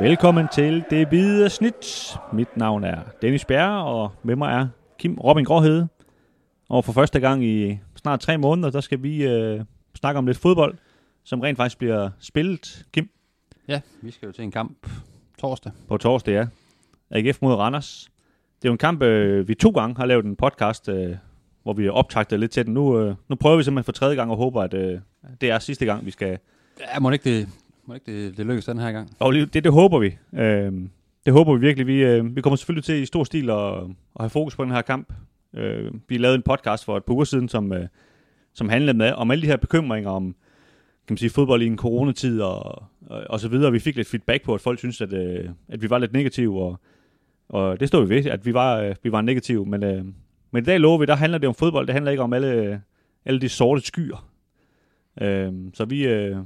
Velkommen 0.00 0.48
til 0.48 0.84
Det 0.90 1.08
Hvide 1.08 1.50
Snit. 1.50 2.14
Mit 2.32 2.56
navn 2.56 2.84
er 2.84 3.00
Dennis 3.22 3.44
Bjerre, 3.44 3.84
og 3.84 4.12
med 4.22 4.36
mig 4.36 4.52
er 4.52 4.68
Kim 4.98 5.14
Robin 5.18 5.44
Gråhede. 5.44 5.88
Og 6.68 6.84
for 6.84 6.92
første 6.92 7.20
gang 7.20 7.44
i 7.44 7.78
snart 7.96 8.20
tre 8.20 8.38
måneder, 8.38 8.70
der 8.70 8.80
skal 8.80 9.02
vi 9.02 9.24
øh, 9.26 9.60
snakke 9.94 10.18
om 10.18 10.26
lidt 10.26 10.38
fodbold, 10.38 10.74
som 11.24 11.40
rent 11.40 11.56
faktisk 11.56 11.78
bliver 11.78 12.10
spillet, 12.20 12.86
Kim, 12.92 13.10
Ja, 13.68 13.80
vi 14.02 14.10
skal 14.10 14.26
jo 14.26 14.32
til 14.32 14.44
en 14.44 14.50
kamp 14.50 14.88
torsdag. 15.38 15.72
på 15.88 15.96
torsdag, 15.96 16.32
ja. 16.32 16.46
AGF 17.10 17.42
mod 17.42 17.54
Randers. 17.54 18.10
Det 18.62 18.64
er 18.64 18.68
jo 18.68 18.72
en 18.72 18.78
kamp, 18.78 19.02
øh, 19.02 19.48
vi 19.48 19.54
to 19.54 19.70
gange 19.70 19.96
har 19.96 20.06
lavet 20.06 20.24
en 20.24 20.36
podcast, 20.36 20.88
øh, 20.88 21.16
hvor 21.62 21.72
vi 21.72 21.84
har 21.84 21.90
optagtet 21.92 22.40
lidt 22.40 22.50
til 22.50 22.66
den. 22.66 22.74
Nu, 22.74 22.98
øh, 22.98 23.14
nu 23.28 23.36
prøver 23.36 23.56
vi 23.56 23.62
simpelthen 23.62 23.84
for 23.84 23.92
tredje 23.92 24.16
gang 24.16 24.30
og 24.30 24.36
håber, 24.36 24.62
at 24.62 24.74
øh, 24.74 25.00
det 25.40 25.50
er 25.50 25.58
sidste 25.58 25.84
gang, 25.84 26.06
vi 26.06 26.10
skal... 26.10 26.38
Ja, 26.94 26.98
må 27.00 27.10
ikke 27.10 27.36
det, 27.36 27.48
må 27.90 27.94
ikke 27.94 28.26
det, 28.26 28.36
det 28.36 28.46
lykkes 28.46 28.64
den 28.64 28.78
her 28.78 28.92
gang? 28.92 29.10
Og 29.18 29.32
det, 29.32 29.54
det 29.54 29.72
håber 29.72 29.98
vi. 29.98 30.18
Øh, 30.32 30.72
det 31.26 31.32
håber 31.32 31.54
vi 31.54 31.60
virkelig. 31.60 31.86
Vi, 31.86 32.04
øh, 32.04 32.36
vi 32.36 32.40
kommer 32.40 32.56
selvfølgelig 32.56 32.84
til 32.84 33.02
i 33.02 33.06
stor 33.06 33.24
stil 33.24 33.50
at, 33.50 33.74
at 33.74 34.20
have 34.20 34.30
fokus 34.30 34.56
på 34.56 34.64
den 34.64 34.72
her 34.72 34.82
kamp. 34.82 35.12
Øh, 35.54 35.92
vi 36.08 36.18
lavede 36.18 36.36
en 36.36 36.42
podcast 36.42 36.84
for 36.84 36.96
et 36.96 37.04
par 37.04 37.14
uger 37.14 37.24
siden, 37.24 37.48
som, 37.48 37.72
øh, 37.72 37.86
som 38.54 38.68
handlede 38.68 38.98
med, 38.98 39.12
om 39.12 39.30
alle 39.30 39.42
de 39.42 39.46
her 39.46 39.56
bekymringer 39.56 40.10
om 40.10 40.34
kan 41.06 41.12
man 41.12 41.18
sige, 41.18 41.30
fodbold 41.30 41.62
i 41.62 41.66
en 41.66 41.78
coronatid 41.78 42.40
og, 42.40 42.84
og, 43.06 43.24
og 43.30 43.40
så 43.40 43.48
videre. 43.48 43.72
Vi 43.72 43.78
fik 43.78 43.96
lidt 43.96 44.08
feedback 44.08 44.44
på, 44.44 44.54
at 44.54 44.60
folk 44.60 44.78
synes, 44.78 45.00
at, 45.00 45.12
øh, 45.12 45.48
at 45.68 45.82
vi 45.82 45.90
var 45.90 45.98
lidt 45.98 46.12
negative, 46.12 46.62
og, 46.62 46.80
og 47.48 47.80
det 47.80 47.88
står 47.88 48.00
vi 48.00 48.14
ved, 48.14 48.26
at 48.26 48.46
vi 48.46 48.54
var, 48.54 48.80
øh, 48.80 48.94
vi 49.02 49.12
var 49.12 49.20
negative. 49.20 49.66
Men, 49.66 49.84
øh, 49.84 50.04
men 50.50 50.62
i 50.62 50.66
dag 50.66 50.80
lover 50.80 50.98
vi, 50.98 51.06
der 51.06 51.14
handler 51.14 51.38
det 51.38 51.48
om 51.48 51.54
fodbold. 51.54 51.86
Det 51.86 51.92
handler 51.92 52.10
ikke 52.10 52.22
om 52.22 52.32
alle, 52.32 52.82
alle 53.24 53.40
de 53.40 53.48
sorte 53.48 53.80
skyer. 53.80 54.30
Øh, 55.20 55.52
så 55.74 55.84
vi, 55.84 56.06
øh, 56.06 56.36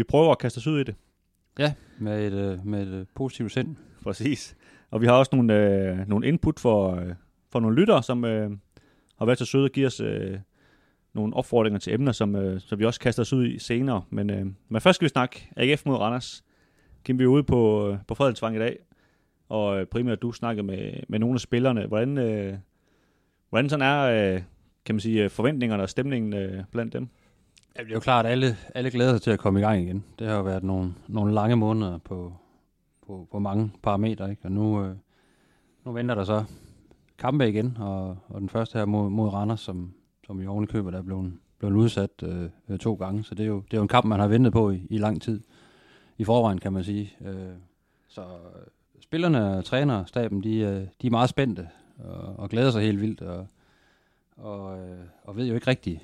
vi 0.00 0.04
prøver 0.04 0.30
at 0.30 0.38
kaste 0.38 0.58
os 0.58 0.66
ud 0.66 0.80
i 0.80 0.84
det. 0.84 0.94
Ja, 1.58 1.74
med 1.98 2.26
et, 2.26 2.32
øh, 2.32 2.66
med 2.66 2.82
et 2.82 3.00
øh, 3.00 3.06
positivt 3.14 3.52
sind. 3.52 3.76
Præcis. 4.02 4.56
Og 4.90 5.00
vi 5.00 5.06
har 5.06 5.12
også 5.12 5.36
nogle, 5.36 5.54
øh, 5.54 6.08
nogle 6.08 6.28
input 6.28 6.60
for, 6.60 6.94
øh, 6.94 7.14
for 7.52 7.60
nogle 7.60 7.76
lyttere, 7.76 8.02
som 8.02 8.24
øh, 8.24 8.50
har 9.18 9.26
været 9.26 9.38
så 9.38 9.44
søde 9.44 9.64
at 9.64 9.72
give 9.72 9.86
os 9.86 10.00
øh, 10.00 10.38
nogle 11.14 11.34
opfordringer 11.34 11.78
til 11.78 11.94
emner, 11.94 12.12
som, 12.12 12.36
øh, 12.36 12.60
som 12.60 12.78
vi 12.78 12.84
også 12.84 13.00
kaster 13.00 13.22
os 13.22 13.32
ud 13.32 13.46
i 13.46 13.58
senere. 13.58 14.02
Men, 14.10 14.30
øh, 14.30 14.46
men 14.68 14.80
først 14.80 14.96
skal 14.96 15.04
vi 15.04 15.08
snakke 15.08 15.50
AGF 15.56 15.86
mod 15.86 15.96
Randers. 15.96 16.44
Kim, 17.04 17.18
vi 17.18 17.24
er 17.24 17.28
ude 17.28 17.42
på, 17.42 17.88
øh, 17.88 17.98
på 18.08 18.14
Fredensvang 18.14 18.56
i 18.56 18.58
dag, 18.58 18.78
og 19.48 19.80
øh, 19.80 19.86
primært 19.86 20.22
du 20.22 20.32
snakker 20.32 20.62
med, 20.62 20.92
med 21.08 21.18
nogle 21.18 21.34
af 21.34 21.40
spillerne. 21.40 21.86
Hvordan, 21.86 22.18
øh, 22.18 22.54
hvordan 23.48 23.68
sådan 23.68 23.86
er 23.86 24.00
øh, 24.34 24.42
kan 24.84 24.94
man 24.94 25.00
sige, 25.00 25.24
øh, 25.24 25.30
forventningerne 25.30 25.82
og 25.82 25.88
stemningen 25.88 26.34
øh, 26.34 26.64
blandt 26.72 26.92
dem? 26.92 27.08
Ja, 27.76 27.82
det 27.82 27.90
er 27.90 27.94
jo 27.94 28.00
klart, 28.00 28.26
at 28.26 28.32
alle, 28.32 28.56
alle 28.74 28.90
glæder 28.90 29.12
sig 29.12 29.22
til 29.22 29.30
at 29.30 29.38
komme 29.38 29.60
i 29.60 29.62
gang 29.62 29.82
igen. 29.82 30.04
Det 30.18 30.26
har 30.26 30.36
jo 30.36 30.42
været 30.42 30.62
nogle, 30.62 30.94
nogle 31.08 31.34
lange 31.34 31.56
måneder 31.56 31.98
på, 31.98 32.32
på, 33.06 33.28
på 33.30 33.38
mange 33.38 33.72
parametre, 33.82 34.30
ikke? 34.30 34.44
og 34.44 34.52
nu, 34.52 34.84
øh, 34.84 34.96
nu 35.84 35.92
venter 35.92 36.14
der 36.14 36.24
så 36.24 36.44
kampe 37.18 37.48
igen, 37.48 37.76
og, 37.80 38.18
og 38.28 38.40
den 38.40 38.48
første 38.48 38.78
her 38.78 38.84
mod, 38.84 39.10
mod 39.10 39.28
Randers, 39.28 39.60
som, 39.60 39.94
som 40.26 40.42
i 40.42 40.46
oven 40.46 40.66
køber, 40.66 40.90
der 40.90 40.98
er 40.98 41.02
blevet, 41.02 41.32
blevet 41.58 41.74
udsat 41.74 42.22
øh, 42.68 42.78
to 42.78 42.94
gange, 42.94 43.24
så 43.24 43.34
det 43.34 43.42
er, 43.42 43.48
jo, 43.48 43.60
det 43.60 43.74
er 43.74 43.78
jo 43.78 43.82
en 43.82 43.88
kamp, 43.88 44.06
man 44.06 44.20
har 44.20 44.28
ventet 44.28 44.52
på 44.52 44.70
i, 44.70 44.86
i 44.90 44.98
lang 44.98 45.22
tid. 45.22 45.40
I 46.18 46.24
forvejen, 46.24 46.58
kan 46.58 46.72
man 46.72 46.84
sige. 46.84 47.16
Øh, 47.20 47.54
så 48.08 48.20
øh, 48.20 48.66
spillerne, 49.00 49.56
og 49.56 49.64
træner, 49.64 50.04
staben, 50.04 50.42
de, 50.42 50.56
øh, 50.56 50.86
de 51.02 51.06
er 51.06 51.10
meget 51.10 51.30
spændte 51.30 51.68
og, 51.98 52.38
og 52.38 52.48
glæder 52.48 52.70
sig 52.70 52.82
helt 52.82 53.00
vildt, 53.00 53.22
og, 53.22 53.46
og, 54.36 54.78
øh, 54.78 54.98
og 55.24 55.36
ved 55.36 55.46
jo 55.46 55.54
ikke 55.54 55.66
rigtigt 55.66 56.00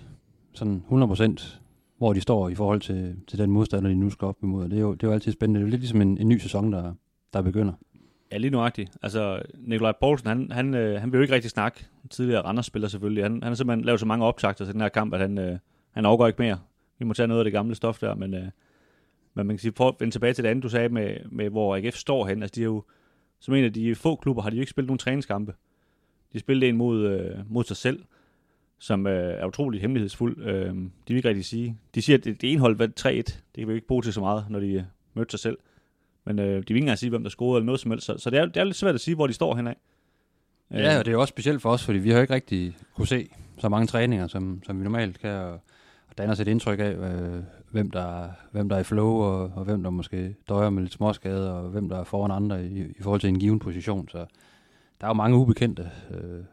sådan 0.57 0.83
100% 0.91 1.61
hvor 1.99 2.13
de 2.13 2.21
står 2.21 2.49
i 2.49 2.55
forhold 2.55 2.81
til, 2.81 3.17
til 3.29 3.39
den 3.39 3.51
modstander, 3.51 3.89
de 3.89 3.95
nu 3.95 4.11
skal 4.11 4.27
op 4.27 4.37
imod. 4.43 4.69
Det 4.69 4.77
er 4.77 4.81
jo, 4.81 4.95
det 4.95 5.03
er 5.03 5.07
jo 5.07 5.13
altid 5.13 5.33
spændende. 5.33 5.61
Det 5.61 5.67
er 5.67 5.71
lidt 5.71 5.81
ligesom 5.81 6.01
en, 6.01 6.19
en 6.19 6.29
ny 6.29 6.39
sæson, 6.39 6.73
der, 6.73 6.95
der 7.33 7.43
begynder. 7.43 7.73
Ja, 8.33 8.37
lige 8.37 8.51
nuagtigt. 8.51 8.93
Altså, 9.03 9.43
Nikolaj 9.55 9.93
Poulsen, 10.01 10.29
han, 10.29 10.51
han, 10.51 10.75
øh, 10.75 11.01
han 11.01 11.13
vil 11.13 11.19
jo 11.19 11.23
ikke 11.23 11.35
rigtig 11.35 11.51
snakke. 11.51 11.87
Tidligere 12.11 12.43
Randers-spiller 12.43 12.89
selvfølgelig. 12.89 13.25
Han, 13.25 13.33
han 13.33 13.43
har 13.43 13.55
simpelthen 13.55 13.85
lavet 13.85 14.01
så 14.01 14.07
mange 14.07 14.25
optagter 14.25 14.65
til 14.65 14.75
den 14.75 14.81
her 14.81 14.89
kamp, 14.89 15.15
at 15.15 15.21
han, 15.21 15.39
øh, 15.39 15.59
han 15.91 16.07
overgår 16.07 16.27
ikke 16.27 16.43
mere. 16.43 16.59
Vi 16.99 17.05
må 17.05 17.15
tage 17.15 17.27
noget 17.27 17.41
af 17.41 17.45
det 17.45 17.53
gamle 17.53 17.75
stof 17.75 17.99
der, 17.99 18.15
men, 18.15 18.35
øh, 18.35 18.49
men 19.35 19.47
man 19.47 19.49
kan 19.49 19.59
sige, 19.59 19.73
prøv 19.73 19.89
at 19.89 19.95
vende 19.99 20.15
tilbage 20.15 20.33
til 20.33 20.45
det 20.45 20.51
andet, 20.51 20.63
du 20.63 20.69
sagde 20.69 20.89
med, 20.89 21.17
med 21.31 21.51
hvor 21.51 21.77
AGF 21.77 21.95
står 21.95 22.27
hen. 22.27 22.43
Altså, 22.43 22.55
de 22.55 22.61
er 22.61 22.65
jo, 22.65 22.83
som 23.41 23.55
en 23.55 23.65
af 23.65 23.73
de 23.73 23.95
få 23.95 24.17
klubber, 24.17 24.43
har 24.43 24.51
de 24.51 24.57
jo 24.57 24.61
ikke 24.61 24.71
spillet 24.71 24.89
nogen 24.89 24.99
træningskampe. 24.99 25.55
De 26.33 26.39
spillede 26.39 26.69
en 26.69 26.77
mod, 26.77 27.07
øh, 27.07 27.39
mod 27.49 27.65
sig 27.65 27.77
selv, 27.77 28.03
som 28.79 29.07
øh, 29.07 29.41
er 29.41 29.47
utroligt 29.47 29.81
hemmelighedsfuld. 29.81 30.47
Øh, 30.47 30.75
de 30.75 30.89
vil 31.09 31.17
ikke 31.17 31.29
rigtig 31.29 31.45
sige. 31.45 31.79
De 31.95 32.03
siger, 32.03 32.19
at 32.19 32.25
det, 32.25 32.41
det 32.41 32.53
ene 32.53 32.61
hold 32.61 32.77
var 32.77 32.87
3-1. 32.87 33.09
Det 33.11 33.35
kan 33.59 33.69
vi 33.69 33.75
ikke 33.75 33.87
bruge 33.87 34.03
til 34.03 34.13
så 34.13 34.21
meget, 34.21 34.47
når 34.51 34.61
de 34.61 34.73
øh, 34.73 34.83
mødte 35.15 35.31
sig 35.31 35.41
selv. 35.41 35.59
Men 36.25 36.39
øh, 36.39 36.47
de 36.47 36.53
vil 36.53 36.61
ikke 36.61 36.77
engang 36.77 36.99
sige, 36.99 37.11
hvem 37.11 37.23
der 37.23 37.31
scorede 37.31 37.59
eller 37.59 37.67
noget 37.67 37.81
som 37.81 37.91
helst. 37.91 38.07
Så, 38.07 38.19
så 38.19 38.31
det, 38.31 38.39
er, 38.39 38.47
det 38.47 38.57
er 38.57 38.65
lidt 38.65 38.77
svært 38.77 38.95
at 38.95 39.01
sige, 39.01 39.15
hvor 39.15 39.27
de 39.27 39.33
står 39.33 39.55
henad. 39.57 39.75
Ja, 40.71 40.99
og 40.99 41.05
det 41.05 41.11
er 41.11 41.13
jo 41.13 41.21
også 41.21 41.33
specielt 41.33 41.63
for 41.63 41.71
os, 41.71 41.85
fordi 41.85 41.99
vi 41.99 42.11
har 42.11 42.17
jo 42.17 42.23
ikke 42.23 42.35
rigtig 42.35 42.77
kunne 42.95 43.07
se 43.07 43.29
så 43.59 43.69
mange 43.69 43.87
træninger, 43.87 44.27
som, 44.27 44.63
som 44.67 44.79
vi 44.79 44.85
normalt 44.85 45.19
kan, 45.19 45.31
og, 45.31 45.53
og 46.09 46.19
danner 46.19 46.33
os 46.33 46.41
et 46.41 46.49
indtryk 46.49 46.79
af, 46.79 46.93
øh, 46.93 47.43
hvem, 47.71 47.91
der, 47.91 48.29
hvem 48.51 48.69
der 48.69 48.77
er 48.77 48.81
i 48.81 48.85
flow, 48.85 49.09
og, 49.09 49.53
og 49.55 49.65
hvem 49.65 49.83
der 49.83 49.91
måske 49.91 50.35
døjer 50.49 50.71
med 50.71 50.83
lidt 50.83 50.93
småskade, 50.93 51.53
og 51.53 51.69
hvem 51.69 51.89
der 51.89 51.99
er 51.99 52.05
foran 52.05 52.31
andre 52.31 52.67
i, 52.67 52.81
i 52.81 53.03
forhold 53.03 53.21
til 53.21 53.29
en 53.29 53.39
given 53.39 53.59
position. 53.59 54.09
Så 54.09 54.19
der 55.01 55.07
er 55.07 55.09
jo 55.09 55.15
mange 55.15 55.37
ubekendte 55.37 55.91
øh, 56.11 56.45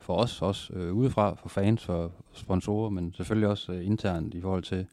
for 0.00 0.16
os, 0.16 0.42
også 0.42 0.72
øh, 0.72 0.92
udefra, 0.92 1.34
for 1.34 1.48
fans, 1.48 1.84
for 1.84 2.12
sponsorer, 2.32 2.90
men 2.90 3.12
selvfølgelig 3.12 3.48
også 3.48 3.72
øh, 3.72 3.86
internt 3.86 4.34
i 4.34 4.40
forhold 4.40 4.62
til 4.62 4.86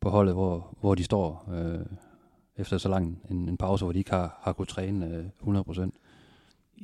på 0.00 0.10
holdet, 0.10 0.34
hvor, 0.34 0.76
hvor 0.80 0.94
de 0.94 1.04
står 1.04 1.50
øh, 1.54 1.86
efter 2.56 2.78
så 2.78 2.88
lang 2.88 3.22
en, 3.30 3.48
en 3.48 3.56
pause, 3.56 3.84
hvor 3.84 3.92
de 3.92 3.98
ikke 3.98 4.10
har, 4.10 4.40
har 4.42 4.52
kunnet 4.52 4.68
træne 4.68 5.30
øh, 5.46 5.56
100%. 5.56 5.90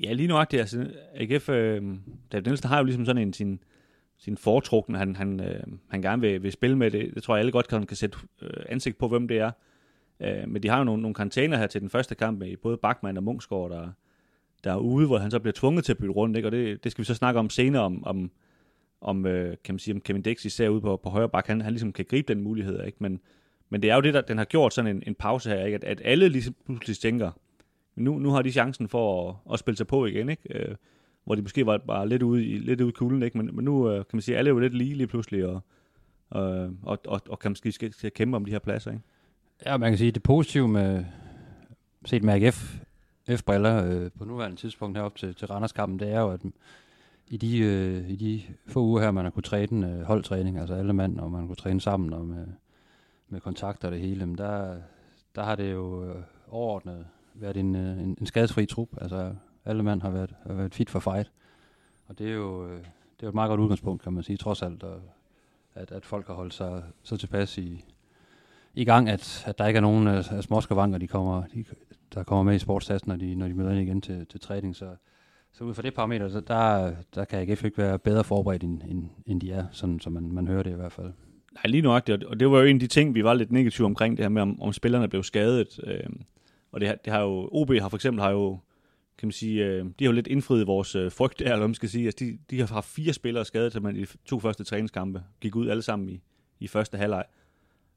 Ja, 0.03 0.13
lige 0.13 0.29
nuagtigt. 0.29 0.61
Altså, 0.61 0.91
AGF, 1.15 1.49
øh, 1.49 1.83
David 2.33 2.45
Nielsen 2.45 2.69
har 2.69 2.79
jo 2.79 2.85
ligesom 2.85 3.07
sådan 3.07 3.23
en 3.23 3.33
sin, 3.33 3.61
sin 4.19 4.37
foretrukne, 4.37 4.99
han, 4.99 5.17
han, 5.17 5.41
øh, 5.41 5.63
han 5.89 6.03
gerne 6.03 6.21
vil, 6.21 6.43
vil 6.43 6.53
spille 6.53 6.79
med 6.79 6.91
det. 6.91 7.15
Det 7.15 7.23
tror 7.23 7.35
jeg 7.35 7.41
alle 7.41 7.53
godt 7.53 7.69
kan, 7.69 7.87
kan 7.87 7.97
sætte 7.97 8.19
øh, 8.43 8.65
ansigt 8.69 8.99
på, 8.99 9.09
hvem 9.09 9.29
det 9.29 9.39
er. 9.39 9.51
Øh, 10.21 10.49
men 10.49 10.63
de 10.63 10.69
har 10.69 10.79
jo 10.79 10.85
nogle, 10.85 11.03
nogle 11.03 11.15
karantæner 11.15 11.57
her 11.57 11.67
til 11.67 11.81
den 11.81 11.91
første 11.91 12.15
kamp 12.15 12.39
med 12.39 12.57
både 12.57 12.77
Bachmann 12.77 13.17
og 13.17 13.23
Munchsgaard, 13.23 13.71
der, 13.71 13.89
der 14.65 14.73
er 14.73 14.77
ude, 14.77 15.07
hvor 15.07 15.19
han 15.19 15.31
så 15.31 15.39
bliver 15.39 15.53
tvunget 15.53 15.85
til 15.85 15.93
at 15.93 15.99
bytte 15.99 16.13
rundt. 16.13 16.37
Ikke? 16.37 16.49
Og 16.49 16.53
det, 16.53 16.85
det 16.85 16.93
skal 16.93 17.03
vi 17.03 17.07
så 17.07 17.15
snakke 17.15 17.41
om 17.41 17.51
senere, 17.51 17.83
om, 17.83 18.05
om, 18.07 18.31
om 19.01 19.27
øh, 19.27 19.57
kan 19.65 19.75
man 19.75 19.79
sige, 19.79 19.95
om 19.95 20.01
Kevin 20.01 20.23
Dix 20.23 20.45
især 20.45 20.69
ude 20.69 20.81
på, 20.81 20.97
på 20.97 21.11
højre 21.11 21.29
bak, 21.29 21.47
han, 21.47 21.61
han 21.61 21.73
ligesom 21.73 21.93
kan 21.93 22.05
gribe 22.05 22.35
den 22.35 22.43
mulighed. 22.43 22.85
Ikke? 22.85 22.99
Men, 23.01 23.21
men 23.71 23.83
det 23.83 23.91
er 23.91 23.95
jo 23.95 24.01
det, 24.01 24.15
der 24.15 24.21
den 24.21 24.39
har 24.39 24.45
gjort 24.45 24.75
sådan 24.75 24.97
en, 24.97 25.03
en 25.07 25.15
pause 25.15 25.51
her, 25.51 25.65
ikke? 25.65 25.75
At, 25.75 25.85
at 25.85 26.03
alle 26.05 26.29
ligesom 26.29 26.55
pludselig 26.67 26.97
tænker, 26.97 27.31
nu, 27.97 28.19
nu 28.19 28.31
har 28.31 28.43
de 28.43 28.53
chancen 28.53 28.89
for 28.89 29.31
at, 29.31 29.53
at 29.53 29.59
spille 29.59 29.77
sig 29.77 29.87
på 29.87 30.07
igen, 30.07 30.29
ikke? 30.29 30.43
Øh, 30.51 30.75
hvor 31.25 31.35
de 31.35 31.43
måske 31.43 31.67
var, 31.67 31.81
var 31.87 32.05
lidt 32.05 32.23
ude 32.23 32.45
i, 32.47 32.59
lidt 32.59 32.81
ude 32.81 32.89
i 32.89 32.93
kulden, 32.93 33.23
ikke? 33.23 33.39
Men, 33.39 33.57
men 33.57 33.65
nu 33.65 33.91
øh, 33.91 33.97
kan 33.97 34.07
man 34.13 34.23
sige, 34.23 34.39
alle 34.39 34.49
er 34.49 34.53
jo 34.55 34.59
lidt 34.59 34.75
lige 34.75 34.95
lige 34.95 35.07
pludselig, 35.07 35.47
og, 35.47 35.61
og, 36.31 36.71
og, 36.83 36.99
og, 37.07 37.21
og 37.29 37.39
kan 37.39 37.51
måske 37.51 37.73
skal, 37.73 37.93
skal 37.93 38.11
kæmpe 38.11 38.37
om 38.37 38.45
de 38.45 38.51
her 38.51 38.59
pladser, 38.59 38.91
ikke? 38.91 39.03
Ja, 39.67 39.77
man 39.77 39.91
kan 39.91 39.99
sige, 39.99 40.11
det 40.11 40.23
positive 40.23 40.69
med, 40.69 41.05
set 42.05 42.23
med 42.23 42.35
AGF, 42.35 42.79
F-briller 43.31 43.85
øh, 43.85 44.11
på 44.19 44.25
nuværende 44.25 44.57
tidspunkt 44.57 44.99
herop 44.99 45.17
til, 45.17 45.35
til 45.35 45.49
Randerskampen, 45.49 45.99
det 45.99 46.13
er 46.13 46.21
jo, 46.21 46.31
at 46.31 46.41
i 47.29 47.37
de, 47.37 47.59
øh, 47.59 48.11
i 48.11 48.17
de 48.17 48.43
få 48.67 48.81
uger 48.81 49.01
her, 49.03 49.11
man 49.11 49.25
har 49.25 49.31
kunnet 49.31 49.45
træne 49.45 49.93
øh, 49.93 50.03
holdtræning, 50.03 50.59
altså 50.59 50.75
alle 50.75 50.93
mand, 50.93 51.21
og 51.21 51.31
man 51.31 51.49
har 51.49 51.55
træne 51.55 51.81
sammen 51.81 52.13
og 52.13 52.27
med, 52.27 52.47
med 53.29 53.41
kontakter 53.41 53.89
og 53.89 53.93
det 53.93 54.01
hele, 54.01 54.27
men 54.27 54.39
der, 54.39 54.77
der 55.35 55.43
har 55.43 55.55
det 55.55 55.73
jo 55.73 56.05
øh, 56.05 56.23
overordnet 56.49 57.07
været 57.35 57.57
en, 57.57 57.77
øh, 57.77 57.99
en, 57.99 58.17
en 58.21 58.27
skadesfri 58.27 58.67
trup. 58.67 58.89
Altså 59.01 59.35
alle 59.65 59.83
mand 59.83 60.03
har 60.03 60.11
været, 60.11 60.35
har 60.47 60.55
været 60.55 60.75
fit 60.75 60.91
for 60.91 61.01
fight. 61.01 61.33
Og 62.07 62.19
det 62.19 62.29
er 62.29 62.35
jo, 62.35 62.67
øh, 62.67 62.79
det 62.79 63.23
er 63.23 63.27
jo 63.27 63.29
et 63.29 63.35
meget 63.35 63.49
godt 63.49 63.61
udgangspunkt, 63.61 64.03
kan 64.03 64.13
man 64.13 64.23
sige, 64.23 64.37
trods 64.37 64.63
alt, 64.63 64.83
og, 64.83 65.01
at, 65.75 65.93
at 65.93 66.07
folk 66.07 66.27
har 66.27 66.35
holdt 66.35 66.55
sig 66.55 66.83
så 67.03 67.17
tilpas 67.17 67.59
i, 67.59 67.85
i 68.75 68.85
gang, 68.85 69.09
at, 69.09 69.45
at 69.47 69.59
der 69.59 69.67
ikke 69.67 69.77
er 69.77 69.83
nogen 69.83 70.07
af, 70.07 70.33
af 70.33 70.43
småskavanker, 70.43 70.99
de 70.99 71.07
kommer, 71.07 71.43
de, 71.47 71.65
der 72.15 72.23
kommer 72.23 72.43
med 72.43 72.55
i 72.55 72.59
sportstassen, 72.59 73.09
når 73.09 73.17
de, 73.17 73.35
når 73.35 73.49
de 73.49 73.55
møder 73.55 73.71
ind 73.71 73.81
igen 73.81 74.01
til, 74.01 74.27
til 74.27 74.41
træning. 74.41 74.77
Så, 74.77 74.97
så 75.53 75.65
ud 75.65 75.75
fra 75.75 75.83
det 75.83 75.95
parameter, 75.95 76.29
så 76.29 76.41
der, 76.41 76.93
der 77.15 77.25
kan 77.25 77.39
AGF 77.39 77.65
ikke 77.65 77.79
være 77.79 77.99
bedre 77.99 78.25
forberedt, 78.25 78.63
end, 78.63 78.83
end, 78.89 79.05
end 79.27 79.41
de 79.41 79.53
er, 79.53 79.67
sådan 79.73 80.01
som 80.01 80.13
man, 80.13 80.33
man 80.33 80.47
hører 80.47 80.63
det 80.63 80.71
i 80.71 80.75
hvert 80.75 80.93
fald. 80.93 81.13
Nej, 81.55 81.63
lige 81.65 81.83
nøjagtigt, 81.83 82.25
og 82.25 82.41
det 82.41 82.51
var 82.51 82.59
jo 82.59 82.65
en 82.65 82.77
af 82.77 82.81
de 82.81 82.87
ting, 82.87 83.15
vi 83.15 83.25
var 83.25 83.35
lidt 83.35 83.53
negative 83.53 83.85
omkring, 83.85 84.17
det 84.17 84.25
her 84.25 84.29
med, 84.29 84.43
om, 84.43 84.63
om 84.63 84.73
spillerne 84.73 85.09
blev 85.09 85.23
skadet. 85.23 85.81
Øh, 85.85 86.11
og 86.73 86.81
det, 86.81 86.95
det 87.05 87.13
har 87.13 87.21
jo, 87.21 87.49
OB 87.53 87.71
har 87.71 87.89
for 87.89 87.97
eksempel 87.97 88.23
har 88.23 88.31
jo, 88.31 88.59
kan 89.19 89.27
man 89.27 89.33
sige, 89.33 89.65
øh, 89.65 89.85
de 89.85 90.05
har 90.05 90.07
jo 90.07 90.13
lidt 90.13 90.27
indfriet 90.27 90.67
vores 90.67 90.95
øh, 90.95 91.13
frygt, 91.13 91.39
der, 91.39 91.45
eller 91.47 91.57
hvad 91.57 91.69
man 91.69 91.75
skal 91.75 91.89
sige. 91.89 92.07
Altså, 92.07 92.25
de, 92.25 92.39
de 92.51 92.61
har 92.61 92.67
haft 92.67 92.89
fire 92.89 93.13
spillere 93.13 93.45
skadet, 93.45 93.73
til 93.73 93.83
man 93.83 93.97
i 93.97 94.01
de 94.01 94.07
to 94.25 94.41
første 94.41 94.65
træningskampe 94.65 95.23
gik 95.41 95.57
ud 95.57 95.69
alle 95.69 95.83
sammen 95.83 96.09
i, 96.09 96.21
i 96.61 96.69
første 96.69 96.99
halvleg. 96.99 97.25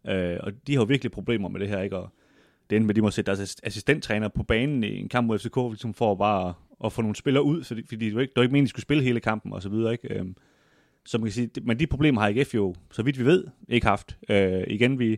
Øh, 0.08 0.38
og 0.40 0.52
de 0.68 0.74
har 0.74 0.82
jo 0.82 0.86
virkelig 0.86 1.12
problemer 1.12 1.50
med 1.50 1.60
det 1.60 1.70
her, 1.70 1.82
ikke? 1.82 1.98
Og 1.98 2.14
det 2.70 2.76
endte 2.76 2.88
med, 2.88 2.92
at 2.92 2.96
de 2.96 3.02
må 3.02 3.12
sætte 3.12 3.32
deres 3.32 3.56
assistenttræner 3.64 4.28
på 4.28 4.44
banen 4.44 4.84
i 4.84 5.00
en 5.00 5.10
kamp 5.10 5.28
mod 5.28 5.40
FCK, 5.40 5.56
ligesom 5.56 5.94
for 5.94 6.16
bare 6.16 6.54
at 6.86 6.94
få 6.94 7.02
nogle 7.02 7.16
spillere 7.16 7.44
ud, 7.44 7.64
fordi, 7.64 7.84
fordi 7.88 8.06
det 8.06 8.16
var 8.16 8.22
ikke, 8.22 8.32
det 8.32 8.36
var 8.36 8.44
ikke 8.44 8.52
meningen, 8.52 8.66
de 8.66 8.70
skulle 8.70 8.84
spille 8.84 9.04
hele 9.04 9.20
kampen 9.20 9.54
og 9.54 9.62
så 9.62 9.70
videre, 9.70 9.92
ikke? 9.92 10.14
Øh, 10.14 10.26
så 11.06 11.18
man 11.18 11.26
kan 11.26 11.32
sige, 11.32 11.50
men 11.62 11.80
de 11.80 11.88
problemer 11.88 12.22
har 12.22 12.28
IKF 12.28 12.56
jo, 12.56 12.76
så 12.92 13.04
vidt 13.04 13.20
vi 13.20 13.26
ved, 13.26 13.48
ikke 13.70 13.88
haft. 13.88 14.18
Øh, 14.30 14.64
igen, 14.68 15.00
vi, 15.00 15.18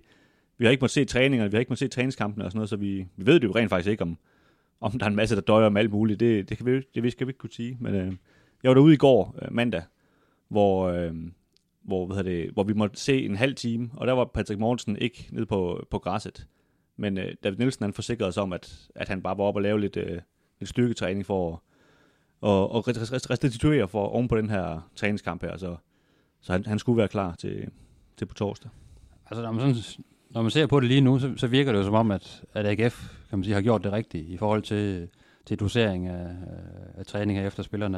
vi 0.57 0.65
har 0.65 0.71
ikke 0.71 0.81
måttet 0.81 0.93
se 0.93 1.05
træningerne, 1.05 1.51
vi 1.51 1.55
har 1.55 1.59
ikke 1.59 1.69
måttet 1.69 1.91
se 1.91 1.95
træningskampene 1.95 2.45
og 2.45 2.51
sådan 2.51 2.57
noget, 2.57 2.69
så 2.69 2.75
vi, 2.75 3.07
vi 3.17 3.25
ved 3.25 3.39
det 3.39 3.47
jo 3.47 3.51
rent 3.55 3.69
faktisk 3.69 3.91
ikke, 3.91 4.01
om, 4.01 4.17
om 4.81 4.91
der 4.91 5.05
er 5.05 5.09
en 5.09 5.15
masse, 5.15 5.35
der 5.35 5.41
døjer 5.41 5.67
om 5.67 5.77
alt 5.77 5.91
muligt. 5.91 6.19
Det, 6.19 6.49
det, 6.49 6.57
kan 6.57 6.65
vi, 6.65 6.71
det 6.95 7.11
skal 7.11 7.27
vi 7.27 7.29
ikke 7.29 7.37
kunne 7.37 7.51
sige. 7.51 7.77
Men 7.79 7.95
øh, 7.95 8.13
jeg 8.63 8.69
var 8.69 8.73
derude 8.73 8.93
i 8.93 8.97
går, 8.97 9.35
øh, 9.41 9.53
mandag, 9.53 9.83
hvor, 10.47 10.87
øh, 10.87 11.13
hvor, 11.81 12.05
hvad 12.05 12.23
det, 12.23 12.49
hvor 12.51 12.63
vi 12.63 12.73
måtte 12.73 12.99
se 12.99 13.25
en 13.25 13.35
halv 13.35 13.55
time, 13.55 13.89
og 13.93 14.07
der 14.07 14.13
var 14.13 14.25
Patrick 14.25 14.59
Mortensen 14.59 14.97
ikke 14.97 15.29
nede 15.31 15.45
på, 15.45 15.87
på 15.91 15.99
græsset. 15.99 16.47
Men 16.99 17.17
øh, 17.17 17.35
David 17.43 17.57
Nielsen 17.57 17.83
han 17.83 17.93
forsikrede 17.93 18.27
os 18.27 18.37
om, 18.37 18.53
at, 18.53 18.89
at 18.95 19.09
han 19.09 19.21
bare 19.21 19.37
var 19.37 19.43
oppe 19.43 19.57
og 19.57 19.61
lave 19.61 19.79
lidt, 19.79 19.97
øh, 19.97 20.21
lidt 20.59 20.69
styrketræning 20.69 21.25
for 21.25 21.53
at 21.53 21.59
og, 22.41 22.71
og 22.71 22.87
restituere 22.87 23.87
for 23.87 24.07
oven 24.07 24.27
på 24.27 24.37
den 24.37 24.49
her 24.49 24.89
træningskamp 24.95 25.43
her. 25.43 25.57
Så, 25.57 25.75
så 26.41 26.51
han, 26.51 26.65
han 26.65 26.79
skulle 26.79 26.97
være 26.97 27.07
klar 27.07 27.35
til, 27.35 27.69
til 28.17 28.25
på 28.25 28.33
torsdag. 28.33 28.71
Altså, 29.25 29.41
når 29.41 29.51
man, 29.51 29.75
sådan, 29.75 30.05
når 30.29 30.41
man 30.41 30.51
ser 30.51 30.67
på 30.67 30.79
det 30.79 30.87
lige 30.87 31.01
nu, 31.01 31.19
så, 31.19 31.33
så 31.37 31.47
virker 31.47 31.71
det 31.71 31.79
jo 31.79 31.83
som 31.83 31.93
om, 31.93 32.11
at, 32.11 32.43
at 32.53 32.65
AGF 32.65 33.09
kan 33.29 33.39
man 33.39 33.43
sige, 33.43 33.53
har 33.53 33.61
gjort 33.61 33.83
det 33.83 33.91
rigtigt 33.91 34.29
i 34.29 34.37
forhold 34.37 34.61
til, 34.61 35.09
til 35.45 35.59
dosering 35.59 36.07
af, 36.07 36.27
af 36.97 37.05
træning 37.05 37.39
her 37.39 37.47
efter 37.47 37.63
spillerne 37.63 37.97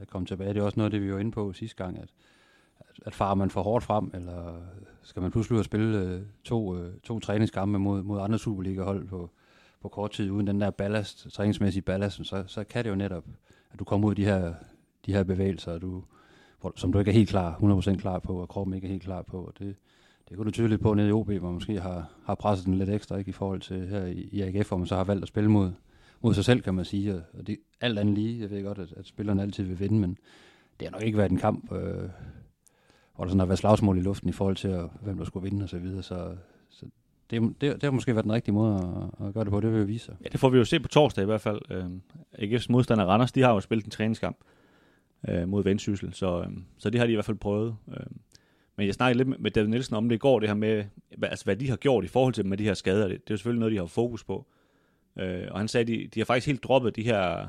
er 0.00 0.04
kommet 0.08 0.28
tilbage. 0.28 0.54
Det 0.54 0.60
er 0.60 0.64
også 0.64 0.80
noget, 0.80 0.92
det 0.92 1.02
vi 1.02 1.12
var 1.12 1.18
inde 1.18 1.32
på 1.32 1.52
sidste 1.52 1.84
gang, 1.84 1.98
at, 1.98 2.08
at 3.06 3.14
farer 3.14 3.34
man 3.34 3.50
for 3.50 3.62
hårdt 3.62 3.84
frem, 3.84 4.10
eller 4.14 4.54
skal 5.02 5.22
man 5.22 5.30
pludselig 5.30 5.54
ud 5.54 5.58
og 5.58 5.64
spille 5.64 5.98
øh, 5.98 6.22
to, 6.44 6.76
øh, 6.76 6.92
to 7.02 7.20
træningskampe 7.20 7.78
mod, 7.78 8.02
mod 8.02 8.20
andre 8.20 8.38
Superliga-hold 8.38 9.08
på, 9.08 9.30
på 9.82 9.88
kort 9.88 10.10
tid, 10.10 10.30
uden 10.30 10.46
den 10.46 10.60
der 10.60 10.70
ballast, 10.70 11.30
træningsmæssige 11.32 11.82
ballast, 11.82 12.26
så, 12.26 12.44
så 12.46 12.64
kan 12.64 12.84
det 12.84 12.90
jo 12.90 12.94
netop, 12.94 13.24
at 13.72 13.78
du 13.78 13.84
kommer 13.84 14.08
ud 14.08 14.12
af 14.12 14.16
de 14.16 14.24
her, 14.24 14.54
de 15.06 15.12
her 15.12 15.24
bevægelser, 15.24 15.78
du, 15.78 16.02
hvor, 16.60 16.72
som 16.76 16.92
du 16.92 16.98
ikke 16.98 17.10
er 17.10 17.14
helt 17.14 17.28
klar, 17.28 17.54
100% 17.54 17.96
klar 17.96 18.18
på, 18.18 18.40
og 18.40 18.48
kroppen 18.48 18.74
ikke 18.74 18.86
er 18.86 18.90
helt 18.90 19.02
klar 19.02 19.22
på. 19.22 19.44
Og 19.44 19.52
det, 19.58 19.76
det 20.28 20.36
kunne 20.36 20.46
du 20.46 20.50
tydeligt 20.50 20.82
på 20.82 20.94
nede 20.94 21.08
i 21.08 21.12
OB, 21.12 21.26
hvor 21.26 21.48
man 21.48 21.54
måske 21.54 21.80
har, 21.80 22.10
har 22.24 22.34
presset 22.34 22.66
den 22.66 22.74
lidt 22.74 22.90
ekstra 22.90 23.16
ikke, 23.16 23.28
i 23.28 23.32
forhold 23.32 23.60
til 23.60 23.88
her 23.88 24.06
i, 24.06 24.28
i 24.32 24.40
AGF, 24.40 24.68
hvor 24.68 24.76
man 24.76 24.86
så 24.86 24.96
har 24.96 25.04
valgt 25.04 25.22
at 25.22 25.28
spille 25.28 25.50
mod, 25.50 25.72
mod 26.20 26.34
sig 26.34 26.44
selv, 26.44 26.62
kan 26.62 26.74
man 26.74 26.84
sige. 26.84 27.14
Og 27.14 27.46
det 27.46 27.58
alt 27.80 27.98
andet 27.98 28.14
lige. 28.14 28.40
Jeg 28.40 28.50
ved 28.50 28.64
godt, 28.64 28.78
at, 28.78 28.92
at 28.96 29.06
spillerne 29.06 29.42
altid 29.42 29.64
vil 29.64 29.80
vinde, 29.80 29.98
men 29.98 30.18
det 30.80 30.88
har 30.88 30.92
nok 30.92 31.02
ikke 31.02 31.18
været 31.18 31.30
en 31.30 31.38
kamp, 31.38 31.72
øh, 31.72 32.08
hvor 33.18 33.24
der 33.24 33.30
sådan 33.30 33.38
har 33.38 33.46
været 33.46 33.58
slagsmål 33.58 33.98
i 33.98 34.00
luften 34.00 34.28
i 34.28 34.32
forhold 34.32 34.56
til, 34.56 34.68
at, 34.68 34.84
hvem 35.02 35.18
der 35.18 35.24
skulle 35.24 35.50
vinde 35.50 35.62
og 35.62 35.68
så 35.68 35.78
videre. 35.78 36.02
Så, 36.02 36.36
så 36.70 36.86
det, 37.30 37.42
det, 37.42 37.60
det 37.60 37.82
har 37.82 37.90
måske 37.90 38.14
været 38.14 38.24
den 38.24 38.32
rigtige 38.32 38.54
måde 38.54 38.74
at, 39.20 39.26
at 39.26 39.34
gøre 39.34 39.44
det 39.44 39.50
på, 39.50 39.60
det 39.60 39.72
vil 39.72 39.78
jeg 39.78 39.88
vise 39.88 40.16
Ja, 40.24 40.28
det 40.32 40.40
får 40.40 40.48
vi 40.48 40.58
jo 40.58 40.64
se 40.64 40.80
på 40.80 40.88
torsdag 40.88 41.22
i 41.22 41.24
hvert 41.24 41.40
fald. 41.40 41.60
Øh, 41.70 41.84
AGF's 42.32 42.66
modstander 42.68 43.04
Randers, 43.04 43.32
de 43.32 43.42
har 43.42 43.52
jo 43.52 43.60
spillet 43.60 43.84
en 43.84 43.90
træningskamp 43.90 44.36
øh, 45.28 45.48
mod 45.48 45.64
Vendsyssel, 45.64 46.14
så, 46.14 46.40
øh, 46.40 46.46
så 46.78 46.90
det 46.90 46.98
har 46.98 47.06
de 47.06 47.12
i 47.12 47.14
hvert 47.14 47.24
fald 47.24 47.36
prøvet. 47.36 47.76
Øh. 47.88 48.06
Men 48.76 48.86
jeg 48.86 48.94
snakkede 48.94 49.24
lidt 49.24 49.40
med 49.40 49.50
David 49.50 49.68
Nielsen 49.68 49.96
om 49.96 50.08
det 50.08 50.16
i 50.16 50.18
går, 50.18 50.40
det 50.40 50.48
her 50.48 50.56
med, 50.56 50.84
altså, 51.22 51.44
hvad 51.44 51.56
de 51.56 51.68
har 51.68 51.76
gjort 51.76 52.04
i 52.04 52.08
forhold 52.08 52.34
til 52.34 52.46
med 52.46 52.56
de 52.56 52.64
her 52.64 52.74
skader. 52.74 53.08
Det, 53.08 53.10
det 53.10 53.30
er 53.30 53.34
jo 53.34 53.36
selvfølgelig 53.36 53.60
noget, 53.60 53.72
de 53.72 53.78
har 53.78 53.86
fokus 53.86 54.24
på. 54.24 54.46
Øh, 55.18 55.46
og 55.50 55.58
han 55.58 55.68
sagde, 55.68 55.82
at 55.82 55.88
de, 55.88 56.08
de 56.14 56.20
har 56.20 56.24
faktisk 56.24 56.46
helt 56.46 56.64
droppet 56.64 56.96
de 56.96 57.02
her, 57.02 57.46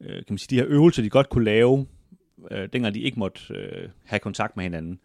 øh, 0.00 0.14
kan 0.14 0.24
man 0.28 0.38
sige, 0.38 0.56
de 0.56 0.62
her 0.62 0.68
øvelser, 0.68 1.02
de 1.02 1.10
godt 1.10 1.28
kunne 1.28 1.44
lave, 1.44 1.86
øh, 2.50 2.68
dengang 2.72 2.94
de 2.94 3.00
ikke 3.00 3.18
måtte 3.18 3.54
øh, 3.54 3.88
have 4.04 4.20
kontakt 4.20 4.56
med 4.56 4.64
hinanden. 4.64 5.00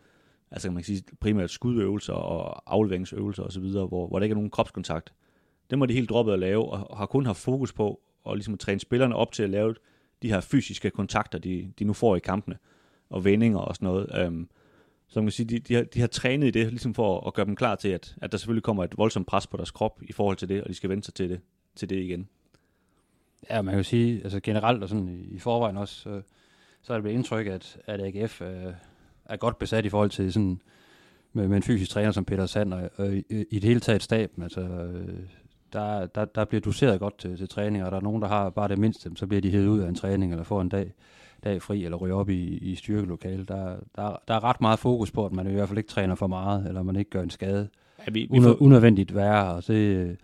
Altså 0.51 0.67
kan 0.67 0.73
man 0.73 0.83
sige 0.83 1.03
primært 1.19 1.51
skudøvelser 1.51 2.13
og 2.13 2.73
afleveringsøvelser 2.75 3.43
osv., 3.43 3.63
hvor, 3.63 4.07
hvor 4.07 4.19
der 4.19 4.23
ikke 4.23 4.33
er 4.33 4.35
nogen 4.35 4.49
kropskontakt. 4.49 5.13
Det 5.69 5.77
må 5.79 5.85
de 5.85 5.93
helt 5.93 6.09
droppet 6.09 6.33
at 6.33 6.39
lave, 6.39 6.69
og 6.69 6.97
har 6.97 7.05
kun 7.05 7.25
haft 7.25 7.39
fokus 7.39 7.73
på 7.73 8.01
at, 8.29 8.35
ligesom 8.35 8.53
at 8.53 8.59
træne 8.59 8.79
spillerne 8.79 9.15
op 9.15 9.31
til 9.31 9.43
at 9.43 9.49
lave 9.49 9.75
de 10.21 10.29
her 10.29 10.41
fysiske 10.41 10.89
kontakter, 10.89 11.39
de, 11.39 11.73
de 11.79 11.83
nu 11.83 11.93
får 11.93 12.15
i 12.15 12.19
kampene, 12.19 12.57
og 13.09 13.25
vendinger 13.25 13.59
og 13.59 13.75
sådan 13.75 13.85
noget. 13.85 14.09
Øhm, 14.15 14.49
så 15.07 15.19
man 15.19 15.25
kan 15.25 15.31
sige, 15.31 15.45
de, 15.45 15.59
de, 15.59 15.73
har, 15.73 15.83
de 15.83 15.99
har 15.99 16.07
trænet 16.07 16.47
i 16.47 16.51
det, 16.51 16.67
ligesom 16.67 16.93
for 16.93 17.27
at 17.27 17.33
gøre 17.33 17.45
dem 17.45 17.55
klar 17.55 17.75
til, 17.75 17.89
at, 17.89 18.15
at 18.21 18.31
der 18.31 18.37
selvfølgelig 18.37 18.63
kommer 18.63 18.83
et 18.83 18.97
voldsomt 18.97 19.27
pres 19.27 19.47
på 19.47 19.57
deres 19.57 19.71
krop 19.71 20.01
i 20.01 20.11
forhold 20.11 20.37
til 20.37 20.49
det, 20.49 20.63
og 20.63 20.69
de 20.69 20.73
skal 20.73 20.89
vende 20.89 21.03
sig 21.03 21.13
til 21.13 21.29
det, 21.29 21.39
til 21.75 21.89
det 21.89 21.95
igen. 21.95 22.29
Ja, 23.49 23.61
man 23.61 23.71
kan 23.71 23.79
jo 23.79 23.83
sige, 23.83 24.23
altså 24.23 24.39
generelt 24.39 24.83
og 24.83 24.89
sådan 24.89 25.27
i, 25.31 25.39
forvejen 25.39 25.77
også, 25.77 26.09
øh, 26.09 26.21
så 26.81 26.93
er 26.93 26.97
det 26.97 27.03
blevet 27.03 27.17
indtryk, 27.17 27.47
at, 27.47 27.77
at 27.85 28.01
AGF 28.01 28.41
øh, 28.41 28.73
er 29.25 29.37
godt 29.37 29.59
besat 29.59 29.85
i 29.85 29.89
forhold 29.89 30.09
til 30.09 30.33
sådan, 30.33 30.61
med, 31.33 31.47
med 31.47 31.57
en 31.57 31.63
fysisk 31.63 31.91
træner 31.91 32.11
som 32.11 32.25
Peter 32.25 32.45
Sand, 32.45 32.73
og, 32.73 32.89
og 32.95 33.13
i, 33.13 33.23
i 33.29 33.59
det 33.59 33.63
hele 33.63 33.79
taget 33.79 34.03
staben, 34.03 34.43
altså 34.43 34.61
øh, 34.61 35.19
der, 35.73 36.05
der, 36.05 36.25
der 36.25 36.45
bliver 36.45 36.61
doseret 36.61 36.99
godt 36.99 37.17
til, 37.17 37.37
til 37.37 37.49
træning, 37.49 37.83
og 37.83 37.91
der 37.91 37.97
er 37.97 38.01
nogen, 38.01 38.21
der 38.21 38.27
har 38.27 38.49
bare 38.49 38.67
det 38.67 38.77
mindste, 38.77 39.11
så 39.15 39.27
bliver 39.27 39.41
de 39.41 39.51
hævet 39.51 39.67
ud 39.67 39.79
af 39.79 39.89
en 39.89 39.95
træning, 39.95 40.31
eller 40.31 40.43
får 40.43 40.61
en 40.61 40.69
dag, 40.69 40.93
dag 41.43 41.61
fri, 41.61 41.85
eller 41.85 41.97
ryger 41.97 42.15
op 42.15 42.29
i, 42.29 42.57
i 42.57 42.75
styrkelokale. 42.75 43.43
Der, 43.43 43.75
der, 43.95 44.21
der 44.27 44.33
er 44.33 44.43
ret 44.43 44.61
meget 44.61 44.79
fokus 44.79 45.11
på, 45.11 45.25
at 45.25 45.31
man 45.31 45.47
i 45.47 45.53
hvert 45.53 45.67
fald 45.67 45.77
ikke 45.77 45.89
træner 45.89 46.15
for 46.15 46.27
meget, 46.27 46.67
eller 46.67 46.83
man 46.83 46.95
ikke 46.95 47.11
gør 47.11 47.23
en 47.23 47.29
skade 47.29 47.69
ja, 48.07 48.11
vi, 48.11 48.27
vi 48.31 48.41
får... 48.41 48.61
unødvendigt 48.61 49.15
værre, 49.15 49.53
og 49.53 49.67
det, 49.67 50.17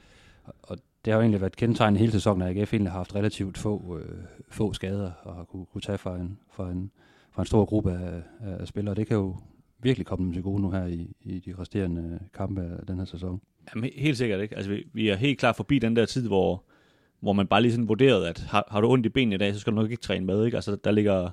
og 0.63 0.78
det 1.06 1.13
har 1.13 1.18
jo 1.18 1.22
egentlig 1.22 1.42
været 1.42 1.56
kendetegnet 1.56 2.00
hele 2.00 2.12
sæsonen, 2.12 2.42
at 2.42 2.57
AGF 2.57 2.74
egentlig 2.74 2.92
har 2.92 2.98
haft 2.98 3.16
relativt 3.16 3.57
få, 3.57 4.00
øh, 4.00 4.18
få 4.50 4.74
skader, 4.74 5.12
og 5.24 5.36
har 5.36 5.44
kunne, 5.44 5.66
kunne 5.66 5.81
tage 5.81 5.98
for 5.98 6.16
en, 6.16 6.40
for, 6.52 6.66
en, 6.66 6.92
for 7.31 7.42
en 7.42 7.46
stor 7.46 7.66
gruppe 7.66 7.92
af, 7.92 8.22
af 8.60 8.68
spillere. 8.68 8.96
Det 8.96 9.07
kan 9.07 9.18
jo 9.18 9.36
virkelig 9.80 10.06
komme 10.06 10.25
dem 10.25 10.34
til 10.34 10.44
gode 10.44 10.62
nu 10.62 10.72
her 10.72 10.86
i, 10.86 11.16
i 11.22 11.40
de 11.40 11.56
resterende 11.60 12.19
kampe 12.34 12.62
af 12.80 12.86
den 12.88 12.98
her 12.98 13.06
sæson. 13.06 13.42
Jamen, 13.75 13.90
helt 13.96 14.18
sikkert 14.18 14.42
ikke. 14.42 14.56
Altså, 14.56 14.72
vi, 14.72 14.88
vi 14.94 15.10
er 15.10 15.16
helt 15.16 15.40
klar 15.40 15.54
forbi 15.54 15.80
den 15.80 15.96
der 15.96 16.06
tid, 16.06 16.28
hvor, 16.28 16.63
hvor 17.19 17.34
man 17.34 17.48
bare 17.48 17.62
lige 17.62 17.72
sådan 17.72 17.88
vurderede, 17.88 18.30
at 18.30 18.40
har, 18.40 18.68
har 18.72 18.81
du 18.81 18.92
ondt 18.92 19.06
i 19.06 19.10
benene 19.10 19.36
i 19.36 19.38
dag, 19.38 19.54
så 19.54 19.60
skal 19.60 19.74
du 19.74 19.81
nok 19.81 19.92
ikke 19.92 20.01
træne 20.01 20.25
med. 20.25 20.46
Ikke? 20.46 20.58
Altså, 20.58 20.75
der 20.75 20.92
ligger 20.92 21.30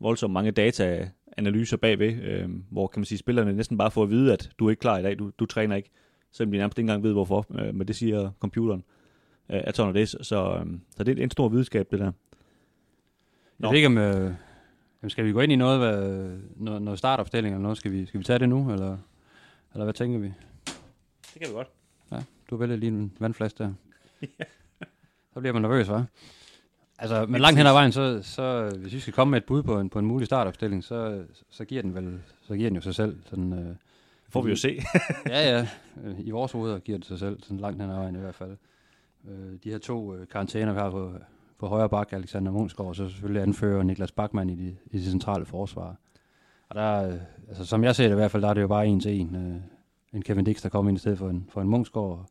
voldsomt 0.00 0.32
mange 0.32 0.50
data-analyser 0.50 1.76
bagved, 1.76 2.22
øh, 2.22 2.48
hvor 2.70 2.86
kan 2.86 3.00
man 3.00 3.04
sige, 3.04 3.18
spillerne 3.18 3.52
næsten 3.52 3.78
bare 3.78 3.90
får 3.90 4.02
at 4.02 4.10
vide, 4.10 4.32
at 4.32 4.50
du 4.58 4.66
er 4.66 4.70
ikke 4.70 4.80
klar 4.80 4.98
i 4.98 5.02
dag, 5.02 5.18
du, 5.18 5.30
du 5.38 5.46
træner 5.46 5.76
ikke, 5.76 5.90
selvom 6.32 6.52
de 6.52 6.58
nærmest 6.58 6.78
ikke 6.78 6.86
engang 6.86 7.02
ved 7.02 7.12
hvorfor, 7.12 7.46
øh, 7.58 7.74
men 7.74 7.88
det 7.88 7.96
siger 7.96 8.30
computeren 8.40 8.80
øh, 8.80 8.97
af 9.48 9.74
sådan 9.74 9.94
det. 9.94 10.08
Så, 10.08 10.62
øh, 10.64 10.66
så 10.96 11.04
det 11.04 11.18
er 11.18 11.22
en 11.22 11.30
stor 11.30 11.48
videnskab, 11.48 11.90
det 11.90 11.98
der. 11.98 12.12
Nå. 13.58 13.68
Jeg 13.68 13.70
ved 13.70 13.76
ikke, 13.76 13.86
om, 13.86 13.98
øh, 13.98 14.34
skal 15.08 15.24
vi 15.24 15.32
gå 15.32 15.40
ind 15.40 15.52
i 15.52 15.56
noget, 15.56 15.78
hvad, 15.78 16.30
noget, 16.56 16.82
noget 16.82 16.98
startopstilling 16.98 17.54
eller 17.54 17.62
noget? 17.62 17.78
Skal 17.78 17.92
vi, 17.92 18.06
skal 18.06 18.20
vi 18.20 18.24
tage 18.24 18.38
det 18.38 18.48
nu, 18.48 18.72
eller, 18.72 18.96
eller 19.72 19.84
hvad 19.84 19.94
tænker 19.94 20.18
vi? 20.18 20.32
Det 21.34 21.42
kan 21.42 21.48
vi 21.48 21.52
godt. 21.52 21.68
Ja, 22.12 22.22
du 22.50 22.56
vælger 22.56 22.76
lige 22.76 22.90
en 22.90 23.12
vandflaske 23.18 23.58
der. 23.58 23.72
ja. 24.22 24.44
Så 25.34 25.40
bliver 25.40 25.52
man 25.52 25.62
nervøs, 25.62 25.88
hva'? 25.88 26.02
Altså, 26.98 27.26
men 27.26 27.40
langt 27.40 27.58
hen 27.58 27.66
ad 27.66 27.72
vejen, 27.72 27.92
så, 27.92 28.22
så 28.22 28.76
hvis 28.78 28.92
vi 28.92 29.00
skal 29.00 29.12
komme 29.12 29.30
med 29.30 29.38
et 29.38 29.44
bud 29.44 29.62
på 29.62 29.80
en, 29.80 29.90
på 29.90 29.98
en 29.98 30.06
mulig 30.06 30.26
startopstilling, 30.26 30.84
så, 30.84 31.24
så 31.50 31.64
giver 31.64 31.82
den 31.82 31.94
vel, 31.94 32.20
så 32.42 32.56
giver 32.56 32.68
den 32.70 32.76
jo 32.76 32.82
sig 32.82 32.94
selv. 32.94 33.16
Sådan, 33.26 33.52
øh, 33.52 33.76
Får 34.28 34.42
vi 34.42 34.50
jo 34.50 34.56
se. 34.56 34.82
ja, 35.26 35.56
ja. 35.56 35.68
I 36.18 36.30
vores 36.30 36.52
hoveder 36.52 36.78
giver 36.78 36.98
det 36.98 37.06
sig 37.06 37.18
selv, 37.18 37.42
sådan 37.42 37.58
langt 37.58 37.82
hen 37.82 37.90
ad 37.90 37.96
vejen 37.96 38.16
i 38.16 38.18
hvert 38.18 38.34
fald. 38.34 38.56
Øh, 39.28 39.58
de 39.64 39.70
her 39.70 39.78
to 39.78 40.14
øh, 40.14 40.28
karantæner, 40.28 40.72
vi 40.72 40.78
har 40.78 40.90
på, 40.90 41.12
på 41.58 41.66
højre 41.66 41.88
bak, 41.88 42.12
Alexander 42.12 42.52
Munchsgaard, 42.52 42.88
og 42.88 42.96
så 42.96 43.08
selvfølgelig 43.08 43.42
anfører 43.42 43.82
Niklas 43.82 44.12
Bachmann 44.12 44.50
i 44.50 44.54
de, 44.54 44.76
i 44.90 44.98
de 44.98 45.10
centrale 45.10 45.44
forsvar. 45.44 45.96
Og 46.68 46.74
der, 46.74 47.08
øh, 47.08 47.18
altså, 47.48 47.64
som 47.64 47.84
jeg 47.84 47.96
ser 47.96 48.04
det 48.04 48.12
i 48.12 48.14
hvert 48.14 48.30
fald, 48.30 48.42
der 48.42 48.48
er 48.48 48.54
det 48.54 48.62
jo 48.62 48.68
bare 48.68 48.86
en 48.86 49.00
til 49.00 49.20
en. 49.20 49.36
Øh, 49.36 49.60
en 50.12 50.22
Kevin 50.22 50.44
Dix, 50.44 50.62
der 50.62 50.68
kommer 50.68 50.88
ind 50.90 50.98
i 50.98 51.00
stedet 51.00 51.18
for 51.18 51.30
en, 51.30 51.46
for 51.48 51.60
en 51.60 51.68
Munchsgaard, 51.68 52.26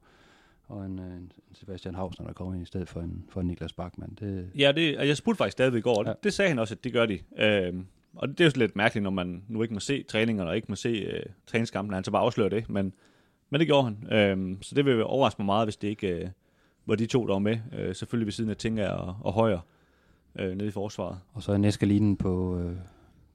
og 0.68 0.86
en, 0.86 1.00
øh, 1.00 1.06
en 1.06 1.32
Sebastian 1.54 1.96
Hausner, 1.96 2.26
der 2.26 2.34
kommer 2.34 2.54
ind 2.54 2.64
i 2.64 2.66
stedet 2.66 2.90
for 2.90 3.02
en, 3.02 3.26
for 3.30 3.42
en 3.42 3.48
Niklas 3.48 3.74
Bachmann. 3.74 4.18
Det... 4.20 4.50
Ja, 4.58 4.72
det, 4.72 4.98
og 4.98 5.08
jeg 5.08 5.18
spurgte 5.18 5.38
faktisk 5.38 5.52
stadig 5.52 5.78
i 5.78 5.82
går, 5.82 6.04
ja. 6.06 6.10
det, 6.10 6.24
det 6.24 6.34
sagde 6.34 6.50
han 6.50 6.60
også, 6.60 6.74
at 6.74 6.84
det 6.84 6.94
gør 6.94 7.06
de. 7.06 7.20
Øhm, 7.38 7.86
og 8.16 8.28
det 8.28 8.42
er 8.42 8.46
jo 8.46 8.52
lidt 8.56 8.76
mærkeligt, 8.76 9.04
når 9.04 9.10
man 9.10 9.44
nu 9.48 9.62
ikke 9.62 9.74
må 9.74 9.80
se 9.80 10.04
træningerne, 10.04 10.50
og 10.50 10.56
ikke 10.56 10.66
må 10.70 10.76
se 10.76 10.90
øh, 10.90 11.24
træningskampen, 11.46 11.94
han 11.94 12.04
så 12.04 12.12
bare 12.12 12.22
afslører 12.22 12.50
det, 12.50 12.70
men, 12.70 12.94
men 13.50 13.60
det 13.60 13.68
gjorde 13.68 13.84
han. 13.84 14.12
Øhm, 14.12 14.62
så 14.62 14.76
det 14.76 14.86
vil 14.86 15.04
overraske 15.04 15.42
mig 15.42 15.46
meget, 15.46 15.66
hvis 15.66 15.78
det 15.78 15.88
ikke 15.88 16.08
øh, 16.08 16.30
var 16.88 16.96
de 16.96 17.06
to, 17.06 17.28
der 17.28 17.34
var 17.34 17.40
med. 17.40 17.58
Øh, 17.78 17.96
selvfølgelig 17.96 18.26
ved 18.26 18.32
siden 18.32 18.50
af 18.50 18.58
Tinga 18.58 18.88
og, 18.88 19.16
og 19.22 19.34
Højer 19.34 19.60
øh, 20.40 20.56
nede 20.56 20.68
i 20.68 20.72
forsvaret. 20.72 21.18
Og 21.34 21.44
så 21.44 21.52
er 21.52 21.58
Neskalinen 21.58 22.18
på, 22.18 22.60
øh, 22.60 22.76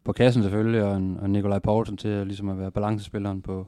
på 0.05 0.13
kassen 0.13 0.43
selvfølgelig, 0.43 0.83
og, 0.83 0.97
en, 0.97 1.17
og 1.17 1.31
Nikolaj 1.31 1.59
Poulsen 1.59 1.97
til 1.97 2.27
ligesom 2.27 2.49
at 2.49 2.59
være 2.59 2.71
balancespilleren 2.71 3.43
på, 3.43 3.67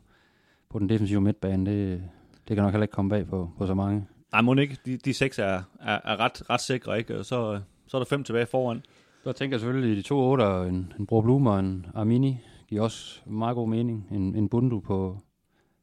på 0.70 0.78
den 0.78 0.88
defensive 0.88 1.20
midtbane. 1.20 1.70
Det, 1.70 2.02
det 2.48 2.56
kan 2.56 2.64
nok 2.64 2.72
heller 2.72 2.84
ikke 2.84 2.92
komme 2.92 3.08
bag 3.08 3.26
på, 3.26 3.50
på 3.58 3.66
så 3.66 3.74
mange. 3.74 4.06
Nej, 4.32 4.40
må 4.40 4.54
ikke. 4.54 4.78
De, 4.86 4.96
de 4.96 5.14
seks 5.14 5.38
er, 5.38 5.62
er, 5.80 6.00
er 6.04 6.20
ret, 6.20 6.50
ret 6.50 6.60
sikre, 6.60 6.98
ikke? 6.98 7.18
Og 7.18 7.24
så, 7.24 7.60
så 7.86 7.96
er 7.96 7.98
der 7.98 8.06
fem 8.06 8.24
tilbage 8.24 8.46
foran. 8.46 8.82
Så 9.24 9.32
tænker 9.32 9.54
jeg 9.54 9.60
selvfølgelig, 9.60 9.96
de 9.96 10.02
to 10.02 10.18
otter, 10.18 10.62
en, 10.62 10.92
en 10.98 11.06
Bror 11.06 11.20
Blume 11.20 11.50
og 11.50 11.60
en 11.60 11.86
Armini, 11.94 12.38
giver 12.68 12.82
også 12.82 13.20
meget 13.26 13.54
god 13.54 13.68
mening. 13.68 14.08
En, 14.10 14.34
en 14.34 14.48
Bundu 14.48 14.80
på, 14.80 15.18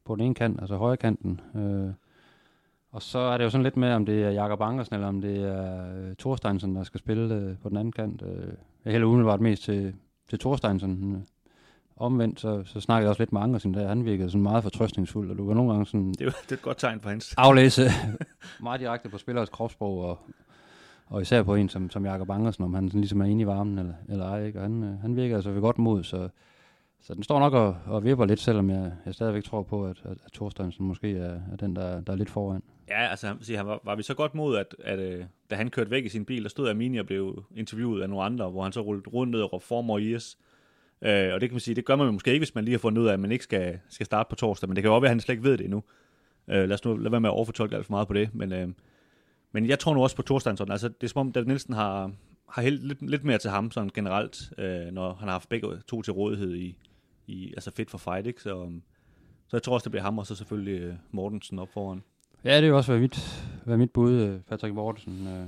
på 0.05 0.15
den 0.15 0.23
ene 0.23 0.35
kant, 0.35 0.61
altså 0.61 0.77
højre 0.77 0.97
kanten. 0.97 1.41
Øh, 1.55 1.93
og 2.91 3.01
så 3.01 3.19
er 3.19 3.37
det 3.37 3.43
jo 3.43 3.49
sådan 3.49 3.63
lidt 3.63 3.77
med, 3.77 3.93
om 3.93 4.05
det 4.05 4.23
er 4.23 4.29
Jakob 4.29 4.61
Angersen, 4.61 4.95
eller 4.95 5.07
om 5.07 5.21
det 5.21 5.37
er 5.37 5.95
øh, 5.97 6.15
Thorsteinsen, 6.15 6.75
der 6.75 6.83
skal 6.83 6.99
spille 6.99 7.35
øh, 7.35 7.57
på 7.57 7.69
den 7.69 7.77
anden 7.77 7.91
kant. 7.91 8.21
Øh, 8.21 8.53
jeg 8.85 8.91
hælder 8.91 9.07
umiddelbart 9.07 9.41
mest 9.41 9.63
til, 9.63 9.93
til 10.29 10.39
Thorsteinsen. 10.39 11.15
Øh, 11.15 11.21
omvendt, 12.01 12.39
så, 12.39 12.63
så 12.65 12.79
snakkede 12.79 13.03
jeg 13.03 13.09
også 13.09 13.21
lidt 13.21 13.33
med 13.33 13.41
Angersen, 13.41 13.73
der 13.73 13.87
han 13.87 14.05
virkede 14.05 14.29
sådan 14.29 14.43
meget 14.43 14.63
fortrøstningsfuld, 14.63 15.31
og 15.31 15.37
du 15.37 15.47
kan 15.47 15.55
nogle 15.55 15.71
gange 15.71 15.85
sådan... 15.85 16.11
Det 16.11 16.21
er, 16.21 16.31
det 16.31 16.51
er 16.51 16.55
et 16.55 16.61
godt 16.61 16.77
tegn 16.77 16.99
for 16.99 17.09
hans. 17.09 17.33
aflæse 17.37 17.81
meget 18.63 18.79
direkte 18.79 19.09
på 19.09 19.17
spillers 19.17 19.49
kropssprog, 19.49 19.99
og, 19.99 20.19
og 21.07 21.21
især 21.21 21.43
på 21.43 21.55
en 21.55 21.69
som, 21.69 21.89
som 21.89 22.05
Jakob 22.05 22.29
Angersen, 22.29 22.63
om 22.63 22.73
han 22.73 22.89
sådan 22.89 23.01
ligesom 23.01 23.21
er 23.21 23.25
inde 23.25 23.41
i 23.41 23.47
varmen 23.47 23.79
eller, 23.79 23.93
eller 24.09 24.25
ej, 24.25 24.45
ikke? 24.45 24.59
Og 24.59 24.63
han, 24.63 24.83
øh, 24.83 24.99
han 24.99 25.15
virker 25.15 25.35
altså 25.35 25.51
ved 25.51 25.61
godt 25.61 25.77
mod, 25.77 26.03
så, 26.03 26.29
så 27.01 27.13
den 27.13 27.23
står 27.23 27.39
nok 27.39 27.53
og, 27.53 27.77
og 27.85 28.03
vipper 28.03 28.25
lidt, 28.25 28.39
selvom 28.39 28.69
jeg, 28.69 28.91
jeg 29.05 29.13
stadigvæk 29.13 29.43
tror 29.43 29.63
på, 29.63 29.85
at, 29.85 30.01
at, 30.03 30.41
at 30.59 30.79
måske 30.79 31.17
er, 31.17 31.39
er 31.51 31.55
den, 31.59 31.75
der, 31.75 32.01
der 32.01 32.13
er 32.13 32.17
lidt 32.17 32.29
foran. 32.29 32.63
Ja, 32.91 33.07
altså 33.07 33.27
han, 33.27 33.37
siger, 33.41 33.57
han 33.57 33.67
var, 33.67 33.81
var 33.83 33.95
vi 33.95 34.03
så 34.03 34.13
godt 34.13 34.35
mod, 34.35 34.57
at, 34.57 34.75
at, 34.79 34.99
at 34.99 35.27
da 35.49 35.55
han 35.55 35.69
kørte 35.69 35.91
væk 35.91 36.05
i 36.05 36.09
sin 36.09 36.25
bil, 36.25 36.43
der 36.43 36.49
stod 36.49 36.69
Amini 36.69 36.97
og 36.97 37.05
blev 37.05 37.43
interviewet 37.55 38.01
af 38.01 38.09
nogle 38.09 38.25
andre, 38.25 38.49
hvor 38.49 38.63
han 38.63 38.71
så 38.71 38.81
rullede 38.81 39.09
rundt 39.09 39.31
ned 39.31 39.41
og 39.41 39.53
råbte 39.53 39.67
for 39.67 39.99
years. 39.99 40.37
Øh, 41.01 41.33
og 41.33 41.41
det 41.41 41.49
kan 41.49 41.53
man 41.53 41.59
sige, 41.59 41.75
det 41.75 41.85
gør 41.85 41.95
man 41.95 42.13
måske 42.13 42.31
ikke, 42.31 42.39
hvis 42.39 42.55
man 42.55 42.63
lige 42.63 42.73
har 42.73 42.79
fundet 42.79 43.01
ud 43.01 43.07
af, 43.07 43.13
at 43.13 43.19
man 43.19 43.31
ikke 43.31 43.43
skal, 43.43 43.79
skal 43.89 44.05
starte 44.05 44.29
på 44.29 44.35
torsdag, 44.35 44.69
men 44.69 44.75
det 44.75 44.83
kan 44.83 44.89
jo 44.89 44.95
også 44.95 45.01
være, 45.01 45.09
at 45.09 45.15
han 45.15 45.19
slet 45.19 45.33
ikke 45.33 45.43
ved 45.43 45.57
det 45.57 45.63
endnu. 45.63 45.83
Øh, 46.47 46.69
lad 46.69 46.71
os 46.71 46.85
nu 46.85 46.97
lade 46.97 47.11
være 47.11 47.21
med 47.21 47.29
at 47.29 47.33
overfortolke 47.33 47.75
alt 47.75 47.85
for 47.85 47.93
meget 47.93 48.07
på 48.07 48.13
det, 48.13 48.35
men, 48.35 48.53
øh, 48.53 48.69
men 49.51 49.65
jeg 49.67 49.79
tror 49.79 49.93
nu 49.93 50.03
også 50.03 50.15
på 50.15 50.21
torsdagen 50.21 50.57
sådan, 50.57 50.71
altså 50.71 50.87
det 50.87 51.03
er 51.03 51.07
som 51.07 51.19
om, 51.19 51.31
David 51.31 51.47
Nielsen 51.47 51.73
har, 51.73 52.11
har 52.49 52.61
helt 52.61 52.83
lidt, 52.83 53.09
lidt 53.09 53.23
mere 53.23 53.37
til 53.37 53.49
ham 53.49 53.71
sådan 53.71 53.89
generelt, 53.93 54.53
øh, 54.57 54.87
når 54.91 55.13
han 55.13 55.27
har 55.27 55.33
haft 55.33 55.49
begge 55.49 55.67
to 55.87 56.01
til 56.01 56.13
rådighed 56.13 56.55
i, 56.55 56.77
i 57.27 57.53
altså 57.53 57.71
fit 57.71 57.89
for 57.89 57.97
fight, 57.97 58.27
ikke? 58.27 58.41
Så, 58.41 58.63
øhm, 58.63 58.81
så 59.47 59.57
jeg 59.57 59.63
tror 59.63 59.73
også, 59.73 59.83
det 59.85 59.91
bliver 59.91 60.03
ham, 60.03 60.17
og 60.17 60.27
så 60.27 60.35
selvfølgelig 60.35 60.81
øh, 60.81 60.95
Mortensen 61.11 61.59
op 61.59 61.69
foran. 61.73 62.03
Ja, 62.43 62.57
det 62.57 62.63
er 62.63 62.67
jo 62.67 62.77
også 62.77 62.91
været 62.91 63.01
mit, 63.01 63.43
været 63.65 63.79
mit 63.79 63.91
bud, 63.91 64.11
øh, 64.11 64.39
Patrick 64.49 64.75
Mortensen. 64.75 65.27
Øh, 65.27 65.45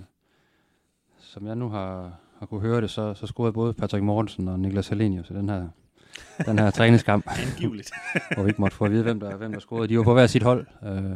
som 1.20 1.48
jeg 1.48 1.56
nu 1.56 1.70
har, 1.70 2.12
har 2.40 2.46
kunne 2.46 2.62
høre 2.62 2.82
det, 2.82 2.90
så, 2.90 3.14
så 3.14 3.28
scorede 3.28 3.54
både 3.54 3.74
Patrick 3.74 4.04
Mortensen 4.04 4.48
og 4.48 4.60
Niklas 4.60 4.88
Helenius 4.88 5.30
i 5.30 5.34
den 5.34 5.50
her, 5.50 5.68
den 6.46 6.60
her 6.60 6.72
træningskamp. 6.78 7.26
Angiveligt. 7.28 7.92
hvor 8.36 8.44
vi 8.44 8.50
ikke 8.50 8.62
måtte 8.62 8.78
få 8.78 8.86
at 8.86 8.92
vide, 8.92 9.04
hvem 9.04 9.20
der, 9.20 9.38
hvem 9.38 9.52
der 9.52 9.60
scorede. 9.60 9.88
De 9.88 9.98
var 9.98 10.04
på 10.04 10.14
hver 10.14 10.28
sit 10.28 10.44
hold. 10.44 10.68
Øh, 10.84 11.12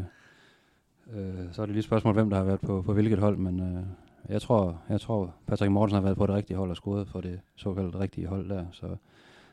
øh, 1.16 1.46
så 1.52 1.62
er 1.62 1.66
det 1.66 1.74
lige 1.74 1.80
et 1.80 1.86
spørgsmål, 1.86 2.14
hvem 2.14 2.30
der 2.30 2.38
har 2.38 2.44
været 2.44 2.60
på, 2.62 2.82
på 2.82 2.94
hvilket 2.94 3.20
hold, 3.20 3.38
men 3.38 3.60
øh, 3.60 3.84
jeg 4.30 4.42
tror, 4.42 4.82
jeg 4.90 5.02
tror 5.02 5.36
Patrick 5.48 5.72
Mortensen 5.72 5.96
har 5.96 6.04
været 6.04 6.18
på 6.18 6.28
det 6.28 6.36
rigtige 6.36 6.58
hold 6.58 6.70
og 6.70 6.76
scoret 6.76 7.08
for 7.08 7.22
det 7.22 7.40
såkaldt 7.56 7.96
rigtige 7.96 8.28
hold 8.28 8.50
der. 8.50 8.66
Så 8.72 8.96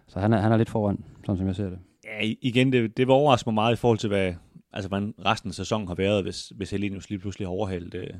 så 0.07 0.21
han 0.21 0.33
er, 0.33 0.38
han 0.38 0.52
er 0.52 0.57
lidt 0.57 0.71
foran, 0.71 1.04
sådan 1.25 1.37
som 1.37 1.47
jeg 1.47 1.57
ser 1.57 1.71
det. 1.71 1.78
Ja, 2.04 2.35
igen, 2.43 2.73
det, 2.73 2.97
det 2.97 3.09
var 3.09 3.14
overraskende 3.14 3.54
mig 3.54 3.54
meget 3.54 3.73
i 3.73 3.76
forhold 3.76 3.99
til, 3.99 4.09
hvad, 4.09 4.35
altså, 4.75 4.88
hvordan 4.88 5.14
resten 5.25 5.50
af 5.50 5.54
sæsonen 5.54 5.88
har 5.88 5.95
været, 5.95 6.23
hvis, 6.23 6.49
hvis 6.49 6.71
Helenius 6.71 7.11
lige 7.11 7.19
pludselig 7.19 7.47
har 7.47 7.52
overhældt 7.52 7.95
øh, 7.95 8.11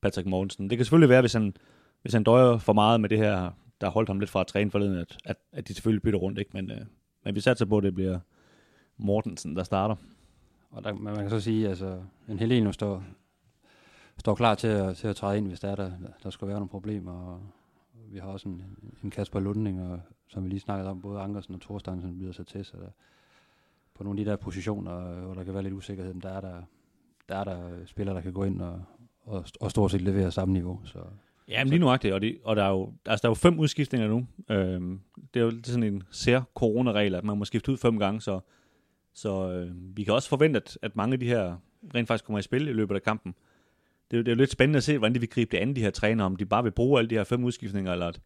Patrick 0.00 0.28
Mortensen. 0.28 0.70
Det 0.70 0.78
kan 0.78 0.84
selvfølgelig 0.84 1.08
være, 1.08 1.20
hvis 1.20 1.32
han, 1.32 1.54
hvis 2.02 2.12
han 2.12 2.24
døjer 2.24 2.58
for 2.58 2.72
meget 2.72 3.00
med 3.00 3.08
det 3.08 3.18
her, 3.18 3.50
der 3.80 3.88
holdt 3.88 4.08
ham 4.08 4.20
lidt 4.20 4.30
fra 4.30 4.40
at 4.40 4.46
træne 4.46 4.70
forleden, 4.70 4.98
at, 4.98 5.18
at, 5.24 5.36
at 5.52 5.68
de 5.68 5.74
selvfølgelig 5.74 6.02
bytter 6.02 6.18
rundt, 6.18 6.38
ikke? 6.38 6.50
Men, 6.54 6.70
øh, 6.70 6.80
men 7.24 7.34
vi 7.34 7.40
satser 7.40 7.66
på, 7.66 7.78
at 7.78 7.84
det 7.84 7.94
bliver 7.94 8.18
Mortensen, 8.96 9.56
der 9.56 9.62
starter. 9.62 9.96
Og 10.70 10.84
der, 10.84 10.92
man 10.92 11.16
kan 11.16 11.30
så 11.30 11.40
sige, 11.40 11.68
altså, 11.68 12.00
en 12.28 12.38
Helenius 12.38 12.74
står, 12.74 13.04
står 14.18 14.34
klar 14.34 14.54
til 14.54 14.68
at, 14.68 14.96
til 14.96 15.08
at 15.08 15.16
træde 15.16 15.38
ind, 15.38 15.48
hvis 15.48 15.60
der, 15.60 15.70
er 15.70 15.76
der, 15.76 15.92
der 16.22 16.30
skulle 16.30 16.48
være 16.48 16.58
nogle 16.58 16.68
problemer. 16.68 17.12
Og 17.12 17.40
vi 18.12 18.18
har 18.18 18.28
også 18.28 18.48
en, 18.48 18.62
en 19.04 19.10
Kasper 19.10 19.40
Lunding 19.40 19.82
og 19.82 20.00
som 20.28 20.44
vi 20.44 20.48
lige 20.48 20.60
snakkede 20.60 20.90
om, 20.90 21.00
både 21.00 21.20
Ankersen 21.20 21.54
og 21.54 21.60
Thorstensen 21.60 22.18
byder 22.18 22.32
sig 22.32 22.46
til, 22.46 22.64
så 22.64 22.76
der, 22.76 22.88
på 23.98 24.04
nogle 24.04 24.20
af 24.20 24.24
de 24.24 24.30
der 24.30 24.36
positioner, 24.36 25.20
hvor 25.20 25.34
der 25.34 25.44
kan 25.44 25.54
være 25.54 25.62
lidt 25.62 25.74
usikkerhed, 25.74 26.14
der 26.14 26.28
er 26.28 26.40
der, 26.40 26.62
der, 27.28 27.36
er 27.36 27.44
der 27.44 27.86
spillere, 27.86 28.16
der 28.16 28.22
kan 28.22 28.32
gå 28.32 28.44
ind 28.44 28.62
og, 28.62 28.82
og, 29.24 29.44
og 29.60 29.70
stort 29.70 29.90
set 29.90 30.00
levere 30.00 30.30
samme 30.32 30.54
niveau. 30.54 30.80
Så, 30.84 30.98
Ja, 31.48 31.64
men 31.64 31.70
lige 31.70 31.80
nuagtigt, 31.80 32.14
og, 32.14 32.20
det, 32.20 32.38
og 32.44 32.56
der, 32.56 32.64
er 32.64 32.70
jo, 32.70 32.92
altså, 33.06 33.22
der 33.22 33.28
er 33.28 33.30
jo 33.30 33.34
fem 33.34 33.58
udskiftninger 33.58 34.08
nu. 34.08 34.26
Øhm, 34.50 35.00
det 35.34 35.40
er 35.40 35.44
jo 35.44 35.50
det 35.50 35.66
er 35.66 35.70
sådan 35.70 35.82
en 35.82 36.02
sær 36.10 36.40
coronaregel, 36.54 37.14
at 37.14 37.24
man 37.24 37.38
må 37.38 37.44
skifte 37.44 37.72
ud 37.72 37.76
fem 37.76 37.98
gange, 37.98 38.20
så, 38.20 38.40
så 39.14 39.50
øh, 39.50 39.96
vi 39.96 40.04
kan 40.04 40.14
også 40.14 40.28
forvente, 40.28 40.56
at, 40.56 40.78
at 40.82 40.96
mange 40.96 41.12
af 41.12 41.20
de 41.20 41.26
her 41.26 41.56
rent 41.94 42.08
faktisk 42.08 42.24
kommer 42.24 42.38
i 42.38 42.42
spil 42.42 42.68
i 42.68 42.72
løbet 42.72 42.94
af 42.94 43.02
kampen. 43.02 43.34
Det 44.10 44.16
er, 44.16 44.18
jo, 44.18 44.22
det 44.22 44.28
er 44.28 44.34
jo 44.34 44.38
lidt 44.38 44.50
spændende 44.50 44.76
at 44.76 44.82
se, 44.82 44.98
hvordan 44.98 45.14
de 45.14 45.20
vil 45.20 45.28
gribe 45.28 45.50
det 45.50 45.58
andet, 45.58 45.76
de 45.76 45.80
her 45.80 45.90
træner, 45.90 46.24
om 46.24 46.36
de 46.36 46.46
bare 46.46 46.62
vil 46.62 46.70
bruge 46.70 46.98
alle 46.98 47.10
de 47.10 47.14
her 47.14 47.24
fem 47.24 47.44
udskiftninger, 47.44 47.92
eller 47.92 48.06
at, 48.06 48.20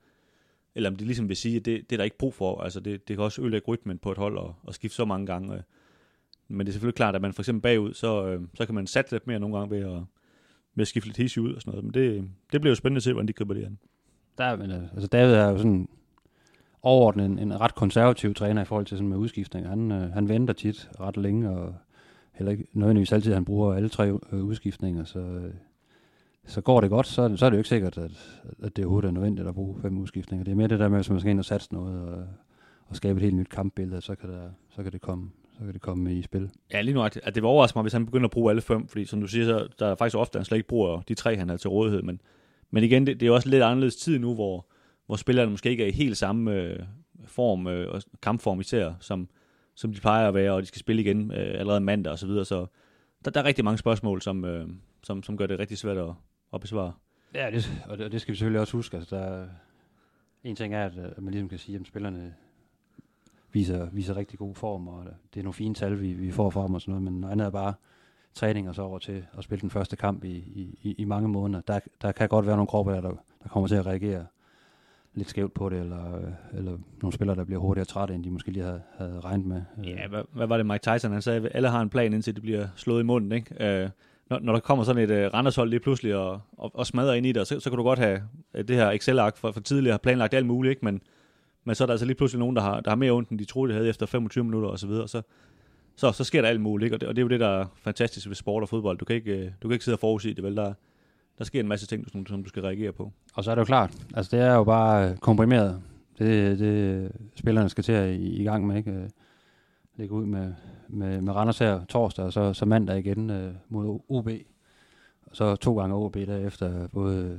eller 0.75 0.91
om 0.91 0.97
de 0.97 1.05
ligesom 1.05 1.29
vil 1.29 1.37
sige, 1.37 1.57
at 1.57 1.65
det, 1.65 1.91
det 1.91 1.93
er 1.93 1.97
der 1.97 2.05
ikke 2.05 2.19
brug 2.19 2.35
for. 2.35 2.61
Altså 2.61 2.81
det, 2.81 3.09
det 3.09 3.17
kan 3.17 3.25
også 3.25 3.43
ødelægge 3.43 3.67
rytmen 3.69 3.99
på 3.99 4.13
et 4.13 4.19
hold 4.19 4.39
og, 4.39 4.55
og 4.63 4.75
skifte 4.75 4.97
så 4.97 5.05
mange 5.05 5.27
gange. 5.27 5.55
Øh. 5.55 5.61
Men 6.49 6.61
det 6.61 6.69
er 6.69 6.73
selvfølgelig 6.73 6.97
klart, 6.97 7.15
at 7.15 7.23
man 7.23 7.33
for 7.33 7.43
eksempel 7.43 7.63
bagud, 7.63 7.95
så, 7.95 8.27
øh, 8.27 8.41
så 8.55 8.67
kan 8.67 8.75
man 8.75 8.87
satse 8.87 9.15
lidt 9.15 9.27
mere 9.27 9.41
nogle 9.41 9.59
gange 9.59 9.71
ved 9.71 9.79
at, 9.79 10.03
ved 10.75 10.83
at 10.83 10.89
skifte 10.89 11.09
lidt 11.09 11.17
hisse 11.17 11.41
ud 11.41 11.55
og 11.55 11.61
sådan 11.61 11.71
noget. 11.71 11.85
Men 11.85 11.95
det, 11.95 12.31
det 12.53 12.61
bliver 12.61 12.71
jo 12.71 12.75
spændende 12.75 12.99
at 12.99 13.03
se, 13.03 13.13
hvordan 13.13 13.29
de 13.29 13.33
griber 13.33 13.55
det 13.55 13.65
an. 13.65 13.79
Der, 14.39 14.57
men, 14.57 14.71
øh, 14.71 14.83
altså 14.83 15.07
David 15.07 15.35
er 15.35 15.51
jo 15.51 15.59
sådan 15.59 15.89
overordnet 16.83 17.27
en, 17.27 17.39
en 17.39 17.61
ret 17.61 17.75
konservativ 17.75 18.35
træner 18.35 18.63
i 18.63 18.65
forhold 18.65 18.87
til 18.87 18.97
sådan 18.97 19.09
med 19.09 19.17
udskiftninger. 19.17 19.71
Han, 19.71 19.93
øh, 19.93 20.13
han 20.13 20.29
venter 20.29 20.55
tit 20.55 20.91
ret 21.01 21.17
længe, 21.17 21.51
og 21.51 21.75
heller 22.33 22.53
ikke 22.53 22.67
nødvendigvis 22.73 23.13
altid, 23.13 23.35
han 23.35 23.45
bruger 23.45 23.75
alle 23.75 23.89
tre 23.89 24.09
øh, 24.33 24.45
udskiftninger, 24.45 25.05
så 25.05 25.19
øh, 25.19 25.55
så 26.47 26.61
går 26.61 26.81
det 26.81 26.91
godt, 26.91 27.07
så, 27.07 27.37
så 27.37 27.47
er 27.47 27.51
det 27.51 27.57
jo 27.57 27.61
ikke 27.61 27.69
sikkert, 27.69 27.99
at, 27.99 28.43
at 28.63 28.77
det 28.77 28.85
overhovedet 28.85 29.09
er 29.09 29.13
nødvendigt 29.13 29.49
at 29.49 29.55
bruge 29.55 29.81
fem 29.83 29.99
udskiftninger. 29.99 30.45
Det 30.45 30.51
er 30.51 30.57
mere 30.57 30.69
det 30.69 30.79
der 30.79 30.89
med, 30.89 30.99
hvis 30.99 31.11
man 31.11 31.21
skal 31.21 31.31
ind 31.31 31.39
og 31.39 31.45
satse 31.45 31.75
noget 31.75 32.09
og, 32.09 32.25
og 32.87 32.97
skabe 32.97 33.17
et 33.17 33.23
helt 33.23 33.37
nyt 33.37 33.49
kampbillede, 33.49 34.01
så 34.01 34.15
kan, 34.15 34.29
der, 34.29 34.51
så 34.71 34.83
kan 34.83 34.93
det 34.93 35.01
komme 35.01 35.31
så 35.53 35.65
kan 35.65 35.75
det 35.75 35.83
komme 35.83 36.15
i 36.15 36.23
spil. 36.23 36.51
Ja, 36.73 36.81
lige 36.81 36.95
nu, 36.95 37.03
at 37.03 37.35
det 37.35 37.43
var 37.43 37.49
overraskende 37.49 37.79
mig, 37.79 37.83
hvis 37.83 37.93
han 37.93 38.07
begynder 38.07 38.25
at 38.25 38.31
bruge 38.31 38.51
alle 38.51 38.63
fem, 38.63 38.89
fordi 38.89 39.05
som 39.05 39.21
du 39.21 39.27
siger, 39.27 39.45
så 39.45 39.69
der 39.79 39.87
er 39.87 39.95
faktisk 39.95 40.17
ofte, 40.17 40.37
at 40.37 40.41
han 40.41 40.45
slet 40.45 40.59
ikke 40.59 40.69
bruger 40.69 41.01
de 41.01 41.15
tre, 41.15 41.37
han 41.37 41.49
har 41.49 41.57
til 41.57 41.71
rådighed, 41.71 42.03
men, 42.03 42.21
men 42.71 42.85
igen, 42.85 43.07
det, 43.07 43.21
det 43.21 43.29
er 43.29 43.33
også 43.33 43.49
lidt 43.49 43.63
anderledes 43.63 43.97
tid 43.97 44.19
nu, 44.19 44.35
hvor, 44.35 44.67
hvor 45.07 45.17
spillerne 45.17 45.51
måske 45.51 45.71
ikke 45.71 45.85
er 45.85 45.89
i 45.89 45.93
helt 45.93 46.17
samme 46.17 46.53
øh, 46.53 46.79
form, 47.25 47.67
øh, 47.67 47.95
og 47.95 48.03
kampform 48.23 48.61
især, 48.61 48.93
som, 49.01 49.29
som 49.75 49.93
de 49.93 50.01
plejer 50.01 50.29
at 50.29 50.35
være, 50.35 50.53
og 50.53 50.63
de 50.63 50.67
skal 50.67 50.81
spille 50.81 51.03
igen 51.03 51.33
øh, 51.33 51.61
allerede 51.61 51.81
mandag 51.81 52.13
og 52.13 52.19
så 52.19 52.27
videre, 52.27 52.45
så 52.45 52.67
der, 53.25 53.31
der 53.31 53.41
er 53.41 53.45
rigtig 53.45 53.65
mange 53.65 53.79
spørgsmål, 53.79 54.23
som, 54.23 54.45
øh, 54.45 54.69
som, 55.03 55.23
som 55.23 55.37
gør 55.37 55.47
det 55.47 55.59
rigtig 55.59 55.79
svært 55.79 55.97
at, 55.97 56.11
at 56.55 56.61
besvare. 56.61 56.93
Ja, 57.35 57.51
det, 57.51 57.83
og, 57.89 57.99
det, 57.99 58.07
og 58.07 58.13
det 58.13 58.21
skal 58.21 58.33
vi 58.33 58.37
selvfølgelig 58.37 58.61
også 58.61 58.77
huske. 58.77 58.97
Altså, 58.97 59.17
der, 59.17 59.47
en 60.45 60.57
ting 60.57 60.75
er, 60.75 60.87
at, 60.87 60.99
at 60.99 61.23
man 61.23 61.33
ligesom 61.33 61.49
kan 61.49 61.59
sige, 61.59 61.79
at 61.79 61.87
spillerne 61.87 62.35
viser, 63.53 63.89
viser 63.93 64.17
rigtig 64.17 64.39
god 64.39 64.55
form, 64.55 64.89
og 64.89 65.05
det 65.35 65.41
er 65.41 65.45
nogle 65.45 65.55
fine 65.55 65.75
tal, 65.75 66.01
vi, 66.01 66.13
vi 66.13 66.31
får 66.31 66.51
fra 66.51 66.67
dem 66.67 66.75
og 66.75 66.81
sådan 66.81 66.93
noget, 66.93 67.03
men 67.03 67.21
noget 67.21 67.33
andet 67.33 67.47
er 67.47 67.51
bare 67.51 67.75
træning 68.35 68.69
og 68.69 68.75
så 68.75 68.83
over 68.83 68.99
til 68.99 69.27
at 69.39 69.45
spille 69.45 69.61
den 69.61 69.71
første 69.71 69.97
kamp 69.97 70.25
i, 70.25 70.37
i, 70.83 70.95
i 70.99 71.05
mange 71.05 71.29
måneder. 71.29 71.61
Der, 71.61 71.81
der 72.03 72.13
kan 72.13 72.29
godt 72.29 72.47
være 72.47 72.57
nogle 72.57 72.67
kropper, 72.67 73.01
der, 73.01 73.11
der 73.43 73.49
kommer 73.49 73.69
til 73.69 73.75
at 73.75 73.87
reagere 73.87 74.27
lidt 75.15 75.29
skævt 75.29 75.55
på 75.55 75.69
det, 75.69 75.81
eller, 75.81 76.21
eller 76.53 76.79
nogle 77.03 77.13
spillere, 77.13 77.37
der 77.37 77.45
bliver 77.45 77.61
hurtigere 77.61 77.85
trætte, 77.85 78.15
end 78.15 78.25
de 78.25 78.31
måske 78.31 78.51
lige 78.51 78.65
havde, 78.65 78.83
havde 78.99 79.21
regnet 79.21 79.47
med. 79.47 79.63
Ja, 79.85 80.09
hvad, 80.09 80.23
hvad 80.33 80.47
var 80.47 80.57
det 80.57 80.67
Mike 80.67 80.83
Tyson, 80.83 81.13
han 81.13 81.23
sagde, 81.23 81.49
alle 81.49 81.69
har 81.69 81.81
en 81.81 81.91
plan, 81.91 82.13
indtil 82.13 82.35
det 82.35 82.43
bliver 82.43 82.69
slået 82.77 83.01
i 83.01 83.05
munden, 83.05 83.33
ikke? 83.33 83.83
Øh, 83.83 83.91
når, 84.31 84.39
når 84.39 84.53
der 84.53 84.61
kommer 84.61 84.85
sådan 84.85 85.03
et 85.03 85.11
øh, 85.11 85.27
uh, 85.27 85.35
Randershold 85.35 85.71
lige 85.71 85.81
pludselig 85.81 86.17
og, 86.17 86.41
og, 86.53 86.71
og 86.75 86.87
smadrer 86.87 87.15
ind 87.15 87.27
i 87.27 87.33
det, 87.33 87.47
så, 87.47 87.61
så 87.61 87.71
kan 87.71 87.77
du 87.77 87.83
godt 87.83 87.99
have 87.99 88.23
uh, 88.55 88.61
det 88.61 88.77
her 88.77 88.91
Excel-ark 88.91 89.37
for, 89.37 89.53
for 89.53 89.61
tidligere 89.61 89.99
planlagt 89.99 90.35
alt 90.35 90.47
muligt, 90.47 90.71
ikke? 90.71 90.85
Men, 90.85 91.03
men 91.65 91.75
så 91.75 91.85
er 91.85 91.87
der 91.87 91.93
altså 91.93 92.07
lige 92.07 92.17
pludselig 92.17 92.39
nogen, 92.39 92.57
der 92.57 92.63
har, 92.63 92.81
der 92.81 92.91
har 92.91 92.97
mere 92.97 93.13
ondt, 93.13 93.29
end 93.29 93.39
de 93.39 93.45
troede, 93.45 93.73
de 93.73 93.77
havde 93.77 93.89
efter 93.89 94.07
25 94.07 94.45
minutter 94.45 94.69
og 94.69 94.79
så 94.79 94.87
videre, 94.87 95.09
så, 95.09 95.23
så, 95.97 96.13
så 96.13 96.25
sker 96.25 96.43
der 96.43 96.49
alt 96.49 96.61
muligt, 96.61 96.87
ikke? 96.87 96.97
Og 96.97 97.01
det, 97.01 97.09
og 97.09 97.17
det 97.17 97.21
er 97.21 97.25
jo 97.25 97.29
det, 97.29 97.41
der 97.41 97.61
er 97.61 97.67
fantastisk 97.77 98.29
ved 98.29 98.35
sport 98.35 98.63
og 98.63 98.69
fodbold. 98.69 98.99
Du 98.99 99.05
kan 99.05 99.17
ikke, 99.17 99.39
uh, 99.39 99.53
du 99.63 99.69
kan 99.69 99.73
ikke 99.73 99.85
sidde 99.85 99.97
og 99.97 100.01
forudse 100.01 100.35
det, 100.35 100.45
vel? 100.45 100.57
Der, 100.57 100.73
der 101.39 101.45
sker 101.45 101.61
en 101.61 101.69
masse 101.69 101.87
ting, 101.87 102.11
som, 102.11 102.27
som 102.27 102.43
du 102.43 102.49
skal 102.49 102.63
reagere 102.63 102.93
på. 102.93 103.13
Og 103.35 103.45
så 103.45 103.51
er 103.51 103.55
det 103.55 103.61
jo 103.61 103.65
klart, 103.65 104.07
altså 104.15 104.37
det 104.37 104.45
er 104.45 104.55
jo 104.55 104.65
bare 104.65 105.17
komprimeret. 105.17 105.83
Det, 106.19 106.59
det 106.59 107.13
spillerne 107.37 107.69
skal 107.69 107.85
til 107.85 107.93
at 107.93 108.15
i, 108.15 108.41
i 108.41 108.45
gang 108.45 108.67
med, 108.67 108.77
ikke? 108.77 109.11
Lægge 109.97 110.15
ud 110.15 110.27
med, 110.27 110.55
med, 110.93 111.23
med 111.23 111.33
Randers 111.35 111.59
her 111.59 111.85
torsdag, 111.85 112.25
og 112.25 112.33
så, 112.33 112.53
så 112.53 112.65
mandag 112.65 112.99
igen 112.99 113.31
øh, 113.31 113.55
mod 113.69 114.01
OB. 114.09 114.29
Og 115.27 115.37
så 115.37 115.57
to 115.57 115.79
gange 115.79 115.95
OB 115.95 116.15
derefter, 116.15 116.89
både 116.89 117.17
øh, 117.17 117.39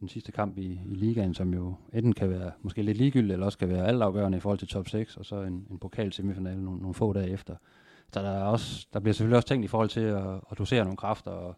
den 0.00 0.08
sidste 0.08 0.32
kamp 0.32 0.58
i, 0.58 0.80
i 0.86 0.94
ligaen, 0.94 1.34
som 1.34 1.54
jo 1.54 1.74
enten 1.92 2.12
kan 2.12 2.30
være 2.30 2.50
måske 2.62 2.82
lidt 2.82 2.98
ligegyldig, 2.98 3.32
eller 3.32 3.46
også 3.46 3.58
kan 3.58 3.68
være 3.68 3.86
altafgørende 3.86 4.38
i 4.38 4.40
forhold 4.40 4.58
til 4.58 4.68
top 4.68 4.88
6, 4.88 5.16
og 5.16 5.26
så 5.26 5.42
en, 5.42 5.66
en 5.70 5.78
pokal 5.78 6.12
semifinale 6.12 6.64
nogle, 6.64 6.80
nogle 6.80 6.94
få 6.94 7.12
dage 7.12 7.30
efter. 7.30 7.56
Så 8.12 8.20
der, 8.20 8.30
er 8.30 8.44
også, 8.44 8.86
der 8.92 9.00
bliver 9.00 9.14
selvfølgelig 9.14 9.36
også 9.36 9.48
tænkt 9.48 9.64
i 9.64 9.68
forhold 9.68 9.88
til 9.88 10.00
at, 10.00 10.26
at 10.50 10.58
dosere 10.58 10.84
nogle 10.84 10.96
kræfter, 10.96 11.30
og 11.30 11.56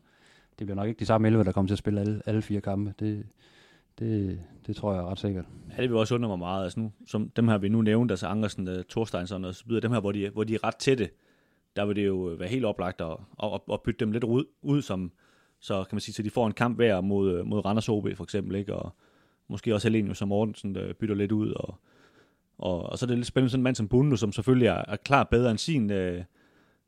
det 0.58 0.66
bliver 0.66 0.76
nok 0.76 0.88
ikke 0.88 0.98
de 0.98 1.06
samme 1.06 1.26
11, 1.26 1.44
der 1.44 1.52
kommer 1.52 1.68
til 1.68 1.74
at 1.74 1.78
spille 1.78 2.00
alle, 2.00 2.22
alle 2.26 2.42
fire 2.42 2.60
kampe. 2.60 2.94
Det, 3.00 3.26
det, 3.98 4.40
det 4.66 4.76
tror 4.76 4.92
jeg 4.92 5.02
er 5.02 5.10
ret 5.10 5.18
sikkert. 5.18 5.44
Ja, 5.76 5.82
det 5.82 5.90
vil 5.90 5.98
også 5.98 6.14
undre 6.14 6.28
mig 6.28 6.38
meget. 6.38 6.64
Altså 6.64 6.80
nu, 6.80 6.92
som 7.06 7.28
dem 7.28 7.48
her, 7.48 7.58
vi 7.58 7.68
nu 7.68 7.82
nævnte, 7.82 8.12
altså 8.12 8.26
Angersen, 8.26 8.68
øh, 8.68 8.84
Thorsteinsson 8.90 9.44
og 9.44 9.54
så 9.54 9.64
videre, 9.66 9.80
dem 9.80 9.92
her, 9.92 10.00
hvor 10.00 10.12
de, 10.12 10.28
hvor 10.28 10.44
de 10.44 10.54
er 10.54 10.64
ret 10.64 10.76
tætte, 10.76 11.08
der 11.76 11.86
vil 11.86 11.96
det 11.96 12.06
jo 12.06 12.30
øh, 12.30 12.40
være 12.40 12.48
helt 12.48 12.64
oplagt 12.64 13.00
at, 13.00 13.16
at, 13.42 13.60
at 13.72 13.82
bytte 13.82 14.00
dem 14.00 14.12
lidt 14.12 14.24
ud, 14.24 14.44
ud 14.62 14.82
som, 14.82 15.12
så 15.60 15.84
kan 15.84 15.96
man 15.96 16.00
sige, 16.00 16.14
så 16.14 16.22
de 16.22 16.30
får 16.30 16.46
en 16.46 16.52
kamp 16.52 16.76
hver 16.76 17.00
mod, 17.00 17.38
øh, 17.38 17.46
mod 17.46 17.64
Randers 17.64 17.88
OB 17.88 18.08
for 18.14 18.24
eksempel, 18.24 18.56
ikke? 18.56 18.74
og 18.74 18.94
måske 19.48 19.74
også 19.74 19.88
Helenius 19.88 20.18
som 20.18 20.28
Mortensen, 20.28 20.74
der 20.74 20.92
bytter 20.92 21.14
lidt 21.14 21.32
ud, 21.32 21.50
og, 21.50 21.74
og, 22.58 22.82
og 22.82 22.98
så 22.98 23.06
er 23.06 23.08
det 23.08 23.18
lidt 23.18 23.26
spændende 23.26 23.50
sådan 23.50 23.60
en 23.60 23.64
mand 23.64 23.74
som 23.74 23.88
Bundu, 23.88 24.16
som 24.16 24.32
selvfølgelig 24.32 24.66
er, 24.66 24.82
er 24.88 24.96
klart 24.96 25.28
bedre 25.28 25.50
end 25.50 25.58
sin, 25.58 25.90
øh, 25.90 26.24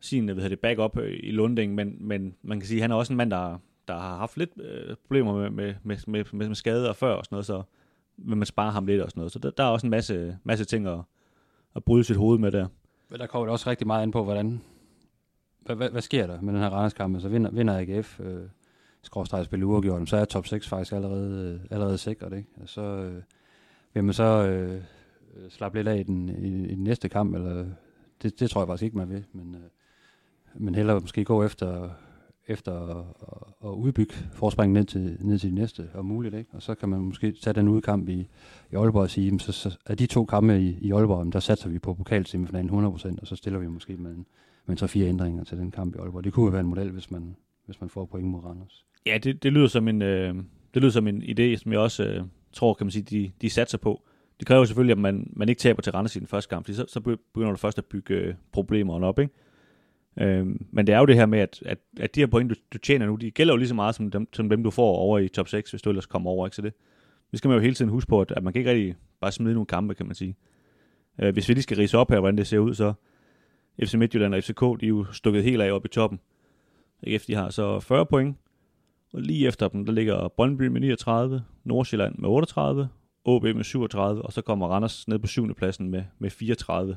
sin 0.00 0.28
hvad 0.28 0.50
det, 0.50 0.60
backup 0.60 0.98
øh, 0.98 1.18
i 1.22 1.30
Lunding, 1.30 1.74
men, 1.74 1.96
men 2.00 2.34
man 2.42 2.60
kan 2.60 2.66
sige, 2.66 2.78
at 2.78 2.82
han 2.82 2.90
er 2.90 2.94
også 2.94 3.12
en 3.12 3.16
mand, 3.16 3.30
der, 3.30 3.58
der 3.88 3.94
har 3.94 4.16
haft 4.16 4.36
lidt 4.36 4.50
øh, 4.60 4.96
problemer 4.96 5.34
med, 5.34 5.50
med, 5.50 5.74
med, 5.84 5.96
med, 6.06 6.46
med 6.48 6.54
skader 6.54 6.92
før 6.92 7.12
og 7.12 7.24
sådan 7.24 7.34
noget, 7.34 7.46
så 7.46 7.62
vil 8.16 8.36
man 8.36 8.46
spare 8.46 8.72
ham 8.72 8.86
lidt 8.86 9.02
og 9.02 9.10
sådan 9.10 9.20
noget. 9.20 9.32
Så 9.32 9.38
der, 9.38 9.50
der 9.50 9.64
er 9.64 9.68
også 9.68 9.86
en 9.86 9.90
masse, 9.90 10.38
masse 10.44 10.64
ting 10.64 10.86
at, 10.86 10.98
at 11.76 11.84
bryde 11.84 12.04
sit 12.04 12.16
hoved 12.16 12.38
med 12.38 12.52
der. 12.52 12.66
Men 13.10 13.20
der 13.20 13.26
kommer 13.26 13.46
det 13.46 13.52
også 13.52 13.70
rigtig 13.70 13.86
meget 13.86 14.02
ind 14.02 14.12
på, 14.12 14.24
hvordan, 14.24 14.60
hvad, 15.68 15.76
hvad, 15.76 15.90
hvad 15.90 16.02
sker 16.02 16.26
der 16.26 16.40
med 16.40 16.52
den 16.52 16.62
her 16.62 16.68
Randers-kamp? 16.68 17.14
Altså 17.14 17.28
vinder, 17.28 17.50
vinder 17.50 17.78
AGF, 17.78 18.20
øh, 18.20 18.42
skråstrej 19.02 19.44
spille 19.44 19.66
uafgjort, 19.66 20.08
så 20.08 20.16
er 20.16 20.24
top 20.24 20.46
6 20.46 20.68
faktisk 20.68 20.92
allerede, 20.92 21.54
øh, 21.54 21.66
allerede 21.70 21.98
sikret, 21.98 22.32
ikke? 22.36 22.48
Og 22.62 22.68
så 22.68 22.82
øh, 22.82 23.22
vil 23.94 24.04
man 24.04 24.14
så 24.14 24.46
øh, 24.48 24.82
øh, 25.36 25.50
slappe 25.50 25.78
lidt 25.78 25.88
af 25.88 25.98
i 25.98 26.02
den, 26.02 26.28
i, 26.28 26.72
i 26.72 26.74
den 26.74 26.84
næste 26.84 27.08
kamp, 27.08 27.34
eller 27.34 27.66
det, 28.22 28.40
det 28.40 28.50
tror 28.50 28.60
jeg 28.60 28.68
faktisk 28.68 28.84
ikke, 28.84 28.96
man 28.96 29.08
vil, 29.08 29.24
men, 29.32 29.54
øh, 29.54 29.60
men 30.54 30.74
hellere 30.74 31.00
måske 31.00 31.24
gå 31.24 31.44
efter, 31.44 31.90
efter 32.46 32.72
at, 32.98 33.04
at 33.64 33.68
udbygge 33.68 34.14
forspringen 34.32 34.74
ned 34.74 34.84
til, 34.84 35.16
ned 35.20 35.38
til 35.38 35.50
de 35.50 35.54
næste, 35.54 35.88
og 35.94 36.04
muligt, 36.04 36.34
ikke? 36.34 36.50
og 36.52 36.62
så 36.62 36.74
kan 36.74 36.88
man 36.88 37.00
måske 37.00 37.32
tage 37.32 37.54
den 37.54 37.68
udkamp 37.68 38.08
i, 38.08 38.28
i 38.70 38.74
Aalborg 38.74 39.02
og 39.02 39.10
sige, 39.10 39.40
så, 39.40 39.52
så 39.52 39.78
er 39.86 39.94
de 39.94 40.06
to 40.06 40.24
kampe 40.24 40.60
i, 40.60 40.78
i 40.80 40.92
Aalborg, 40.92 41.32
der 41.32 41.40
satser 41.40 41.68
vi 41.68 41.78
på 41.78 41.94
pokalsemifinalen 41.94 42.86
100%, 42.86 43.14
og 43.20 43.26
så 43.26 43.36
stiller 43.36 43.58
vi 43.58 43.66
måske 43.66 43.96
med 43.96 44.10
en, 44.10 44.26
med 44.68 44.76
så 44.76 44.86
fire 44.86 45.08
ændringer 45.08 45.44
til 45.44 45.58
den 45.58 45.70
kamp 45.70 45.96
i 45.96 45.98
Aalborg. 45.98 46.24
Det 46.24 46.32
kunne 46.32 46.52
være 46.52 46.60
en 46.60 46.66
model, 46.66 46.90
hvis 46.90 47.10
man, 47.10 47.36
hvis 47.66 47.80
man 47.80 47.90
får 47.90 48.04
point 48.04 48.28
mod 48.28 48.44
Randers. 48.44 48.84
Ja, 49.06 49.18
det, 49.18 49.42
det 49.42 49.52
lyder 49.52 49.66
som 49.66 49.88
en, 49.88 50.02
øh, 50.02 50.34
det 50.74 50.82
lyder 50.82 50.90
som 50.90 51.08
en 51.08 51.22
idé, 51.22 51.56
som 51.56 51.72
jeg 51.72 51.80
også 51.80 52.04
øh, 52.04 52.24
tror, 52.52 52.74
kan 52.74 52.86
man 52.86 52.90
sige, 52.90 53.02
de, 53.02 53.32
de 53.40 53.50
satser 53.50 53.78
på. 53.78 54.02
Det 54.38 54.46
kræver 54.46 54.64
selvfølgelig, 54.64 54.92
at 54.92 54.98
man, 54.98 55.30
man 55.32 55.48
ikke 55.48 55.58
taber 55.58 55.82
til 55.82 55.92
Randers 55.92 56.16
i 56.16 56.18
den 56.18 56.26
første 56.26 56.48
kamp, 56.48 56.66
fordi 56.66 56.76
så, 56.76 56.84
så 56.88 57.00
begynder 57.00 57.50
du 57.50 57.56
først 57.56 57.78
at 57.78 57.84
bygge 57.84 58.14
øh, 58.14 58.34
problemerne 58.52 59.06
op, 59.06 59.18
ikke? 59.18 59.34
Øh, 60.20 60.46
men 60.70 60.86
det 60.86 60.94
er 60.94 60.98
jo 60.98 61.06
det 61.06 61.16
her 61.16 61.26
med, 61.26 61.38
at, 61.38 61.62
at, 61.66 61.78
at 62.00 62.14
de 62.14 62.20
her 62.20 62.26
point, 62.26 62.50
du, 62.50 62.54
du 62.72 62.78
tjener 62.78 63.06
nu, 63.06 63.14
de 63.14 63.30
gælder 63.30 63.54
jo 63.54 63.58
lige 63.58 63.68
så 63.68 63.74
meget 63.74 63.94
som 63.94 64.10
dem, 64.10 64.28
som 64.32 64.48
dem, 64.48 64.62
du 64.62 64.70
får 64.70 64.96
over 64.96 65.18
i 65.18 65.28
top 65.28 65.48
6, 65.48 65.70
hvis 65.70 65.82
du 65.82 65.90
ellers 65.90 66.06
kommer 66.06 66.30
over, 66.30 66.46
ikke? 66.46 66.56
Så 66.56 66.62
det, 66.62 66.72
det 67.30 67.38
skal 67.38 67.48
man 67.48 67.56
jo 67.56 67.62
hele 67.62 67.74
tiden 67.74 67.90
huske 67.90 68.08
på, 68.08 68.20
at, 68.20 68.32
at 68.36 68.42
man 68.42 68.52
kan 68.52 68.60
ikke 68.60 68.70
rigtig 68.70 68.94
bare 69.20 69.32
smide 69.32 69.54
nogle 69.54 69.66
kampe, 69.66 69.94
kan 69.94 70.06
man 70.06 70.14
sige. 70.14 70.36
Øh, 71.18 71.32
hvis 71.32 71.48
vi 71.48 71.54
lige 71.54 71.62
skal 71.62 71.76
rise 71.76 71.98
op 71.98 72.10
her, 72.10 72.20
hvordan 72.20 72.38
det 72.38 72.46
ser 72.46 72.58
ud, 72.58 72.74
så 72.74 72.92
FC 73.82 73.94
Midtjylland 73.94 74.34
og 74.34 74.44
FCK, 74.44 74.60
de 74.60 74.84
er 74.84 74.88
jo 74.88 75.06
stukket 75.12 75.44
helt 75.44 75.62
af 75.62 75.72
op 75.72 75.84
i 75.84 75.88
toppen. 75.88 76.20
AGF, 77.06 77.26
de 77.26 77.34
har 77.34 77.50
så 77.50 77.80
40 77.80 78.06
point, 78.06 78.36
og 79.12 79.20
lige 79.20 79.46
efter 79.46 79.68
dem, 79.68 79.86
der 79.86 79.92
ligger 79.92 80.28
Brøndby 80.28 80.66
med 80.66 80.80
39, 80.80 81.44
Nordsjælland 81.64 82.14
med 82.18 82.28
38, 82.28 82.88
OB 83.24 83.42
med 83.42 83.64
37, 83.64 84.22
og 84.22 84.32
så 84.32 84.42
kommer 84.42 84.68
Randers 84.68 85.08
ned 85.08 85.18
på 85.18 85.26
7. 85.26 85.54
pladsen 85.54 85.88
med, 85.88 86.04
med 86.18 86.30
34, 86.30 86.96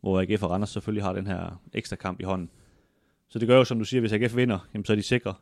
hvor 0.00 0.20
AGF 0.20 0.42
og 0.42 0.50
Randers 0.50 0.70
selvfølgelig 0.70 1.04
har 1.04 1.12
den 1.12 1.26
her 1.26 1.60
ekstra 1.72 1.96
kamp 1.96 2.20
i 2.20 2.24
hånden. 2.24 2.50
Så 3.28 3.38
det 3.38 3.48
gør 3.48 3.56
jo, 3.56 3.64
som 3.64 3.78
du 3.78 3.84
siger, 3.84 4.00
hvis 4.00 4.12
AGF 4.12 4.36
vinder, 4.36 4.68
jamen, 4.74 4.84
så 4.84 4.92
er 4.92 4.96
de 4.96 5.02
sikre. 5.02 5.34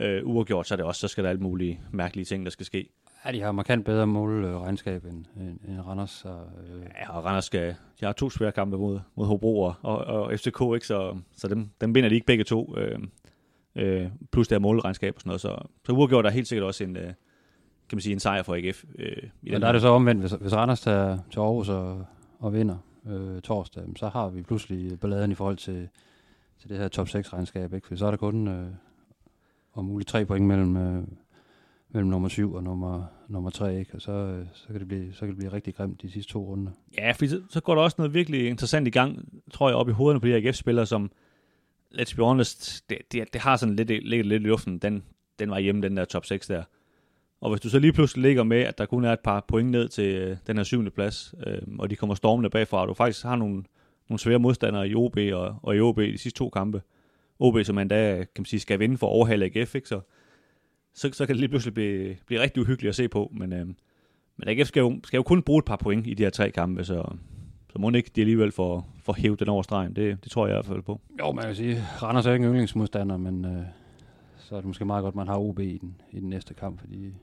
Øh, 0.00 0.26
uafgjort, 0.26 0.66
så 0.66 0.74
er 0.74 0.76
det 0.76 0.86
også, 0.86 1.00
så 1.00 1.08
skal 1.08 1.24
der 1.24 1.30
alle 1.30 1.42
mulige 1.42 1.80
mærkelige 1.92 2.24
ting, 2.24 2.46
der 2.46 2.50
skal 2.50 2.66
ske. 2.66 2.88
Ja, 3.24 3.32
de 3.32 3.40
har 3.40 3.52
markant 3.52 3.84
bedre 3.84 4.06
målregnskab 4.06 5.04
end, 5.04 5.24
end, 5.36 5.58
end 5.68 5.80
Randers. 5.80 6.24
Og, 6.24 6.40
øh... 6.40 6.82
Ja, 7.00 7.16
og 7.16 7.24
Randers 7.24 7.44
skal, 7.44 7.74
de 8.00 8.06
har 8.06 8.12
to 8.12 8.30
svære 8.30 8.52
kampe 8.52 8.76
mod, 8.76 9.00
mod 9.14 9.26
Hobro 9.26 9.60
og, 9.60 9.74
og, 9.82 9.98
og 9.98 10.32
FCK, 10.38 10.60
ikke? 10.74 10.86
så, 10.86 11.18
så 11.36 11.48
dem, 11.48 11.70
dem 11.80 11.94
vinder 11.94 12.08
de 12.08 12.14
ikke 12.14 12.26
begge 12.26 12.44
to. 12.44 12.76
Øh, 12.76 12.98
øh, 13.76 14.06
plus 14.32 14.48
der 14.48 14.58
målregnskab 14.58 15.14
og 15.14 15.20
sådan 15.20 15.28
noget. 15.28 15.40
Så, 15.40 15.56
så 15.86 15.92
uafgjort 15.92 16.26
er 16.26 16.30
helt 16.30 16.48
sikkert 16.48 16.66
også 16.66 16.84
en, 16.84 16.96
øh, 16.96 17.02
kan 17.88 17.96
man 17.96 18.00
sige, 18.00 18.12
en 18.12 18.20
sejr 18.20 18.42
for 18.42 18.54
AGF. 18.54 18.84
Øh, 18.98 19.16
i 19.42 19.50
Men 19.50 19.62
der 19.62 19.68
er 19.68 19.72
det 19.72 19.80
så 19.80 19.88
omvendt, 19.88 20.20
hvis, 20.20 20.32
hvis 20.32 20.54
Randers 20.54 20.80
tager 20.80 21.18
til 21.30 21.40
Aarhus 21.40 21.68
og, 21.68 22.04
og 22.38 22.52
vinder 22.52 22.76
øh, 23.06 23.40
torsdag, 23.40 23.84
så 23.96 24.08
har 24.08 24.28
vi 24.28 24.42
pludselig 24.42 25.00
balladen 25.00 25.32
i 25.32 25.34
forhold 25.34 25.56
til, 25.56 25.88
til 26.60 26.68
det 26.68 26.78
her 26.78 26.88
top 26.88 27.08
6 27.08 27.32
regnskab. 27.32 27.74
Ikke? 27.74 27.86
For 27.86 27.96
så 27.96 28.06
er 28.06 28.10
der 28.10 28.18
kun 28.18 28.48
øh, 28.48 28.66
om 29.74 29.84
muligt 29.84 30.08
tre 30.08 30.24
point 30.24 30.46
mellem, 30.46 30.76
øh, 30.76 31.02
mellem 31.90 32.10
nummer 32.10 32.28
7 32.28 32.54
og 32.54 32.62
nummer, 32.62 33.04
nummer 33.28 33.50
3, 33.50 33.78
ikke? 33.78 33.94
og 33.94 34.00
så, 34.00 34.12
øh, 34.12 34.46
så, 34.52 34.66
kan 34.66 34.78
det 34.78 34.88
blive, 34.88 35.12
så 35.12 35.20
kan 35.20 35.28
det 35.28 35.36
blive 35.36 35.52
rigtig 35.52 35.74
grimt 35.74 36.02
de 36.02 36.10
sidste 36.10 36.32
to 36.32 36.44
runder. 36.44 36.72
Ja, 36.98 37.12
for 37.12 37.26
så, 37.26 37.42
så 37.50 37.60
går 37.60 37.74
der 37.74 37.82
også 37.82 37.94
noget 37.98 38.14
virkelig 38.14 38.48
interessant 38.48 38.86
i 38.88 38.90
gang, 38.90 39.28
tror 39.52 39.68
jeg, 39.68 39.76
op 39.76 39.88
i 39.88 39.92
hovederne 39.92 40.20
på 40.20 40.26
de 40.26 40.32
her 40.32 40.48
AGF-spillere, 40.48 40.86
som, 40.86 41.10
let's 41.94 42.16
be 42.16 42.22
honest, 42.22 42.84
det, 42.90 42.98
det, 43.12 43.32
det 43.32 43.40
har 43.40 43.56
sådan 43.56 43.76
lidt, 43.76 43.88
ligget 43.88 44.26
lidt 44.26 44.42
i 44.42 44.46
luften, 44.46 44.78
den, 44.78 45.04
den 45.38 45.50
var 45.50 45.58
hjemme, 45.58 45.82
den 45.82 45.96
der 45.96 46.04
top 46.04 46.24
6 46.24 46.46
der. 46.46 46.62
Og 47.40 47.50
hvis 47.50 47.60
du 47.60 47.68
så 47.68 47.78
lige 47.78 47.92
pludselig 47.92 48.22
ligger 48.22 48.42
med, 48.42 48.60
at 48.60 48.78
der 48.78 48.86
kun 48.86 49.04
er 49.04 49.12
et 49.12 49.20
par 49.20 49.44
point 49.48 49.70
ned 49.70 49.88
til 49.88 50.14
øh, 50.14 50.36
den 50.46 50.56
her 50.56 50.64
syvende 50.64 50.90
plads, 50.90 51.34
øh, 51.46 51.62
og 51.78 51.90
de 51.90 51.96
kommer 51.96 52.14
stormende 52.14 52.50
bagfra, 52.50 52.80
og 52.80 52.88
du 52.88 52.94
faktisk 52.94 53.22
har 53.24 53.36
nogle, 53.36 53.64
nogle 54.08 54.18
svære 54.18 54.38
modstandere 54.38 54.88
i 54.88 54.94
OB 54.94 55.16
og, 55.16 55.56
og 55.62 55.76
i 55.76 55.80
OB 55.80 55.98
i 55.98 56.12
de 56.12 56.18
sidste 56.18 56.38
to 56.38 56.48
kampe. 56.48 56.82
OB, 57.38 57.64
som 57.64 57.74
man 57.74 57.88
da 57.88 58.16
kan 58.16 58.28
man 58.38 58.44
sige, 58.44 58.60
skal 58.60 58.78
vinde 58.78 58.98
for 58.98 59.06
at 59.06 59.12
overhale 59.12 59.44
AGF, 59.44 59.74
ikke? 59.74 59.88
Så, 59.88 60.00
så, 60.98 61.10
så 61.12 61.26
kan 61.26 61.34
det 61.34 61.40
lige 61.40 61.48
pludselig 61.48 61.74
blive, 61.74 62.16
blive 62.26 62.40
rigtig 62.40 62.62
uhyggeligt 62.62 62.88
at 62.88 62.94
se 62.94 63.08
på. 63.08 63.32
Men, 63.32 63.52
øh, 63.52 63.66
men 64.36 64.48
AGF 64.48 64.68
skal 64.68 64.80
jo, 64.80 65.00
skal 65.04 65.16
jo 65.16 65.22
kun 65.22 65.42
bruge 65.42 65.58
et 65.58 65.64
par 65.64 65.76
point 65.76 66.06
i 66.06 66.14
de 66.14 66.22
her 66.22 66.30
tre 66.30 66.50
kampe, 66.50 66.84
så, 66.84 67.14
så 67.72 67.78
må 67.78 67.90
ikke 67.90 68.10
de 68.16 68.20
alligevel 68.20 68.52
får, 68.52 68.86
får 69.02 69.12
hævet 69.12 69.40
den 69.40 69.48
over 69.48 69.62
stregen. 69.62 69.96
Det, 69.96 70.24
det 70.24 70.32
tror 70.32 70.46
jeg 70.46 70.54
i 70.54 70.56
hvert 70.56 70.66
fald 70.66 70.82
på. 70.82 71.00
Jo, 71.18 71.32
man 71.32 71.44
kan 71.44 71.54
sige, 71.54 71.76
Randers 72.02 72.26
er 72.26 72.32
ikke 72.32 72.44
en 72.44 72.50
yndlingsmodstander, 72.50 73.16
men 73.16 73.44
øh, 73.44 73.62
så 74.36 74.54
er 74.56 74.60
det 74.60 74.66
måske 74.66 74.84
meget 74.84 75.02
godt, 75.02 75.12
at 75.12 75.16
man 75.16 75.28
har 75.28 75.38
OB 75.38 75.58
i 75.58 75.78
den, 75.78 76.00
i 76.10 76.20
den 76.20 76.28
næste 76.28 76.54
kamp, 76.54 76.80
fordi 76.80 77.14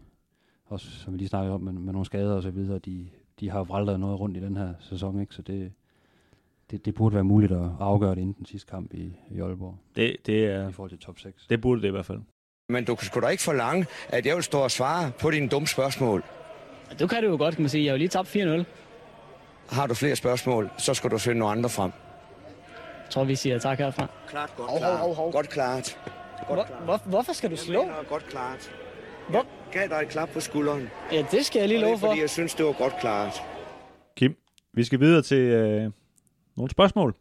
også, 0.66 0.92
som 0.92 1.14
vi 1.14 1.18
lige 1.18 1.28
snakkede 1.28 1.54
om, 1.54 1.62
med, 1.62 1.74
med 1.74 1.94
nogle 1.94 2.06
skader 2.06 2.36
og 2.36 2.44
så 2.44 2.52
videre, 2.52 2.80
de, 2.80 3.08
de 3.40 3.50
har 3.50 3.64
vraldet 3.64 4.00
noget 4.00 4.20
rundt 4.20 4.38
i 4.38 4.40
den 4.40 4.58
her 4.58 4.74
sæson, 4.80 5.22
ikke? 5.22 5.36
så 5.36 5.42
det, 5.42 5.72
det, 6.72 6.86
det 6.86 6.94
burde 6.94 7.16
være 7.16 7.24
muligt 7.24 7.52
at 7.52 7.70
afgøre 7.80 8.16
det 8.16 8.22
inden 8.22 8.36
den 8.38 8.46
sidste 8.46 8.70
kamp 8.70 8.94
i, 8.94 9.14
i 9.32 9.40
Aalborg. 9.40 9.78
Det, 9.96 10.16
det 10.26 10.46
er, 10.46 10.70
I 10.70 10.72
forhold 10.72 10.90
til 10.90 11.00
top 11.00 11.20
6. 11.20 11.48
Det 11.48 11.62
burde 11.62 11.82
det 11.82 11.88
i 11.88 11.92
hvert 11.92 12.06
fald. 12.06 12.20
Men 12.70 12.86
du 12.86 12.96
kan 12.96 13.06
sgu 13.06 13.20
da 13.20 13.28
ikke 13.28 13.44
forlange, 13.44 13.86
at 14.10 14.26
jeg 14.26 14.36
vil 14.36 14.44
stå 14.44 14.60
og 14.60 14.72
svare 14.72 15.12
på 15.20 15.32
dine 15.32 15.50
dumme 15.50 15.68
spørgsmål. 15.68 16.24
Du 17.00 17.08
kan 17.08 17.24
det 17.24 17.30
jo 17.30 17.38
godt, 17.38 17.56
kan 17.56 17.62
man 17.64 17.70
sige. 17.70 17.84
Jeg 17.84 17.92
har 17.92 17.96
jo 17.96 17.98
lige 17.98 18.08
tabt 18.08 18.36
4-0. 18.36 18.64
Har 19.76 19.88
du 19.88 19.94
flere 19.94 20.16
spørgsmål, 20.16 20.70
så 20.78 20.94
skal 20.94 21.10
du 21.12 21.18
finde 21.18 21.40
nogle 21.40 21.52
andre 21.52 21.70
frem. 21.70 21.92
Jeg 23.04 23.10
tror, 23.10 23.24
vi 23.24 23.36
siger 23.36 23.60
tak 23.60 23.78
herfra. 23.78 24.08
Klart, 24.28 24.52
godt 24.58 24.70
Hov, 24.70 24.80
klart. 24.80 25.00
hov, 25.00 25.16
hov. 25.16 25.32
Godt 25.32 25.50
klart. 25.50 26.00
Godt 26.48 26.48
Hvor, 26.48 26.64
klart. 26.66 26.84
hvor, 26.84 26.98
hvorfor 27.06 27.34
skal 27.34 27.52
du 27.52 27.56
slå? 27.56 27.80
Jeg 27.80 27.88
mener, 27.88 28.04
godt 28.10 28.26
klart. 28.30 28.72
Hvor? 29.30 29.38
Jeg 29.74 29.90
gav 29.90 29.98
dig 29.98 30.04
et 30.06 30.10
klap 30.10 30.30
på 30.30 30.40
skulderen. 30.40 30.90
Ja, 31.12 31.26
det 31.32 31.46
skal 31.46 31.60
jeg 31.60 31.68
lige 31.68 31.78
Og 31.78 31.82
det 31.82 31.88
love 31.88 31.94
er, 31.96 32.00
for. 32.00 32.08
fordi 32.08 32.22
jeg 32.22 32.30
synes, 32.30 32.54
det 32.56 32.66
var 32.66 32.72
godt 32.72 32.94
klart. 33.00 33.42
Kim, 34.16 34.36
vi 34.74 34.84
skal 34.84 35.00
videre 35.00 35.22
til 35.22 35.38
øh, 35.38 35.92
nogle 36.58 36.72
spørgsmål. 36.72 37.16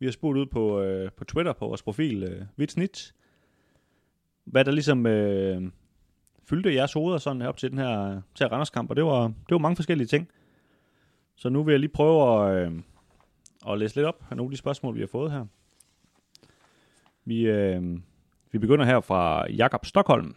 Vi 0.00 0.06
har 0.06 0.12
spurgt 0.12 0.38
ud 0.38 0.46
på, 0.46 0.80
øh, 0.82 1.10
på 1.18 1.24
Twitter 1.24 1.52
på 1.52 1.66
vores 1.66 1.82
profil, 1.82 2.22
øh, 2.22 2.42
Vitsnit, 2.56 3.14
hvad 4.44 4.64
der 4.64 4.72
ligesom 4.72 5.06
øh, 5.06 5.62
fyldte 6.44 6.74
jeres 6.74 6.92
hoveder 6.92 7.18
sådan 7.18 7.42
op 7.42 7.56
til 7.56 7.70
den 7.70 7.78
her 7.78 8.20
til 8.34 8.46
Randerskamp, 8.46 8.90
og 8.90 8.96
det 8.96 9.04
var, 9.04 9.22
det 9.26 9.50
var 9.50 9.58
mange 9.58 9.76
forskellige 9.76 10.06
ting. 10.06 10.28
Så 11.36 11.48
nu 11.48 11.62
vil 11.62 11.72
jeg 11.72 11.80
lige 11.80 11.90
prøve 11.94 12.48
at, 12.50 12.66
øh, 12.66 12.72
at 13.68 13.78
læse 13.78 13.96
lidt 13.96 14.06
op 14.06 14.24
af 14.30 14.36
nogle 14.36 14.48
af 14.48 14.50
de 14.50 14.56
spørgsmål, 14.56 14.94
vi 14.94 15.00
har 15.00 15.06
fået 15.06 15.32
her. 15.32 15.46
Vi, 17.24 17.40
øh, 17.40 17.82
vi 18.52 18.58
begynder 18.58 18.84
her 18.84 19.00
fra 19.00 19.50
Jakob 19.50 19.86
Stockholm. 19.86 20.34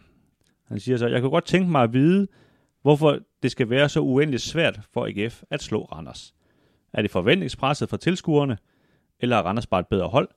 Han 0.68 0.80
siger 0.80 0.98
så, 0.98 1.06
jeg 1.06 1.20
kunne 1.20 1.30
godt 1.30 1.44
tænke 1.44 1.70
mig 1.70 1.82
at 1.82 1.92
vide, 1.92 2.28
hvorfor 2.82 3.18
det 3.42 3.50
skal 3.50 3.70
være 3.70 3.88
så 3.88 4.00
uendeligt 4.00 4.42
svært 4.42 4.80
for 4.92 5.06
AGF 5.06 5.42
at 5.50 5.62
slå 5.62 5.84
Randers. 5.84 6.34
Er 6.92 7.02
det 7.02 7.10
forventningspresset 7.10 7.88
fra 7.88 7.96
tilskuerne, 7.96 8.58
eller 9.20 9.36
er 9.36 9.42
Randers 9.42 9.66
bare 9.66 9.80
et 9.80 9.86
bedre 9.86 10.08
hold? 10.08 10.28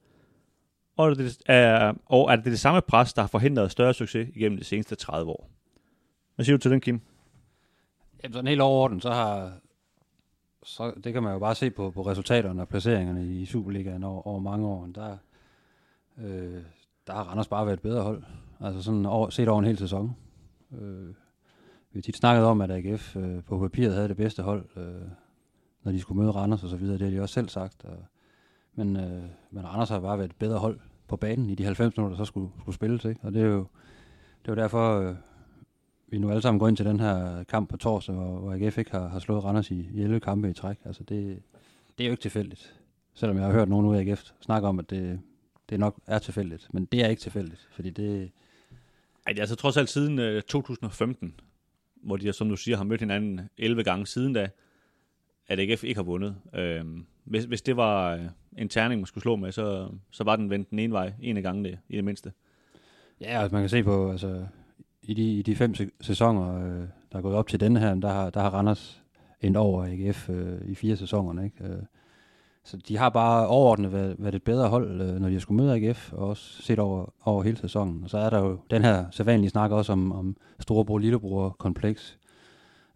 Og 0.97 1.09
er, 1.09 1.13
det, 1.13 1.37
er, 1.45 1.93
og 2.05 2.31
er 2.31 2.35
det 2.35 2.45
det 2.45 2.59
samme 2.59 2.81
pres, 2.81 3.13
der 3.13 3.21
har 3.21 3.27
forhindret 3.27 3.71
større 3.71 3.93
succes 3.93 4.29
igennem 4.35 4.57
de 4.57 4.63
seneste 4.63 4.95
30 4.95 5.31
år? 5.31 5.49
Hvad 6.35 6.45
siger 6.45 6.57
du 6.57 6.61
til 6.61 6.71
den, 6.71 6.81
Kim? 6.81 7.01
Jamen 8.23 8.33
sådan 8.33 8.47
helt 8.47 8.61
overordnet, 8.61 9.03
så 9.03 9.11
har 9.11 9.51
så 10.63 10.93
det 11.03 11.13
kan 11.13 11.23
man 11.23 11.33
jo 11.33 11.39
bare 11.39 11.55
se 11.55 11.69
på, 11.69 11.91
på 11.91 12.01
resultaterne 12.01 12.61
og 12.61 12.67
placeringerne 12.67 13.25
i 13.25 13.45
Superligaen 13.45 14.03
over, 14.03 14.27
over 14.27 14.39
mange 14.39 14.67
år. 14.67 14.89
Der, 14.95 15.17
øh, 16.17 16.61
der 17.07 17.13
har 17.13 17.23
Randers 17.23 17.47
bare 17.47 17.65
været 17.65 17.77
et 17.77 17.81
bedre 17.81 18.03
hold. 18.03 18.23
Altså 18.59 18.83
sådan 18.83 19.05
over, 19.05 19.29
set 19.29 19.47
over 19.49 19.59
en 19.59 19.65
hel 19.65 19.77
sæson. 19.77 20.15
Øh, 20.71 21.07
vi 21.91 21.97
har 21.97 22.01
tit 22.01 22.17
snakket 22.17 22.45
om, 22.45 22.61
at 22.61 22.71
AGF 22.71 23.15
øh, 23.15 23.43
på 23.43 23.59
papiret 23.59 23.93
havde 23.93 24.07
det 24.07 24.17
bedste 24.17 24.43
hold, 24.43 24.65
øh, 24.75 25.07
når 25.83 25.91
de 25.91 25.99
skulle 25.99 26.21
møde 26.21 26.31
Randers 26.31 26.63
og 26.63 26.69
så 26.69 26.77
videre. 26.77 26.97
Det 26.97 27.07
har 27.07 27.11
de 27.17 27.21
også 27.21 27.33
selv 27.33 27.49
sagt. 27.49 27.85
Og, 27.85 28.05
men, 28.75 28.97
øh, 28.97 29.23
men 29.51 29.65
Anders 29.65 29.89
har 29.89 29.99
bare 29.99 30.17
været 30.17 30.29
et 30.29 30.35
bedre 30.35 30.59
hold 30.59 30.79
på 31.07 31.15
banen 31.15 31.49
i 31.49 31.55
de 31.55 31.63
90 31.63 31.97
minutter, 31.97 32.17
der 32.17 32.23
så 32.23 32.27
skulle, 32.27 32.49
skulle 32.59 32.75
spilles. 32.75 33.05
Ikke? 33.05 33.19
Og 33.23 33.33
det 33.33 33.41
er 33.41 33.45
jo, 33.45 33.67
det 34.41 34.51
er 34.51 34.55
jo 34.55 34.61
derfor, 34.61 34.99
øh, 34.99 35.15
vi 36.07 36.17
nu 36.17 36.29
alle 36.29 36.41
sammen 36.41 36.59
går 36.59 36.67
ind 36.67 36.77
til 36.77 36.85
den 36.85 36.99
her 36.99 37.43
kamp 37.43 37.69
på 37.69 37.77
torsdag, 37.77 38.15
hvor, 38.15 38.39
hvor 38.39 38.53
AGF 38.53 38.77
ikke 38.77 38.91
har, 38.91 39.07
har 39.07 39.19
slået 39.19 39.43
Randers 39.43 39.71
i, 39.71 39.89
i 39.93 40.01
11 40.01 40.19
kampe 40.19 40.49
i 40.49 40.53
træk. 40.53 40.77
Altså 40.85 41.03
det, 41.03 41.41
det 41.97 42.03
er 42.03 42.07
jo 42.07 42.11
ikke 42.11 42.21
tilfældigt. 42.21 42.81
Selvom 43.13 43.37
jeg 43.37 43.45
har 43.45 43.51
hørt 43.51 43.69
nogen 43.69 43.85
ude 43.85 43.99
af 43.99 44.01
AGF 44.01 44.23
snakke 44.41 44.67
om, 44.67 44.79
at 44.79 44.89
det, 44.89 45.19
det 45.69 45.79
nok 45.79 45.99
er 46.07 46.19
tilfældigt. 46.19 46.67
Men 46.73 46.85
det 46.85 47.03
er 47.03 47.07
ikke 47.07 47.21
tilfældigt, 47.21 47.69
fordi 47.71 47.89
det... 47.89 48.31
Ej, 49.25 49.33
det 49.33 49.39
er 49.39 49.43
altså 49.43 49.55
trods 49.55 49.77
alt 49.77 49.89
siden 49.89 50.19
øh, 50.19 50.41
2015, 50.41 51.39
hvor 51.95 52.17
de, 52.17 52.33
som 52.33 52.49
du 52.49 52.55
siger, 52.55 52.77
har 52.77 52.83
mødt 52.83 52.99
hinanden 52.99 53.41
11 53.57 53.83
gange 53.83 54.07
siden 54.07 54.33
da, 54.33 54.49
at 55.47 55.59
AGF 55.59 55.83
ikke 55.83 55.97
har 55.97 56.03
vundet. 56.03 56.35
Øhm, 56.53 57.05
hvis, 57.23 57.43
hvis 57.43 57.61
det 57.61 57.77
var 57.77 58.13
øh, 58.13 58.21
en 58.57 58.69
terning, 58.69 59.01
man 59.01 59.05
skulle 59.05 59.21
slå 59.21 59.35
med, 59.35 59.51
så, 59.51 59.87
så 60.11 60.23
var 60.23 60.35
den 60.35 60.49
vendt 60.49 60.69
den 60.69 60.79
ene 60.79 60.93
vej, 60.93 61.13
en 61.21 61.37
af 61.37 61.43
gangene 61.43 61.77
i 61.89 61.95
det 61.95 62.03
mindste. 62.03 62.31
Ja, 63.21 63.41
altså 63.41 63.55
man 63.55 63.61
kan 63.61 63.69
se 63.69 63.83
på, 63.83 64.11
altså, 64.11 64.45
i 65.01 65.13
de, 65.13 65.39
i 65.39 65.41
de 65.41 65.55
fem 65.55 65.73
sæsoner, 66.01 66.55
øh, 66.55 66.87
der 67.11 67.17
er 67.17 67.21
gået 67.21 67.35
op 67.35 67.47
til 67.47 67.59
denne 67.59 67.79
her, 67.79 67.95
der 67.95 68.09
har, 68.09 68.29
der 68.29 68.41
har 68.41 68.49
Randers 68.49 69.01
endt 69.41 69.57
over 69.57 69.85
AGF 69.85 70.29
øh, 70.29 70.61
i 70.65 70.75
fire 70.75 70.95
sæsoner. 70.95 71.43
Ikke? 71.43 71.63
Øh, 71.63 71.81
så 72.63 72.77
de 72.77 72.97
har 72.97 73.09
bare 73.09 73.47
overordnet 73.47 73.93
været, 73.93 74.15
været 74.19 74.35
et 74.35 74.43
bedre 74.43 74.69
hold, 74.69 75.01
øh, 75.01 75.19
når 75.19 75.27
de 75.27 75.33
har 75.33 75.39
skulle 75.39 75.63
møde 75.63 75.75
AGF, 75.75 76.13
og 76.13 76.27
også 76.29 76.61
set 76.61 76.79
over, 76.79 77.13
over 77.25 77.43
hele 77.43 77.57
sæsonen. 77.57 78.03
Og 78.03 78.09
så 78.09 78.17
er 78.17 78.29
der 78.29 78.39
jo 78.39 78.59
den 78.71 78.81
her 78.81 79.05
sædvanlige 79.11 79.49
snak 79.49 79.71
også 79.71 79.91
om, 79.91 80.11
om 80.11 80.37
storebror-lillebror-kompleks. 80.59 82.19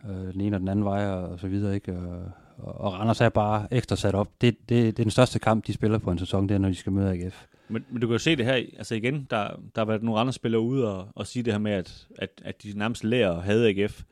øh, 0.10 0.34
den 0.34 0.42
ene 0.42 0.56
og 0.56 0.60
den 0.60 0.68
anden 0.68 0.86
vej 0.86 1.08
og, 1.08 1.30
og 1.30 1.40
så 1.40 1.48
videre, 1.48 1.76
ikke? 1.76 1.98
Og, 1.98 2.32
og, 2.58 2.94
Randers 2.94 3.22
er 3.22 3.30
bare 3.30 3.68
ekstra 3.72 3.96
sat 3.96 4.16
op. 4.16 4.28
Det, 4.42 4.58
det, 4.60 4.70
det 4.70 4.88
er 4.88 5.04
den 5.04 5.12
største 5.12 5.40
kamp, 5.40 5.68
de 5.68 5.74
spiller 5.74 5.98
på 5.98 6.12
en 6.12 6.20
sæson, 6.20 6.50
det 6.50 6.56
er, 6.56 6.60
når 6.60 6.70
de 6.70 6.76
skal 6.76 6.92
møde 6.92 7.12
AGF. 7.12 7.46
Men, 7.70 7.86
men 7.90 8.02
du 8.02 8.08
kan 8.08 8.14
jo 8.14 8.20
se 8.20 8.36
det 8.36 8.46
her, 8.46 8.54
altså 8.54 8.96
igen, 8.96 9.28
der, 9.30 9.48
der 9.48 9.82
har 9.82 9.86
været 9.86 10.04
nogle 10.04 10.20
andre 10.20 10.34
spillere 10.34 10.62
ude 10.62 10.96
og, 10.96 11.08
og 11.16 11.28
sige 11.28 11.44
det 11.44 11.54
her 11.54 11.60
med, 11.60 11.72
at, 11.72 12.08
at, 12.16 12.42
at 12.46 12.64
de 12.64 12.78
nærmest 12.78 13.04
lærer 13.04 13.32
at 13.32 13.44
have 13.44 13.70
AGF 13.70 14.04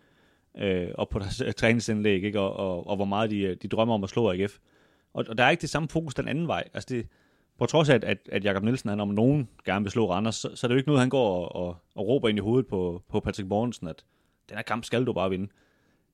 øh, 0.58 0.88
op 0.95 1.10
på 1.10 1.19
deres 1.19 1.41
øh, 1.41 1.53
træningsindlæg, 1.53 2.23
ikke? 2.23 2.39
Og, 2.39 2.56
og, 2.56 2.88
og 2.88 2.95
hvor 2.95 3.06
meget 3.06 3.29
de, 3.29 3.39
øh, 3.39 3.58
de 3.62 3.67
drømmer 3.67 3.93
om 3.93 4.03
at 4.03 4.10
slå 4.10 4.32
AGF. 4.32 4.58
Og, 5.13 5.25
og 5.29 5.38
der 5.38 5.43
er 5.43 5.49
ikke 5.49 5.62
det 5.62 5.69
samme 5.69 5.89
fokus 5.89 6.13
den 6.13 6.27
anden 6.27 6.47
vej. 6.47 6.63
Altså 6.73 6.88
det, 6.89 7.08
på 7.60 7.65
trods 7.65 7.89
af, 7.89 7.95
at, 7.95 8.03
at, 8.03 8.17
at 8.32 8.43
Jakob 8.43 8.63
Nielsen, 8.63 8.89
han 8.89 8.99
om 8.99 9.08
nogen 9.08 9.49
gerne 9.65 9.84
vil 9.84 9.91
slå 9.91 10.12
Randers, 10.12 10.36
så, 10.36 10.56
så 10.56 10.67
er 10.67 10.67
det 10.67 10.75
jo 10.75 10.77
ikke 10.77 10.89
noget, 10.89 10.99
han 10.99 11.10
går 11.10 11.45
og, 11.45 11.67
og, 11.67 11.77
og 11.95 12.08
råber 12.08 12.29
ind 12.29 12.38
i 12.38 12.41
hovedet 12.41 12.67
på, 12.67 13.03
på 13.10 13.19
Patrick 13.19 13.49
Mortensen, 13.49 13.88
at 13.88 14.03
den 14.49 14.58
her 14.58 14.63
kamp 14.63 14.84
skal 14.86 15.06
du 15.06 15.13
bare 15.13 15.29
vinde. 15.29 15.47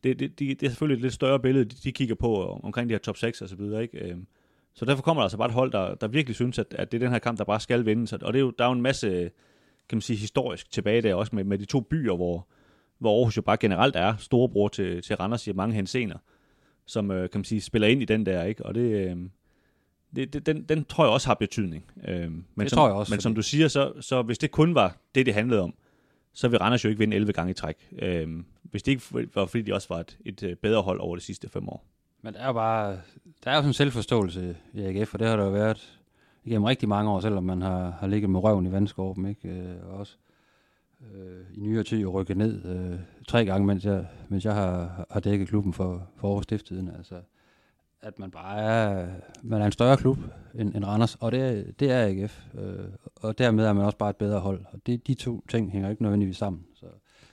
Det, 0.03 0.19
det, 0.19 0.39
det, 0.39 0.59
det 0.59 0.65
er 0.65 0.69
selvfølgelig 0.69 0.95
et 0.95 1.01
lidt 1.01 1.13
større 1.13 1.39
billede, 1.39 1.65
de, 1.65 1.75
de 1.83 1.91
kigger 1.91 2.15
på 2.15 2.45
omkring 2.63 2.89
de 2.89 2.93
her 2.93 2.99
top 2.99 3.17
6 3.17 3.41
og 3.41 3.49
så 3.49 3.55
videre, 3.55 3.81
ikke? 3.81 3.97
Øhm, 3.97 4.27
så 4.73 4.85
derfor 4.85 5.01
kommer 5.03 5.21
der 5.21 5.25
altså 5.25 5.37
bare 5.37 5.47
et 5.47 5.53
hold, 5.53 5.71
der, 5.71 5.95
der 5.95 6.07
virkelig 6.07 6.35
synes, 6.35 6.59
at, 6.59 6.65
at 6.71 6.91
det 6.91 6.97
er 6.97 7.05
den 7.05 7.11
her 7.11 7.19
kamp, 7.19 7.37
der 7.37 7.43
bare 7.43 7.59
skal 7.59 7.85
vindes. 7.85 8.13
Og 8.13 8.33
det 8.33 8.39
er 8.39 8.43
jo, 8.43 8.53
der 8.59 8.63
er 8.63 8.69
jo 8.69 8.73
en 8.73 8.81
masse, 8.81 9.31
kan 9.89 9.95
man 9.95 10.01
sige, 10.01 10.17
historisk 10.17 10.71
tilbage 10.71 11.01
der 11.01 11.15
også 11.15 11.35
med, 11.35 11.43
med 11.43 11.57
de 11.57 11.65
to 11.65 11.79
byer, 11.81 12.15
hvor, 12.15 12.47
hvor 12.99 13.17
Aarhus 13.17 13.37
jo 13.37 13.41
bare 13.41 13.57
generelt 13.57 13.95
er 13.95 14.15
storebror 14.17 14.67
til, 14.67 15.01
til 15.01 15.15
Randers 15.15 15.47
i 15.47 15.51
mange 15.51 15.75
hensener, 15.75 16.17
som 16.85 17.11
øh, 17.11 17.29
kan 17.29 17.39
man 17.39 17.45
sige, 17.45 17.61
spiller 17.61 17.87
ind 17.87 18.01
i 18.01 18.05
den 18.05 18.25
der, 18.25 18.43
ikke? 18.43 18.65
Og 18.65 18.75
det, 18.75 18.81
øh, 19.09 19.17
det, 20.15 20.33
det, 20.33 20.45
den, 20.45 20.63
den 20.63 20.85
tror 20.85 21.03
jeg 21.03 21.11
også 21.13 21.27
har 21.27 21.33
betydning. 21.35 21.85
Øh, 22.07 22.31
men 22.31 22.43
Det 22.59 22.69
som, 22.69 22.77
tror 22.77 22.87
jeg 22.87 22.95
også, 22.95 23.11
Men 23.11 23.17
fordi- 23.17 23.23
som 23.23 23.35
du 23.35 23.41
siger, 23.41 23.67
så, 23.67 23.93
så 24.01 24.21
hvis 24.21 24.37
det 24.37 24.51
kun 24.51 24.75
var 24.75 24.97
det, 25.15 25.25
det 25.25 25.33
handlede 25.33 25.61
om, 25.61 25.73
så 26.33 26.47
vil 26.47 26.59
Randers 26.59 26.83
jo 26.83 26.89
ikke 26.89 26.99
vinde 26.99 27.15
11 27.15 27.33
gange 27.33 27.51
i 27.51 27.53
træk. 27.53 27.89
Øh, 28.01 28.27
hvis 28.63 28.83
det 28.83 28.91
ikke 28.91 29.35
var, 29.35 29.45
fordi 29.45 29.61
de 29.61 29.73
også 29.73 29.87
var 29.89 29.99
et, 29.99 30.17
et 30.25 30.43
øh, 30.43 30.55
bedre 30.55 30.81
hold 30.81 30.99
over 30.99 31.15
de 31.15 31.21
sidste 31.21 31.49
fem 31.49 31.69
år. 31.69 31.85
Men 32.21 32.33
der 32.33 32.39
er 32.39 32.47
jo 32.47 32.53
bare, 32.53 32.91
der 33.43 33.51
er 33.51 33.55
jo 33.55 33.61
sådan 33.61 33.69
en 33.69 33.73
selvforståelse 33.73 34.57
i 34.73 34.81
AGF, 34.81 35.13
og 35.13 35.19
det 35.19 35.27
har 35.27 35.35
der 35.35 35.43
jo 35.43 35.51
været 35.51 35.99
igennem 36.43 36.63
rigtig 36.63 36.89
mange 36.89 37.11
år, 37.11 37.19
selvom 37.19 37.43
man 37.43 37.61
har, 37.61 37.91
har 37.99 38.07
ligget 38.07 38.29
med 38.29 38.39
røven 38.43 38.65
i 38.65 38.71
vandskorben, 38.71 39.25
ikke? 39.25 39.49
Øh, 39.49 39.87
Og 39.89 39.97
også 39.97 40.15
øh, 41.01 41.57
i 41.57 41.59
nyere 41.59 41.83
tid 41.83 41.99
jo 41.99 42.11
rykket 42.11 42.37
ned 42.37 42.65
øh, 42.65 42.99
tre 43.27 43.45
gange, 43.45 43.67
mens 43.67 43.85
jeg, 43.85 44.05
mens 44.29 44.45
jeg 44.45 44.53
har, 44.53 45.05
har 45.11 45.19
dækket 45.19 45.47
klubben 45.47 45.73
for, 45.73 46.07
for 46.15 46.27
Aarhus 46.27 46.43
Stifttiden. 46.43 46.91
Altså, 46.97 47.15
at 48.01 48.19
man 48.19 48.31
bare 48.31 48.59
er, 48.59 49.07
man 49.43 49.61
er 49.61 49.65
en 49.65 49.71
større 49.71 49.97
klub 49.97 50.17
end, 50.55 50.75
end 50.75 50.85
Randers, 50.85 51.15
og 51.15 51.31
det, 51.31 51.73
det 51.79 51.91
er 51.91 52.05
AGF. 52.05 52.43
Øh, 52.55 52.85
og 53.15 53.37
dermed 53.37 53.65
er 53.65 53.73
man 53.73 53.85
også 53.85 53.97
bare 53.97 54.09
et 54.09 54.15
bedre 54.15 54.39
hold. 54.39 54.65
Og 54.71 54.79
det, 54.85 55.07
de 55.07 55.13
to 55.13 55.45
ting 55.49 55.71
hænger 55.71 55.89
ikke 55.89 56.01
nødvendigvis 56.01 56.37
sammen. 56.37 56.65
Så, 56.75 56.85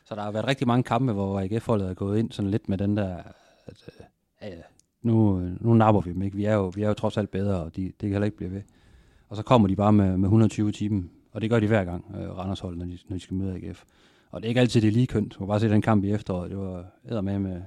så 0.04 0.14
der 0.14 0.22
har 0.22 0.30
været 0.30 0.46
rigtig 0.46 0.66
mange 0.66 0.82
kampe, 0.82 1.12
hvor 1.12 1.40
AGF-holdet 1.40 1.90
er 1.90 1.94
gået 1.94 2.18
ind 2.18 2.32
sådan 2.32 2.50
lidt 2.50 2.68
med 2.68 2.78
den 2.78 2.96
der, 2.96 3.16
at 3.66 3.90
øh, 4.42 4.48
nu, 5.02 5.40
nu 5.60 5.74
napper 5.74 6.00
vi 6.00 6.12
dem 6.12 6.22
ikke. 6.22 6.36
Vi 6.36 6.44
er 6.44 6.54
jo, 6.54 6.72
vi 6.74 6.82
er 6.82 6.88
jo 6.88 6.94
trods 6.94 7.16
alt 7.16 7.30
bedre, 7.30 7.62
og 7.62 7.76
de, 7.76 7.82
det 7.84 7.94
kan 8.00 8.10
heller 8.10 8.24
ikke 8.24 8.36
blive 8.36 8.52
ved. 8.52 8.62
Og 9.28 9.36
så 9.36 9.42
kommer 9.42 9.68
de 9.68 9.76
bare 9.76 9.92
med, 9.92 10.16
med 10.16 10.24
120 10.24 10.72
timer, 10.72 11.02
og 11.32 11.40
det 11.40 11.50
gør 11.50 11.60
de 11.60 11.66
hver 11.66 11.84
gang, 11.84 12.14
øh, 12.16 12.38
Randers 12.38 12.60
hold, 12.60 12.76
når 12.76 12.84
de, 12.84 12.98
når 13.08 13.16
de 13.16 13.20
skal 13.20 13.36
møde 13.36 13.54
AGF. 13.54 13.84
Og 14.30 14.42
det 14.42 14.46
er 14.46 14.48
ikke 14.48 14.60
altid, 14.60 14.80
det 14.80 14.88
er 14.88 14.92
lige 14.92 15.06
kønt. 15.06 15.32
Du 15.32 15.38
kan 15.38 15.46
bare 15.46 15.60
se 15.60 15.68
den 15.68 15.82
kamp 15.82 16.04
i 16.04 16.10
efteråret. 16.10 16.50
Det 16.50 16.58
var 16.58 16.84
æder 17.10 17.20
med 17.20 17.38
med 17.38 17.62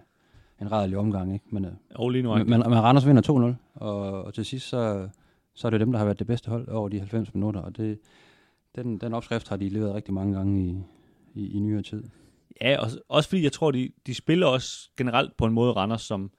en 0.62 0.72
rædelig 0.72 0.98
omgang, 0.98 1.34
ikke? 1.34 1.46
Men, 1.50 1.66
øh, 1.66 1.72
Og 1.96 2.10
lige 2.10 2.24
nu, 2.24 2.36
men, 2.36 2.50
men, 2.50 2.60
men 2.60 2.82
Randers 2.82 3.08
vinder 3.08 3.54
2-0, 3.76 3.80
og, 3.82 4.24
og 4.24 4.34
til 4.34 4.46
sidst, 4.46 4.70
så, 4.70 5.10
så 5.56 5.68
er 5.68 5.72
det 5.72 5.80
dem, 5.80 5.92
der 5.92 6.00
har 6.00 6.06
været 6.06 6.20
det 6.20 6.28
bedste 6.28 6.50
hold 6.50 6.68
over 6.68 6.90
de 6.90 7.00
90 7.00 7.34
minutter, 7.34 7.62
og 7.62 7.78
det, 7.78 8.00
den, 8.76 8.98
den 8.98 9.14
opskrift 9.14 9.50
har 9.50 9.58
de 9.58 9.70
leveret 9.70 9.96
rigtig 9.96 10.14
mange 10.14 10.36
gange 10.38 10.64
i, 10.64 10.78
i, 11.34 11.58
i 11.58 11.60
nyere 11.60 11.82
tid. 11.82 12.04
Ja, 12.62 12.78
og, 12.80 12.88
også 13.10 13.30
fordi 13.30 13.44
jeg 13.44 13.52
tror, 13.52 13.72
de, 13.72 13.92
de 14.08 14.14
spiller 14.14 14.48
også 14.48 14.90
generelt 14.98 15.38
på 15.38 15.46
en 15.46 15.54
måde 15.54 15.72
Randers, 15.72 16.02
som 16.02 16.32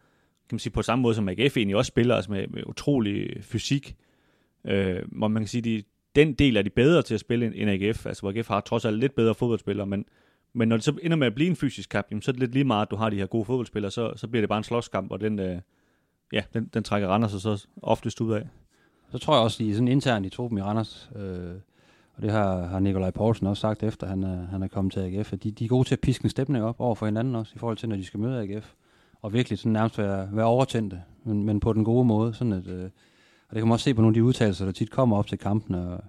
kan 0.49 0.55
man 0.55 0.59
sige, 0.59 0.73
på 0.73 0.83
samme 0.83 1.03
måde 1.03 1.15
som 1.15 1.29
AGF 1.29 1.57
egentlig 1.57 1.77
også 1.77 1.89
spiller, 1.89 2.15
altså 2.15 2.31
med, 2.31 2.47
med 2.47 2.63
utrolig 2.67 3.45
fysik. 3.45 3.97
Øh, 4.65 5.03
hvor 5.13 5.29
man 5.29 5.43
kan 5.43 5.49
sige, 5.49 5.63
de, 5.63 5.83
den 6.17 6.33
del 6.33 6.57
er 6.57 6.63
de 6.63 6.71
bedre 6.71 7.03
til 7.03 7.15
at 7.15 7.21
spille 7.21 7.47
end, 7.47 7.55
end 7.57 7.71
AGF. 7.71 8.07
Altså 8.07 8.23
hvor 8.23 8.31
AGF 8.31 8.49
har 8.49 8.61
trods 8.61 8.85
alt 8.85 8.99
lidt 8.99 9.15
bedre 9.15 9.35
fodboldspillere, 9.35 9.87
men, 9.87 10.05
men 10.53 10.69
når 10.69 10.77
det 10.77 10.85
så 10.85 10.99
ender 11.03 11.17
med 11.17 11.27
at 11.27 11.35
blive 11.35 11.51
en 11.51 11.57
fysisk 11.57 11.89
kamp, 11.89 12.07
jamen, 12.11 12.23
så 12.23 12.31
er 12.31 12.33
det 12.33 12.41
lidt 12.41 12.53
lige 12.53 12.65
meget, 12.65 12.87
at 12.87 12.91
du 12.91 12.97
har 12.97 13.11
de 13.11 13.17
her 13.17 13.27
gode 13.27 13.45
fodboldspillere, 13.45 13.91
så, 13.91 14.13
så 14.17 14.29
bliver 14.29 14.43
det 14.43 14.49
bare 14.49 14.59
en 14.59 14.65
slåskamp, 14.65 15.13
og 15.13 15.21
den, 15.21 15.39
øh, 15.39 15.59
ja, 16.33 16.43
den, 16.55 16.71
den 16.75 16.83
trækker 16.83 17.09
Randers 17.09 17.35
og 17.35 17.41
så 17.41 17.67
oftest 17.83 18.21
ud 18.21 18.33
af. 18.33 18.49
Så 19.13 19.19
tror 19.19 19.35
jeg 19.35 19.43
også, 19.43 19.63
at 19.63 19.69
I 19.69 19.73
sådan 19.73 19.89
internt 19.89 20.27
i 20.27 20.29
truppen 20.29 20.59
i 20.59 20.63
Randers, 20.63 21.11
øh, 21.17 21.55
og 22.17 22.23
det 22.23 22.31
har, 22.31 22.67
har 22.67 22.79
Nikolaj 22.79 23.11
Poulsen 23.11 23.47
også 23.47 23.61
sagt 23.61 23.83
efter, 23.83 24.07
han 24.07 24.25
er, 24.25 24.47
han 24.47 24.63
er 24.63 24.69
kommet 24.69 24.93
til 24.93 25.01
AGF, 25.01 25.33
at 25.33 25.43
de, 25.43 25.51
de 25.51 25.65
er 25.65 25.69
gode 25.69 25.89
til 25.89 25.95
at 25.95 26.01
piske 26.01 26.25
en 26.25 26.31
stemning 26.31 26.65
op 26.65 26.81
over 26.81 26.95
for 26.95 27.07
hinanden 27.07 27.35
også, 27.35 27.53
i 27.57 27.59
forhold 27.59 27.77
til, 27.77 27.89
når 27.89 27.97
de 27.97 28.05
skal 28.05 28.21
møde 28.21 28.43
AGF. 28.43 28.73
Og 29.23 29.33
virkelig 29.33 29.59
sådan 29.59 29.73
nærmest 29.73 29.99
være, 29.99 30.29
være 30.33 30.47
overtændte, 30.47 31.03
men, 31.25 31.45
men 31.45 31.61
på 31.61 31.73
den 31.73 31.85
gode 31.85 32.05
måde. 32.05 32.35
Sådan 32.35 32.53
at, 32.53 32.67
øh, 32.67 32.85
og 33.49 33.55
det 33.55 33.57
kan 33.57 33.65
man 33.65 33.73
også 33.73 33.85
se 33.85 33.95
på 33.95 34.01
nogle 34.01 34.13
af 34.13 34.15
de 34.15 34.25
udtalelser, 34.25 34.65
der 34.65 34.73
tit 34.73 34.91
kommer 34.91 35.17
op 35.17 35.27
til 35.27 35.39
kampen, 35.39 35.75
og 35.75 36.01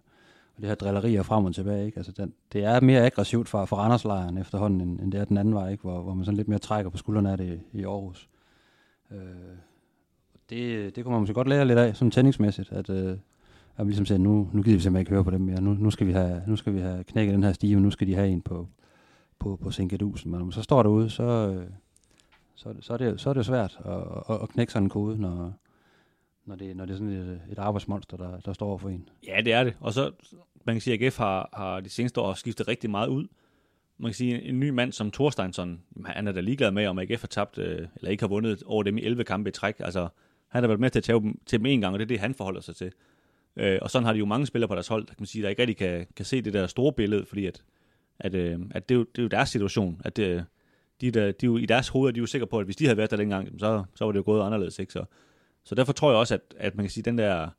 det 0.61 0.67
her 0.69 0.75
drillerier 0.75 1.23
frem 1.23 1.45
og 1.45 1.55
tilbage. 1.55 1.85
Ikke? 1.85 1.97
Altså, 1.97 2.11
den, 2.11 2.33
det 2.53 2.63
er 2.63 2.79
mere 2.81 3.05
aggressivt 3.05 3.49
for, 3.49 3.65
for 3.65 3.75
Randerslejren 3.75 4.37
efterhånden, 4.37 4.81
end, 4.81 4.99
end 4.99 5.11
det 5.11 5.19
er 5.21 5.25
den 5.25 5.37
anden 5.37 5.53
vej, 5.53 5.69
ikke? 5.71 5.81
Hvor, 5.81 6.01
hvor 6.01 6.13
man 6.13 6.25
sådan 6.25 6.37
lidt 6.37 6.47
mere 6.47 6.59
trækker 6.59 6.91
på 6.91 6.97
skuldrene 6.97 7.31
af 7.31 7.37
det 7.37 7.61
i, 7.73 7.83
Aarhus. 7.83 8.29
Øh, 9.11 9.17
det, 10.49 10.95
det 10.95 11.03
kunne 11.03 11.11
man 11.11 11.21
måske 11.21 11.33
godt 11.33 11.47
lære 11.47 11.65
lidt 11.65 11.79
af, 11.79 11.95
sådan 11.95 12.11
tændingsmæssigt, 12.11 12.71
at, 12.71 12.89
øh, 12.89 13.09
at 13.11 13.17
man 13.77 13.87
ligesom 13.87 14.05
siger, 14.05 14.17
nu, 14.17 14.49
nu 14.53 14.61
gider 14.61 14.77
vi 14.77 14.81
simpelthen 14.81 14.99
ikke 15.01 15.11
høre 15.11 15.23
på 15.23 15.31
dem 15.31 15.41
mere. 15.41 15.61
Nu, 15.61 15.73
nu, 15.73 15.91
skal 15.91 16.07
vi 16.07 16.11
have, 16.11 16.41
nu 16.47 16.55
skal 16.55 16.73
vi 16.73 16.79
have 16.79 17.03
knækket 17.03 17.33
den 17.35 17.43
her 17.43 17.53
stige, 17.53 17.75
og 17.75 17.81
nu 17.81 17.91
skal 17.91 18.07
de 18.07 18.15
have 18.15 18.27
en 18.29 18.41
på, 18.41 18.67
på, 19.39 19.55
på 19.63 19.71
Sinkedusen. 19.71 20.31
Men 20.31 20.37
når 20.37 20.45
man 20.45 20.51
så 20.51 20.61
står 20.61 20.83
derude, 20.83 21.09
så, 21.09 21.23
øh, 21.23 21.65
så, 22.55 22.73
det- 22.73 22.83
så, 22.85 22.93
er 22.93 22.97
det, 22.97 23.21
så 23.21 23.29
er 23.29 23.33
det 23.33 23.45
svært 23.45 23.79
at, 23.85 23.93
at, 24.29 24.41
at 24.43 24.49
knække 24.49 24.73
sådan 24.73 24.85
en 24.85 24.89
kode, 24.89 25.21
når, 25.21 25.53
når, 26.45 26.55
det, 26.55 26.75
når 26.77 26.85
det 26.85 26.93
er 26.93 26.97
sådan 26.97 27.13
et, 27.13 27.41
et 27.51 27.59
arbejdsmonster, 27.59 28.17
der, 28.17 28.39
der 28.39 28.53
står 28.53 28.67
over 28.67 28.77
for 28.77 28.89
en. 28.89 29.09
Ja, 29.27 29.41
det 29.45 29.53
er 29.53 29.63
det. 29.63 29.73
Og 29.79 29.93
så, 29.93 30.11
man 30.65 30.75
kan 30.75 30.81
sige, 30.81 30.93
at 30.93 31.01
AGF 31.01 31.17
har, 31.17 31.49
har 31.53 31.79
de 31.79 31.89
seneste 31.89 32.21
år 32.21 32.33
skiftet 32.33 32.67
rigtig 32.67 32.89
meget 32.89 33.07
ud. 33.07 33.27
Man 33.97 34.09
kan 34.09 34.15
sige, 34.15 34.41
en 34.41 34.59
ny 34.59 34.69
mand 34.69 34.91
som 34.91 35.11
Thorsteinsson, 35.11 35.81
han 36.05 36.27
er 36.27 36.31
da 36.31 36.39
ligeglad 36.39 36.71
med, 36.71 36.87
om 36.87 36.99
AGF 36.99 37.21
har 37.21 37.27
tabt, 37.27 37.57
øh, 37.57 37.87
eller 37.95 38.11
ikke 38.11 38.23
har 38.23 38.27
vundet 38.27 38.63
over 38.65 38.83
dem 38.83 38.97
i 38.97 39.01
11 39.01 39.23
kampe 39.23 39.49
i 39.49 39.51
træk. 39.51 39.75
Altså, 39.79 40.07
han 40.47 40.63
har 40.63 40.67
været 40.67 40.79
med 40.79 40.89
til 40.89 40.99
at 40.99 41.03
tage 41.03 41.21
dem 41.21 41.39
til 41.45 41.59
dem 41.59 41.65
en 41.65 41.81
gang, 41.81 41.93
og 41.93 41.99
det 41.99 42.05
er 42.05 42.07
det, 42.07 42.19
han 42.19 42.33
forholder 42.33 42.61
sig 42.61 42.75
til. 42.75 42.91
Øh, 43.55 43.79
og 43.81 43.91
sådan 43.91 44.05
har 44.05 44.13
de 44.13 44.19
jo 44.19 44.25
mange 44.25 44.45
spillere 44.45 44.67
på 44.67 44.75
deres 44.75 44.87
hold, 44.87 45.01
der 45.01 45.13
kan 45.13 45.21
man 45.21 45.25
sige, 45.25 45.43
der 45.43 45.49
ikke 45.49 45.61
rigtig 45.61 45.77
kan, 45.77 46.07
kan 46.15 46.25
se 46.25 46.41
det 46.41 46.53
der 46.53 46.67
store 46.67 46.93
billede, 46.93 47.25
fordi 47.25 47.45
at, 47.45 47.63
at, 48.19 48.35
øh, 48.35 48.59
at 48.71 48.89
det, 48.89 48.95
er 48.95 48.99
jo, 48.99 49.05
det 49.15 49.17
er 49.17 49.23
jo 49.23 49.29
deres 49.29 49.49
situation. 49.49 50.01
At 50.05 50.17
det, 50.17 50.45
de, 51.01 51.11
der, 51.11 51.31
de 51.31 51.45
jo, 51.45 51.57
I 51.57 51.65
deres 51.65 51.87
hoved 51.87 52.09
er 52.09 52.13
de 52.13 52.19
jo 52.19 52.25
sikre 52.25 52.47
på, 52.47 52.59
at 52.59 52.65
hvis 52.65 52.75
de 52.75 52.85
havde 52.85 52.97
været 52.97 53.11
der 53.11 53.17
dengang, 53.17 53.59
så, 53.59 53.83
så 53.95 54.05
var 54.05 54.11
det 54.11 54.19
jo 54.19 54.23
gået 54.25 54.45
anderledes. 54.45 54.79
Ikke? 54.79 54.93
Så, 54.93 55.05
så 55.63 55.75
derfor 55.75 55.93
tror 55.93 56.11
jeg 56.11 56.19
også, 56.19 56.33
at, 56.33 56.41
at 56.57 56.75
man 56.75 56.85
kan 56.85 56.89
sige, 56.89 57.03
den 57.03 57.17
der, 57.17 57.49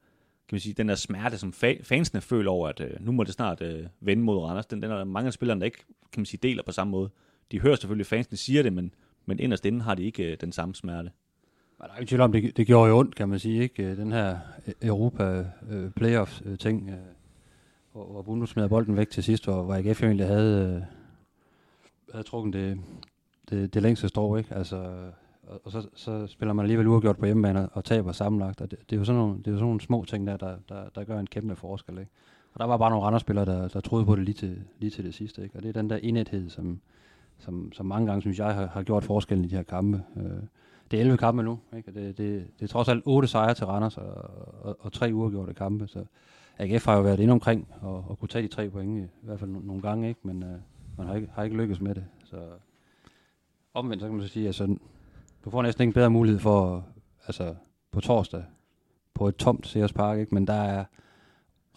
kan 0.53 0.57
man 0.57 0.61
sige, 0.61 0.75
den 0.75 0.89
der 0.89 0.95
smerte, 0.95 1.39
som 1.39 1.53
fa- 1.57 1.83
fansene 1.83 2.21
føler 2.21 2.51
over, 2.51 2.69
at 2.69 2.81
øh, 2.81 2.91
nu 3.01 3.13
må 3.13 3.25
det 3.25 3.35
snart 3.35 3.63
øh, 3.63 3.87
vende 4.01 4.23
mod 4.23 4.39
Randers, 4.39 4.67
den, 4.67 4.83
den 4.83 4.91
er 4.91 4.97
der 4.97 5.05
mange 5.05 5.27
af 5.27 5.33
spillerne, 5.33 5.61
der 5.61 5.65
ikke 5.65 5.79
kan 6.13 6.21
man 6.21 6.27
sige, 6.27 6.41
deler 6.43 6.63
på 6.63 6.73
samme 6.73 6.91
måde. 6.91 7.11
De 7.53 7.61
hører 7.61 7.77
selvfølgelig, 7.77 8.03
at 8.03 8.07
fansene 8.07 8.37
siger 8.37 8.63
det, 8.63 8.73
men, 8.73 8.95
men 9.27 9.41
inderst 9.41 9.67
inde 9.67 9.81
har 9.81 9.95
de 9.95 10.03
ikke 10.03 10.33
øh, 10.33 10.37
den 10.41 10.53
samme 10.53 10.75
smerte. 10.75 11.11
Der 11.79 11.85
er 11.85 11.95
ingen 11.95 12.07
tvivl 12.07 12.21
om, 12.21 12.33
det, 12.33 12.57
det 12.57 12.67
gjorde 12.67 12.89
jo 12.91 12.99
ondt, 12.99 13.15
kan 13.15 13.29
man 13.29 13.39
sige, 13.39 13.63
ikke? 13.63 13.83
Øh, 13.83 13.97
den 13.97 14.13
her 14.13 14.39
øh, 14.67 14.75
Europa 14.83 15.45
øh, 15.71 15.91
playoff 15.91 16.41
øh, 16.45 16.59
ting, 16.59 16.91
øh, 16.91 16.97
hvor, 17.93 18.05
hvor 18.05 18.23
Bundu 18.23 18.69
bolden 18.69 18.97
væk 18.97 19.11
til 19.11 19.23
sidst, 19.23 19.45
hvor, 19.45 19.63
hvor 19.63 19.75
AGF 19.75 20.03
egentlig 20.03 20.27
havde, 20.27 20.75
øh, 20.77 20.83
havde 22.13 22.25
trukket 22.25 22.55
det, 22.55 22.81
det, 23.51 23.75
det 23.75 23.83
længste 23.83 24.09
strå, 24.09 24.37
ikke? 24.37 24.55
Altså, 24.55 25.11
og, 25.43 25.61
og 25.65 25.73
så, 25.73 25.89
så 25.95 26.27
spiller 26.27 26.53
man 26.53 26.65
alligevel 26.65 26.87
uafgjort 26.87 27.17
på 27.17 27.27
hjemmebane 27.27 27.69
og 27.69 27.85
taber 27.85 28.13
sammenlagt, 28.13 28.61
og 28.61 28.71
det, 28.71 28.79
det, 28.91 28.97
er 28.97 29.01
jo 29.01 29.05
sådan 29.05 29.21
nogle, 29.21 29.39
det 29.39 29.47
er 29.47 29.51
jo 29.51 29.57
sådan 29.57 29.67
nogle 29.67 29.81
små 29.81 30.05
ting 30.05 30.27
der, 30.27 30.37
der, 30.37 30.57
der, 30.69 30.89
der 30.95 31.05
gør 31.05 31.19
en 31.19 31.27
kæmpe 31.27 31.57
forskel, 31.57 31.99
ikke? 31.99 32.11
Og 32.55 32.61
der 32.61 32.67
var 32.67 32.77
bare 32.77 32.91
nogle 32.91 33.05
Randers-spillere, 33.07 33.45
der, 33.45 33.69
der 33.69 33.81
troede 33.81 34.05
på 34.05 34.17
det 34.17 34.25
lige 34.25 34.35
til, 34.35 34.63
lige 34.79 34.91
til 34.91 35.05
det 35.05 35.15
sidste, 35.15 35.43
ikke? 35.43 35.57
Og 35.57 35.63
det 35.63 35.69
er 35.69 35.73
den 35.73 35.91
der 35.91 35.97
enhed, 35.97 36.51
som, 36.51 36.81
som, 37.39 37.73
som 37.73 37.87
mange 37.87 38.07
gange, 38.07 38.21
synes 38.21 38.39
jeg, 38.39 38.55
har, 38.55 38.67
har 38.67 38.83
gjort 38.83 39.05
forskellen 39.05 39.45
i 39.45 39.49
de 39.49 39.57
her 39.57 39.63
kampe. 39.63 40.03
Øh, 40.17 40.43
det 40.91 40.97
er 40.97 41.01
11 41.01 41.19
kampe 41.19 41.43
nu, 41.43 41.59
ikke? 41.77 41.89
Og 41.91 41.95
det, 41.95 42.19
det, 42.19 42.47
det 42.59 42.65
er 42.65 42.69
trods 42.69 42.89
alt 42.89 43.03
8 43.07 43.29
sejre 43.29 43.55
til 43.55 43.67
Randers 43.67 43.97
og, 43.99 44.31
og, 44.63 44.77
og 44.81 44.93
tre 44.93 45.11
uafgjorte 45.13 45.55
kampe, 45.55 45.89
så 45.89 46.05
AGF 46.59 46.85
har 46.87 46.97
jo 46.97 47.03
været 47.03 47.21
inde 47.21 47.33
omkring 47.33 47.69
og, 47.81 48.05
og 48.09 48.19
kunne 48.19 48.29
tage 48.29 48.43
de 48.43 48.49
tre 48.49 48.71
point, 48.71 48.99
i, 48.99 49.03
i 49.03 49.09
hvert 49.23 49.41
fald 49.41 49.51
no- 49.51 49.67
nogle 49.67 49.83
gange, 49.83 50.09
ikke? 50.09 50.21
men 50.23 50.43
øh, 50.43 50.59
man 50.99 51.07
har 51.07 51.15
ikke, 51.15 51.29
har 51.35 51.43
ikke 51.43 51.57
lykkes 51.57 51.81
med 51.81 51.95
det. 51.95 52.05
Så 52.25 52.37
omvendt, 53.75 54.03
så 54.03 54.07
kan 54.09 54.17
man 54.17 54.27
så 54.27 54.33
sige, 54.33 54.47
altså, 54.47 54.77
du 55.45 55.51
får 55.51 55.63
næsten 55.63 55.83
ikke 55.83 55.95
bedre 55.95 56.11
mulighed 56.11 56.41
for, 56.41 56.87
altså 57.27 57.55
på 57.91 58.01
torsdag, 58.01 58.45
på 59.15 59.29
et 59.29 59.37
tomt 59.37 59.67
Sears 59.67 59.93
Park, 59.93 60.19
ikke? 60.19 60.35
men 60.35 60.47
der 60.47 60.53
er 60.53 60.85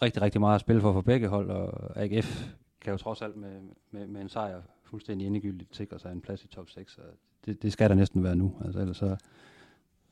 rigtig, 0.02 0.22
rigtig 0.22 0.40
meget 0.40 0.54
at 0.54 0.60
spille 0.60 0.80
for 0.82 0.92
for 0.92 1.00
begge 1.00 1.28
hold, 1.28 1.50
og 1.50 1.92
AGF 2.02 2.46
kan 2.80 2.90
jo 2.90 2.96
trods 2.96 3.22
alt 3.22 3.36
med, 3.36 3.60
med, 3.90 4.06
med 4.06 4.20
en 4.20 4.28
sejr 4.28 4.62
fuldstændig 4.84 5.26
endegyldigt 5.26 5.76
sikre 5.76 5.98
sig 5.98 6.12
en 6.12 6.20
plads 6.20 6.44
i 6.44 6.48
top 6.48 6.70
6, 6.70 6.98
og 6.98 7.04
det, 7.44 7.62
det 7.62 7.72
skal 7.72 7.90
der 7.90 7.96
næsten 7.96 8.24
være 8.24 8.36
nu, 8.36 8.54
altså 8.64 8.80
ellers 8.80 8.96
så, 8.96 9.16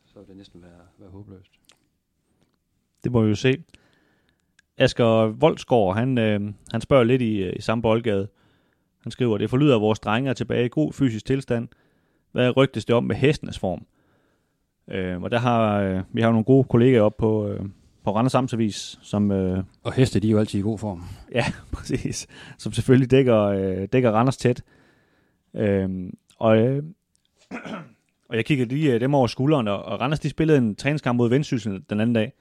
så 0.04 0.18
vil 0.18 0.28
det 0.28 0.36
næsten 0.36 0.62
være, 0.62 0.80
være 0.98 1.10
håbløst. 1.10 1.52
Det 3.04 3.12
må 3.12 3.22
vi 3.22 3.28
jo 3.28 3.34
se. 3.34 3.64
Asger 4.78 5.26
Voldsgaard, 5.26 5.94
han, 5.94 6.18
øh, 6.18 6.52
han 6.72 6.80
spørger 6.80 7.04
lidt 7.04 7.22
i, 7.22 7.36
øh, 7.42 7.52
i 7.56 7.60
samme 7.60 7.82
boldgade. 7.82 8.28
Han 9.00 9.12
skriver, 9.12 9.38
det 9.38 9.50
forlyder, 9.50 9.76
at 9.76 9.80
vores 9.80 9.98
drenge 9.98 10.30
er 10.30 10.34
tilbage 10.34 10.64
i 10.64 10.68
god 10.68 10.92
fysisk 10.92 11.26
tilstand 11.26 11.68
hvad 12.34 12.56
rygtes 12.56 12.84
det 12.84 12.96
om 12.96 13.04
med 13.04 13.16
hestenes 13.16 13.58
form? 13.58 13.86
Øh, 14.90 15.22
og 15.22 15.30
der 15.30 15.38
har 15.38 15.80
øh, 15.80 16.02
vi 16.12 16.20
har 16.20 16.30
nogle 16.30 16.44
gode 16.44 16.64
kollegaer 16.64 17.02
op 17.02 17.16
på, 17.16 17.48
øh, 17.48 17.60
på 18.04 18.16
Randers 18.16 18.34
Amtsavis, 18.34 18.98
som, 19.02 19.32
øh, 19.32 19.64
Og 19.82 19.92
heste, 19.92 20.20
de 20.20 20.26
er 20.26 20.30
jo 20.30 20.38
altid 20.38 20.58
i 20.58 20.62
god 20.62 20.78
form. 20.78 21.02
Ja, 21.32 21.44
præcis. 21.72 22.26
Som 22.58 22.72
selvfølgelig 22.72 23.10
dækker, 23.10 23.40
øh, 23.40 23.88
dækker 23.92 24.10
Randers 24.10 24.36
tæt. 24.36 24.62
Øhm, 25.54 26.16
og, 26.38 26.58
øh, 26.58 26.82
og 28.28 28.36
jeg 28.36 28.44
kiggede 28.44 28.68
lige 28.68 28.92
øh, 28.92 29.00
dem 29.00 29.14
over 29.14 29.26
skulderen, 29.26 29.68
og, 29.68 29.82
og 29.82 30.00
Randers 30.00 30.20
de 30.20 30.28
spillede 30.28 30.58
en 30.58 30.76
træningskamp 30.76 31.16
mod 31.16 31.28
Vendsyssel 31.28 31.84
den 31.90 32.00
anden 32.00 32.14
dag, 32.14 32.32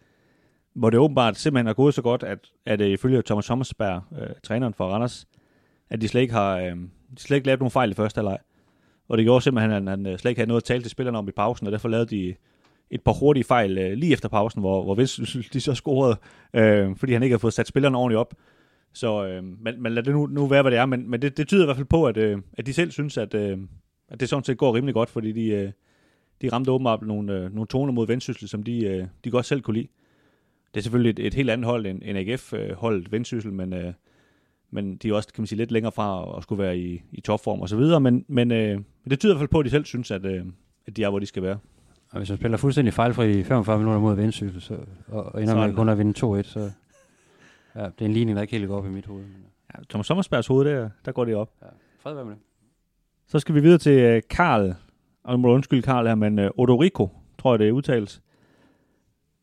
hvor 0.73 0.89
det 0.89 0.99
åbenbart 0.99 1.37
simpelthen 1.37 1.67
er 1.67 1.73
gået 1.73 1.93
så 1.93 2.01
godt, 2.01 2.23
at, 2.23 2.39
at 2.65 2.81
øh, 2.81 2.89
ifølge 2.89 3.21
Thomas 3.21 3.45
Sommersberg, 3.45 4.03
øh, 4.21 4.29
træneren 4.43 4.73
for 4.73 4.87
Randers, 4.87 5.27
at 5.89 6.01
de 6.01 6.07
slet 6.07 6.21
ikke 6.21 6.33
har 6.33 6.57
øh, 6.57 6.75
de 7.17 7.21
slet 7.21 7.37
ikke 7.37 7.47
lavet 7.47 7.59
nogen 7.59 7.71
fejl 7.71 7.91
i 7.91 7.93
første 7.93 8.19
halvleg. 8.19 8.37
Og 9.07 9.17
det 9.17 9.25
gjorde 9.25 9.43
simpelthen, 9.43 9.71
at 9.71 9.75
han, 9.75 10.05
han 10.05 10.17
slet 10.17 10.29
ikke 10.29 10.39
havde 10.39 10.47
noget 10.47 10.61
at 10.61 10.65
tale 10.65 10.83
til 10.83 10.91
spillerne 10.91 11.17
om 11.17 11.27
i 11.27 11.31
pausen, 11.31 11.67
og 11.67 11.71
derfor 11.71 11.89
lavede 11.89 12.15
de 12.15 12.35
et 12.91 13.01
par 13.01 13.13
hurtige 13.13 13.43
fejl 13.43 13.77
øh, 13.77 13.93
lige 13.93 14.13
efter 14.13 14.29
pausen, 14.29 14.61
hvor, 14.61 14.83
hvor 14.83 14.95
Vendsyssel 14.95 15.47
de 15.53 15.61
så 15.61 15.73
scorede, 15.73 16.17
øh, 16.53 16.95
fordi 16.95 17.13
han 17.13 17.23
ikke 17.23 17.33
havde 17.33 17.41
fået 17.41 17.53
sat 17.53 17.67
spillerne 17.67 17.97
ordentligt 17.97 18.19
op. 18.19 18.33
Så 18.93 19.25
øh, 19.25 19.43
men, 19.43 19.83
men 19.83 19.93
lad 19.93 20.03
det 20.03 20.13
nu, 20.13 20.25
nu 20.27 20.47
være, 20.47 20.61
hvad 20.61 20.71
det 20.71 20.79
er. 20.79 20.85
Men, 20.85 21.09
men 21.09 21.21
det, 21.21 21.37
det 21.37 21.47
tyder 21.47 21.63
i 21.63 21.65
hvert 21.65 21.77
fald 21.77 21.87
på, 21.87 22.05
at, 22.05 22.17
øh, 22.17 22.37
at 22.57 22.65
de 22.65 22.73
selv 22.73 22.91
synes, 22.91 23.17
at, 23.17 23.33
øh, 23.33 23.57
at 24.09 24.19
det 24.19 24.29
sådan 24.29 24.43
set 24.43 24.57
går 24.57 24.75
rimelig 24.75 24.93
godt, 24.93 25.09
fordi 25.09 25.31
de, 25.31 25.47
øh, 25.47 25.71
de 26.41 26.49
ramte 26.49 26.71
åbenbart 26.71 27.01
nogle, 27.01 27.33
øh, 27.33 27.53
nogle 27.53 27.67
toner 27.67 27.93
mod 27.93 28.07
Vendsyssel, 28.07 28.47
som 28.47 28.63
de, 28.63 28.85
øh, 28.85 29.07
de 29.23 29.31
godt 29.31 29.45
selv 29.45 29.61
kunne 29.61 29.77
lide. 29.77 29.87
Det 30.73 30.79
er 30.79 30.83
selvfølgelig 30.83 31.09
et, 31.09 31.27
et 31.27 31.33
helt 31.33 31.49
andet 31.49 31.65
hold 31.65 31.85
end, 31.85 32.01
end 32.05 32.17
AGF-holdet 32.17 33.05
øh, 33.05 33.11
Vendsyssel, 33.11 33.53
men, 33.53 33.73
øh, 33.73 33.93
men 34.73 34.95
de 34.95 35.09
er 35.09 35.13
også 35.13 35.33
kan 35.33 35.41
man 35.41 35.47
sige, 35.47 35.57
lidt 35.57 35.71
længere 35.71 35.91
fra 35.91 36.37
at 36.37 36.43
skulle 36.43 36.63
være 36.63 36.77
i, 36.77 37.01
i 37.11 37.21
topform 37.21 37.61
og 37.61 37.69
så 37.69 37.75
videre. 37.75 37.99
Men, 37.99 38.25
men 38.27 38.51
øh, 38.51 38.79
det 39.09 39.19
tyder 39.19 39.33
i 39.33 39.35
hvert 39.35 39.41
fald 39.41 39.49
på, 39.49 39.59
at 39.59 39.65
de 39.65 39.69
selv 39.69 39.85
synes, 39.85 40.11
at, 40.11 40.25
øh, 40.25 40.45
at 40.87 40.97
de 40.97 41.03
er, 41.03 41.09
hvor 41.09 41.19
de 41.19 41.25
skal 41.25 41.43
være. 41.43 41.57
Og 42.11 42.17
hvis 42.17 42.29
man 42.29 42.37
spiller 42.37 42.57
fuldstændig 42.57 42.93
fejlfri 42.93 43.39
i 43.39 43.43
45 43.43 43.77
minutter 43.77 44.01
mod 44.01 44.15
Vendsyssel, 44.15 44.61
så, 44.61 44.77
og, 45.07 45.23
og 45.25 45.41
ender 45.41 45.53
Så 45.53 45.59
er 45.59 45.67
med 45.67 45.75
kun 45.75 45.89
at 45.89 45.97
vinde 45.97 46.39
2-1, 46.39 46.43
så 46.43 46.71
ja, 47.75 47.83
det 47.85 48.01
er 48.01 48.05
en 48.05 48.13
ligning, 48.13 48.35
der 48.35 48.41
ikke 48.41 48.57
helt 48.57 48.67
går 48.67 48.77
op 48.77 48.85
i 48.85 48.89
mit 48.89 49.05
hoved. 49.05 49.23
Men, 49.23 49.35
Ja, 49.77 49.79
Thomas 49.89 50.07
Sommersbergs 50.07 50.47
hoved, 50.47 50.65
der, 50.65 50.89
der 51.05 51.11
går 51.11 51.25
det 51.25 51.35
op. 51.35 51.49
ja. 51.61 51.67
Fred 51.99 52.13
være 52.13 52.25
med 52.25 52.33
det. 52.33 52.41
Så 53.27 53.39
skal 53.39 53.55
vi 53.55 53.59
videre 53.61 53.77
til 53.77 53.99
øh, 53.99 54.21
Karl, 54.29 54.73
og 55.23 55.33
nu 55.33 55.37
må 55.37 55.47
du 55.47 55.53
undskylde 55.53 55.81
Karl 55.81 56.07
her, 56.07 56.15
men 56.15 56.39
øh, 56.39 56.49
Odorico, 56.57 57.09
tror 57.37 57.53
jeg 57.53 57.59
det 57.59 57.67
er 57.67 57.71
udtales. 57.71 58.21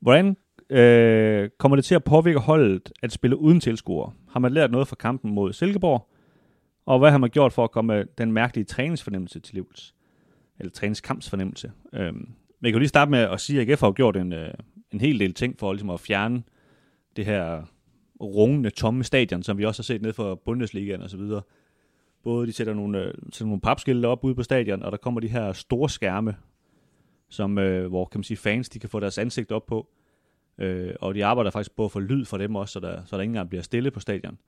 Hvordan 0.01 0.37
øh, 0.71 1.51
kommer 1.59 1.77
det 1.77 1.85
til 1.85 1.95
at 1.95 2.05
påvirke 2.05 2.39
holdet 2.39 2.93
at 3.03 3.13
spille 3.13 3.37
uden 3.37 3.61
tilskuere? 3.61 4.13
Har 4.31 4.41
man 4.41 4.53
lært 4.53 4.71
noget 4.71 4.89
fra 4.89 4.97
kampen 4.97 5.35
mod 5.35 5.53
Silkeborg? 5.53 6.09
Og 6.87 6.99
hvad 6.99 7.11
har 7.11 7.19
man 7.19 7.31
gjort 7.31 7.53
for 7.53 7.65
at 7.65 7.71
komme 7.71 8.05
den 8.19 8.33
mærkelige 8.33 8.65
træningsfornemmelse 8.65 9.41
til 9.41 9.55
livs? 9.55 9.95
Eller 10.59 10.71
træningskampsfornemmelse. 10.71 11.73
Øh, 11.93 12.15
men 12.15 12.67
jeg 12.67 12.73
kan 12.73 12.75
jo 12.75 12.79
lige 12.79 12.89
starte 12.89 13.11
med 13.11 13.19
at 13.19 13.41
sige, 13.41 13.61
at 13.61 13.71
AGF 13.71 13.81
har 13.81 13.93
gjort 13.93 14.17
en, 14.17 14.33
øh, 14.33 14.55
en 14.93 15.01
hel 15.01 15.21
del 15.21 15.35
ting 15.35 15.59
for 15.59 15.73
ligesom 15.73 15.91
at 15.91 16.01
fjerne 16.01 16.43
det 17.17 17.27
her 17.27 17.63
rungende, 18.21 18.71
tomme 18.71 19.05
stadion, 19.05 19.43
som 19.43 19.59
vi 19.59 19.65
også 19.65 19.83
har 19.83 19.85
set 19.85 20.03
ned 20.03 20.13
for 20.13 20.35
Bundesligaen 20.35 21.03
og 21.03 21.11
så 21.11 21.17
videre. 21.17 21.43
Både 22.23 22.47
de 22.47 22.53
sætter 22.53 22.75
nogle, 22.75 22.99
øh, 22.99 23.15
sætter 23.25 23.47
nogle 23.47 23.61
papskilte 23.61 24.07
op 24.07 24.25
ude 24.25 24.35
på 24.35 24.43
stadion, 24.43 24.83
og 24.83 24.93
der 24.93 24.99
kommer 24.99 25.21
de 25.21 25.29
her 25.29 25.53
store 25.53 25.89
skærme, 25.89 26.37
som, 27.29 27.59
øh, 27.59 27.89
hvor 27.89 28.05
kan 28.05 28.19
man 28.19 28.25
sige, 28.25 28.37
fans 28.37 28.69
de 28.69 28.79
kan 28.79 28.89
få 28.89 29.01
deres 29.01 29.19
ansigt 29.19 29.53
op 29.53 29.67
på. 29.67 29.89
Øh, 30.61 30.95
og 31.01 31.15
de 31.15 31.25
arbejder 31.25 31.51
faktisk 31.51 31.77
på 31.77 31.85
at 31.85 31.93
få 31.93 32.01
lyd 32.01 32.25
fra 32.25 32.39
dem 32.39 32.55
også, 32.55 32.73
så 32.73 32.81
der, 32.81 33.05
så 33.05 33.17
der 33.17 33.23
ikke 33.23 33.31
engang 33.31 33.49
bliver 33.49 33.63
stille 33.63 33.91
på 33.91 34.01
stadion. 34.01 34.39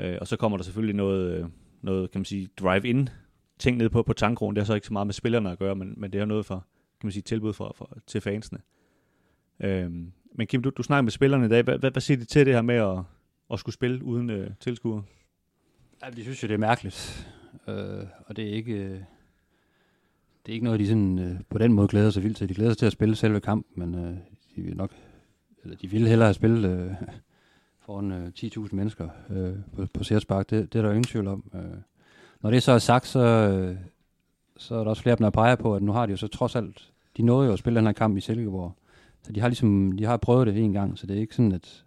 Øh, 0.00 0.18
og 0.20 0.26
så 0.26 0.36
kommer 0.36 0.58
der 0.58 0.64
selvfølgelig 0.64 0.96
noget, 0.96 1.38
øh, 1.38 1.46
noget 1.82 2.10
kan 2.10 2.18
man 2.18 2.24
sige, 2.24 2.48
drive-in 2.60 3.08
ting 3.58 3.76
ned 3.76 3.88
på, 3.88 4.02
på 4.02 4.12
tankroen. 4.12 4.56
Det 4.56 4.62
har 4.62 4.66
så 4.66 4.74
ikke 4.74 4.86
så 4.86 4.92
meget 4.92 5.06
med 5.06 5.14
spillerne 5.14 5.50
at 5.50 5.58
gøre, 5.58 5.74
men, 5.74 5.94
men 5.96 6.12
det 6.12 6.20
er 6.20 6.24
noget 6.24 6.46
for, 6.46 6.66
kan 7.00 7.06
man 7.06 7.12
sige, 7.12 7.22
tilbud 7.22 7.52
for, 7.52 7.74
for, 7.76 7.98
til 8.06 8.20
fansene. 8.20 8.58
Øh, 9.60 9.90
men 10.34 10.46
Kim, 10.46 10.62
du, 10.62 10.70
du 10.70 10.82
snakker 10.82 11.02
med 11.02 11.10
spillerne 11.10 11.46
i 11.46 11.48
dag. 11.48 11.62
Hvad, 11.62 11.78
hvad, 11.78 11.90
hvad 11.90 12.02
siger 12.02 12.18
de 12.18 12.24
til 12.24 12.46
det 12.46 12.54
her 12.54 12.62
med 12.62 12.74
at, 12.74 12.98
at 13.52 13.58
skulle 13.58 13.74
spille 13.74 14.04
uden 14.04 14.30
øh, 14.30 14.50
tilskuere? 14.60 15.02
Ja, 16.04 16.10
de 16.10 16.22
synes 16.22 16.42
jo, 16.42 16.48
det 16.48 16.54
er 16.54 16.58
mærkeligt. 16.58 17.28
Øh, 17.68 18.04
og 18.26 18.36
det 18.36 18.48
er 18.48 18.52
ikke... 18.52 18.72
Øh, 18.72 19.00
det 20.46 20.52
er 20.52 20.54
ikke 20.54 20.64
noget, 20.64 20.80
de 20.80 20.86
sådan, 20.86 21.18
øh, 21.18 21.40
på 21.50 21.58
den 21.58 21.72
måde 21.72 21.88
glæder 21.88 22.10
sig 22.10 22.22
vildt 22.22 22.36
til. 22.36 22.48
De 22.48 22.54
glæder 22.54 22.70
sig 22.70 22.78
til 22.78 22.86
at 22.86 22.92
spille 22.92 23.16
selve 23.16 23.40
kampen, 23.40 23.80
men 23.80 24.04
øh, 24.04 24.16
de 24.56 24.62
vil 24.62 24.76
nok... 24.76 24.90
Eller 25.66 25.76
de 25.76 25.90
ville 25.90 26.08
hellere 26.08 26.26
have 26.26 26.34
spillet 26.34 26.70
øh, 26.70 26.92
foran 27.78 28.12
øh, 28.12 28.32
10.000 28.38 28.68
mennesker 28.72 29.08
øh, 29.30 29.52
på, 29.76 29.86
på 29.94 30.04
Serspark. 30.04 30.50
Det, 30.50 30.72
det 30.72 30.78
er 30.78 30.82
der 30.82 30.88
jo 30.88 30.94
ingen 30.94 31.04
tvivl 31.04 31.28
om. 31.28 31.44
Øh, 31.54 31.60
når 32.40 32.50
det 32.50 32.62
så 32.62 32.72
er 32.72 32.78
sagt, 32.78 33.06
så, 33.06 33.20
øh, 33.20 33.76
så 34.56 34.74
er 34.74 34.78
der 34.78 34.90
også 34.90 35.02
flere, 35.02 35.16
der 35.16 35.30
peger 35.30 35.56
på, 35.56 35.74
at 35.74 35.82
nu 35.82 35.92
har 35.92 36.06
de 36.06 36.10
jo 36.10 36.16
så 36.16 36.28
trods 36.28 36.56
alt... 36.56 36.90
De 37.16 37.22
nåede 37.22 37.46
jo 37.46 37.52
at 37.52 37.58
spille 37.58 37.76
den 37.76 37.86
her 37.86 37.92
kamp 37.92 38.16
i 38.16 38.20
Silkeborg. 38.20 38.72
Så 39.22 39.32
de 39.32 39.40
har 39.40 39.48
ligesom 39.48 39.92
de 39.92 40.04
har 40.04 40.16
prøvet 40.16 40.46
det 40.46 40.58
en 40.58 40.72
gang, 40.72 40.98
så 40.98 41.06
det 41.06 41.16
er 41.16 41.20
ikke 41.20 41.34
sådan, 41.34 41.52
at, 41.52 41.84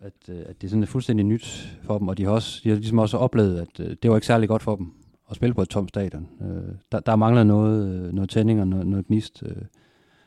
at, 0.00 0.12
øh, 0.28 0.42
at 0.46 0.60
det 0.60 0.66
er 0.66 0.70
sådan 0.70 0.82
er 0.82 0.86
fuldstændig 0.86 1.26
nyt 1.26 1.76
for 1.82 1.98
dem, 1.98 2.08
og 2.08 2.18
de 2.18 2.24
har, 2.24 2.30
også, 2.30 2.60
de 2.64 2.68
har 2.68 2.76
ligesom 2.76 2.98
også 2.98 3.18
oplevet, 3.18 3.60
at 3.60 3.80
øh, 3.80 3.96
det 4.02 4.10
var 4.10 4.16
ikke 4.16 4.26
særlig 4.26 4.48
godt 4.48 4.62
for 4.62 4.76
dem 4.76 4.92
at 5.30 5.36
spille 5.36 5.54
på 5.54 5.62
et 5.62 5.68
tomt 5.68 5.88
stadion. 5.88 6.28
Øh, 6.40 6.74
der, 6.92 7.00
der 7.00 7.16
mangler 7.16 7.44
noget, 7.44 7.88
øh, 7.88 8.12
noget 8.12 8.30
tænding 8.30 8.60
og 8.60 8.68
noget, 8.68 8.86
noget 8.86 9.06
gnist 9.06 9.42
øh, 9.46 9.62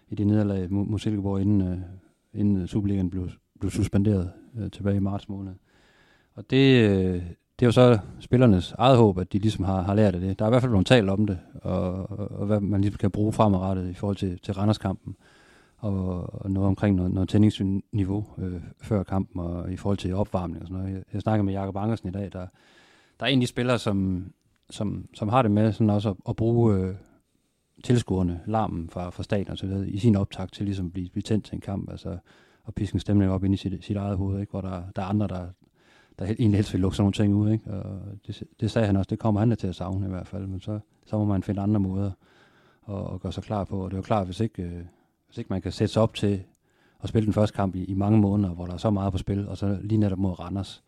i 0.10 0.16
det 0.16 0.28
nederlag 0.28 0.72
mod 0.72 0.86
mod 0.86 1.00
Silkeborg, 1.00 1.42
inden, 1.42 1.62
øh, 1.62 1.78
inden 2.34 2.62
øh, 2.62 2.68
Superligaen 2.68 3.10
blev, 3.10 3.30
blev 3.60 3.72
suspenderet 3.72 4.32
øh, 4.60 4.72
tilbage 4.72 4.96
i 4.96 5.00
marts 5.00 5.30
måned. 5.30 5.54
Og 6.36 6.50
det, 6.50 6.90
øh, 6.90 7.22
det 7.60 7.66
er 7.66 7.68
jo 7.68 7.72
så 7.72 8.00
spillernes 8.20 8.72
eget 8.78 8.98
håb, 8.98 9.18
at 9.18 9.34
de 9.34 9.40
ligesom 9.40 9.66
har, 9.66 9.82
har 9.82 9.96
lært 9.96 10.16
af 10.16 10.22
det. 10.22 10.40
Der 10.40 10.46
er 10.46 10.50
i 10.50 10.52
hvert 10.52 10.62
fald 10.62 10.72
blevet 10.72 10.88
talt 10.88 11.10
om 11.10 11.28
det, 11.28 11.40
og, 11.62 12.12
og, 12.12 12.32
og 12.32 12.46
hvad 12.46 12.60
man 12.60 12.82
ligesom 12.82 12.98
kan 12.98 13.12
bruge 13.12 13.34
fremadrettet 13.34 13.90
i 13.90 13.94
forhold 13.94 14.18
til, 14.18 14.40
til 14.40 14.54
Randerskampen 14.54 15.16
og, 15.78 16.34
og 16.34 16.52
noget 16.52 16.68
omkring 16.68 16.96
noget, 16.96 17.12
noget 17.12 17.30
tændingsniveau 17.30 18.26
øh, 18.38 18.62
før 18.82 19.04
kampen 19.04 19.42
og 19.42 19.72
i 19.72 19.78
forhold 19.78 19.98
til 19.98 20.16
opvarmning 20.16 20.62
og 20.62 20.68
sådan 20.68 20.82
noget. 20.84 20.96
Jeg, 20.96 21.04
jeg 21.14 21.22
snakkede 21.22 21.44
med 21.44 21.54
Jakob 21.54 21.76
Angersen 21.76 22.10
i 22.10 22.12
dag, 22.12 22.30
der, 22.34 22.48
der 23.20 23.26
er 23.26 23.30
en 23.30 23.40
af 23.40 23.42
de 23.42 23.48
spillere, 23.48 23.80
som, 23.80 24.26
som, 24.70 25.08
som 25.14 25.30
har 25.30 25.42
det 25.42 25.52
med 25.52 25.72
sådan 25.72 25.90
også 25.90 26.10
at, 26.10 26.16
at 26.30 26.36
bruge 26.36 26.76
øh, 26.76 26.96
tilskuerne, 27.88 28.42
larmen 28.46 28.90
fra, 28.90 29.10
fra 29.10 29.24
staten 29.24 29.52
og 29.52 29.58
så 29.58 29.68
videre, 29.68 29.90
i 29.90 29.98
sin 29.98 30.16
optakt 30.16 30.54
til 30.54 30.66
ligesom 30.66 30.86
at 30.86 30.94
blive, 30.94 31.10
blive 31.10 31.22
tændt 31.22 31.46
til 31.46 31.56
en 31.56 31.62
kamp, 31.62 31.92
altså 31.92 32.18
at 32.68 32.76
piske 32.76 32.96
en 32.96 33.00
stemning 33.00 33.32
op 33.32 33.44
ind 33.44 33.54
i 33.54 33.58
sit, 33.58 33.84
sit 33.84 33.98
eget 33.98 34.18
hoved, 34.18 34.40
ikke? 34.40 34.52
hvor 34.52 34.62
der, 34.62 34.84
der 34.96 35.02
er 35.02 35.06
andre, 35.06 35.28
der, 35.28 35.48
der 36.20 36.26
egentlig 36.26 36.58
helst 36.58 36.74
vil 36.74 36.82
lukke 36.82 36.98
sådan 36.98 37.04
nogle 37.04 37.14
ting 37.14 37.36
ud. 37.36 37.52
Ikke? 37.52 37.72
Og 37.72 38.02
det, 38.28 38.44
det 38.60 38.72
sagde 38.72 38.88
han 38.88 38.96
også, 38.96 39.08
det 39.10 39.20
kommer 39.20 39.40
han 39.40 39.50
da 39.50 39.56
til 39.56 39.68
at 39.68 39.76
savne 39.76 40.06
i 40.06 40.10
hvert 40.10 40.28
fald, 40.28 40.48
men 40.48 40.62
så, 40.62 40.80
så 41.06 41.18
må 41.18 41.26
man 41.26 41.44
finde 41.44 41.62
andre 41.62 41.80
måder 41.80 42.12
at, 42.90 43.14
at 43.14 43.22
gøre 43.22 43.32
sig 43.32 43.44
klar 43.44 43.64
på, 43.64 43.84
og 43.84 43.92
det 43.92 43.96
er 43.96 43.98
jo 43.98 44.04
klart, 44.04 44.26
hvis 44.26 44.40
ikke, 44.40 44.64
øh, 44.64 44.82
hvis 45.28 45.38
ikke 45.38 45.48
man 45.50 45.62
kan 45.62 45.72
sætte 45.72 45.94
sig 45.94 46.02
op 46.02 46.14
til 46.14 46.44
at 47.04 47.10
spille 47.10 47.26
den 47.26 47.34
første 47.34 47.56
kamp 47.56 47.76
i, 47.76 47.84
i 47.84 47.94
mange 47.94 48.20
måneder, 48.20 48.54
hvor 48.54 48.66
der 48.66 48.74
er 48.74 48.78
så 48.78 48.90
meget 48.90 49.12
på 49.12 49.18
spil, 49.18 49.48
og 49.48 49.58
så 49.58 49.78
lige 49.82 49.98
netop 49.98 50.20
mod 50.20 50.40
Randers, 50.40 50.84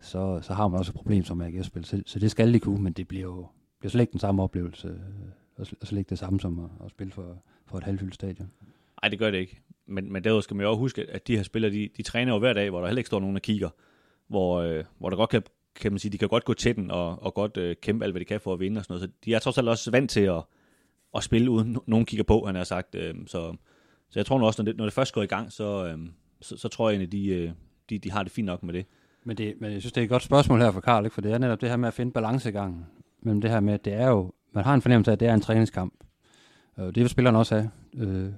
så, 0.00 0.40
så 0.42 0.54
har 0.54 0.68
man 0.68 0.78
også 0.78 0.90
et 0.90 0.96
problem 0.96 1.24
som 1.24 1.40
AGF-spil. 1.40 1.84
Så, 1.84 2.02
så 2.06 2.18
det 2.18 2.30
skal 2.30 2.54
de 2.54 2.60
kunne, 2.60 2.82
men 2.82 2.92
det 2.92 3.08
bliver 3.08 3.22
jo 3.22 3.46
bliver 3.78 3.90
slet 3.90 4.00
ikke 4.00 4.12
den 4.12 4.20
samme 4.20 4.42
oplevelse, 4.42 4.88
øh, 4.88 5.28
og 5.56 5.66
og 5.80 5.86
slet 5.86 5.98
ikke 5.98 6.10
det 6.10 6.18
samme 6.18 6.40
som 6.40 6.58
at, 6.58 6.70
at 6.84 6.90
spille 6.90 7.12
for, 7.12 7.42
for 7.66 7.78
et 7.78 7.84
halvfyldt 7.84 8.14
stadion. 8.14 8.50
Nej, 9.02 9.08
det 9.08 9.18
gør 9.18 9.30
det 9.30 9.38
ikke. 9.38 9.60
Men, 9.86 10.12
men 10.12 10.24
derudover 10.24 10.40
skal 10.40 10.56
man 10.56 10.64
jo 10.64 10.70
også 10.70 10.78
huske, 10.78 11.10
at 11.10 11.28
de 11.28 11.36
her 11.36 11.42
spillere, 11.42 11.72
de, 11.72 11.88
de 11.96 12.02
træner 12.02 12.32
jo 12.32 12.38
hver 12.38 12.52
dag, 12.52 12.70
hvor 12.70 12.80
der 12.80 12.86
heller 12.86 13.00
ikke 13.00 13.06
står 13.06 13.20
nogen 13.20 13.36
og 13.36 13.42
kigger. 13.42 13.70
Hvor, 14.28 14.60
øh, 14.60 14.84
hvor 14.98 15.10
der 15.10 15.16
godt 15.16 15.30
kan, 15.30 15.42
kan 15.80 15.92
man 15.92 15.98
sige, 15.98 16.12
de 16.12 16.18
kan 16.18 16.28
godt 16.28 16.44
gå 16.44 16.54
til 16.54 16.76
den 16.76 16.90
og, 16.90 17.22
og 17.22 17.34
godt 17.34 17.56
øh, 17.56 17.76
kæmpe 17.82 18.04
alt, 18.04 18.12
hvad 18.12 18.20
de 18.20 18.24
kan 18.24 18.40
for 18.40 18.52
at 18.52 18.60
vinde 18.60 18.78
og 18.78 18.84
sådan 18.84 18.94
noget. 18.94 19.10
Så 19.10 19.16
de 19.24 19.34
er 19.34 19.38
trods 19.38 19.58
alt 19.58 19.68
også 19.68 19.90
vant 19.90 20.10
til 20.10 20.20
at, 20.20 20.42
at 21.16 21.24
spille 21.24 21.50
uden 21.50 21.76
no- 21.76 21.84
nogen 21.86 22.06
kigger 22.06 22.24
på, 22.24 22.46
han 22.46 22.54
har 22.54 22.64
sagt. 22.64 22.94
Øh, 22.94 23.14
så, 23.26 23.56
så 24.10 24.18
jeg 24.18 24.26
tror 24.26 24.38
nu 24.38 24.46
også, 24.46 24.62
når 24.62 24.64
det, 24.72 24.76
når 24.76 24.84
det 24.84 24.94
først 24.94 25.14
går 25.14 25.22
i 25.22 25.26
gang, 25.26 25.52
så, 25.52 25.86
øh, 25.86 25.98
så, 26.40 26.56
så 26.56 26.68
tror 26.68 26.90
jeg 26.90 26.96
egentlig, 26.96 27.12
de, 27.12 27.26
øh, 27.26 27.50
de, 27.90 27.98
de 27.98 28.10
har 28.10 28.22
det 28.22 28.32
fint 28.32 28.46
nok 28.46 28.62
med 28.62 28.74
det. 28.74 28.86
Men, 29.24 29.36
det, 29.36 29.54
men 29.60 29.72
jeg 29.72 29.80
synes, 29.82 29.92
det 29.92 30.00
er 30.00 30.04
et 30.04 30.10
godt 30.10 30.22
spørgsmål 30.22 30.60
her 30.60 30.70
for 30.70 30.80
Karl, 30.80 31.04
ikke? 31.04 31.14
for 31.14 31.20
det 31.20 31.32
er 31.32 31.38
netop 31.38 31.60
det 31.60 31.68
her 31.68 31.76
med 31.76 31.88
at 31.88 31.94
finde 31.94 32.12
balancegangen 32.12 32.86
mellem 33.20 33.40
det 33.40 33.50
her 33.50 33.60
med, 33.60 33.74
at 33.74 33.84
det 33.84 33.92
er 33.92 34.08
jo, 34.08 34.32
man 34.52 34.64
har 34.64 34.74
en 34.74 34.82
fornemmelse 34.82 35.10
af, 35.10 35.12
at 35.12 35.20
det 35.20 35.28
er 35.28 35.34
en 35.34 35.40
træningskamp. 35.40 35.94
Øh, 36.78 36.86
det 36.86 36.96
vil 36.96 37.08
spillerne 37.08 37.38
også 37.38 37.54
have. 37.54 37.70
Øh, 37.94 38.32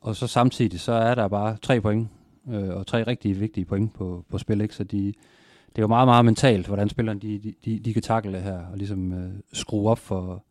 og 0.00 0.16
så 0.16 0.26
samtidig, 0.26 0.80
så 0.80 0.92
er 0.92 1.14
der 1.14 1.28
bare 1.28 1.56
tre 1.62 1.80
point, 1.80 2.08
øh, 2.50 2.68
og 2.68 2.86
tre 2.86 3.02
rigtig 3.02 3.40
vigtige 3.40 3.64
point 3.64 3.94
på, 3.94 4.24
på 4.28 4.38
spil, 4.38 4.60
ikke? 4.60 4.74
så 4.74 4.84
de, 4.84 5.06
det 5.68 5.78
er 5.78 5.82
jo 5.82 5.86
meget, 5.86 6.08
meget 6.08 6.24
mentalt, 6.24 6.66
hvordan 6.66 6.88
spillerne 6.88 7.20
de, 7.20 7.38
de, 7.38 7.54
de, 7.64 7.78
de 7.78 7.92
kan 7.92 8.02
takle 8.02 8.32
det 8.32 8.42
her, 8.42 8.58
og 8.58 8.78
ligesom 8.78 9.12
øh, 9.12 9.30
skrue 9.52 9.90
op 9.90 9.98
for, 9.98 10.44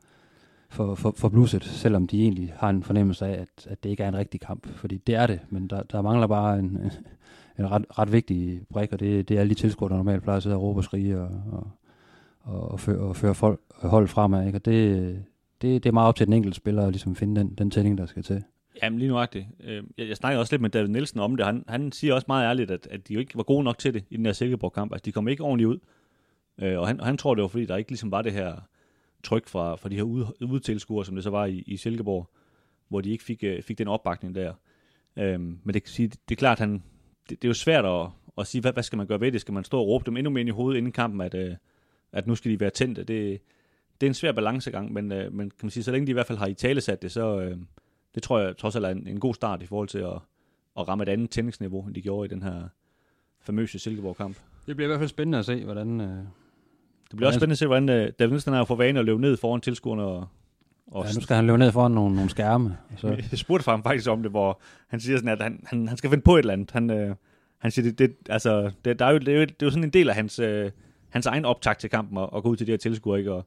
for, 0.70 0.96
for, 0.96 1.14
for 1.18 1.30
blusset, 1.30 1.64
selvom 1.64 2.08
de 2.08 2.22
egentlig 2.22 2.54
har 2.58 2.70
en 2.70 2.84
fornemmelse 2.84 3.26
af, 3.26 3.42
at, 3.42 3.68
at 3.68 3.84
det 3.84 3.90
ikke 3.90 4.04
er 4.04 4.08
en 4.08 4.18
rigtig 4.18 4.42
kamp. 4.42 4.68
Fordi 4.68 4.98
det 4.98 5.16
er 5.16 5.28
det, 5.28 5.40
men 5.50 5.68
der, 5.68 5.84
der 5.84 6.02
mangler 6.02 6.28
bare 6.28 6.60
en, 6.60 6.66
en 7.60 7.72
ret, 7.72 7.86
ret 8.00 8.12
vigtig 8.12 8.62
brik, 8.70 8.94
og 8.94 9.00
det, 9.00 9.30
det 9.30 9.36
er 9.36 9.40
alle 9.40 9.50
de 9.50 9.60
tilskuere, 9.60 9.90
der 9.90 9.98
normalt 9.98 10.24
plejer 10.24 10.38
at 10.38 10.44
sidde 10.44 10.56
og 10.56 10.62
råbe 10.62 10.80
og 10.80 10.84
skrige 10.84 11.22
og, 11.22 11.30
og, 11.52 11.68
og, 12.48 12.80
føre, 12.80 12.98
og 12.98 13.16
føre 13.16 13.36
folk, 13.36 13.60
hold 13.76 14.08
fremad. 14.08 14.46
Ikke? 14.46 14.58
Og 14.58 14.66
det, 14.66 15.26
det, 15.62 15.84
det 15.84 15.90
er 15.90 15.94
meget 15.94 16.08
op 16.08 16.16
til 16.16 16.26
den 16.26 16.34
enkelte 16.34 16.56
spiller 16.56 16.86
at 16.86 16.92
ligesom 16.92 17.16
finde 17.16 17.40
den, 17.40 17.56
den 17.56 17.72
tænding, 17.72 17.98
der 17.98 18.06
skal 18.06 18.24
til. 18.24 18.44
Jamen 18.84 19.00
lige 19.00 19.10
nuagtigt. 19.10 19.46
Øh, 19.64 19.84
Jeg, 19.98 20.08
jeg 20.08 20.18
snakkede 20.18 20.40
også 20.40 20.54
lidt 20.54 20.62
med 20.62 20.70
David 20.70 20.90
Nielsen 20.90 21.20
om 21.20 21.38
det. 21.38 21.46
Han, 21.46 21.64
han 21.68 21.92
siger 21.92 22.14
også 22.14 22.26
meget 22.28 22.46
ærligt, 22.46 22.72
at, 22.72 22.88
at 22.92 23.08
de 23.08 23.14
jo 23.14 23.20
ikke 23.20 23.36
var 23.38 23.44
gode 23.44 23.64
nok 23.64 23.78
til 23.78 23.94
det 23.94 24.04
i 24.10 24.18
den 24.18 24.26
her 24.26 24.34
Silkeborg-kamp. 24.34 24.92
Altså, 24.92 25.06
de 25.06 25.12
kom 25.12 25.28
ikke 25.28 25.44
ordentligt 25.44 25.68
ud. 25.68 25.80
Øh, 26.62 26.80
og 26.80 26.88
han, 26.88 27.00
han 27.00 27.18
tror, 27.18 27.36
det 27.36 27.42
var, 27.42 27.48
fordi 27.48 27.66
der 27.66 27.76
ikke 27.76 27.92
ligesom 27.92 28.12
var 28.12 28.22
det 28.22 28.34
her 28.34 28.56
tryk 29.24 29.48
fra, 29.48 29.76
fra 29.76 29.90
de 29.90 29.96
her 29.96 30.04
ude, 30.04 30.28
udetilskuere, 30.42 31.06
som 31.06 31.16
det 31.16 31.24
så 31.24 31.30
var 31.30 31.46
i, 31.46 31.64
i 31.68 31.78
Silkeborg, 31.78 32.30
hvor 32.90 33.02
de 33.02 33.10
ikke 33.12 33.24
fik, 33.24 33.44
øh, 33.44 33.62
fik 33.62 33.78
den 33.78 33.88
opbakning 33.88 34.36
der. 34.36 34.54
Øhm, 35.18 35.60
men 35.64 35.74
det, 35.74 35.84
kan 35.84 35.90
sige, 35.90 36.08
det 36.08 36.32
er 36.32 36.36
klart, 36.36 36.60
han, 36.60 36.84
det, 37.30 37.42
det 37.42 37.44
er 37.44 37.50
jo 37.50 37.54
svært 37.54 37.86
at, 37.86 38.08
at 38.38 38.48
sige, 38.48 38.62
hvad, 38.62 38.74
hvad 38.74 38.84
skal 38.84 38.98
man 38.98 39.08
gøre 39.08 39.22
ved 39.22 39.32
det? 39.32 39.42
Skal 39.42 39.54
man 39.54 39.64
stå 39.64 39.80
og 39.80 39.88
råbe 39.88 40.06
dem 40.06 40.18
endnu 40.18 40.30
mere 40.30 40.42
ind 40.42 40.50
i 40.50 40.52
hovedet 40.52 40.78
inden 40.78 40.92
kampen, 40.92 41.22
at, 41.22 41.34
øh, 41.34 41.56
at 42.12 42.28
nu 42.28 42.36
skal 42.36 42.52
de 42.52 42.60
være 42.60 42.70
tændte? 42.70 43.04
Det, 43.04 43.42
det 44.02 44.08
er 44.08 44.10
en 44.10 44.14
svær 44.14 44.32
balancegang, 44.32 44.94
men, 44.94 45.12
øh, 45.12 45.34
men 45.34 45.50
kan 45.50 45.60
man 45.64 45.70
sige, 45.70 45.84
så 45.84 45.92
længe 45.92 46.08
de 46.08 46.10
i 46.10 46.14
hvert 46.14 46.26
fald 46.26 46.38
har 46.38 46.48
i 46.48 46.54
tale 46.54 46.82
sat 46.82 47.02
det, 47.02 47.12
så 47.12 47.40
øh, 47.40 47.58
det 48.16 48.24
tror 48.24 48.40
jeg 48.40 48.58
trods 48.58 48.76
alt 48.76 48.86
er 48.86 48.90
en, 48.90 49.08
en 49.08 49.20
god 49.20 49.34
start 49.34 49.62
i 49.62 49.66
forhold 49.66 49.88
til 49.88 50.00
at, 50.00 50.14
at 50.80 50.88
ramme 50.88 51.04
et 51.04 51.10
andet 51.10 51.30
tændingsniveau, 51.30 51.86
end 51.86 51.96
de 51.96 52.02
gjorde 52.02 52.26
i 52.26 52.30
den 52.30 52.44
her 52.44 52.68
famøse 53.42 53.80
Silkeborg-kamp. 53.80 54.38
Det 54.68 54.76
bliver 54.76 54.88
i 54.88 54.90
hvert 54.90 55.00
fald 55.00 55.10
spændende 55.10 55.38
at 55.38 55.46
se, 55.46 55.64
hvordan... 55.64 56.02
Øh, 56.02 56.08
Det 56.08 56.26
bliver 57.16 57.28
også 57.28 57.40
spændende 57.40 57.54
at 57.54 57.58
se, 57.58 57.66
hvordan 57.68 57.90
øh, 57.90 58.12
David 58.20 58.32
Nielsen 58.32 58.54
har 58.54 58.66
for 58.66 58.76
vane 58.76 59.00
at 59.00 59.06
løbe 59.06 59.22
ned 59.22 59.38
foran 59.38 59.62
tilskuerne 59.62 60.04
og, 60.04 60.28
og 60.88 61.06
ja, 61.06 61.14
nu 61.14 61.22
skal 61.22 61.36
han 61.36 61.46
løbe 61.48 61.58
ned 61.58 61.72
foran 61.72 61.92
nogle, 61.92 62.16
nogle 62.16 62.30
skærme. 62.30 62.78
Så, 62.98 63.08
Jeg 63.08 63.40
spurgte 63.40 63.70
ham 63.70 63.84
faktisk 63.84 64.10
om 64.10 64.22
det, 64.22 64.32
hvor 64.32 64.62
han 64.88 65.00
siger 65.00 65.18
sådan, 65.18 65.32
at 65.32 65.42
han, 65.42 65.64
han, 65.66 65.88
han 65.88 65.98
skal 65.98 66.10
finde 66.10 66.24
på 66.24 66.36
et 66.36 66.40
eller 66.40 66.54
andet. 66.54 66.72
Han, 66.72 66.90
øh, 66.90 67.16
han 67.58 67.72
siger, 67.72 67.92
det, 67.92 68.00
det, 68.00 68.16
altså, 68.30 68.72
det, 68.86 69.00
der 69.00 69.06
er 69.06 69.12
jo, 69.12 69.18
det, 69.18 69.28
er 69.28 69.34
jo, 69.40 69.42
det 69.42 69.52
er 69.52 69.66
jo 69.66 69.70
sådan 69.70 69.84
en 69.84 69.90
del 69.90 70.10
af 70.10 70.16
hans, 70.16 70.40
øh, 70.40 70.72
hans 71.18 71.26
egen 71.26 71.46
optakt 71.46 71.80
til 71.80 71.90
kampen 71.90 72.18
at, 72.18 72.30
at 72.36 72.44
gå 72.44 72.50
ud 72.50 72.56
til 72.56 72.68
de 72.68 72.72
her 72.72 72.78
tilskuere, 72.78 73.20
ikke? 73.20 73.34
Og 73.34 73.46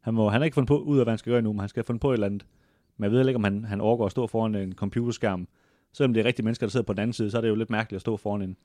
han, 0.00 0.14
må, 0.14 0.28
han 0.28 0.40
har 0.40 0.44
ikke 0.44 0.54
fundet 0.54 0.68
på 0.68 0.78
ud 0.78 0.98
af, 0.98 1.04
hvad 1.04 1.12
han 1.12 1.18
skal 1.18 1.32
gøre 1.32 1.42
nu, 1.42 1.52
men 1.52 1.60
han 1.60 1.68
skal 1.68 1.80
have 1.80 1.86
fundet 1.86 2.00
på 2.00 2.10
et 2.10 2.14
eller 2.14 2.26
andet. 2.26 2.46
Men 2.96 3.04
jeg 3.04 3.12
ved 3.12 3.28
ikke, 3.28 3.36
om 3.36 3.44
han, 3.44 3.64
han 3.64 3.80
overgår 3.80 4.04
at 4.06 4.10
stå 4.10 4.26
foran 4.26 4.54
en 4.54 4.72
computerskærm. 4.72 5.46
Selvom 5.92 6.14
det 6.14 6.20
er 6.20 6.24
rigtige 6.24 6.44
mennesker, 6.44 6.66
der 6.66 6.70
sidder 6.70 6.86
på 6.86 6.92
den 6.92 7.00
anden 7.00 7.12
side, 7.12 7.30
så 7.30 7.36
er 7.36 7.40
det 7.40 7.48
jo 7.48 7.54
lidt 7.54 7.70
mærkeligt 7.70 7.96
at 7.96 8.00
stå 8.00 8.16
foran 8.16 8.42
en, 8.42 8.56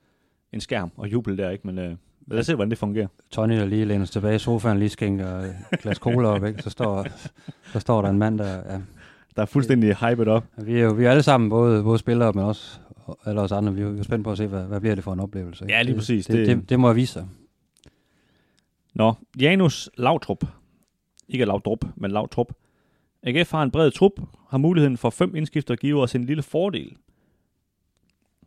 en 0.52 0.60
skærm 0.60 0.90
og 0.96 1.12
juble 1.12 1.36
der, 1.36 1.50
ikke? 1.50 1.66
Men 1.66 1.78
øh, 1.78 1.94
lad 2.26 2.38
os 2.38 2.46
se, 2.46 2.54
hvordan 2.54 2.70
det 2.70 2.78
fungerer. 2.78 3.06
Tony, 3.30 3.52
der 3.58 3.64
lige 3.64 3.84
læner 3.84 4.04
sig 4.04 4.12
tilbage 4.12 4.34
i 4.34 4.38
sofaen, 4.38 4.78
lige 4.78 4.88
skænker 4.88 5.38
et 5.72 5.78
glas 5.82 5.96
cola 5.96 6.28
op, 6.28 6.44
ikke? 6.44 6.62
Så, 6.62 6.70
står, 6.70 7.06
så 7.72 7.80
står 7.80 8.02
der 8.02 8.08
en 8.10 8.18
mand, 8.18 8.38
der... 8.38 8.46
Ja, 8.72 8.78
Der 9.36 9.42
er 9.42 9.46
fuldstændig 9.46 9.94
hyped 9.96 10.26
op. 10.26 10.44
vi 10.56 10.78
er 10.78 10.84
jo 10.84 10.92
vi 10.92 11.04
er 11.04 11.10
alle 11.10 11.22
sammen, 11.22 11.50
både, 11.50 11.82
både 11.82 11.98
spillere, 11.98 12.32
men 12.32 12.44
også 12.44 12.78
alle 13.26 13.40
os 13.40 13.52
andre, 13.52 13.74
vi 13.74 13.80
er 13.80 13.84
jo 13.86 14.02
spændt 14.02 14.24
på 14.24 14.30
at 14.32 14.38
se, 14.38 14.46
hvad, 14.46 14.62
hvad 14.62 14.80
bliver 14.80 14.94
det 14.94 15.04
for 15.04 15.12
en 15.12 15.20
oplevelse. 15.20 15.64
ikke? 15.64 15.74
Ja, 15.74 15.82
lige 15.82 15.94
præcis. 15.96 16.26
Det, 16.26 16.36
det, 16.38 16.46
Det- 16.46 16.56
det, 16.56 16.68
det 16.70 16.80
må 16.80 16.92
vise 16.92 17.12
sig. 17.12 17.26
Nå, 18.98 19.14
Janus 19.40 19.90
Lautrup. 19.96 20.44
Ikke 21.28 21.44
Lautrup, 21.44 21.84
men 21.96 22.10
Lautrup. 22.10 22.52
AGF 23.22 23.50
har 23.50 23.62
en 23.62 23.70
bred 23.70 23.90
trup, 23.90 24.12
har 24.48 24.58
muligheden 24.58 24.96
for 24.96 25.10
fem 25.10 25.34
indskifter 25.36 25.76
giver 25.76 26.02
os 26.02 26.14
en 26.14 26.24
lille 26.24 26.42
fordel. 26.42 26.96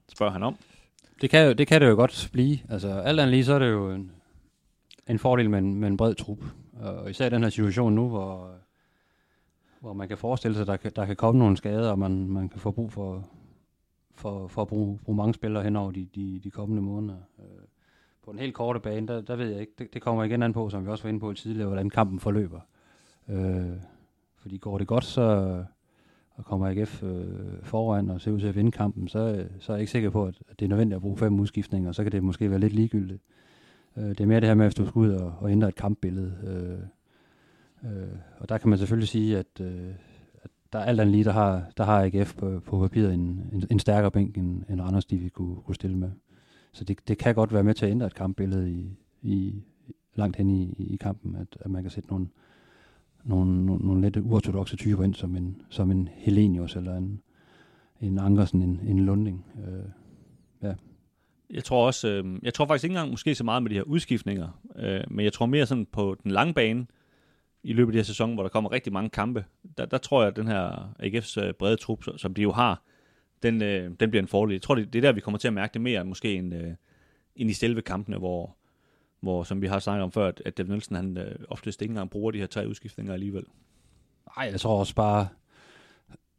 Spørger 0.10 0.32
han 0.34 0.44
om. 0.44 0.56
Det 1.22 1.30
kan, 1.30 1.46
jo- 1.48 1.54
det 1.54 1.68
kan 1.68 1.82
det 1.82 1.88
jo 1.88 1.96
godt 1.96 2.30
blive. 2.34 2.60
Altså, 2.70 2.90
alt 2.90 3.20
andet 3.20 3.32
lige, 3.34 3.46
så 3.46 3.54
er 3.54 3.60
det 3.60 3.70
jo 3.72 3.92
en, 3.92 4.12
en 5.08 5.20
fordel 5.20 5.50
med 5.50 5.60
en, 5.60 5.76
med 5.76 5.88
en 5.88 5.98
bred 5.98 6.16
trup. 6.16 6.44
Og 6.74 7.10
især 7.10 7.26
i 7.26 7.30
den 7.30 7.44
her 7.44 7.50
situation 7.50 7.94
nu, 7.94 8.10
hvor, 8.10 8.56
hvor 9.80 9.94
man 9.94 10.08
kan 10.08 10.18
forestille 10.18 10.56
sig, 10.56 10.62
at 10.62 10.68
der 10.68 10.78
kan, 10.78 10.92
der 10.96 11.06
kan 11.06 11.16
komme 11.16 11.40
nogle 11.40 11.58
skader, 11.58 11.92
og 11.92 12.00
man, 12.00 12.28
man 12.28 12.50
kan 12.50 12.60
få 12.60 12.72
brug 12.72 12.92
for, 12.92 13.30
for, 14.16 14.48
for 14.48 14.62
at 14.62 14.68
bruge, 14.68 15.00
bruge 15.00 15.16
mange 15.16 15.34
spillere 15.34 15.64
hen 15.64 15.76
over 15.76 15.92
de, 15.92 16.08
de, 16.16 16.40
de 16.44 16.52
kommende 16.52 16.82
måneder. 16.82 17.18
Øh, 17.40 17.46
på 18.26 18.32
den 18.32 18.40
helt 18.40 18.54
korte 18.54 18.80
bane, 18.80 19.08
der, 19.08 19.22
der 19.22 19.36
ved 19.36 19.50
jeg 19.50 19.62
ikke, 19.62 19.74
det, 19.80 19.94
det 19.94 20.02
kommer 20.02 20.24
igen 20.24 20.44
an 20.44 20.54
på, 20.54 20.70
som 20.70 20.86
vi 20.86 20.90
også 20.90 21.04
var 21.04 21.10
inde 21.10 21.20
på 21.20 21.34
tidligere, 21.34 21.68
hvordan 21.68 21.90
kampen 21.90 22.20
forløber. 22.20 22.60
Øh, 23.30 23.72
fordi 24.38 24.58
går 24.58 24.78
det 24.78 24.88
godt, 24.88 25.04
så 25.04 25.64
og 26.36 26.46
kommer 26.46 26.68
AGF 26.68 27.04
øh, 27.04 27.64
foran 27.64 28.10
og 28.10 28.22
ser 28.22 28.32
ud 28.32 28.40
til 28.40 28.48
at 28.48 28.56
vinde 28.56 28.72
kampen, 28.72 29.08
så, 29.08 29.46
så 29.60 29.72
er 29.72 29.76
jeg 29.76 29.82
ikke 29.82 29.92
sikker 29.92 30.10
på, 30.10 30.26
at, 30.26 30.42
at 30.50 30.60
det 30.60 30.66
er 30.66 30.70
nødvendigt 30.70 30.96
at 30.96 31.02
bruge 31.02 31.18
fem 31.18 31.40
udskiftninger, 31.40 31.90
og 31.90 31.96
så 31.96 32.04
kan 32.04 32.12
det 32.12 32.24
måske 32.24 32.50
være 32.50 32.60
lidt 32.60 32.74
ligegyldigt. 32.74 33.22
Øh, 33.98 34.04
det 34.04 34.22
er 34.22 34.26
mere 34.26 34.40
det 34.40 34.48
her 34.48 34.56
med, 34.56 34.66
at 34.66 34.78
du 34.78 34.86
skal 34.86 35.00
ud 35.00 35.12
og, 35.12 35.34
og 35.40 35.52
ændre 35.52 35.68
et 35.68 35.76
kampbillede. 35.76 36.34
Øh, 36.44 37.92
øh, 37.92 38.08
og 38.40 38.50
der 38.50 38.58
kan 38.58 38.70
man 38.70 38.80
selvfølgelig 38.80 39.08
sige, 39.08 39.38
at, 39.38 39.62
øh, 39.62 39.90
at 40.44 40.52
der 40.74 40.80
er 40.80 40.84
alt 40.84 41.00
andet 41.00 41.12
lige, 41.12 41.24
der 41.24 41.32
har, 41.32 41.64
der 41.78 41.84
har 41.84 42.04
AGF 42.04 42.36
på, 42.36 42.62
på 42.66 42.80
papiret 42.80 43.14
en, 43.14 43.50
en, 43.54 43.64
en 43.72 43.80
stærkere 43.80 44.12
bænk, 44.12 44.38
end, 44.38 44.64
end 44.70 44.82
Randers 44.82 45.06
de 45.06 45.18
vi 45.18 45.30
kunne, 45.30 45.56
kunne 45.56 45.76
stille 45.76 45.98
med. 45.98 46.12
Så 46.74 46.84
det, 46.84 47.08
det 47.08 47.18
kan 47.18 47.36
godt 47.36 47.54
være 47.54 47.64
med 47.64 47.74
til 47.74 47.86
at 47.86 47.92
ændre 47.92 48.08
et 48.08 48.16
kampbillede 48.16 48.72
i, 48.72 48.98
i, 49.22 49.64
langt 50.16 50.38
hen 50.38 50.50
i, 50.50 50.76
i 50.78 50.96
kampen, 50.96 51.36
at, 51.36 51.58
at 51.60 51.72
man 51.72 51.82
kan 51.82 51.92
sætte 51.92 52.10
nogle, 52.10 52.28
nogle, 53.24 53.66
nogle, 53.66 53.86
nogle 53.86 54.02
lidt 54.02 54.18
uortodoxe 54.18 54.76
typer 54.76 55.04
ind, 55.04 55.14
som 55.14 55.36
en, 55.36 55.62
som 55.70 55.92
en 55.92 56.10
Helenius 56.14 56.76
eller 56.76 56.98
en, 56.98 57.22
en 58.02 58.20
Ankersen, 58.20 58.62
en, 58.62 58.80
en 58.88 59.06
Lunding. 59.06 59.46
Øh, 59.68 59.86
Jeg 61.54 61.64
tror 61.64 61.86
også, 61.86 62.08
øh, 62.08 62.40
jeg 62.44 62.54
tror 62.54 62.66
faktisk 62.66 62.84
ikke 62.84 62.94
engang 62.94 63.10
måske 63.12 63.36
så 63.36 63.44
meget 63.44 63.64
med 63.64 63.70
de 63.70 63.76
her 63.76 63.84
udskiftninger, 63.84 64.50
øh, 64.76 65.02
men 65.10 65.24
jeg 65.26 65.34
tror 65.34 65.46
mere 65.46 65.66
sådan 65.66 65.86
på 65.86 66.16
den 66.24 66.32
lange 66.32 66.54
bane 66.54 66.88
i 67.64 67.74
løbet 67.74 67.92
af 67.92 67.94
de 67.94 67.98
her 67.98 68.04
sæson, 68.04 68.34
hvor 68.34 68.44
der 68.44 68.50
kommer 68.50 68.72
rigtig 68.72 68.94
mange 68.94 69.10
kampe. 69.10 69.46
Der, 69.78 69.86
der 69.86 69.98
tror 69.98 70.22
jeg, 70.22 70.28
at 70.28 70.36
den 70.36 70.48
her 70.48 70.94
AGF's 71.00 71.42
øh, 71.42 71.54
brede 71.54 71.76
trup, 71.76 72.04
som 72.18 72.34
de 72.34 72.42
jo 72.42 72.52
har, 72.52 72.82
den, 73.44 73.62
øh, 73.62 73.92
den 74.00 74.10
bliver 74.10 74.22
en 74.22 74.28
fordel. 74.28 74.54
Jeg 74.54 74.62
tror, 74.62 74.76
det, 74.76 74.94
det 74.94 75.00
er 75.00 75.08
der, 75.08 75.12
vi 75.12 75.22
kommer 75.22 75.38
til 75.38 75.48
at 75.48 75.54
mærke 75.54 75.74
det 75.74 75.82
mere, 75.82 76.04
måske 76.04 76.36
end, 76.36 76.54
øh, 76.54 76.72
end 77.36 77.50
i 77.50 77.54
selve 77.54 77.82
kampene, 77.82 78.18
hvor, 78.18 78.56
hvor, 79.20 79.44
som 79.44 79.62
vi 79.62 79.68
har 79.68 79.80
snakket 79.80 80.04
om 80.04 80.12
før, 80.12 80.28
at, 80.28 80.42
at 80.46 80.58
David 80.58 80.70
Nielsen, 80.70 80.96
han 80.96 81.18
øh, 81.18 81.36
oftest 81.50 81.82
ikke 81.82 81.92
engang 81.92 82.10
bruger 82.10 82.32
de 82.32 82.40
her 82.40 82.48
tre 82.48 82.68
udskiftninger 82.68 83.14
alligevel. 83.14 83.44
Nej, 84.38 84.50
jeg 84.52 84.60
tror 84.60 84.80
også 84.80 84.96
bare, 84.96 85.28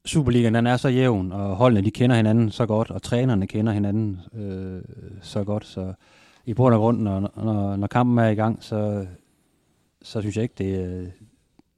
Superligaen 0.05 0.55
den 0.55 0.67
er 0.67 0.77
så 0.77 0.89
jævn, 0.89 1.33
og 1.33 1.57
holdene 1.57 1.85
de 1.85 1.91
kender 1.91 2.17
hinanden 2.17 2.51
så 2.51 2.67
godt, 2.67 2.91
og 2.91 3.03
trænerne 3.03 3.47
kender 3.47 3.73
hinanden 3.73 4.21
øh, 4.35 4.83
så 5.23 5.45
godt, 5.45 5.67
så 5.67 5.95
i 6.47 6.55
bund 6.55 6.75
og 6.75 6.81
grund, 6.81 7.03
når, 7.03 7.33
når, 7.37 7.77
når 7.77 7.87
kampen 7.87 8.19
er 8.19 8.29
i 8.29 8.35
gang, 8.35 8.63
så, 8.63 9.07
så 10.03 10.21
synes 10.21 10.37
jeg 10.37 10.43
ikke, 10.43 10.55
det, 10.59 10.79
øh, 10.79 11.09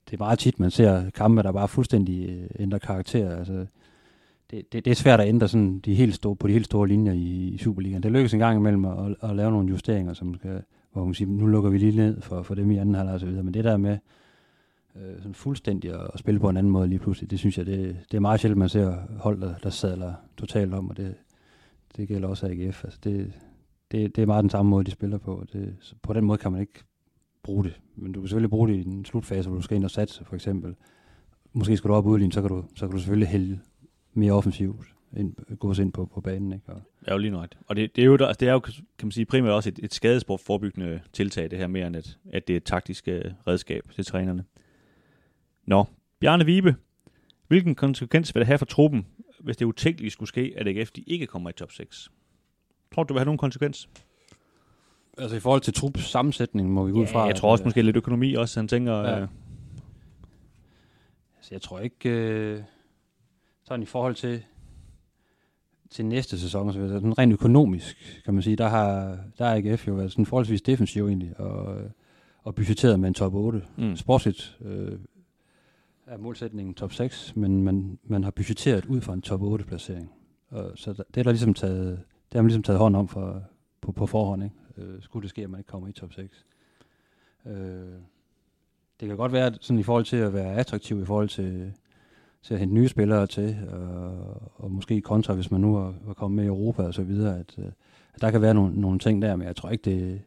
det 0.09 0.13
er 0.13 0.17
meget 0.17 0.39
tit, 0.39 0.59
man 0.59 0.71
ser 0.71 1.09
kampe, 1.09 1.43
der 1.43 1.51
bare 1.51 1.67
fuldstændig 1.67 2.29
øh, 2.29 2.49
ændrer 2.59 2.79
karakter. 2.79 3.37
Altså, 3.37 3.65
det, 4.51 4.73
det, 4.73 4.85
det 4.85 4.91
er 4.91 4.95
svært 4.95 5.19
at 5.19 5.27
ændre 5.27 5.47
sådan 5.47 5.79
de 5.79 5.95
helt 5.95 6.15
store, 6.15 6.35
på 6.35 6.47
de 6.47 6.53
helt 6.53 6.65
store 6.65 6.87
linjer 6.87 7.13
i, 7.13 7.47
i 7.47 7.57
Superligaen. 7.57 8.03
Det 8.03 8.11
lykkes 8.11 8.33
en 8.33 8.39
gang 8.39 8.57
imellem 8.57 8.85
at, 8.85 9.05
at, 9.05 9.29
at 9.29 9.35
lave 9.35 9.51
nogle 9.51 9.69
justeringer, 9.69 10.13
som 10.13 10.35
skal, 10.35 10.61
hvor 10.93 11.05
man 11.05 11.13
siger, 11.13 11.29
nu 11.29 11.45
lukker 11.47 11.69
vi 11.69 11.77
lige 11.77 11.97
ned 11.97 12.21
for, 12.21 12.43
for 12.43 12.55
dem 12.55 12.71
i 12.71 12.77
anden 12.77 12.95
halvleg 12.95 13.13
og 13.13 13.19
så 13.19 13.25
videre. 13.25 13.43
Men 13.43 13.53
det 13.53 13.63
der 13.63 13.77
med, 13.77 13.97
øh, 14.95 15.17
sådan 15.17 15.33
fuldstændig 15.33 15.93
at, 15.93 16.07
at 16.13 16.19
spille 16.19 16.39
på 16.39 16.49
en 16.49 16.57
anden 16.57 16.71
måde 16.71 16.87
lige 16.87 16.99
pludselig, 16.99 17.31
det 17.31 17.39
synes 17.39 17.57
jeg, 17.57 17.65
det, 17.65 17.97
det 18.11 18.17
er 18.17 18.21
meget 18.21 18.39
sjældent, 18.39 18.59
man 18.59 18.69
ser 18.69 18.97
hold, 19.19 19.41
der, 19.41 19.55
der 19.63 19.69
sadler 19.69 20.13
totalt 20.37 20.73
om, 20.73 20.89
og 20.89 20.97
det, 20.97 21.15
det 21.97 22.07
gælder 22.07 22.27
også 22.27 22.47
AGF. 22.47 22.83
Altså 22.83 22.99
det, 23.03 23.33
det, 23.91 24.15
det 24.15 24.21
er 24.21 24.25
meget 24.25 24.43
den 24.43 24.49
samme 24.49 24.69
måde, 24.69 24.83
de 24.83 24.91
spiller 24.91 25.17
på. 25.17 25.45
Det, 25.53 25.93
på 26.01 26.13
den 26.13 26.25
måde 26.25 26.37
kan 26.37 26.51
man 26.51 26.61
ikke 26.61 26.83
bruge 27.43 27.63
det. 27.63 27.79
Men 27.95 28.11
du 28.11 28.19
kan 28.19 28.27
selvfølgelig 28.27 28.49
bruge 28.49 28.67
det 28.67 28.75
i 28.75 28.87
en 28.87 29.05
slutfase, 29.05 29.49
hvor 29.49 29.57
du 29.57 29.61
skal 29.61 29.75
ind 29.75 29.83
og 29.83 29.91
satse, 29.91 30.25
for 30.25 30.35
eksempel. 30.35 30.75
Måske 31.53 31.77
skal 31.77 31.89
du 31.89 31.93
op 31.93 32.05
udligne, 32.05 32.33
så 32.33 32.41
kan 32.41 32.49
du, 32.49 32.63
så 32.75 32.87
kan 32.87 32.91
du 32.91 32.97
selvfølgelig 32.97 33.27
hælde 33.27 33.59
mere 34.17 34.31
offensivt 34.31 34.87
ind, 35.17 35.55
gå 35.57 35.73
ind 35.73 35.91
på, 35.93 36.05
på 36.05 36.21
banen. 36.21 36.53
Ikke? 36.53 36.69
Og, 36.69 36.81
Ja, 37.07 37.11
jo 37.11 37.17
lige 37.17 37.31
nøjt. 37.31 37.57
Og 37.67 37.75
det, 37.75 37.95
det, 37.95 38.01
er 38.01 38.05
jo, 38.05 38.13
altså, 38.13 38.37
det 38.39 38.47
er 38.47 38.53
jo, 38.53 38.59
kan 38.59 38.73
man 39.03 39.11
sige, 39.11 39.25
primært 39.25 39.51
også 39.51 39.69
et, 39.69 39.79
et 39.83 39.93
skadesport 39.93 40.39
forebyggende 40.39 41.01
tiltag, 41.13 41.51
det 41.51 41.59
her 41.59 41.67
mere 41.67 41.87
end 41.87 41.95
et, 41.95 42.17
at 42.33 42.47
det 42.47 42.53
er 42.53 42.57
et 42.57 42.63
taktisk 42.63 43.07
øh, 43.07 43.23
redskab 43.47 43.83
til 43.95 44.05
trænerne. 44.05 44.43
Nå, 45.65 45.85
Bjarne 46.19 46.45
Vibe. 46.45 46.75
Hvilken 47.47 47.75
konsekvens 47.75 48.35
vil 48.35 48.39
det 48.39 48.47
have 48.47 48.57
for 48.57 48.65
truppen, 48.65 49.05
hvis 49.39 49.57
det 49.57 49.65
utænkeligt 49.65 50.13
skulle 50.13 50.29
ske, 50.29 50.53
at 50.57 50.67
AGF 50.67 50.91
de 50.91 51.01
ikke 51.07 51.27
kommer 51.27 51.49
i 51.49 51.53
top 51.53 51.71
6? 51.71 52.11
Tror 52.95 53.03
du, 53.03 53.07
det 53.07 53.13
vil 53.13 53.19
have 53.19 53.25
nogen 53.25 53.37
konsekvens? 53.37 53.89
altså 55.17 55.35
i 55.37 55.39
forhold 55.39 55.61
til 55.61 55.73
trups 55.73 56.03
sammensætning, 56.03 56.69
må 56.71 56.85
vi 56.85 56.91
gå 56.91 57.01
ud 57.01 57.07
fra. 57.07 57.23
jeg 57.23 57.35
tror 57.35 57.51
også 57.51 57.61
at, 57.61 57.65
måske 57.65 57.81
lidt 57.81 57.97
økonomi 57.97 58.33
også. 58.33 58.59
Han 58.59 58.67
tænker, 58.67 58.93
Ja. 58.93 59.09
ja. 59.09 59.21
øh, 59.21 59.27
Altså, 61.37 61.55
jeg 61.55 61.61
tror 61.61 61.79
ikke, 61.79 62.09
øh, 62.09 62.61
sådan 63.65 63.83
i 63.83 63.85
forhold 63.85 64.15
til, 64.15 64.43
til 65.89 66.05
næste 66.05 66.39
sæson, 66.39 66.73
så 66.73 66.87
sådan 66.89 67.17
rent 67.17 67.33
økonomisk, 67.33 68.21
kan 68.25 68.33
man 68.33 68.43
sige, 68.43 68.55
der 68.55 68.67
har, 68.67 69.17
der 69.37 69.45
har 69.45 69.55
AGF 69.55 69.87
jo 69.87 69.93
været 69.93 70.11
sådan 70.11 70.25
forholdsvis 70.25 70.61
defensiv 70.61 71.07
egentlig, 71.07 71.39
og, 71.39 71.77
og 72.43 72.55
budgetteret 72.55 72.99
med 72.99 73.07
en 73.07 73.13
top 73.13 73.33
8. 73.33 73.61
mm. 73.77 73.95
Sportsligt 73.95 74.57
øh, 74.61 74.99
er 76.07 76.17
målsætningen 76.17 76.73
top 76.73 76.93
6, 76.93 77.35
men 77.35 77.63
man, 77.63 77.99
man 78.03 78.23
har 78.23 78.31
budgetteret 78.31 78.85
ud 78.85 79.01
fra 79.01 79.13
en 79.13 79.21
top 79.21 79.41
8 79.41 79.65
placering. 79.65 80.11
Og, 80.49 80.71
så 80.75 80.93
der, 80.93 81.03
det 81.13 81.19
er 81.19 81.23
der 81.23 81.31
ligesom 81.31 81.53
taget, 81.53 81.99
det 82.31 82.33
har 82.33 82.41
man 82.41 82.47
ligesom 82.47 82.63
taget 82.63 82.79
hånd 82.79 82.95
om 82.95 83.07
for, 83.07 83.43
på, 83.81 83.91
på 83.91 84.05
forhånd, 84.05 84.43
ikke? 84.43 84.55
Øh, 84.77 85.01
skulle 85.01 85.23
det 85.23 85.29
ske, 85.29 85.43
at 85.43 85.49
man 85.49 85.59
ikke 85.59 85.67
kommer 85.67 85.87
i 85.87 85.91
top 85.91 86.13
6. 86.13 86.45
Øh, 87.45 87.53
det 88.99 89.07
kan 89.07 89.17
godt 89.17 89.31
være, 89.31 89.53
sådan 89.61 89.79
i 89.79 89.83
forhold 89.83 90.05
til 90.05 90.17
at 90.17 90.33
være 90.33 90.53
attraktiv, 90.53 91.01
i 91.01 91.05
forhold 91.05 91.29
til, 91.29 91.73
til 92.45 92.53
at 92.53 92.59
hente 92.59 92.75
nye 92.75 92.87
spillere 92.87 93.27
til, 93.27 93.57
og, 93.71 94.51
og 94.55 94.71
måske 94.71 95.01
kontra, 95.01 95.33
hvis 95.33 95.51
man 95.51 95.61
nu 95.61 95.75
er, 95.75 95.93
er 96.09 96.13
kommet 96.13 96.35
med 96.35 96.43
i 96.43 96.47
Europa 96.47 96.83
og 96.83 96.93
så 96.93 97.03
videre, 97.03 97.39
at, 97.39 97.55
øh, 97.57 97.65
at 98.13 98.21
der 98.21 98.31
kan 98.31 98.41
være 98.41 98.53
nogle, 98.53 98.81
nogle 98.81 98.99
ting 98.99 99.21
der, 99.21 99.35
men 99.35 99.47
jeg 99.47 99.55
tror 99.55 99.69
ikke, 99.69 99.91
det, 99.91 100.21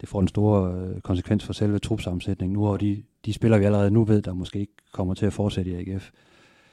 det 0.00 0.08
får 0.08 0.20
en 0.20 0.28
stor 0.28 0.62
øh, 0.62 1.00
konsekvens 1.00 1.44
for 1.44 1.52
selve 1.52 1.78
trupsammensætningen. 1.78 2.52
Nu 2.52 2.64
har 2.64 2.76
de, 2.76 3.02
de 3.26 3.32
spillere, 3.32 3.60
vi 3.60 3.66
allerede 3.66 3.90
nu 3.90 4.04
ved, 4.04 4.22
der 4.22 4.32
måske 4.32 4.58
ikke 4.58 4.72
kommer 4.92 5.14
til 5.14 5.26
at 5.26 5.32
fortsætte 5.32 5.70
i 5.70 5.74
AGF, 5.74 6.10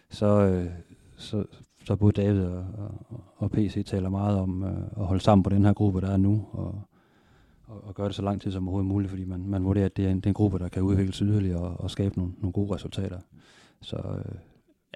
så, 0.10 0.26
øh, 0.26 0.70
så, 1.18 1.46
så 1.86 1.96
både 1.96 2.22
David 2.22 2.44
og, 2.44 2.66
og, 2.78 3.24
og 3.38 3.52
PC 3.52 3.86
taler 3.86 4.10
meget 4.10 4.38
om 4.38 4.64
øh, 4.64 4.78
at 4.98 5.06
holde 5.06 5.24
sammen 5.24 5.44
på 5.44 5.50
den 5.50 5.66
her 5.66 5.74
gruppe, 5.74 6.02
der 6.02 6.12
er 6.12 6.18
nu, 6.18 6.46
og, 6.52 6.82
og, 7.68 7.84
og 7.84 7.96
gøre 7.96 8.08
det 8.08 8.16
så 8.16 8.22
lang 8.22 8.42
tid 8.42 8.52
som 8.52 8.68
overhovedet 8.68 8.88
muligt, 8.88 9.10
fordi 9.10 9.26
man, 9.26 9.48
man 9.48 9.66
vurderer, 9.66 9.86
at 9.86 9.98
det 9.98 10.06
er, 10.06 10.10
en, 10.10 10.18
det 10.18 10.26
er 10.26 10.30
en 10.30 10.34
gruppe, 10.34 10.60
der 10.60 10.68
kan 10.68 10.82
udvikles 10.82 11.18
yderligere 11.18 11.62
og, 11.62 11.80
og 11.80 11.92
skabe 11.92 12.18
nogle, 12.18 12.34
nogle 12.38 12.54
gode 12.54 12.76
resultater. 12.76 13.20
Så 13.82 13.98
øh, 13.98 14.36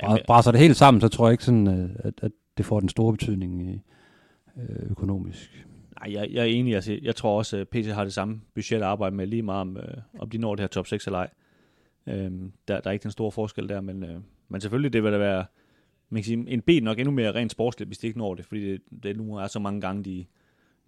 Ja, 0.03 0.09
men- 0.13 0.19
brænder 0.27 0.51
det 0.51 0.59
helt 0.59 0.75
sammen, 0.77 1.01
så 1.01 1.07
tror 1.07 1.27
jeg 1.27 1.31
ikke 1.31 1.43
sådan, 1.43 1.67
øh, 1.67 1.89
at, 1.95 2.13
at 2.21 2.31
det 2.57 2.65
får 2.65 2.79
den 2.79 2.89
store 2.89 3.13
betydning 3.13 3.69
i, 3.69 3.81
øh, 4.57 4.91
økonomisk. 4.91 5.67
Nej, 5.99 6.13
jeg, 6.13 6.29
jeg 6.31 6.41
er 6.41 6.45
enig. 6.45 6.75
Altså, 6.75 6.99
jeg 7.01 7.15
tror 7.15 7.37
også, 7.37 7.57
at 7.57 7.67
PT 7.69 7.87
har 7.87 8.03
det 8.03 8.13
samme 8.13 8.41
budget 8.55 8.77
at 8.77 8.83
arbejde 8.83 9.15
med 9.15 9.27
lige 9.27 9.41
meget 9.41 9.61
om, 9.61 9.77
øh, 9.77 9.97
om 10.19 10.29
de 10.29 10.37
når 10.37 10.55
det 10.55 10.63
her 10.63 10.67
top 10.67 10.87
6 10.87 11.05
eller 11.05 11.19
ej. 11.19 11.29
Øhm, 12.07 12.51
der, 12.67 12.79
der 12.79 12.89
er 12.89 12.91
ikke 12.91 13.03
den 13.03 13.11
store 13.11 13.31
forskel 13.31 13.69
der, 13.69 13.81
men, 13.81 14.03
øh, 14.03 14.19
men 14.49 14.61
selvfølgelig 14.61 14.93
det 14.93 15.03
vil 15.03 15.11
da 15.11 15.17
være 15.17 15.45
man 16.09 16.21
kan 16.21 16.25
sige, 16.25 16.45
en 16.47 16.61
B 16.61 16.69
nok 16.81 16.99
endnu 16.99 17.11
mere 17.11 17.31
rent 17.31 17.51
sportsligt, 17.51 17.89
hvis 17.89 17.97
de 17.97 18.07
ikke 18.07 18.19
når 18.19 18.35
det, 18.35 18.45
fordi 18.45 18.71
det, 18.71 18.81
det 19.03 19.17
nu 19.17 19.35
er 19.35 19.47
så 19.47 19.59
mange 19.59 19.81
gange, 19.81 20.03
de, 20.03 20.25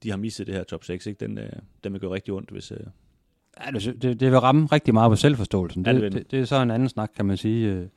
de 0.04 0.10
har 0.10 0.18
misset 0.18 0.48
det 0.48 0.56
her 0.56 0.64
top 0.64 0.84
6. 0.84 1.06
Ikke? 1.08 1.20
Den, 1.20 1.38
øh, 1.38 1.50
den 1.84 1.94
vil 1.94 2.02
gøre 2.02 2.12
rigtig 2.12 2.34
ondt, 2.34 2.50
hvis... 2.50 2.72
Øh, 2.72 2.80
Ja, 3.66 3.72
det, 3.72 4.02
det, 4.02 4.20
det 4.20 4.32
vil 4.32 4.40
ramme 4.40 4.66
rigtig 4.66 4.94
meget 4.94 5.12
på 5.12 5.16
selvforståelsen. 5.16 5.86
Ja, 5.86 5.94
det 5.94 6.02
det, 6.02 6.14
det, 6.14 6.32
det 6.32 6.40
er 6.40 6.46
så 6.46 6.56
en 6.62 6.72
anden 6.72 6.90
snak, 6.90 7.12
kan 7.16 7.26
man 7.26 7.38
sige, 7.38 7.72
øh, 7.72 7.88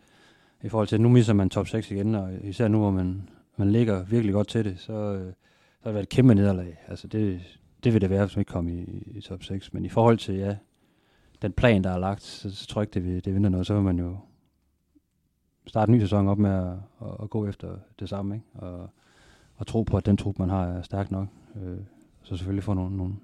i 0.65 0.69
forhold 0.69 0.89
til, 0.89 0.97
at 0.97 1.01
nu 1.01 1.09
misser 1.09 1.33
man 1.33 1.51
top 1.51 1.69
6 1.69 1.91
igen, 1.91 2.15
og 2.15 2.33
især 2.43 2.69
nu, 2.69 2.79
hvor 2.79 2.91
man, 2.91 3.29
man 3.57 3.73
ligger 3.73 4.05
virkelig 4.05 4.33
godt 4.35 4.49
til 4.49 4.65
det, 4.65 4.79
så, 4.79 4.93
øh, 4.93 5.33
så 5.79 5.83
har 5.83 5.91
det 5.91 5.95
været 5.95 6.03
et 6.03 6.09
kæmpe 6.09 6.35
nederlag. 6.35 6.79
Altså 6.89 7.09
det, 7.09 7.41
det 7.85 7.93
vil 7.93 8.01
det 8.01 8.11
være, 8.11 8.25
hvis 8.27 8.37
man 8.37 8.41
ikke 8.41 8.53
kommer 8.53 8.73
i, 8.73 9.03
i 9.07 9.21
top 9.21 9.43
6. 9.43 9.73
Men 9.73 9.85
i 9.85 9.89
forhold 9.89 10.19
til, 10.19 10.35
ja, 10.35 10.57
den 11.43 11.53
plan, 11.53 11.85
der 11.85 11.91
er 11.91 11.99
lagt, 11.99 12.23
så, 12.23 12.55
så 12.55 12.67
tror 12.67 12.81
jeg 12.81 12.87
ikke, 12.87 12.95
det, 12.95 13.05
vil, 13.05 13.25
det 13.25 13.35
vinder 13.35 13.51
noget. 13.51 13.67
Så 13.67 13.75
vil 13.75 13.83
man 13.83 13.99
jo 13.99 14.17
starte 15.67 15.91
en 15.91 15.97
ny 15.97 16.01
sæson 16.01 16.29
op 16.29 16.39
med 16.39 16.51
at, 16.51 16.73
at, 17.03 17.17
at 17.23 17.31
gå 17.31 17.47
efter 17.47 17.77
det 18.01 18.09
samme, 18.09 18.35
ikke? 18.35 18.47
Og, 18.55 18.91
og 19.57 19.67
tro 19.67 19.83
på, 19.83 19.97
at 19.97 20.07
den 20.07 20.17
trup, 20.17 20.39
man 20.39 20.51
har, 20.51 20.67
er 20.67 20.83
stærk 20.83 21.11
nok. 21.11 21.29
Øh, 21.63 21.79
så 22.23 22.37
selvfølgelig 22.37 22.65
få 22.65 22.75
nogle, 22.75 22.97
nogle, 22.97 23.15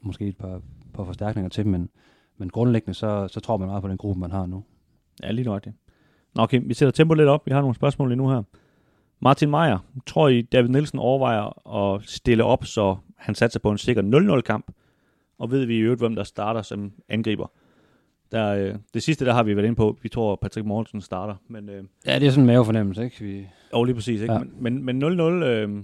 måske 0.00 0.28
et 0.28 0.36
par, 0.36 0.60
par 0.94 1.04
forstærkninger 1.04 1.48
til, 1.48 1.66
men, 1.66 1.88
men 2.36 2.50
grundlæggende, 2.50 2.94
så, 2.94 3.28
så 3.28 3.40
tror 3.40 3.56
man 3.56 3.68
meget 3.68 3.82
på 3.82 3.88
den 3.88 3.96
gruppe, 3.96 4.20
man 4.20 4.30
har 4.30 4.46
nu. 4.46 4.64
ja, 5.22 5.30
lige 5.30 5.44
nøjagtigt. 5.44 5.76
Nå, 6.34 6.42
okay, 6.42 6.60
vi 6.64 6.74
sætter 6.74 6.90
tempo 6.90 7.14
lidt 7.14 7.28
op. 7.28 7.46
Vi 7.46 7.52
har 7.52 7.60
nogle 7.60 7.74
spørgsmål 7.74 8.08
lige 8.08 8.16
nu 8.16 8.28
her. 8.28 8.42
Martin 9.20 9.50
Meyer, 9.50 9.78
tror 10.06 10.28
I, 10.28 10.42
David 10.42 10.68
Nielsen 10.68 10.98
overvejer 10.98 11.74
at 11.76 12.02
stille 12.04 12.44
op, 12.44 12.64
så 12.64 12.96
han 13.16 13.34
satser 13.34 13.60
på 13.60 13.70
en 13.70 13.78
sikker 13.78 14.36
0-0-kamp? 14.36 14.70
Og 15.38 15.50
ved 15.50 15.64
vi 15.64 15.76
i 15.76 15.78
øvrigt, 15.80 16.00
hvem 16.00 16.14
der 16.14 16.24
starter 16.24 16.62
som 16.62 16.92
angriber? 17.08 17.46
Der, 18.32 18.54
øh, 18.54 18.74
det 18.94 19.02
sidste, 19.02 19.24
der 19.24 19.32
har 19.32 19.42
vi 19.42 19.56
været 19.56 19.66
inde 19.66 19.76
på. 19.76 19.98
Vi 20.02 20.08
tror, 20.08 20.36
Patrick 20.42 20.66
Mortensen 20.66 21.00
starter. 21.00 21.34
Men, 21.48 21.68
øh, 21.68 21.84
Ja, 22.06 22.18
det 22.18 22.26
er 22.26 22.30
sådan 22.30 22.42
en 22.42 22.46
mavefornemmelse, 22.46 23.04
ikke? 23.04 23.20
Vi, 23.20 23.46
jo, 23.74 23.84
lige 23.84 23.94
præcis. 23.94 24.20
Ikke? 24.20 24.32
Ja. 24.32 24.38
Men, 24.38 24.84
men, 24.84 24.98
men 24.98 25.20
0-0, 25.20 25.22
øh, 25.22 25.82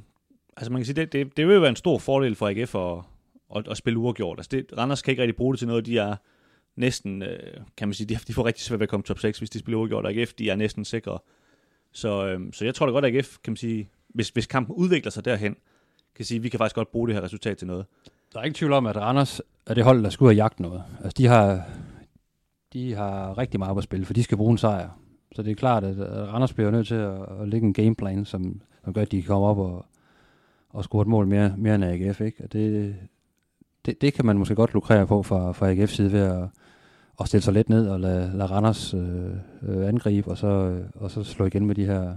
altså 0.56 0.72
man 0.72 0.80
kan 0.80 0.84
sige, 0.86 0.96
det, 0.96 1.12
det, 1.12 1.36
det 1.36 1.46
vil 1.46 1.54
jo 1.54 1.60
være 1.60 1.70
en 1.70 1.76
stor 1.76 1.98
fordel 1.98 2.34
for 2.34 2.48
AGF 2.48 2.74
at, 2.74 3.04
at, 3.56 3.68
at 3.68 3.76
spille 3.76 3.98
uafgjort. 3.98 4.38
Altså 4.38 4.48
det, 4.52 4.78
Randers 4.78 5.02
kan 5.02 5.12
ikke 5.12 5.22
rigtig 5.22 5.36
bruge 5.36 5.52
det 5.52 5.58
til 5.58 5.68
noget. 5.68 5.86
De 5.86 5.98
er 5.98 6.16
næsten, 6.76 7.22
øh, 7.22 7.60
kan 7.76 7.88
man 7.88 7.94
sige, 7.94 8.06
de, 8.06 8.18
de 8.26 8.34
får 8.34 8.46
rigtig 8.46 8.64
svært 8.64 8.80
ved 8.80 8.84
at 8.84 8.90
komme 8.90 9.04
top 9.04 9.18
6, 9.18 9.38
hvis 9.38 9.50
de 9.50 9.58
spiller 9.58 9.78
uafgjort. 9.78 10.04
Og 10.04 10.12
AGF, 10.12 10.32
de 10.32 10.50
er 10.50 10.56
næsten 10.56 10.84
sikre. 10.84 11.18
Så, 11.92 12.26
øh, 12.26 12.40
så 12.52 12.64
jeg 12.64 12.74
tror 12.74 12.86
da 12.86 12.92
godt, 12.92 13.04
at 13.04 13.14
AGF, 13.14 13.38
kan 13.44 13.50
man 13.50 13.56
sige, 13.56 13.88
hvis, 14.08 14.28
hvis 14.28 14.46
kampen 14.46 14.76
udvikler 14.76 15.10
sig 15.10 15.24
derhen, 15.24 15.56
kan 16.14 16.24
sige, 16.24 16.42
vi 16.42 16.48
kan 16.48 16.58
faktisk 16.58 16.74
godt 16.74 16.92
bruge 16.92 17.08
det 17.08 17.16
her 17.16 17.22
resultat 17.22 17.58
til 17.58 17.66
noget. 17.66 17.86
der 18.32 18.40
er 18.40 18.44
ikke 18.44 18.56
tvivl 18.56 18.72
om, 18.72 18.86
at 18.86 18.96
Randers 18.96 19.40
er 19.66 19.74
det 19.74 19.84
hold, 19.84 20.04
der 20.04 20.10
skulle 20.10 20.34
have 20.34 20.42
jagt 20.42 20.60
noget. 20.60 20.84
Altså, 21.04 21.14
de 21.18 21.26
har, 21.26 21.68
de 22.72 22.94
har 22.94 23.38
rigtig 23.38 23.60
meget 23.60 23.74
på 23.74 23.80
spil, 23.80 24.06
for 24.06 24.14
de 24.14 24.22
skal 24.22 24.36
bruge 24.36 24.52
en 24.52 24.58
sejr. 24.58 24.90
Så 25.34 25.42
det 25.42 25.50
er 25.50 25.54
klart, 25.54 25.84
at 25.84 26.00
at 26.00 26.28
Randers 26.28 26.52
bliver 26.52 26.70
nødt 26.70 26.86
til 26.86 26.94
at, 26.94 27.40
at 27.40 27.48
lægge 27.48 27.66
en 27.66 27.72
gameplan, 27.72 28.24
som, 28.24 28.60
som 28.84 28.92
gør, 28.94 29.02
at 29.02 29.12
de 29.12 29.22
kan 29.22 29.26
komme 29.26 29.46
op 29.46 29.58
og, 29.58 29.86
og 30.68 30.84
score 30.84 31.02
et 31.02 31.08
mål 31.08 31.26
mere, 31.26 31.54
mere 31.56 31.74
end 31.74 31.84
AGF. 31.84 32.20
Ikke? 32.20 32.44
Og 32.44 32.52
det, 32.52 32.96
det, 33.86 34.00
det 34.00 34.14
kan 34.14 34.26
man 34.26 34.38
måske 34.38 34.54
godt 34.54 34.74
lukrere 34.74 35.06
på 35.06 35.22
fra, 35.22 35.52
fra 35.52 35.72
AGF's 35.72 35.86
side 35.86 36.12
ved 36.12 36.20
at, 36.20 36.48
at 37.20 37.28
stille 37.28 37.42
sig 37.42 37.54
lidt 37.54 37.68
ned 37.68 37.88
og 37.88 38.00
lade, 38.00 38.32
lade 38.36 38.50
Randers 38.50 38.94
øh, 38.94 39.30
øh, 39.62 39.88
angribe, 39.88 40.30
og 40.30 40.38
så, 40.38 40.46
øh, 40.46 40.84
og 40.94 41.10
så 41.10 41.24
slå 41.24 41.46
igen 41.46 41.66
med 41.66 41.74
de 41.74 41.84
her, 41.84 42.16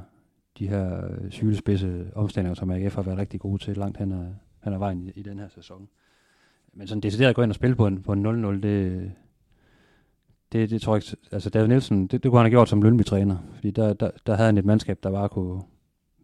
de 0.59 0.67
her 0.67 1.05
øh, 1.05 1.31
sylespidse 1.31 2.05
omstillinger, 2.15 2.53
som 2.53 2.71
AGF 2.71 2.95
har 2.95 3.01
været 3.01 3.17
rigtig 3.17 3.39
gode 3.39 3.63
til 3.63 3.77
langt 3.77 3.97
hen 3.97 4.11
ad, 4.11 4.25
hen 4.63 4.73
ad 4.73 4.77
vejen 4.77 5.01
i, 5.01 5.11
i 5.15 5.21
den 5.21 5.39
her 5.39 5.47
sæson. 5.49 5.87
Men 6.73 6.87
sådan 6.87 7.01
decideret 7.01 7.29
at 7.29 7.35
gå 7.35 7.41
ind 7.41 7.51
og 7.51 7.55
spille 7.55 7.75
på 7.75 7.87
en, 7.87 8.03
på 8.03 8.13
en 8.13 8.45
0-0, 8.45 8.61
det, 8.61 9.11
det, 10.51 10.69
det 10.69 10.81
tror 10.81 10.95
jeg 10.95 11.03
ikke, 11.03 11.17
altså 11.31 11.49
David 11.49 11.67
Nielsen, 11.67 12.07
det, 12.07 12.23
det 12.23 12.31
kunne 12.31 12.39
han 12.39 12.45
have 12.45 12.51
gjort 12.51 12.69
som 12.69 12.81
Lønby-træner, 12.81 13.37
fordi 13.53 13.71
der, 13.71 13.93
der, 13.93 14.11
der 14.25 14.35
havde 14.35 14.45
han 14.45 14.57
et 14.57 14.65
mandskab, 14.65 14.99
der 15.03 15.11
bare 15.11 15.29
kunne 15.29 15.61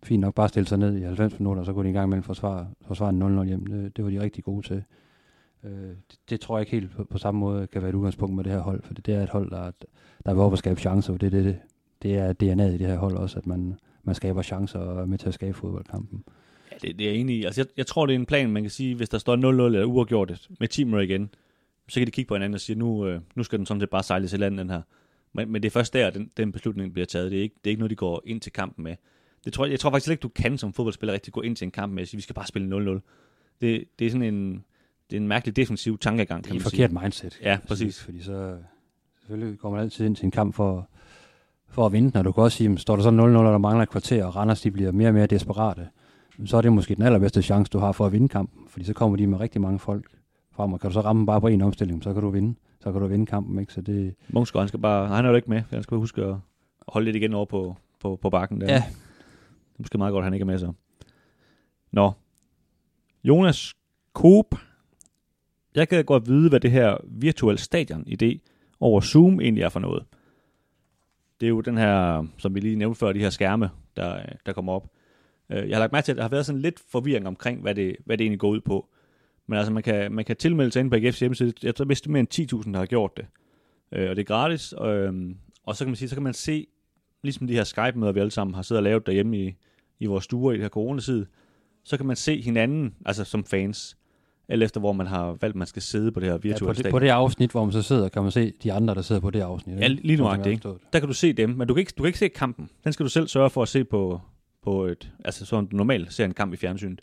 fint 0.03 0.21
nok 0.21 0.35
bare 0.35 0.49
stille 0.49 0.67
sig 0.67 0.77
ned 0.77 0.97
i 0.97 1.01
90 1.01 1.39
minutter, 1.39 1.59
og 1.59 1.65
så 1.65 1.73
kunne 1.73 1.85
de 1.85 1.89
i 1.89 1.93
gang 1.93 2.09
mellem 2.09 2.23
forsvare, 2.23 2.67
forsvare 2.81 3.09
en 3.09 3.39
0-0 3.39 3.43
hjem. 3.43 3.65
Det, 3.65 3.97
det 3.97 4.05
var 4.05 4.11
de 4.11 4.21
rigtig 4.21 4.43
gode 4.43 4.67
til. 4.67 4.83
Øh, 5.63 5.71
det, 5.71 6.19
det, 6.29 6.39
tror 6.39 6.57
jeg 6.57 6.61
ikke 6.61 6.71
helt 6.71 6.95
på, 6.95 7.03
på 7.03 7.17
samme 7.17 7.39
måde 7.39 7.67
kan 7.67 7.81
være 7.81 7.89
et 7.89 7.95
udgangspunkt 7.95 8.35
med 8.35 8.43
det 8.43 8.51
her 8.51 8.59
hold, 8.59 8.83
for 8.83 8.93
det, 8.93 9.05
det 9.05 9.13
er 9.13 9.23
et 9.23 9.29
hold, 9.29 9.51
der, 9.51 9.71
der 10.25 10.33
vil 10.33 10.41
op 10.41 10.51
og 10.51 10.57
skabe 10.57 10.79
chancer, 10.79 11.13
og 11.13 11.21
det, 11.21 11.31
det, 11.31 11.45
det, 11.45 11.59
det 12.01 12.15
er 12.15 12.33
DNA'et 12.33 12.73
i 12.73 12.77
det 12.77 12.87
her 12.87 12.97
hold 12.97 13.17
også, 13.17 13.39
at 13.39 13.47
man, 13.47 13.75
man 14.03 14.15
skaber 14.15 14.41
chancer 14.41 14.79
og 14.79 15.01
er 15.01 15.05
med 15.05 15.17
til 15.17 15.27
at 15.27 15.33
skabe 15.33 15.53
fodboldkampen. 15.53 16.23
Ja, 16.71 16.87
det, 16.87 16.99
det 16.99 17.07
er 17.07 17.11
jeg 17.11 17.19
enig 17.19 17.35
i. 17.35 17.43
Altså, 17.43 17.61
jeg, 17.61 17.67
jeg 17.77 17.87
tror, 17.87 18.05
det 18.05 18.13
er 18.13 18.19
en 18.19 18.25
plan, 18.25 18.49
man 18.49 18.63
kan 18.63 18.69
sige, 18.69 18.95
hvis 18.95 19.09
der 19.09 19.17
står 19.17 19.35
0-0 19.35 19.39
eller 19.39 19.85
uafgjort 19.85 20.49
med 20.59 20.67
timer 20.67 20.99
igen, 20.99 21.29
så 21.87 21.99
kan 21.99 22.07
de 22.07 22.11
kigge 22.11 22.27
på 22.27 22.35
hinanden 22.35 22.53
og 22.53 22.61
sige, 22.61 22.79
nu, 22.79 23.07
øh, 23.07 23.21
nu 23.35 23.43
skal 23.43 23.59
den 23.59 23.65
sådan 23.65 23.81
set 23.81 23.89
bare 23.89 24.03
sejle 24.03 24.27
til 24.27 24.39
land, 24.39 24.57
den 24.57 24.69
her. 24.69 24.81
Men, 25.33 25.51
men 25.51 25.63
det 25.63 25.69
er 25.69 25.71
først 25.71 25.93
der, 25.93 26.09
den, 26.09 26.31
den 26.37 26.51
beslutning 26.51 26.93
bliver 26.93 27.05
taget. 27.05 27.31
Det 27.31 27.37
er, 27.37 27.43
ikke, 27.43 27.55
det 27.63 27.69
er 27.69 27.71
ikke 27.71 27.79
noget, 27.79 27.89
de 27.89 27.95
går 27.95 28.21
ind 28.25 28.41
til 28.41 28.51
kampen 28.51 28.83
med. 28.83 28.95
Det 29.45 29.53
tror, 29.53 29.65
jeg, 29.65 29.71
jeg 29.71 29.79
tror 29.79 29.89
faktisk 29.89 30.11
ikke, 30.11 30.21
du 30.21 30.27
kan 30.29 30.57
som 30.57 30.73
fodboldspiller 30.73 31.13
rigtig 31.13 31.33
gå 31.33 31.41
ind 31.41 31.55
til 31.55 31.65
en 31.65 31.71
kamp 31.71 31.93
med 31.93 32.01
at 32.01 32.07
sige, 32.07 32.17
vi 32.17 32.21
skal 32.21 32.35
bare 32.35 32.47
spille 32.47 32.93
0-0. 32.95 32.99
Det, 33.61 33.85
det 33.99 34.07
er 34.07 34.11
sådan 34.11 34.33
en, 34.33 34.63
det 35.13 35.17
er 35.17 35.21
en 35.21 35.27
mærkelig 35.27 35.55
defensiv 35.55 35.97
tankegang, 35.97 36.43
Det 36.43 36.47
kan 36.47 36.55
er 36.55 36.59
et 36.59 36.63
man 36.65 36.71
forkert 36.71 36.89
sige. 36.89 36.99
mindset. 37.01 37.39
Ja, 37.41 37.57
præcis. 37.67 38.03
Fordi 38.03 38.21
så 38.21 38.57
selvfølgelig 39.19 39.59
kommer 39.59 39.77
man 39.77 39.83
altid 39.83 40.05
ind 40.05 40.15
til 40.15 40.25
en 40.25 40.31
kamp 40.31 40.55
for, 40.55 40.87
for 41.67 41.85
at 41.85 41.91
vinde 41.91 42.11
den, 42.11 42.17
og 42.17 42.25
du 42.25 42.31
kan 42.31 42.43
også 42.43 42.57
sige, 42.57 42.71
at 42.71 42.79
står 42.79 42.95
der 42.95 43.03
så 43.03 43.09
0-0, 43.09 43.13
og 43.13 43.29
der 43.31 43.57
mangler 43.57 43.83
et 43.83 43.89
kvarter, 43.89 44.25
og 44.25 44.35
Randers 44.35 44.61
de 44.61 44.71
bliver 44.71 44.91
mere 44.91 45.07
og 45.07 45.13
mere 45.13 45.25
desperate, 45.27 45.87
så 46.45 46.57
er 46.57 46.61
det 46.61 46.73
måske 46.73 46.95
den 46.95 47.03
allerbedste 47.03 47.41
chance, 47.41 47.69
du 47.69 47.79
har 47.79 47.91
for 47.91 48.05
at 48.05 48.11
vinde 48.11 48.29
kampen, 48.29 48.67
fordi 48.67 48.85
så 48.85 48.93
kommer 48.93 49.17
de 49.17 49.27
med 49.27 49.39
rigtig 49.39 49.61
mange 49.61 49.79
folk 49.79 50.11
frem, 50.51 50.73
og 50.73 50.79
kan 50.79 50.89
du 50.89 50.93
så 50.93 51.01
ramme 51.01 51.19
dem 51.19 51.25
bare 51.25 51.41
på 51.41 51.47
en 51.47 51.61
omstilling, 51.61 52.03
så 52.03 52.13
kan 52.13 52.21
du 52.21 52.29
vinde, 52.29 52.55
så 52.79 52.91
kan 52.91 53.01
du 53.01 53.07
vinde 53.07 53.25
kampen, 53.25 53.59
ikke? 53.59 53.73
Så 53.73 53.81
det, 53.81 54.15
Munchsgaard, 54.29 54.61
han 54.63 54.67
skal 54.67 54.79
bare, 54.79 55.07
han 55.07 55.25
er 55.25 55.29
jo 55.29 55.35
ikke 55.35 55.49
med, 55.49 55.61
han 55.69 55.83
skal 55.83 55.97
huske 55.97 56.21
at 56.23 56.35
holde 56.87 57.05
lidt 57.05 57.15
igen 57.15 57.33
over 57.33 57.45
på, 57.45 57.75
på, 57.99 58.19
på 58.21 58.29
bakken 58.29 58.61
der. 58.61 58.67
ja, 58.67 58.75
Det 58.75 59.79
er 59.79 59.79
måske 59.79 59.97
meget 59.97 60.11
godt, 60.11 60.21
at 60.23 60.25
han 60.25 60.33
ikke 60.33 60.43
er 60.43 60.47
med 60.47 60.59
så. 60.59 60.73
Nå. 61.91 62.11
Jonas 63.23 63.73
Coop. 64.13 64.55
Jeg 65.75 65.89
kan 65.89 66.05
godt 66.05 66.27
vide, 66.27 66.49
hvad 66.49 66.59
det 66.59 66.71
her 66.71 66.97
virtuelle 67.05 67.59
stadion-idé 67.59 68.37
over 68.79 69.01
Zoom 69.01 69.41
egentlig 69.41 69.63
er 69.63 69.69
for 69.69 69.79
noget. 69.79 70.03
Det 71.39 71.45
er 71.45 71.49
jo 71.49 71.61
den 71.61 71.77
her, 71.77 72.25
som 72.37 72.55
vi 72.55 72.59
lige 72.59 72.75
nævnte 72.75 72.99
før, 72.99 73.13
de 73.13 73.19
her 73.19 73.29
skærme, 73.29 73.69
der, 73.95 74.23
der 74.45 74.53
kommer 74.53 74.73
op. 74.73 74.89
Øh, 75.49 75.69
jeg 75.69 75.75
har 75.77 75.79
lagt 75.79 75.91
mærke 75.91 76.05
til, 76.05 76.11
at 76.11 76.15
der 76.15 76.21
har 76.21 76.29
været 76.29 76.45
sådan 76.45 76.61
lidt 76.61 76.79
forvirring 76.91 77.27
omkring, 77.27 77.61
hvad 77.61 77.75
det, 77.75 77.95
hvad 78.05 78.17
det 78.17 78.23
egentlig 78.23 78.39
går 78.39 78.49
ud 78.49 78.61
på. 78.61 78.89
Men 79.47 79.57
altså, 79.57 79.73
man 79.73 79.83
kan, 79.83 80.11
man 80.11 80.25
kan 80.25 80.35
tilmelde 80.35 80.71
sig 80.71 80.79
ind 80.79 80.91
på 80.91 80.95
AGF's 80.95 81.19
hjemmeside. 81.19 81.53
Jeg 81.63 81.75
tror, 81.75 81.85
vist 81.85 82.03
det 82.03 82.09
er 82.09 82.11
mere 82.11 82.19
end 82.19 82.63
10.000, 82.65 82.71
der 82.71 82.79
har 82.79 82.85
gjort 82.85 83.17
det. 83.17 83.25
Øh, 83.91 84.09
og 84.09 84.15
det 84.15 84.21
er 84.21 84.25
gratis. 84.25 84.73
Øh, 84.81 85.13
og 85.63 85.75
så 85.75 85.83
kan 85.85 85.89
man 85.89 85.95
sige, 85.95 86.09
så 86.09 86.15
kan 86.15 86.23
man 86.23 86.33
se, 86.33 86.67
ligesom 87.23 87.47
de 87.47 87.53
her 87.53 87.63
Skype-møder, 87.63 88.11
vi 88.11 88.19
alle 88.19 88.31
sammen 88.31 88.55
har 88.55 88.61
siddet 88.61 88.79
og 88.79 88.83
lavet 88.83 89.05
derhjemme 89.05 89.37
i, 89.37 89.55
i 89.99 90.05
vores 90.05 90.23
stuer 90.23 90.51
i 90.51 90.55
det 90.55 90.61
her 90.61 90.69
coronatid, 90.69 91.25
så 91.83 91.97
kan 91.97 92.05
man 92.05 92.15
se 92.15 92.41
hinanden, 92.41 92.95
altså 93.05 93.23
som 93.23 93.45
fans, 93.45 93.97
eller 94.53 94.65
efter 94.65 94.79
hvor 94.79 94.93
man 94.93 95.07
har 95.07 95.37
valgt, 95.41 95.55
man 95.55 95.67
skal 95.67 95.81
sidde 95.81 96.11
på 96.11 96.19
det 96.19 96.27
her 96.27 96.33
ja 96.33 96.37
virtuelle 96.37 96.65
på, 96.67 96.69
det, 96.69 96.77
stadion. 96.77 96.91
på 96.91 96.99
det 96.99 97.09
afsnit, 97.09 97.51
hvor 97.51 97.63
man 97.63 97.71
så 97.71 97.81
sidder, 97.81 98.09
kan 98.09 98.21
man 98.21 98.31
se 98.31 98.53
de 98.63 98.73
andre, 98.73 98.95
der 98.95 99.01
sidder 99.01 99.21
på 99.21 99.29
det 99.29 99.41
afsnit. 99.41 99.79
Ja, 99.79 99.83
ikke? 99.83 100.01
lige 100.01 100.17
Sådan, 100.17 100.23
nuagtigt, 100.23 100.61
som 100.61 100.69
jeg 100.71 100.75
ikke? 100.75 100.87
Der 100.93 100.99
kan 100.99 101.07
du 101.07 101.13
se 101.13 101.33
dem, 101.33 101.49
men 101.49 101.67
du 101.67 101.73
kan 101.73 101.79
ikke, 101.79 101.93
du 101.97 102.03
kan 102.03 102.07
ikke 102.07 102.19
se 102.19 102.27
kampen. 102.27 102.69
Den 102.83 102.93
skal 102.93 103.03
du 103.03 103.09
selv 103.09 103.27
sørge 103.27 103.49
for 103.49 103.61
at 103.61 103.67
se 103.67 103.83
på, 103.83 104.21
på 104.63 104.85
et, 104.85 105.11
altså 105.25 105.45
sådan 105.45 105.65
du 105.65 105.75
normalt 105.75 106.13
ser 106.13 106.25
en 106.25 106.33
kamp 106.33 106.53
i 106.53 106.57
fjernsynet. 106.57 107.01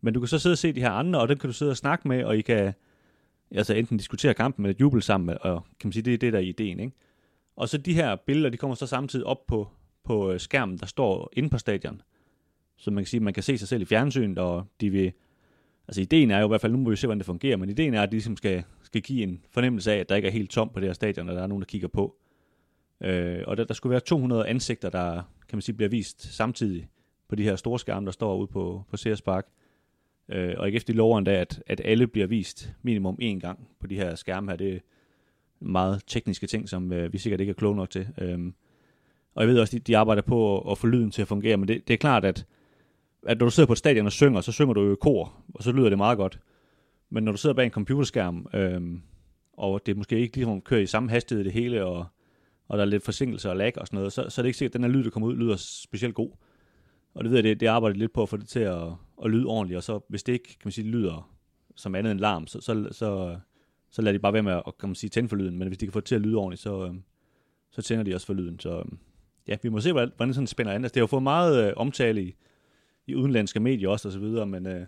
Men 0.00 0.14
du 0.14 0.20
kan 0.20 0.26
så 0.26 0.38
sidde 0.38 0.54
og 0.54 0.58
se 0.58 0.72
de 0.72 0.80
her 0.80 0.90
andre, 0.90 1.20
og 1.20 1.28
dem 1.28 1.38
kan 1.38 1.48
du 1.48 1.54
sidde 1.54 1.70
og 1.70 1.76
snakke 1.76 2.08
med, 2.08 2.24
og 2.24 2.36
I 2.36 2.40
kan 2.40 2.72
altså 3.50 3.74
enten 3.74 3.96
diskutere 3.96 4.34
kampen 4.34 4.64
eller 4.64 4.76
juble 4.80 5.02
sammen, 5.02 5.26
med, 5.26 5.36
og 5.40 5.62
kan 5.80 5.88
man 5.88 5.92
sige, 5.92 6.02
det 6.02 6.14
er 6.14 6.18
det, 6.18 6.32
der 6.32 6.38
er 6.38 6.42
ideen, 6.42 6.80
ikke? 6.80 6.96
Og 7.56 7.68
så 7.68 7.78
de 7.78 7.94
her 7.94 8.16
billeder, 8.26 8.50
de 8.50 8.56
kommer 8.56 8.74
så 8.74 8.86
samtidig 8.86 9.26
op 9.26 9.46
på, 9.46 9.68
på 10.04 10.32
øh, 10.32 10.40
skærmen, 10.40 10.78
der 10.78 10.86
står 10.86 11.30
inde 11.32 11.50
på 11.50 11.58
stadion. 11.58 12.02
Så 12.76 12.90
man 12.90 13.04
kan 13.04 13.08
sige, 13.08 13.18
at 13.18 13.22
man 13.22 13.34
kan 13.34 13.42
se 13.42 13.58
sig 13.58 13.68
selv 13.68 13.82
i 13.82 13.84
fjernsynet, 13.84 14.38
og 14.38 14.66
de 14.80 14.90
vil... 14.90 15.12
Altså 15.88 16.00
ideen 16.00 16.30
er 16.30 16.38
jo 16.38 16.46
i 16.46 16.48
hvert 16.48 16.60
fald, 16.60 16.72
nu 16.72 16.78
må 16.78 16.90
vi 16.90 16.96
se, 16.96 17.06
hvordan 17.06 17.18
det 17.18 17.26
fungerer, 17.26 17.56
men 17.56 17.70
ideen 17.70 17.94
er, 17.94 18.02
at 18.02 18.08
de 18.08 18.14
ligesom 18.14 18.36
skal, 18.36 18.62
skal 18.82 19.02
give 19.02 19.22
en 19.22 19.40
fornemmelse 19.50 19.92
af, 19.92 19.96
at 19.96 20.08
der 20.08 20.16
ikke 20.16 20.28
er 20.28 20.32
helt 20.32 20.50
tomt 20.50 20.72
på 20.72 20.80
det 20.80 20.88
her 20.88 20.94
stadion, 20.94 21.28
og 21.28 21.34
der 21.34 21.42
er 21.42 21.46
nogen, 21.46 21.62
der 21.62 21.66
kigger 21.66 21.88
på. 21.88 22.16
Øh, 23.00 23.42
og 23.46 23.56
der, 23.56 23.64
der 23.64 23.74
skulle 23.74 23.90
være 23.90 24.00
200 24.00 24.46
ansigter, 24.46 24.90
der 24.90 25.14
kan 25.48 25.56
man 25.56 25.62
sige, 25.62 25.76
bliver 25.76 25.88
vist 25.88 26.34
samtidig 26.34 26.88
på 27.28 27.36
de 27.36 27.42
her 27.42 27.56
store 27.56 27.78
skærme, 27.78 28.06
der 28.06 28.12
står 28.12 28.36
ude 28.36 28.46
på, 28.46 28.84
på 28.90 28.96
CS 28.96 29.22
Park. 29.22 29.46
Øh, 30.28 30.54
og 30.58 30.66
ikke 30.66 30.76
efter 30.76 30.92
de 30.92 30.96
lover 30.96 31.18
endda, 31.18 31.32
at, 31.32 31.62
at 31.66 31.80
alle 31.84 32.06
bliver 32.06 32.26
vist 32.26 32.72
minimum 32.82 33.18
én 33.22 33.38
gang 33.38 33.68
på 33.80 33.86
de 33.86 33.96
her 33.96 34.14
skærme 34.14 34.50
her. 34.50 34.56
Det 34.56 34.74
er 34.74 34.78
meget 35.60 36.02
tekniske 36.06 36.46
ting, 36.46 36.68
som 36.68 36.92
øh, 36.92 37.12
vi 37.12 37.18
sikkert 37.18 37.40
ikke 37.40 37.50
er 37.50 37.54
kloge 37.54 37.76
nok 37.76 37.90
til. 37.90 38.08
Øh, 38.18 38.52
og 39.34 39.42
jeg 39.42 39.48
ved 39.48 39.60
også, 39.60 39.78
de, 39.78 39.82
de 39.82 39.96
arbejder 39.96 40.22
på 40.22 40.58
at, 40.58 40.72
at 40.72 40.78
få 40.78 40.86
lyden 40.86 41.10
til 41.10 41.22
at 41.22 41.28
fungere, 41.28 41.56
men 41.56 41.68
det, 41.68 41.88
det 41.88 41.94
er 41.94 41.98
klart, 41.98 42.24
at, 42.24 42.46
at 43.28 43.38
når 43.38 43.46
du 43.46 43.50
sidder 43.50 43.66
på 43.66 43.72
et 43.72 43.78
stadion 43.78 44.06
og 44.06 44.12
synger, 44.12 44.40
så 44.40 44.52
synger 44.52 44.74
du 44.74 44.82
jo 44.82 44.92
i 44.92 44.96
kor, 45.00 45.32
og 45.54 45.62
så 45.62 45.72
lyder 45.72 45.88
det 45.88 45.98
meget 45.98 46.18
godt. 46.18 46.40
Men 47.10 47.24
når 47.24 47.32
du 47.32 47.38
sidder 47.38 47.54
bag 47.54 47.64
en 47.64 47.70
computerskærm, 47.70 48.46
øhm, 48.54 49.02
og 49.52 49.86
det 49.86 49.96
måske 49.96 50.18
ikke 50.18 50.36
lige 50.36 50.60
kører 50.60 50.80
i 50.80 50.86
samme 50.86 51.10
hastighed 51.10 51.44
det 51.44 51.52
hele, 51.52 51.84
og, 51.84 52.06
og 52.68 52.78
der 52.78 52.84
er 52.84 52.88
lidt 52.88 53.04
forsinkelse 53.04 53.50
og 53.50 53.56
lag 53.56 53.78
og 53.78 53.86
sådan 53.86 53.96
noget, 53.96 54.12
så, 54.12 54.26
så 54.28 54.40
er 54.40 54.42
det 54.42 54.48
ikke 54.48 54.58
sikkert, 54.58 54.74
at 54.74 54.80
den 54.80 54.90
her 54.90 54.98
lyd, 54.98 55.04
der 55.04 55.10
kommer 55.10 55.28
ud, 55.28 55.36
lyder 55.36 55.56
specielt 55.56 56.14
god. 56.14 56.30
Og 57.14 57.24
det 57.24 57.30
ved 57.30 57.38
jeg, 57.38 57.44
det, 57.44 57.60
det 57.60 57.66
arbejder 57.66 57.96
lidt 57.96 58.12
på 58.12 58.22
at 58.22 58.28
få 58.28 58.36
det 58.36 58.48
til 58.48 58.60
at, 58.60 58.82
at 59.24 59.30
lyde 59.30 59.46
ordentligt, 59.46 59.76
og 59.76 59.82
så 59.82 60.00
hvis 60.08 60.22
det 60.22 60.32
ikke, 60.32 60.48
kan 60.48 60.60
man 60.64 60.72
sige, 60.72 60.88
lyder 60.88 61.30
som 61.76 61.94
andet 61.94 62.10
end 62.10 62.20
larm, 62.20 62.46
så, 62.46 62.60
så, 62.60 62.88
så, 62.90 63.36
så 63.90 64.02
lader 64.02 64.12
de 64.12 64.18
bare 64.18 64.32
være 64.32 64.42
med 64.42 64.52
at 64.52 64.78
kan 64.80 64.88
man 64.88 64.94
sige, 64.94 65.10
tænde 65.10 65.28
for 65.28 65.36
lyden, 65.36 65.58
men 65.58 65.68
hvis 65.68 65.78
de 65.78 65.86
kan 65.86 65.92
få 65.92 66.00
det 66.00 66.06
til 66.06 66.14
at 66.14 66.20
lyde 66.20 66.36
ordentligt, 66.36 66.62
så, 66.62 66.86
øhm, 66.86 67.02
så 67.70 67.82
tænder 67.82 68.04
de 68.04 68.14
også 68.14 68.26
for 68.26 68.34
lyden. 68.34 68.60
Så 68.60 68.78
øhm, 68.78 68.98
ja, 69.48 69.56
vi 69.62 69.68
må 69.68 69.80
se, 69.80 69.92
hvordan, 69.92 70.12
hvordan 70.16 70.34
sådan 70.34 70.46
spænder 70.46 70.72
an. 70.72 70.84
Altså, 70.84 70.94
det 70.94 71.00
har 71.00 71.02
jo 71.02 71.06
fået 71.06 71.22
meget 71.22 71.66
øh, 71.66 71.72
omtale 71.76 72.22
i, 72.22 72.34
i 73.06 73.14
udenlandske 73.14 73.60
medier 73.60 73.88
også, 73.88 74.08
og 74.08 74.12
så 74.12 74.18
videre, 74.18 74.46
men, 74.46 74.66
øh, 74.66 74.86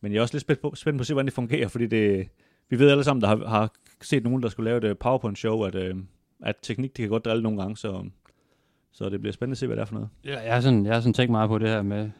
men 0.00 0.12
jeg 0.12 0.18
er 0.18 0.22
også 0.22 0.34
lidt 0.34 0.40
spændt 0.40 0.62
på, 0.62 0.72
spændt 0.74 0.98
på 0.98 1.00
at 1.00 1.06
se, 1.06 1.14
hvordan 1.14 1.26
det 1.26 1.34
fungerer, 1.34 1.68
fordi 1.68 1.86
det, 1.86 2.28
vi 2.68 2.78
ved 2.78 2.90
alle 2.90 3.04
sammen, 3.04 3.20
der 3.20 3.28
har, 3.28 3.48
har 3.48 3.72
set 4.00 4.24
nogen, 4.24 4.42
der 4.42 4.48
skulle 4.48 4.70
lave 4.70 4.78
et 4.78 4.84
øh, 4.84 4.96
PowerPoint-show, 5.00 5.62
at, 5.62 5.74
øh, 5.74 5.96
at 6.42 6.56
teknik, 6.62 6.96
det 6.96 7.02
kan 7.02 7.08
godt 7.08 7.24
drille 7.24 7.42
nogle 7.42 7.60
gange, 7.60 7.76
så, 7.76 8.04
så 8.92 9.08
det 9.08 9.20
bliver 9.20 9.32
spændende 9.32 9.54
at 9.54 9.58
se, 9.58 9.66
hvad 9.66 9.76
det 9.76 9.82
er 9.82 9.86
for 9.86 9.94
noget. 9.94 10.08
Ja, 10.24 10.40
jeg 10.44 10.54
har 10.54 10.60
sådan, 10.60 10.86
jeg 10.86 10.94
har 10.94 11.00
sådan 11.00 11.14
tænkt 11.14 11.30
meget 11.30 11.48
på 11.48 11.58
det 11.58 11.68
her 11.68 11.82
med 11.82 12.10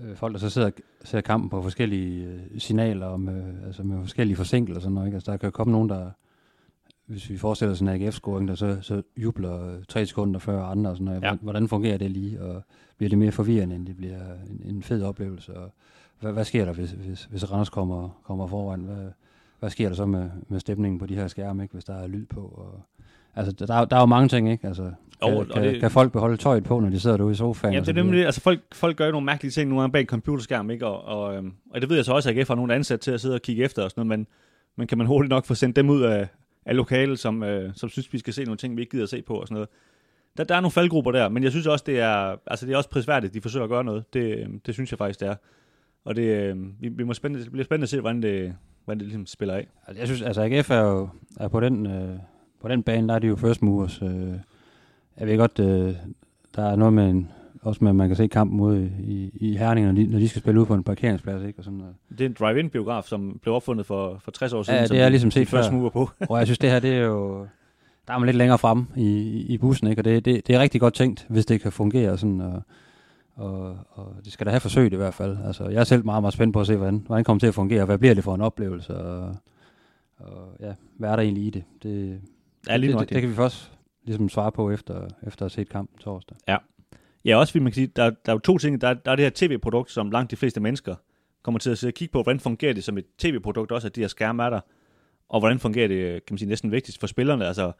øh, 0.00 0.16
folk, 0.16 0.32
der 0.32 0.38
så 0.38 0.50
sidder 0.50 0.70
ser 1.04 1.20
kampen 1.20 1.50
på 1.50 1.62
forskellige 1.62 2.26
øh, 2.26 2.60
signaler, 2.60 3.06
om, 3.06 3.28
øh, 3.28 3.66
altså 3.66 3.82
med 3.82 4.00
forskellige 4.00 4.36
forsinkelser 4.36 4.78
og 4.78 4.82
sådan 4.82 4.94
noget. 4.94 5.06
Ikke? 5.06 5.16
Altså, 5.16 5.32
der 5.32 5.36
kan 5.36 5.52
komme 5.52 5.72
nogen, 5.72 5.88
der, 5.88 6.10
hvis 7.08 7.30
vi 7.30 7.36
forestiller 7.36 7.72
os 7.72 7.80
en 7.80 7.88
AGF-scoring, 7.88 8.48
der 8.48 8.54
så, 8.54 8.78
så 8.80 9.02
jubler 9.16 9.66
øh, 9.68 9.78
tre 9.88 10.06
sekunder 10.06 10.40
før 10.40 10.62
andre 10.64 10.90
og 10.90 10.96
sådan 10.96 11.04
noget. 11.04 11.22
Ja. 11.22 11.34
Hvordan 11.40 11.68
fungerer 11.68 11.98
det 11.98 12.10
lige? 12.10 12.42
Og 12.42 12.62
bliver 12.96 13.08
det 13.08 13.18
mere 13.18 13.32
forvirrende, 13.32 13.76
end 13.76 13.86
det 13.86 13.96
bliver 13.96 14.18
en, 14.50 14.74
en 14.74 14.82
fed 14.82 15.02
oplevelse? 15.02 15.56
Og 15.56 15.72
hvad, 16.20 16.32
hvad 16.32 16.44
sker 16.44 16.64
der, 16.64 16.72
hvis, 16.72 16.90
hvis, 16.90 17.24
hvis 17.30 17.52
Randers 17.52 17.68
kommer, 17.68 18.20
kommer 18.24 18.46
foran? 18.46 18.80
Hvad, 18.80 19.06
hvad 19.60 19.70
sker 19.70 19.88
der 19.88 19.96
så 19.96 20.06
med, 20.06 20.30
med 20.48 20.60
stemningen 20.60 20.98
på 20.98 21.06
de 21.06 21.14
her 21.14 21.28
skærme, 21.28 21.62
ikke? 21.62 21.72
hvis 21.72 21.84
der 21.84 21.94
er 21.94 22.06
lyd 22.06 22.26
på? 22.26 22.40
Og, 22.40 22.80
altså, 23.34 23.52
der, 23.66 23.84
der 23.84 23.96
er 23.96 24.00
jo 24.00 24.06
mange 24.06 24.28
ting, 24.28 24.50
ikke? 24.50 24.66
Altså, 24.66 24.82
kan, 25.22 25.32
Jo, 25.32 25.38
og 25.38 25.46
kan, 25.54 25.62
det- 25.64 25.80
kan 25.80 25.90
folk 25.90 26.12
beholde 26.12 26.36
tøjet 26.36 26.64
på, 26.64 26.80
når 26.80 26.88
de 26.90 27.00
sidder 27.00 27.16
derude 27.16 27.32
i 27.32 27.36
sofaen? 27.36 27.74
Ja, 27.74 27.80
og 27.80 27.86
det 27.86 27.98
er 27.98 28.02
nemlig. 28.02 28.26
Altså, 28.26 28.40
folk, 28.40 28.60
folk 28.72 28.96
gør 28.96 29.06
jo 29.06 29.12
nogle 29.12 29.24
mærkelige 29.24 29.50
ting 29.52 29.68
nogle 29.70 29.82
gange 29.82 29.92
bag 29.92 30.00
en 30.00 30.06
computerskærm, 30.06 30.70
ikke? 30.70 30.86
Og, 30.86 31.04
og, 31.22 31.36
øhm, 31.36 31.52
og 31.70 31.80
det 31.80 31.88
ved 31.88 31.96
jeg 31.96 32.04
så 32.04 32.12
også, 32.12 32.30
at 32.30 32.38
AGF 32.38 32.48
har 32.48 32.54
nogle 32.54 32.74
ansat 32.74 33.00
til 33.00 33.10
at 33.10 33.20
sidde 33.20 33.34
og 33.34 33.42
kigge 33.42 33.64
efter 33.64 33.82
og 33.84 33.90
sådan 33.90 34.06
noget, 34.06 34.18
men, 34.18 34.26
men 34.76 34.86
kan 34.86 34.98
man 34.98 35.06
hurtigt 35.06 35.30
nok 35.30 35.44
få 35.46 35.54
sendt 35.54 35.76
dem 35.76 35.90
ud 35.90 36.02
af, 36.02 36.28
af 36.68 36.76
lokale, 36.76 37.16
som, 37.16 37.42
øh, 37.42 37.70
som 37.74 37.88
synes, 37.88 38.12
vi 38.12 38.18
skal 38.18 38.34
se 38.34 38.44
nogle 38.44 38.56
ting, 38.56 38.76
vi 38.76 38.82
ikke 38.82 38.90
gider 38.90 39.04
at 39.04 39.10
se 39.10 39.22
på 39.22 39.34
og 39.34 39.48
sådan 39.48 39.54
noget. 39.54 39.68
Der, 40.36 40.44
der 40.44 40.54
er 40.54 40.60
nogle 40.60 40.72
faldgrupper 40.72 41.12
der, 41.12 41.28
men 41.28 41.42
jeg 41.42 41.50
synes 41.50 41.66
også, 41.66 41.84
det 41.86 42.00
er, 42.00 42.36
altså, 42.46 42.66
det 42.66 42.72
er 42.72 42.76
også 42.76 42.90
prisværdigt, 42.90 43.30
at 43.30 43.34
de 43.34 43.40
forsøger 43.40 43.64
at 43.64 43.70
gøre 43.70 43.84
noget. 43.84 44.14
Det, 44.14 44.38
øh, 44.38 44.48
det 44.66 44.74
synes 44.74 44.92
jeg 44.92 44.98
faktisk, 44.98 45.20
det 45.20 45.28
er. 45.28 45.34
Og 46.04 46.16
det, 46.16 46.22
øh, 46.22 46.56
vi, 46.80 46.88
vi 46.88 47.04
må 47.04 47.14
spændende, 47.14 47.44
det 47.44 47.52
bliver 47.52 47.64
spændende 47.64 47.84
at 47.84 47.88
se, 47.88 48.00
hvordan 48.00 48.22
det, 48.22 48.54
hvordan 48.84 48.98
det 48.98 49.06
ligesom 49.06 49.26
spiller 49.26 49.54
af. 49.54 49.68
Altså, 49.86 50.00
jeg 50.00 50.08
synes, 50.08 50.22
altså 50.22 50.42
AGF 50.42 50.70
er 50.70 50.80
jo 50.80 51.08
er 51.40 51.48
på 51.48 51.60
den, 51.60 51.86
øh, 51.86 52.18
på 52.60 52.68
den 52.68 52.82
bane, 52.82 53.08
der 53.08 53.14
er 53.14 53.18
de 53.18 53.26
jo 53.26 53.36
first 53.36 53.62
movers. 53.62 54.02
Øh, 54.02 54.32
jeg 55.18 55.26
ved 55.26 55.38
godt, 55.38 55.58
øh, 55.58 55.94
der 56.56 56.70
er 56.70 56.76
noget 56.76 56.92
med 56.92 57.10
en, 57.10 57.30
også 57.62 57.78
med, 57.84 57.90
at 57.90 57.96
man 57.96 58.08
kan 58.08 58.16
se 58.16 58.28
kampen 58.28 58.60
ude 58.60 58.92
i, 59.00 59.30
i 59.34 59.56
Herning, 59.56 59.86
når 59.86 59.92
de, 59.94 60.06
når 60.06 60.18
de 60.18 60.28
skal 60.28 60.42
spille 60.42 60.60
ud 60.60 60.66
på 60.66 60.74
en 60.74 60.84
parkeringsplads, 60.84 61.42
ikke? 61.44 61.58
Og 61.58 61.64
sådan 61.64 61.78
noget. 61.78 61.94
Det 62.10 62.20
er 62.20 62.26
en 62.26 62.36
drive-in-biograf, 62.38 63.04
som 63.04 63.38
blev 63.42 63.54
opfundet 63.54 63.86
for, 63.86 64.18
for 64.24 64.30
60 64.30 64.52
år 64.52 64.62
siden. 64.62 64.78
Ja, 64.80 64.86
det 64.86 65.00
er 65.00 65.04
de- 65.04 65.10
ligesom 65.10 65.30
de 65.30 65.34
set 65.34 65.48
før. 65.48 65.70
mover 65.70 65.90
på. 65.90 66.10
Og 66.28 66.38
jeg 66.38 66.46
synes, 66.46 66.58
det 66.58 66.70
her, 66.70 66.80
det 66.80 66.94
er 66.94 67.02
jo... 67.04 67.46
Der 68.08 68.14
er 68.14 68.18
man 68.18 68.26
lidt 68.26 68.36
længere 68.36 68.58
frem 68.58 68.86
i, 68.96 69.06
i 69.48 69.58
bussen, 69.58 69.86
ikke? 69.88 70.00
Og 70.00 70.04
det, 70.04 70.24
det, 70.24 70.46
det 70.46 70.54
er 70.56 70.60
rigtig 70.60 70.80
godt 70.80 70.94
tænkt, 70.94 71.26
hvis 71.28 71.46
det 71.46 71.60
kan 71.60 71.72
fungere 71.72 72.18
sådan, 72.18 72.40
og, 72.40 72.62
og, 73.34 73.76
og 73.90 74.14
det 74.24 74.32
skal 74.32 74.46
da 74.46 74.50
have 74.50 74.60
forsøgt 74.60 74.92
i 74.92 74.96
hvert 74.96 75.14
fald. 75.14 75.36
Altså, 75.46 75.64
jeg 75.68 75.80
er 75.80 75.84
selv 75.84 76.04
meget, 76.04 76.22
meget 76.22 76.34
spændt 76.34 76.52
på 76.52 76.60
at 76.60 76.66
se, 76.66 76.76
hvordan, 76.76 77.02
hvordan 77.06 77.18
det 77.18 77.26
kommer 77.26 77.38
til 77.40 77.46
at 77.46 77.54
fungere, 77.54 77.84
hvad 77.84 77.98
bliver 77.98 78.14
det 78.14 78.24
for 78.24 78.34
en 78.34 78.40
oplevelse, 78.40 78.96
og, 78.96 79.36
og 80.18 80.56
ja, 80.60 80.72
hvad 80.96 81.10
er 81.10 81.16
der 81.16 81.22
egentlig 81.22 81.44
i 81.46 81.50
det? 81.50 81.64
Det, 81.82 82.20
Ja, 82.68 82.76
lige 82.76 82.88
det, 82.88 82.94
nok 82.96 83.00
det, 83.08 83.14
det 83.14 83.20
kan 83.20 83.30
vi 83.30 83.34
først 83.34 83.72
ligesom 84.04 84.28
svare 84.28 84.52
på 84.52 84.70
efter, 84.70 84.94
efter 85.26 85.26
at 85.26 85.40
have 85.40 85.50
set 85.50 85.68
kampen 85.68 85.98
torsdag. 85.98 86.36
Ja, 86.48 86.56
også 87.36 87.52
fordi 87.52 87.62
man 87.62 87.72
kan 87.72 87.74
sige, 87.74 87.86
der, 87.96 88.10
der 88.10 88.32
er 88.32 88.32
jo 88.32 88.38
to 88.38 88.58
ting. 88.58 88.80
Der, 88.80 88.94
der 88.94 89.10
er 89.12 89.16
det 89.16 89.24
her 89.24 89.30
tv-produkt, 89.34 89.90
som 89.90 90.10
langt 90.10 90.30
de 90.30 90.36
fleste 90.36 90.60
mennesker 90.60 90.94
kommer 91.42 91.58
til 91.58 91.70
at 91.70 91.78
sidde 91.78 91.90
og 91.90 91.94
kigge 91.94 92.12
på, 92.12 92.22
hvordan 92.22 92.40
fungerer 92.40 92.72
det 92.72 92.84
som 92.84 92.98
et 92.98 93.04
tv-produkt 93.18 93.72
også, 93.72 93.86
at 93.86 93.96
de 93.96 94.00
her 94.00 94.08
skærme 94.08 94.42
er 94.42 94.50
der, 94.50 94.60
og 95.28 95.40
hvordan 95.40 95.58
fungerer 95.58 95.88
det, 95.88 96.26
kan 96.26 96.34
man 96.34 96.38
sige, 96.38 96.48
næsten 96.48 96.72
vigtigst 96.72 97.00
for 97.00 97.06
spillerne, 97.06 97.46
altså 97.46 97.72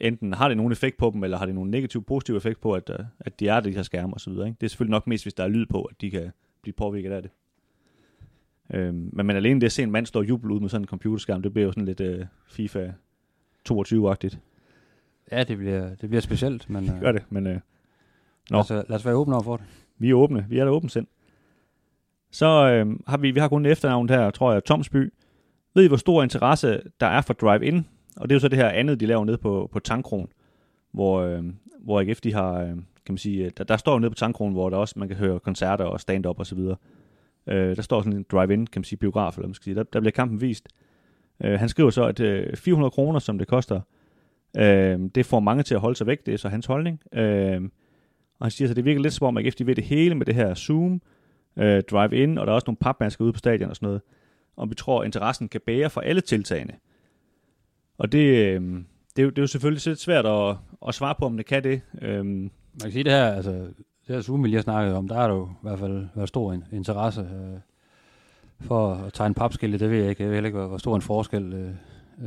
enten 0.00 0.32
har 0.32 0.48
det 0.48 0.56
nogen 0.56 0.72
effekt 0.72 0.96
på 0.96 1.10
dem, 1.14 1.24
eller 1.24 1.38
har 1.38 1.46
det 1.46 1.54
nogen 1.54 1.70
negativ, 1.70 2.04
positiv 2.04 2.36
effekt 2.36 2.60
på, 2.60 2.72
at, 2.72 2.90
øh, 2.90 3.06
at 3.20 3.40
de 3.40 3.48
er 3.48 3.60
de 3.60 3.70
her 3.70 3.82
skærme 3.82 4.14
og 4.14 4.20
så 4.20 4.30
videre. 4.30 4.46
Ikke? 4.46 4.56
Det 4.60 4.66
er 4.66 4.68
selvfølgelig 4.68 4.90
nok 4.90 5.06
mest, 5.06 5.24
hvis 5.24 5.34
der 5.34 5.44
er 5.44 5.48
lyd 5.48 5.66
på, 5.66 5.82
at 5.82 6.00
de 6.00 6.10
kan 6.10 6.30
blive 6.62 6.72
påvirket 6.72 7.12
af 7.12 7.22
det. 7.22 7.30
Øhm, 8.74 9.10
men, 9.12 9.26
men 9.26 9.36
alene 9.36 9.60
det 9.60 9.66
at 9.66 9.72
se 9.72 9.82
en 9.82 9.90
mand 9.90 10.06
stå 10.06 10.18
og 10.18 10.28
juble 10.28 10.54
ud 10.54 10.60
med 10.60 10.68
sådan 10.68 10.82
en 10.82 10.88
computerskærm, 10.88 11.42
det 11.42 11.52
bliver 11.52 11.66
jo 11.66 11.72
sådan 11.72 11.84
lidt 11.84 12.00
øh, 12.00 12.26
FIFA 12.48 12.90
22-agtigt. 13.68 14.38
Ja, 15.32 15.44
det 15.44 15.58
bliver, 15.58 15.94
det 15.94 16.08
bliver 16.08 16.20
specielt, 16.20 16.70
men 16.70 16.88
øh, 16.90 17.00
Gør 17.00 17.12
det, 17.12 17.22
men 17.30 17.46
øh, 17.46 17.60
Nå. 18.50 18.58
os, 18.58 18.70
lad 18.70 18.90
os 18.90 19.04
være 19.04 19.14
åbne 19.14 19.34
over 19.34 19.42
for 19.42 19.56
det. 19.56 19.66
Vi 19.98 20.10
er 20.10 20.14
åbne. 20.14 20.46
Vi 20.48 20.58
er 20.58 20.64
der 20.64 20.72
åbent 20.72 20.92
sind. 20.92 21.06
Så 22.30 22.46
øh, 22.46 22.96
har 23.06 23.16
vi, 23.16 23.30
vi 23.30 23.40
har 23.40 23.48
kun 23.48 23.66
efternavn 23.66 24.08
her, 24.08 24.30
tror 24.30 24.52
jeg, 24.52 24.64
Tomsby. 24.64 25.12
Ved 25.74 25.84
I, 25.84 25.88
hvor 25.88 25.96
stor 25.96 26.22
interesse 26.22 26.82
der 27.00 27.06
er 27.06 27.20
for 27.20 27.34
drive-in? 27.34 27.86
Og 28.16 28.28
det 28.28 28.34
er 28.34 28.36
jo 28.36 28.40
så 28.40 28.48
det 28.48 28.58
her 28.58 28.68
andet, 28.68 29.00
de 29.00 29.06
laver 29.06 29.24
nede 29.24 29.38
på, 29.38 29.68
på 29.72 29.78
Tankron, 29.78 30.28
hvor, 30.92 31.20
øh, 31.20 31.44
hvor 31.80 32.00
AGF, 32.00 32.20
de 32.20 32.32
har, 32.32 32.52
øh, 32.52 32.68
kan 32.68 32.78
man 33.08 33.18
sige, 33.18 33.50
der, 33.50 33.64
der 33.64 33.76
står 33.76 33.92
jo 33.92 33.98
nede 33.98 34.10
på 34.10 34.14
Tankron, 34.14 34.52
hvor 34.52 34.70
der 34.70 34.76
også, 34.76 34.98
man 34.98 35.08
kan 35.08 35.16
høre 35.16 35.40
koncerter 35.40 35.84
og 35.84 36.00
stand-up 36.00 36.38
og 36.38 36.46
så 36.46 36.54
videre. 36.54 36.76
Øh, 37.46 37.76
der 37.76 37.82
står 37.82 38.00
sådan 38.00 38.12
en 38.12 38.26
drive-in, 38.32 38.66
kan 38.66 38.80
man 38.80 38.84
sige, 38.84 38.98
biograf, 38.98 39.36
eller 39.36 39.48
man 39.48 39.54
skal 39.54 39.64
sige. 39.64 39.74
Der, 39.74 39.82
der 39.82 40.00
bliver 40.00 40.12
kampen 40.12 40.40
vist. 40.40 40.68
Øh, 41.44 41.58
han 41.58 41.68
skriver 41.68 41.90
så, 41.90 42.04
at 42.04 42.20
øh, 42.20 42.56
400 42.56 42.90
kroner, 42.90 43.18
som 43.18 43.38
det 43.38 43.48
koster, 43.48 43.80
øh, 44.56 45.00
det 45.14 45.26
får 45.26 45.40
mange 45.40 45.62
til 45.62 45.74
at 45.74 45.80
holde 45.80 45.96
sig 45.96 46.06
væk. 46.06 46.26
Det 46.26 46.34
er 46.34 46.38
så 46.38 46.48
hans 46.48 46.66
holdning. 46.66 47.00
Øh, 47.12 47.62
og 48.38 48.46
han 48.46 48.50
siger, 48.50 48.70
at 48.70 48.76
det 48.76 48.84
virker 48.84 49.00
lidt 49.00 49.14
som 49.14 49.26
om, 49.26 49.36
at 49.36 49.46
AGF 49.46 49.54
de 49.54 49.66
ved 49.66 49.74
det 49.74 49.84
hele 49.84 50.14
med 50.14 50.26
det 50.26 50.34
her 50.34 50.54
Zoom, 50.54 51.02
øh, 51.56 51.82
drive-in, 51.82 52.38
og 52.38 52.46
der 52.46 52.52
er 52.52 52.54
også 52.54 52.64
nogle 52.66 52.76
papmasker 52.76 53.24
ude 53.24 53.32
på 53.32 53.38
stadion 53.38 53.70
og 53.70 53.76
sådan 53.76 53.86
noget. 53.86 54.00
Og 54.56 54.70
vi 54.70 54.74
tror, 54.74 55.00
at 55.00 55.04
interessen 55.06 55.48
kan 55.48 55.60
bære 55.66 55.90
for 55.90 56.00
alle 56.00 56.20
tiltagene. 56.20 56.72
Og 57.98 58.12
det, 58.12 58.18
øh, 58.18 58.60
det, 59.16 59.18
er 59.18 59.22
jo, 59.22 59.30
det 59.30 59.38
er 59.38 59.42
jo 59.42 59.46
selvfølgelig 59.46 59.86
lidt 59.86 60.00
svært 60.00 60.26
at, 60.26 60.56
at 60.88 60.94
svare 60.94 61.14
på, 61.18 61.26
om 61.26 61.36
det 61.36 61.46
kan 61.46 61.64
det. 61.64 61.80
Øh, 62.02 62.24
Man 62.24 62.50
kan 62.82 62.92
sige 62.92 63.04
det 63.04 63.12
her, 63.12 63.26
altså, 63.26 63.52
det 64.06 64.14
her 64.14 64.20
Zoom, 64.20 64.42
vi 64.42 64.48
lige 64.48 64.56
har 64.56 64.62
snakket 64.62 64.94
om, 64.94 65.08
der 65.08 65.18
er 65.18 65.28
jo 65.28 65.44
i 65.46 65.58
hvert 65.62 65.78
fald 65.78 66.06
været 66.14 66.28
stor 66.28 66.56
interesse 66.72 67.20
øh, 67.20 67.60
for 68.60 68.94
at 68.94 69.12
tegne 69.12 69.34
papskilte, 69.34 69.78
det 69.78 69.90
ved 69.90 69.98
jeg 69.98 70.10
ikke. 70.10 70.22
Jeg 70.22 70.30
ved 70.30 70.36
heller 70.36 70.48
ikke, 70.48 70.58
hvor, 70.58 70.68
hvor 70.68 70.78
stor 70.78 70.96
en 70.96 71.02
forskel 71.02 71.52
øh, 71.52 71.70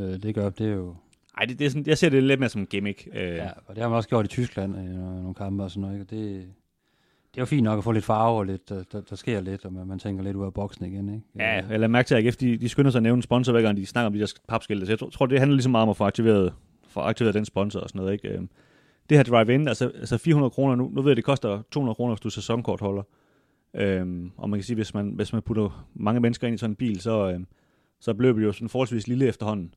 øh, 0.01 0.24
det 0.24 0.36
gør. 0.36 0.49
Det 0.49 0.68
er 0.68 0.74
jo, 0.74 0.95
ej, 1.39 1.45
det, 1.45 1.59
det 1.59 1.65
er 1.65 1.69
sådan, 1.69 1.83
jeg 1.87 1.97
ser 1.97 2.09
det 2.09 2.23
lidt 2.23 2.39
mere 2.39 2.49
som 2.49 2.61
en 2.61 2.67
gimmick. 2.67 3.07
Øh, 3.13 3.21
ja, 3.35 3.49
og 3.65 3.75
det 3.75 3.81
har 3.83 3.89
man 3.89 3.95
også 3.95 4.09
gjort 4.09 4.25
i 4.25 4.27
Tyskland 4.27 4.75
i 4.75 4.79
nogle, 4.79 5.15
nogle 5.21 5.33
kampe 5.33 5.63
og 5.63 5.71
sådan 5.71 5.81
noget. 5.81 5.93
Ikke? 5.95 6.03
Og 6.05 6.09
Det, 6.09 6.47
det 7.31 7.37
er 7.37 7.41
jo 7.41 7.45
fint 7.45 7.63
nok 7.63 7.77
at 7.77 7.83
få 7.83 7.91
lidt 7.91 8.05
farve 8.05 8.37
og 8.39 8.45
lidt, 8.45 8.69
der, 8.69 8.83
der, 8.91 9.01
der 9.01 9.15
sker 9.15 9.41
lidt, 9.41 9.65
og 9.65 9.73
man, 9.73 9.87
man 9.87 9.99
tænker 9.99 10.23
lidt 10.23 10.35
ud 10.35 10.45
af 10.45 10.53
boksen 10.53 10.85
igen. 10.85 11.09
Ikke? 11.09 11.25
Ja, 11.35 11.57
Øh, 11.61 11.69
jeg 11.71 11.79
lader 11.79 11.87
mærke 11.87 12.07
til, 12.07 12.15
at 12.15 12.25
AGF, 12.25 12.35
de, 12.35 12.57
de 12.57 12.69
skynder 12.69 12.91
sig 12.91 12.99
at 12.99 13.03
nævne 13.03 13.23
sponsor, 13.23 13.51
hver 13.51 13.61
gang 13.61 13.77
de 13.77 13.85
snakker 13.85 14.07
om 14.07 14.13
de 14.13 14.19
der 14.19 14.33
papskilte. 14.47 14.85
Så 14.85 14.91
jeg 14.91 14.99
tror, 14.99 15.09
tror, 15.09 15.25
det 15.25 15.39
handler 15.39 15.55
ligesom 15.55 15.71
meget 15.71 15.83
om 15.83 15.89
at 15.89 15.97
få 15.97 16.03
aktiveret, 16.03 16.53
få 16.87 16.99
aktiveret 16.99 17.33
den 17.33 17.45
sponsor 17.45 17.79
og 17.79 17.89
sådan 17.89 17.99
noget. 17.99 18.13
Ikke? 18.13 18.27
Øhm, 18.29 18.49
Det 19.09 19.17
her 19.17 19.23
drive-in, 19.23 19.67
altså, 19.67 19.91
altså 19.99 20.17
400 20.17 20.49
kroner, 20.49 20.75
nu, 20.75 20.89
nu 20.93 21.01
ved 21.01 21.11
jeg, 21.11 21.15
det 21.17 21.23
koster 21.25 21.61
200 21.71 21.95
kroner, 21.95 22.13
hvis 22.13 22.21
du 22.21 22.27
er 22.27 22.31
sæsonkortholder. 22.31 23.03
Øhm, 23.73 24.31
og 24.37 24.49
man 24.49 24.59
kan 24.59 24.63
sige, 24.63 24.75
hvis 24.75 24.93
man, 24.93 25.09
hvis 25.15 25.33
man 25.33 25.41
putter 25.41 25.87
mange 25.93 26.19
mennesker 26.21 26.47
ind 26.47 26.53
i 26.53 26.57
sådan 26.57 26.71
en 26.71 26.75
bil, 26.75 27.01
så, 27.01 27.29
øhm, 27.31 27.47
så 27.99 28.13
blev 28.13 28.35
det 28.39 28.43
jo 28.43 28.51
sådan 28.51 28.69
forholdsvis 28.69 29.07
lille 29.07 29.25
efterhånden. 29.27 29.73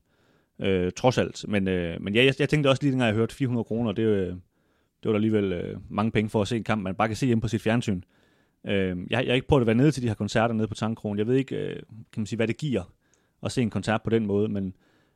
Øh, 0.63 0.91
trods 0.95 1.17
alt. 1.17 1.45
Men, 1.47 1.67
øh, 1.67 2.01
men 2.01 2.15
ja, 2.15 2.23
jeg, 2.23 2.33
jeg 2.39 2.49
tænkte 2.49 2.67
også 2.67 2.83
lige, 2.83 2.91
dengang 2.91 3.07
jeg 3.07 3.15
hørte 3.15 3.35
400 3.35 3.63
kroner, 3.63 3.91
det, 3.91 4.03
øh, 4.03 4.27
det 4.27 4.35
var 5.03 5.11
da 5.11 5.15
alligevel 5.15 5.53
øh, 5.53 5.77
mange 5.89 6.11
penge 6.11 6.29
for 6.29 6.41
at 6.41 6.47
se 6.47 6.57
en 6.57 6.63
kamp, 6.63 6.83
man 6.83 6.95
bare 6.95 7.07
kan 7.07 7.17
se 7.17 7.25
hjemme 7.25 7.41
på 7.41 7.47
sit 7.47 7.61
fjernsyn. 7.61 8.01
Øh, 8.67 8.73
jeg, 8.73 8.97
jeg 9.09 9.27
har 9.27 9.33
ikke 9.33 9.47
prøvet 9.47 9.61
at 9.61 9.67
være 9.67 9.75
nede 9.75 9.91
til 9.91 10.03
de 10.03 10.07
her 10.07 10.15
koncerter 10.15 10.55
nede 10.55 10.67
på 10.67 10.73
Tankkronen. 10.73 11.17
Jeg 11.17 11.27
ved 11.27 11.35
ikke, 11.35 11.55
øh, 11.55 11.75
kan 12.13 12.21
man 12.21 12.25
sige, 12.25 12.37
hvad 12.37 12.47
det 12.47 12.57
giver 12.57 12.93
at 13.43 13.51
se 13.51 13.61
en 13.61 13.69
koncert 13.69 14.01
på 14.03 14.09
den 14.09 14.25
måde, 14.25 14.49
men, 14.49 14.73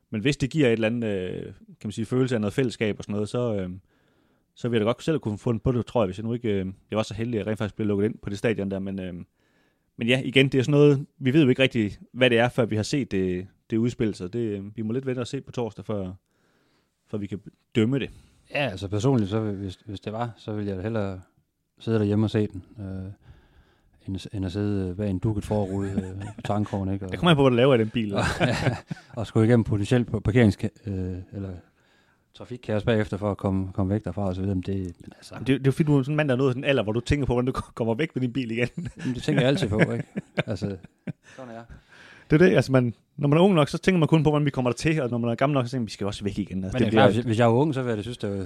men 0.10 0.22
hvis 0.22 0.38
det 0.38 0.50
giver 0.50 0.68
et 0.68 0.74
eller 0.74 0.88
andet, 0.88 1.08
øh, 1.08 1.44
kan 1.54 1.54
man 1.84 1.92
sige, 1.92 2.06
følelse 2.06 2.36
af 2.36 2.42
noget 2.42 2.54
fællesskab 2.54 2.98
og 2.98 3.04
sådan 3.04 3.14
noget, 3.14 3.30
så, 3.30 3.56
øh, 3.56 3.70
så 4.56 4.70
ville 4.70 4.80
jeg 4.80 4.86
da 4.86 4.90
godt 4.90 5.04
selv 5.04 5.20
kunne 5.20 5.38
få 5.38 5.52
den 5.52 5.60
på 5.60 5.72
det, 5.72 5.86
tror 5.86 6.02
jeg, 6.04 6.08
hvis 6.08 6.18
jeg 6.18 6.26
nu 6.26 6.34
ikke, 6.34 6.50
øh, 6.50 6.66
jeg 6.92 6.98
var 6.98 7.04
så 7.04 7.14
heldig, 7.14 7.34
at 7.34 7.40
jeg 7.40 7.48
rent 7.48 7.58
faktisk 7.58 7.76
blev 7.76 7.88
lukket 7.88 8.06
ind 8.06 8.18
på 8.18 8.30
det 8.30 8.38
stadion 8.38 8.72
der, 8.72 8.80
men, 8.80 9.00
øh, 9.00 9.14
men 9.98 10.08
ja, 10.08 10.22
igen, 10.26 10.50
det 10.50 10.58
er 10.58 10.64
sådan 10.64 10.72
noget, 10.72 11.06
vi 11.20 11.34
ved 11.34 11.44
jo 11.44 11.50
ikke 11.50 11.62
rigtig, 11.62 11.98
hvad 12.14 12.30
det 12.30 12.38
er, 12.38 12.50
før 12.50 12.66
vi 12.66 12.76
har 12.76 12.84
set 12.84 13.12
det, 13.12 13.48
det 13.70 13.78
udspil 13.78 14.16
sig. 14.16 14.34
Det, 14.34 14.40
øh, 14.40 14.78
vi 14.78 14.82
må 14.82 14.94
lidt 14.94 15.06
vente 15.06 15.20
og 15.20 15.28
se 15.28 15.42
på 15.42 15.52
torsdag, 15.52 15.86
før, 15.86 16.12
før 17.08 17.18
vi 17.18 17.28
kan 17.28 17.40
dømme 17.76 18.00
det. 18.00 18.10
Ja, 18.52 18.70
altså 18.70 18.88
personligt, 18.88 19.30
så 19.30 19.40
hvis, 19.40 19.80
hvis 19.86 20.00
det 20.00 20.14
var, 20.14 20.32
så 20.38 20.54
ville 20.54 20.70
jeg 20.70 20.78
da 20.78 20.82
hellere 20.82 21.22
sidde 21.80 22.00
derhjemme 22.00 22.26
og 22.26 22.30
se 22.30 22.48
den, 22.48 22.64
øh, 22.80 23.12
end, 24.08 24.28
end 24.34 24.46
at 24.46 24.52
sidde 24.52 24.90
øh, 24.90 24.96
bag 24.98 25.10
en 25.10 25.20
dukket 25.20 25.46
forrude 25.46 25.92
øh, 25.92 26.26
på 26.36 26.42
tankrogen, 26.42 26.94
ikke? 26.94 27.06
Og, 27.06 27.12
Jeg 27.12 27.20
kommer 27.20 27.36
på, 27.36 27.42
hvad 27.42 27.52
du 27.52 27.56
laver 27.56 27.76
i 27.76 27.78
den 27.78 27.90
bil. 27.90 28.14
og, 28.16 28.24
og 29.18 29.28
skulle 29.28 29.48
igennem 29.48 29.64
potentielt 29.64 30.08
på 30.08 30.20
parkerings 30.20 30.58
øh, 30.86 31.16
eller 31.34 31.50
trafikkaos 32.38 32.84
bagefter 32.84 33.18
for 33.18 33.32
at 33.32 33.38
komme, 33.38 33.74
komme 33.74 33.94
væk 33.94 34.06
derfra 34.06 34.28
og 34.28 34.36
så 34.36 34.42
videre. 34.42 34.56
Men 34.56 34.62
det, 34.62 34.96
men 35.00 35.12
altså, 35.16 35.36
Det, 35.40 35.48
det 35.48 35.56
er 35.56 35.62
jo 35.66 35.72
fordi, 35.72 35.84
du 35.84 35.98
er 35.98 36.04
sådan 36.04 36.14
en 36.14 36.18
mand, 36.18 36.28
der 36.30 36.36
er 36.36 36.38
nået 36.38 36.52
sådan 36.52 36.64
en 36.64 36.70
alder, 36.70 36.84
hvor 36.84 36.92
du 36.94 37.00
tænker 37.00 37.26
på, 37.26 37.34
hvordan 37.34 37.54
du 37.54 37.62
kommer 37.74 37.94
væk 37.94 38.16
med 38.16 38.22
din 38.22 38.34
bil 38.34 38.52
igen. 38.52 38.68
det 39.14 39.24
tænker 39.24 39.42
jeg 39.42 39.48
altid 39.48 39.70
på, 39.70 39.80
ikke? 39.80 40.04
Altså, 40.48 40.78
sådan 41.36 41.52
er. 41.52 41.64
Det 42.30 42.42
er 42.42 42.46
det, 42.48 42.56
altså 42.56 42.72
man, 42.72 42.94
når 43.18 43.28
man 43.28 43.38
er 43.38 43.42
ung 43.44 43.54
nok, 43.54 43.70
så 43.70 43.78
tænker 43.78 44.00
man 44.00 44.08
kun 44.08 44.24
på, 44.24 44.30
hvordan 44.30 44.46
vi 44.46 44.50
kommer 44.52 44.72
der 44.72 44.76
til, 44.76 45.02
og 45.02 45.10
når 45.10 45.18
man 45.18 45.30
er 45.32 45.36
gammel 45.36 45.54
nok, 45.54 45.66
så 45.66 45.72
tænker 45.72 45.82
man, 45.82 45.86
vi 45.88 45.92
skal 45.92 46.08
også 46.08 46.24
væk 46.24 46.40
igen. 46.40 46.64
Altså, 46.64 46.76
Men 46.78 46.80
det 46.82 46.88
er 46.88 46.92
klart, 46.92 47.26
hvis, 47.26 47.40
jeg 47.40 47.48
var 47.48 47.54
ung, 47.54 47.74
så 47.74 47.82
ville 47.82 47.96
jeg 47.96 48.04
synes, 48.04 48.18
det 48.18 48.30
var, 48.40 48.46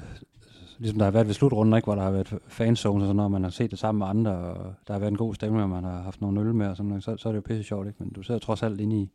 ligesom 0.80 0.98
der 0.98 1.06
har 1.06 1.12
været 1.12 1.28
ved 1.28 1.34
slutrunden, 1.34 1.76
ikke, 1.76 1.86
hvor 1.86 1.96
der 1.96 2.02
har 2.04 2.12
været 2.12 2.34
fanzones 2.48 3.02
og 3.02 3.08
sådan 3.08 3.16
noget, 3.16 3.32
man 3.32 3.44
har 3.44 3.50
set 3.50 3.72
det 3.72 3.80
sammen 3.80 4.00
med 4.00 4.08
andre, 4.08 4.32
og 4.32 4.74
der 4.88 4.94
har 4.94 5.00
været 5.00 5.12
en 5.12 5.18
god 5.18 5.36
stemning, 5.36 5.64
og 5.64 5.70
man 5.70 5.84
har 5.84 6.02
haft 6.02 6.22
nogle 6.22 6.42
øl 6.42 6.56
med 6.56 6.68
og 6.68 6.78
sådan 6.78 6.88
noget, 6.90 7.04
så, 7.04 7.18
så 7.18 7.30
er 7.30 7.34
det 7.34 7.38
jo 7.38 7.42
pisse 7.48 7.64
sjovt, 7.64 7.88
ikke? 7.88 8.04
Men 8.04 8.14
du 8.14 8.22
sidder 8.24 8.40
trods 8.40 8.64
alt 8.64 8.82
inde 8.82 9.02
i, 9.02 9.10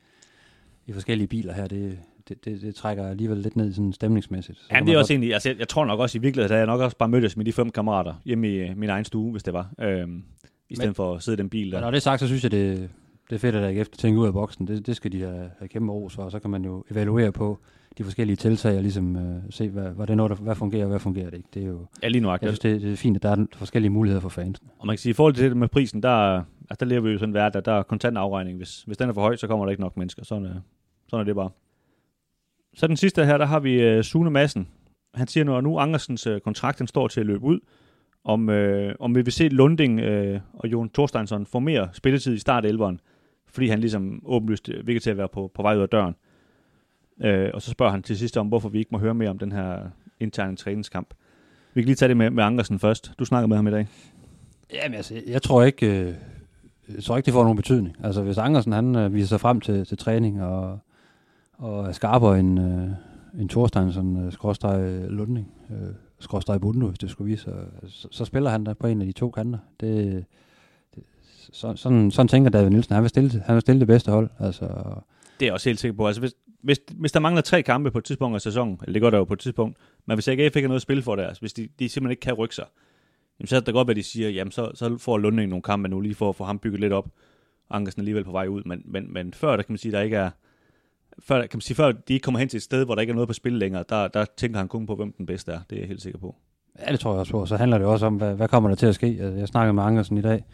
i 0.86 0.92
forskellige 0.92 1.28
biler 1.28 1.52
her, 1.52 1.66
det, 1.66 1.98
det, 2.28 2.44
det, 2.44 2.62
det 2.62 2.74
trækker 2.74 3.06
alligevel 3.06 3.38
lidt 3.38 3.56
ned 3.56 3.72
sådan 3.72 3.92
stemningsmæssigt. 3.92 4.58
Så 4.58 4.64
Ja, 4.70 4.80
det 4.80 4.88
er 4.94 4.98
også 4.98 5.02
godt- 5.02 5.10
egentlig, 5.10 5.32
altså 5.34 5.48
jeg, 5.48 5.58
jeg 5.58 5.68
tror 5.68 5.84
nok 5.84 6.00
også 6.00 6.18
i 6.18 6.20
virkeligheden, 6.20 6.54
at 6.54 6.58
jeg 6.58 6.66
nok 6.66 6.80
også 6.80 6.96
bare 6.96 7.08
mødtes 7.08 7.36
med 7.36 7.44
de 7.44 7.52
fem 7.52 7.70
kammerater 7.70 8.14
hjemme 8.24 8.48
i 8.66 8.74
min 8.74 8.88
egen 8.90 9.04
stue, 9.04 9.30
hvis 9.32 9.42
det 9.42 9.52
var. 9.52 9.70
Øhm, 9.80 10.22
I 10.70 10.74
stedet 10.74 10.88
Men- 10.88 10.94
for 10.94 11.14
at 11.14 11.22
sidde 11.22 11.36
i 11.36 11.38
den 11.42 11.48
bil 11.48 11.66
Men 11.66 11.72
der. 11.72 11.80
når 11.80 11.90
det 11.90 11.96
er 11.96 12.00
sagt, 12.00 12.20
så 12.20 12.26
synes 12.26 12.42
jeg, 12.42 12.50
det, 12.50 12.88
det 13.30 13.36
er 13.36 13.38
fedt, 13.40 13.54
at 13.54 13.76
AGF 13.78 13.88
tænker 13.88 14.20
ud 14.20 14.26
af 14.26 14.32
boksen. 14.32 14.66
Det, 14.66 14.86
det 14.86 14.96
skal 14.96 15.12
de 15.12 15.20
have, 15.20 15.50
have 15.58 15.68
kæmpe 15.68 15.92
ros 15.92 16.14
for, 16.14 16.22
og 16.22 16.30
så 16.30 16.38
kan 16.38 16.50
man 16.50 16.64
jo 16.64 16.84
evaluere 16.90 17.32
på 17.32 17.58
de 17.98 18.04
forskellige 18.04 18.36
tiltag 18.36 18.76
og 18.76 18.82
ligesom 18.82 19.16
øh, 19.16 19.42
se, 19.50 19.68
hvad, 19.68 19.84
hvad 19.90 20.06
det 20.06 20.12
er 20.12 20.16
noget, 20.16 20.30
der, 20.30 20.36
hvad 20.36 20.54
fungerer 20.54 20.82
og 20.84 20.88
hvad 20.88 20.98
fungerer 20.98 21.30
det 21.30 21.36
ikke. 21.36 21.48
Det 21.54 21.62
er 21.62 21.66
jo, 21.66 21.86
Ja, 22.02 22.08
lige 22.08 22.22
nu. 22.22 22.30
jeg 22.30 22.38
synes, 22.42 22.58
det, 22.58 22.82
det 22.82 22.92
er 22.92 22.96
fint, 22.96 23.16
at 23.16 23.22
der 23.22 23.30
er 23.30 23.46
forskellige 23.54 23.90
muligheder 23.90 24.20
for 24.20 24.28
fansene. 24.28 24.68
Og 24.78 24.86
man 24.86 24.94
kan 24.96 24.98
sige, 24.98 25.10
i 25.10 25.14
forhold 25.14 25.34
til 25.34 25.48
det 25.48 25.56
med 25.56 25.68
prisen, 25.68 26.02
der, 26.02 26.36
altså, 26.70 26.76
der 26.80 26.86
lever 26.86 27.00
vi 27.02 27.10
jo 27.10 27.18
sådan 27.18 27.30
en 27.30 27.34
verden, 27.34 27.58
at 27.58 27.64
der 27.64 27.72
er 27.72 27.82
kontant 27.82 28.18
afregning. 28.18 28.56
Hvis, 28.56 28.82
hvis 28.82 28.96
den 28.96 29.08
er 29.08 29.12
for 29.12 29.20
høj, 29.20 29.36
så 29.36 29.46
kommer 29.46 29.64
der 29.66 29.70
ikke 29.70 29.82
nok 29.82 29.96
mennesker. 29.96 30.24
Sådan, 30.24 30.44
er, 30.44 30.60
sådan 31.08 31.20
er 31.20 31.24
det 31.24 31.34
bare. 31.34 31.50
Så 32.74 32.86
den 32.86 32.96
sidste 32.96 33.24
her, 33.24 33.38
der 33.38 33.46
har 33.46 33.60
vi 33.60 33.96
uh, 33.98 34.02
Sune 34.02 34.30
Madsen. 34.30 34.68
Han 35.14 35.26
siger 35.26 35.44
nu, 35.44 35.56
at 35.56 35.64
nu 35.64 35.78
Angersens 35.78 36.26
uh, 36.26 36.38
kontrakt 36.38 36.78
den 36.78 36.86
står 36.86 37.08
til 37.08 37.20
at 37.20 37.26
løbe 37.26 37.44
ud, 37.44 37.60
om, 38.24 38.48
uh, 38.48 38.90
om 39.00 39.14
vi 39.14 39.22
vil 39.22 39.32
se 39.32 39.48
Lunding 39.48 40.00
uh, 40.00 40.40
og 40.52 40.68
Jon 40.72 40.90
Thorsteinsson 40.90 41.46
få 41.46 41.58
mere 41.58 41.88
spilletid 41.92 42.34
i 42.34 42.38
start 42.38 42.64
11'eren, 42.66 42.96
fordi 43.56 43.68
han 43.68 43.80
ligesom 43.80 44.22
åbenlyst 44.24 44.68
øh, 44.68 44.86
virker 44.86 45.00
til 45.00 45.10
at 45.10 45.16
være 45.16 45.28
på, 45.28 45.50
på 45.54 45.62
vej 45.62 45.76
ud 45.76 45.82
af 45.82 45.88
døren. 45.88 46.14
Øh, 47.24 47.50
og 47.54 47.62
så 47.62 47.70
spørger 47.70 47.92
han 47.92 48.02
til 48.02 48.18
sidst 48.18 48.36
om, 48.36 48.46
hvorfor 48.46 48.68
vi 48.68 48.78
ikke 48.78 48.88
må 48.92 48.98
høre 48.98 49.14
mere 49.14 49.30
om 49.30 49.38
den 49.38 49.52
her 49.52 49.78
interne 50.20 50.56
træningskamp. 50.56 51.14
Vi 51.74 51.80
kan 51.80 51.86
lige 51.86 51.96
tage 51.96 52.08
det 52.08 52.16
med, 52.16 52.30
med 52.30 52.44
Andersen 52.44 52.78
først. 52.78 53.12
Du 53.18 53.24
snakker 53.24 53.46
med 53.46 53.56
ham 53.56 53.66
i 53.66 53.70
dag. 53.70 53.86
Jamen 54.74 54.94
altså, 54.94 55.22
jeg 55.26 55.42
tror 55.42 55.62
ikke, 55.62 56.00
øh, 56.00 56.14
jeg 56.94 57.02
tror 57.04 57.16
ikke, 57.16 57.26
det 57.26 57.32
får 57.32 57.42
nogen 57.42 57.56
betydning. 57.56 57.96
Altså, 58.04 58.22
hvis 58.22 58.38
Andersen 58.38 58.72
han 58.72 58.96
øh, 58.96 59.14
viser 59.14 59.28
sig 59.28 59.40
frem 59.40 59.60
til, 59.60 59.86
til 59.86 59.98
træning 59.98 60.42
og, 60.42 60.78
og 61.52 61.86
er 61.86 61.92
skarpere 61.92 62.40
end, 62.40 62.60
øh, 62.60 63.40
end 63.40 63.48
Thorsteinsson, 63.48 64.26
øh, 64.26 64.32
skråstrej 64.32 65.06
Lundning, 65.08 65.52
øh, 65.70 65.82
øh 65.82 65.94
skråstrej 66.18 66.58
Bundu, 66.58 66.86
hvis 66.88 66.98
det 66.98 67.10
skulle 67.10 67.30
vise 67.30 67.42
sig, 67.42 67.54
så, 67.88 68.08
så 68.10 68.24
spiller 68.24 68.50
han 68.50 68.66
der 68.66 68.74
på 68.74 68.86
en 68.86 69.00
af 69.00 69.06
de 69.06 69.12
to 69.12 69.30
kanter. 69.30 69.58
Det, 69.80 70.06
det, 70.06 70.24
så, 71.52 71.76
sådan, 71.76 72.10
sådan 72.10 72.28
tænker 72.28 72.50
David 72.50 72.70
Nielsen. 72.70 72.94
Han 72.94 73.02
vil, 73.02 73.08
stille, 73.08 73.42
han 73.46 73.54
vil 73.54 73.60
stille 73.60 73.80
det 73.80 73.86
bedste 73.86 74.10
hold. 74.10 74.30
Altså, 74.40 74.64
Det 74.64 75.42
er 75.42 75.46
jeg 75.46 75.52
også 75.52 75.68
helt 75.68 75.80
sikker 75.80 75.96
på. 75.96 76.06
Altså, 76.06 76.20
hvis, 76.20 76.34
hvis, 76.62 76.80
hvis 76.94 77.12
der 77.12 77.20
mangler 77.20 77.42
tre 77.42 77.62
kampe 77.62 77.90
på 77.90 77.98
et 77.98 78.04
tidspunkt 78.04 78.34
af 78.34 78.40
sæsonen, 78.40 78.78
eller 78.82 78.92
det 78.92 79.02
gør 79.02 79.10
der 79.10 79.18
jo 79.18 79.24
på 79.24 79.32
et 79.32 79.38
tidspunkt, 79.38 79.76
men 80.06 80.16
hvis 80.16 80.28
AGF 80.28 80.40
ikke 80.40 80.60
har 80.60 80.68
noget 80.68 80.78
at 80.78 80.82
spille 80.82 81.02
for 81.02 81.16
der, 81.16 81.26
altså, 81.26 81.40
hvis 81.40 81.52
de, 81.52 81.68
de 81.78 81.88
simpelthen 81.88 82.10
ikke 82.10 82.20
kan 82.20 82.34
rykke 82.34 82.54
sig, 82.54 82.64
jamen, 83.40 83.46
så 83.46 83.56
er 83.56 83.60
det 83.60 83.74
godt, 83.74 83.90
at 83.90 83.96
de 83.96 84.02
siger, 84.02 84.28
jamen 84.30 84.50
så, 84.50 84.70
så 84.74 84.98
får 84.98 85.18
Lunding 85.18 85.50
nogle 85.50 85.62
kampe 85.62 85.88
nu, 85.88 86.00
lige 86.00 86.14
for 86.14 86.28
at 86.28 86.36
få 86.36 86.44
ham 86.44 86.58
bygget 86.58 86.80
lidt 86.80 86.92
op. 86.92 87.08
Ankersen 87.70 88.00
er 88.00 88.02
alligevel 88.02 88.24
på 88.24 88.32
vej 88.32 88.46
ud, 88.46 88.62
men, 88.66 88.82
men, 88.84 89.12
men 89.12 89.32
før 89.32 89.56
der 89.56 89.62
kan 89.62 89.72
man 89.72 89.78
sige, 89.78 89.92
der 89.92 90.00
ikke 90.00 90.16
er, 90.16 90.30
før, 91.18 91.40
kan 91.40 91.50
man 91.56 91.60
sige, 91.60 91.74
før 91.74 91.92
de 91.92 92.12
ikke 92.14 92.24
kommer 92.24 92.38
hen 92.38 92.48
til 92.48 92.56
et 92.56 92.62
sted, 92.62 92.84
hvor 92.84 92.94
der 92.94 93.00
ikke 93.00 93.10
er 93.10 93.14
noget 93.14 93.28
på 93.28 93.34
spil 93.34 93.52
længere, 93.52 93.84
der, 93.88 94.08
der 94.08 94.24
tænker 94.36 94.58
han 94.58 94.68
kun 94.68 94.86
på, 94.86 94.94
hvem 94.94 95.12
den 95.12 95.26
bedste 95.26 95.52
er. 95.52 95.60
Det 95.70 95.76
er 95.76 95.80
jeg 95.80 95.88
helt 95.88 96.02
sikker 96.02 96.18
på. 96.18 96.36
Ja, 96.86 96.92
det 96.92 97.00
tror 97.00 97.12
jeg 97.12 97.20
også 97.20 97.32
på. 97.32 97.46
Så 97.46 97.56
handler 97.56 97.78
det 97.78 97.86
også 97.86 98.06
om, 98.06 98.16
hvad, 98.16 98.34
hvad 98.34 98.48
kommer 98.48 98.68
der 98.68 98.76
til 98.76 98.86
at 98.86 98.94
ske. 98.94 99.16
Jeg 99.38 99.48
snakkede 99.48 99.72
med 99.72 99.82
Angersen 99.82 100.18
i 100.18 100.22
dag, 100.22 100.44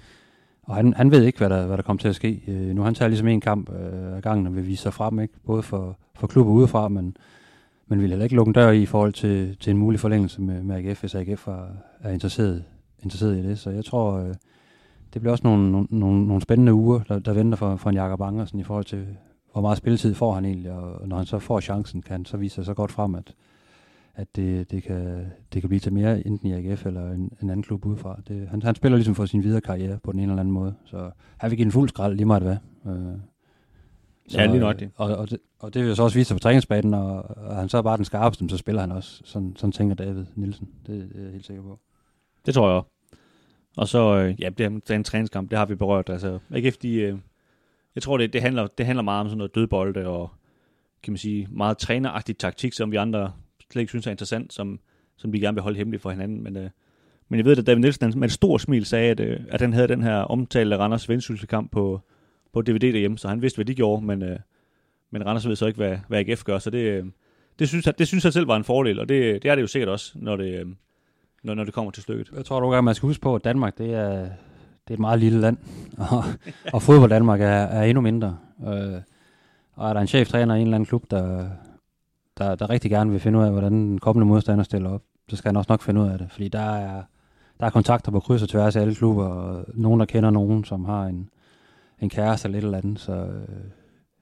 og 0.62 0.74
han, 0.74 0.94
han 0.94 1.10
ved 1.10 1.24
ikke, 1.24 1.38
hvad 1.38 1.50
der, 1.50 1.66
hvad 1.66 1.76
der 1.76 1.82
kommer 1.82 2.00
til 2.00 2.08
at 2.08 2.14
ske. 2.14 2.42
Øh, 2.48 2.74
nu 2.74 2.82
han 2.82 2.94
tager 2.94 3.08
ligesom 3.08 3.28
en 3.28 3.40
kamp 3.40 3.70
øh, 3.70 4.16
ad 4.16 4.22
gangen 4.22 4.46
og 4.46 4.56
vil 4.56 4.66
vise 4.66 4.82
sig 4.82 4.92
frem, 4.92 5.20
ikke? 5.20 5.34
både 5.46 5.62
for, 5.62 5.98
for 6.14 6.26
klubber 6.26 6.52
udefra, 6.52 6.88
men, 6.88 7.16
men 7.86 8.00
vil 8.00 8.08
heller 8.08 8.24
ikke 8.24 8.36
lukke 8.36 8.50
en 8.50 8.54
dør 8.54 8.70
i 8.70 8.82
i 8.82 8.86
forhold 8.86 9.12
til, 9.12 9.56
til 9.56 9.70
en 9.70 9.76
mulig 9.76 10.00
forlængelse 10.00 10.40
med, 10.40 10.62
med 10.62 10.76
AGF, 10.76 11.00
hvis 11.00 11.14
AGF 11.14 11.48
er, 11.48 11.66
er 12.00 12.10
interesseret, 12.10 12.64
interesseret 13.02 13.36
i 13.36 13.42
det. 13.42 13.58
Så 13.58 13.70
jeg 13.70 13.84
tror, 13.84 14.14
øh, 14.18 14.34
det 15.14 15.20
bliver 15.20 15.32
også 15.32 15.46
nogle, 15.46 15.72
nogle, 15.72 15.86
nogle, 15.90 16.26
nogle 16.26 16.42
spændende 16.42 16.74
uger, 16.74 17.00
der, 17.08 17.18
der 17.18 17.32
venter 17.32 17.56
for, 17.56 17.76
for 17.76 17.90
en 17.90 17.96
Jakob 17.96 18.20
Angersen 18.20 18.60
i 18.60 18.64
forhold 18.64 18.84
til, 18.84 19.06
hvor 19.52 19.60
meget 19.60 19.78
spilletid 19.78 20.14
får 20.14 20.32
han 20.32 20.44
egentlig, 20.44 20.72
og 20.72 21.08
når 21.08 21.16
han 21.16 21.26
så 21.26 21.38
får 21.38 21.60
chancen, 21.60 22.02
kan 22.02 22.12
han 22.12 22.24
så 22.24 22.36
vise 22.36 22.54
sig 22.54 22.64
så 22.64 22.74
godt 22.74 22.92
frem, 22.92 23.14
at, 23.14 23.34
at 24.14 24.36
det, 24.36 24.70
det, 24.70 24.82
kan, 24.82 25.26
det 25.52 25.62
kan 25.62 25.68
blive 25.68 25.80
til 25.80 25.92
mere 25.92 26.26
enten 26.26 26.48
i 26.48 26.52
AGF 26.52 26.86
eller 26.86 27.10
en, 27.10 27.32
en 27.42 27.50
anden 27.50 27.62
klub 27.62 27.86
udefra. 27.86 28.20
Det, 28.28 28.48
han, 28.48 28.62
han 28.62 28.74
spiller 28.74 28.96
ligesom 28.96 29.14
for 29.14 29.26
sin 29.26 29.42
videre 29.42 29.60
karriere 29.60 29.98
på 30.02 30.12
den 30.12 30.20
ene 30.20 30.32
eller 30.32 30.40
anden 30.40 30.54
måde, 30.54 30.74
så 30.84 31.10
han 31.38 31.50
vil 31.50 31.56
give 31.56 31.66
en 31.66 31.72
fuld 31.72 31.88
skrald 31.88 32.14
lige 32.16 32.26
meget 32.26 32.42
hvad. 32.42 32.56
Øh, 32.86 33.18
Ja, 34.34 34.46
lige 34.46 34.58
nok 34.58 34.80
det. 34.80 34.90
Og, 34.96 35.16
og, 35.16 35.30
det, 35.30 35.38
og 35.58 35.74
det 35.74 35.84
vil 35.84 35.96
så 35.96 36.02
også 36.02 36.18
vise 36.18 36.28
sig 36.28 36.34
på 36.34 36.38
træningsbanen, 36.38 36.94
og, 36.94 37.36
og 37.36 37.56
han 37.56 37.68
så 37.68 37.78
er 37.78 37.82
bare 37.82 37.96
den 37.96 38.04
skarpeste, 38.04 38.48
så 38.48 38.56
spiller 38.56 38.80
han 38.80 38.92
også. 38.92 39.22
Sådan, 39.24 39.56
sådan 39.56 39.72
tænker 39.72 39.94
David 39.94 40.24
Nielsen. 40.34 40.68
Det, 40.86 41.10
det 41.12 41.18
er 41.18 41.22
jeg 41.22 41.32
helt 41.32 41.46
sikker 41.46 41.62
på. 41.62 41.78
Det 42.46 42.54
tror 42.54 42.68
jeg 42.68 42.76
også. 42.76 42.88
Og 43.76 43.88
så, 43.88 44.16
øh, 44.16 44.40
ja, 44.40 44.48
det 44.48 44.66
er 44.66 44.68
det 44.68 44.90
er 44.90 44.94
en 44.94 45.04
træningskamp, 45.04 45.50
det 45.50 45.58
har 45.58 45.66
vi 45.66 45.74
berørt. 45.74 46.10
Altså, 46.10 46.38
AGF, 46.50 46.76
de, 46.76 46.94
øh, 46.94 47.18
jeg 47.94 48.02
tror, 48.02 48.16
det, 48.16 48.32
det, 48.32 48.42
handler, 48.42 48.66
det 48.66 48.86
handler 48.86 49.02
meget 49.02 49.20
om 49.20 49.26
sådan 49.26 49.38
noget 49.38 49.54
dødbolde 49.54 50.06
og, 50.06 50.30
kan 51.02 51.12
man 51.12 51.18
sige, 51.18 51.48
meget 51.50 51.78
træneragtig 51.78 52.38
taktik, 52.38 52.72
som 52.72 52.92
vi 52.92 52.96
andre 52.96 53.32
slet 53.72 53.82
ikke 53.82 53.90
synes 53.90 54.06
er 54.06 54.10
interessant, 54.10 54.52
som, 54.52 54.80
som 55.16 55.32
vi 55.32 55.38
gerne 55.38 55.54
vil 55.54 55.62
holde 55.62 55.78
hemmeligt 55.78 56.02
for 56.02 56.10
hinanden. 56.10 56.42
Men, 56.42 56.56
øh, 56.56 56.70
men 57.28 57.38
jeg 57.38 57.44
ved, 57.44 57.58
at 57.58 57.66
David 57.66 57.80
Nielsen 57.80 58.10
han 58.10 58.18
med 58.18 58.28
et 58.28 58.32
stort 58.32 58.60
smil 58.60 58.84
sagde, 58.84 59.10
at, 59.10 59.20
øh, 59.20 59.40
at 59.48 59.60
han 59.60 59.72
havde 59.72 59.88
den 59.88 60.02
her 60.02 60.16
omtalte 60.16 60.76
Randers 60.76 61.08
Vendsyssel 61.08 61.48
kamp 61.48 61.70
på, 61.70 62.00
på 62.52 62.62
DVD 62.62 62.92
derhjemme, 62.92 63.18
så 63.18 63.28
han 63.28 63.42
vidste, 63.42 63.56
hvad 63.56 63.64
de 63.64 63.74
gjorde, 63.74 64.04
men, 64.04 64.22
øh, 64.22 64.38
men 65.10 65.26
Randers 65.26 65.48
ved 65.48 65.56
så 65.56 65.66
ikke, 65.66 65.76
hvad, 65.76 65.96
hvad 66.08 66.18
AGF 66.18 66.44
gør, 66.44 66.58
så 66.58 66.70
det, 66.70 66.78
øh, 66.78 67.04
det, 67.58 67.68
synes, 67.68 67.86
jeg, 67.86 67.98
det 67.98 68.08
synes 68.08 68.24
jeg 68.24 68.32
selv 68.32 68.48
var 68.48 68.56
en 68.56 68.64
fordel, 68.64 69.00
og 69.00 69.08
det, 69.08 69.42
det 69.42 69.50
er 69.50 69.54
det 69.54 69.62
jo 69.62 69.66
sikkert 69.66 69.88
også, 69.88 70.12
når 70.14 70.36
det, 70.36 70.60
øh, 70.60 70.66
når, 71.42 71.54
når 71.54 71.64
det 71.64 71.74
kommer 71.74 71.90
til 71.90 72.02
stykket. 72.02 72.30
Jeg 72.36 72.44
tror 72.44 72.60
nogle 72.60 72.74
gange, 72.74 72.84
man 72.84 72.94
skal 72.94 73.06
huske 73.06 73.22
på, 73.22 73.34
at 73.34 73.44
Danmark, 73.44 73.78
det 73.78 73.94
er, 73.94 74.20
det 74.88 74.90
er 74.90 74.94
et 74.94 74.98
meget 74.98 75.20
lille 75.20 75.40
land, 75.40 75.56
og, 76.10 76.24
og 76.72 76.82
fodbold 76.82 77.10
Danmark 77.10 77.40
er, 77.40 77.46
er 77.46 77.82
endnu 77.82 78.00
mindre. 78.00 78.38
Øh, 78.66 79.00
og 79.74 79.88
er 79.88 79.92
der 79.92 80.00
en 80.00 80.06
cheftræner 80.06 80.54
i 80.54 80.60
en 80.60 80.66
eller 80.66 80.74
anden 80.74 80.86
klub, 80.86 81.10
der, 81.10 81.48
der, 82.42 82.54
der 82.54 82.70
rigtig 82.70 82.90
gerne 82.90 83.10
vil 83.10 83.20
finde 83.20 83.38
ud 83.38 83.44
af, 83.44 83.50
hvordan 83.52 83.72
den 83.72 83.98
kommende 83.98 84.26
modstander 84.26 84.64
stiller 84.64 84.90
op, 84.90 85.02
så 85.28 85.36
skal 85.36 85.48
han 85.48 85.56
også 85.56 85.72
nok 85.72 85.82
finde 85.82 86.00
ud 86.00 86.08
af 86.08 86.18
det, 86.18 86.26
fordi 86.30 86.48
der 86.48 86.76
er, 86.76 87.02
der 87.60 87.66
er 87.66 87.70
kontakter 87.70 88.12
på 88.12 88.20
kryds 88.20 88.42
og 88.42 88.48
tværs 88.48 88.76
af 88.76 88.80
alle 88.80 88.94
klubber, 88.94 89.24
og 89.24 89.64
nogen, 89.74 90.00
der 90.00 90.06
kender 90.06 90.30
nogen, 90.30 90.64
som 90.64 90.84
har 90.84 91.04
en, 91.06 91.28
en 92.00 92.08
kæreste 92.08 92.46
eller 92.46 92.58
et 92.58 92.64
eller 92.64 92.78
andet, 92.78 93.00
så... 93.00 93.12
Øh, 93.12 93.64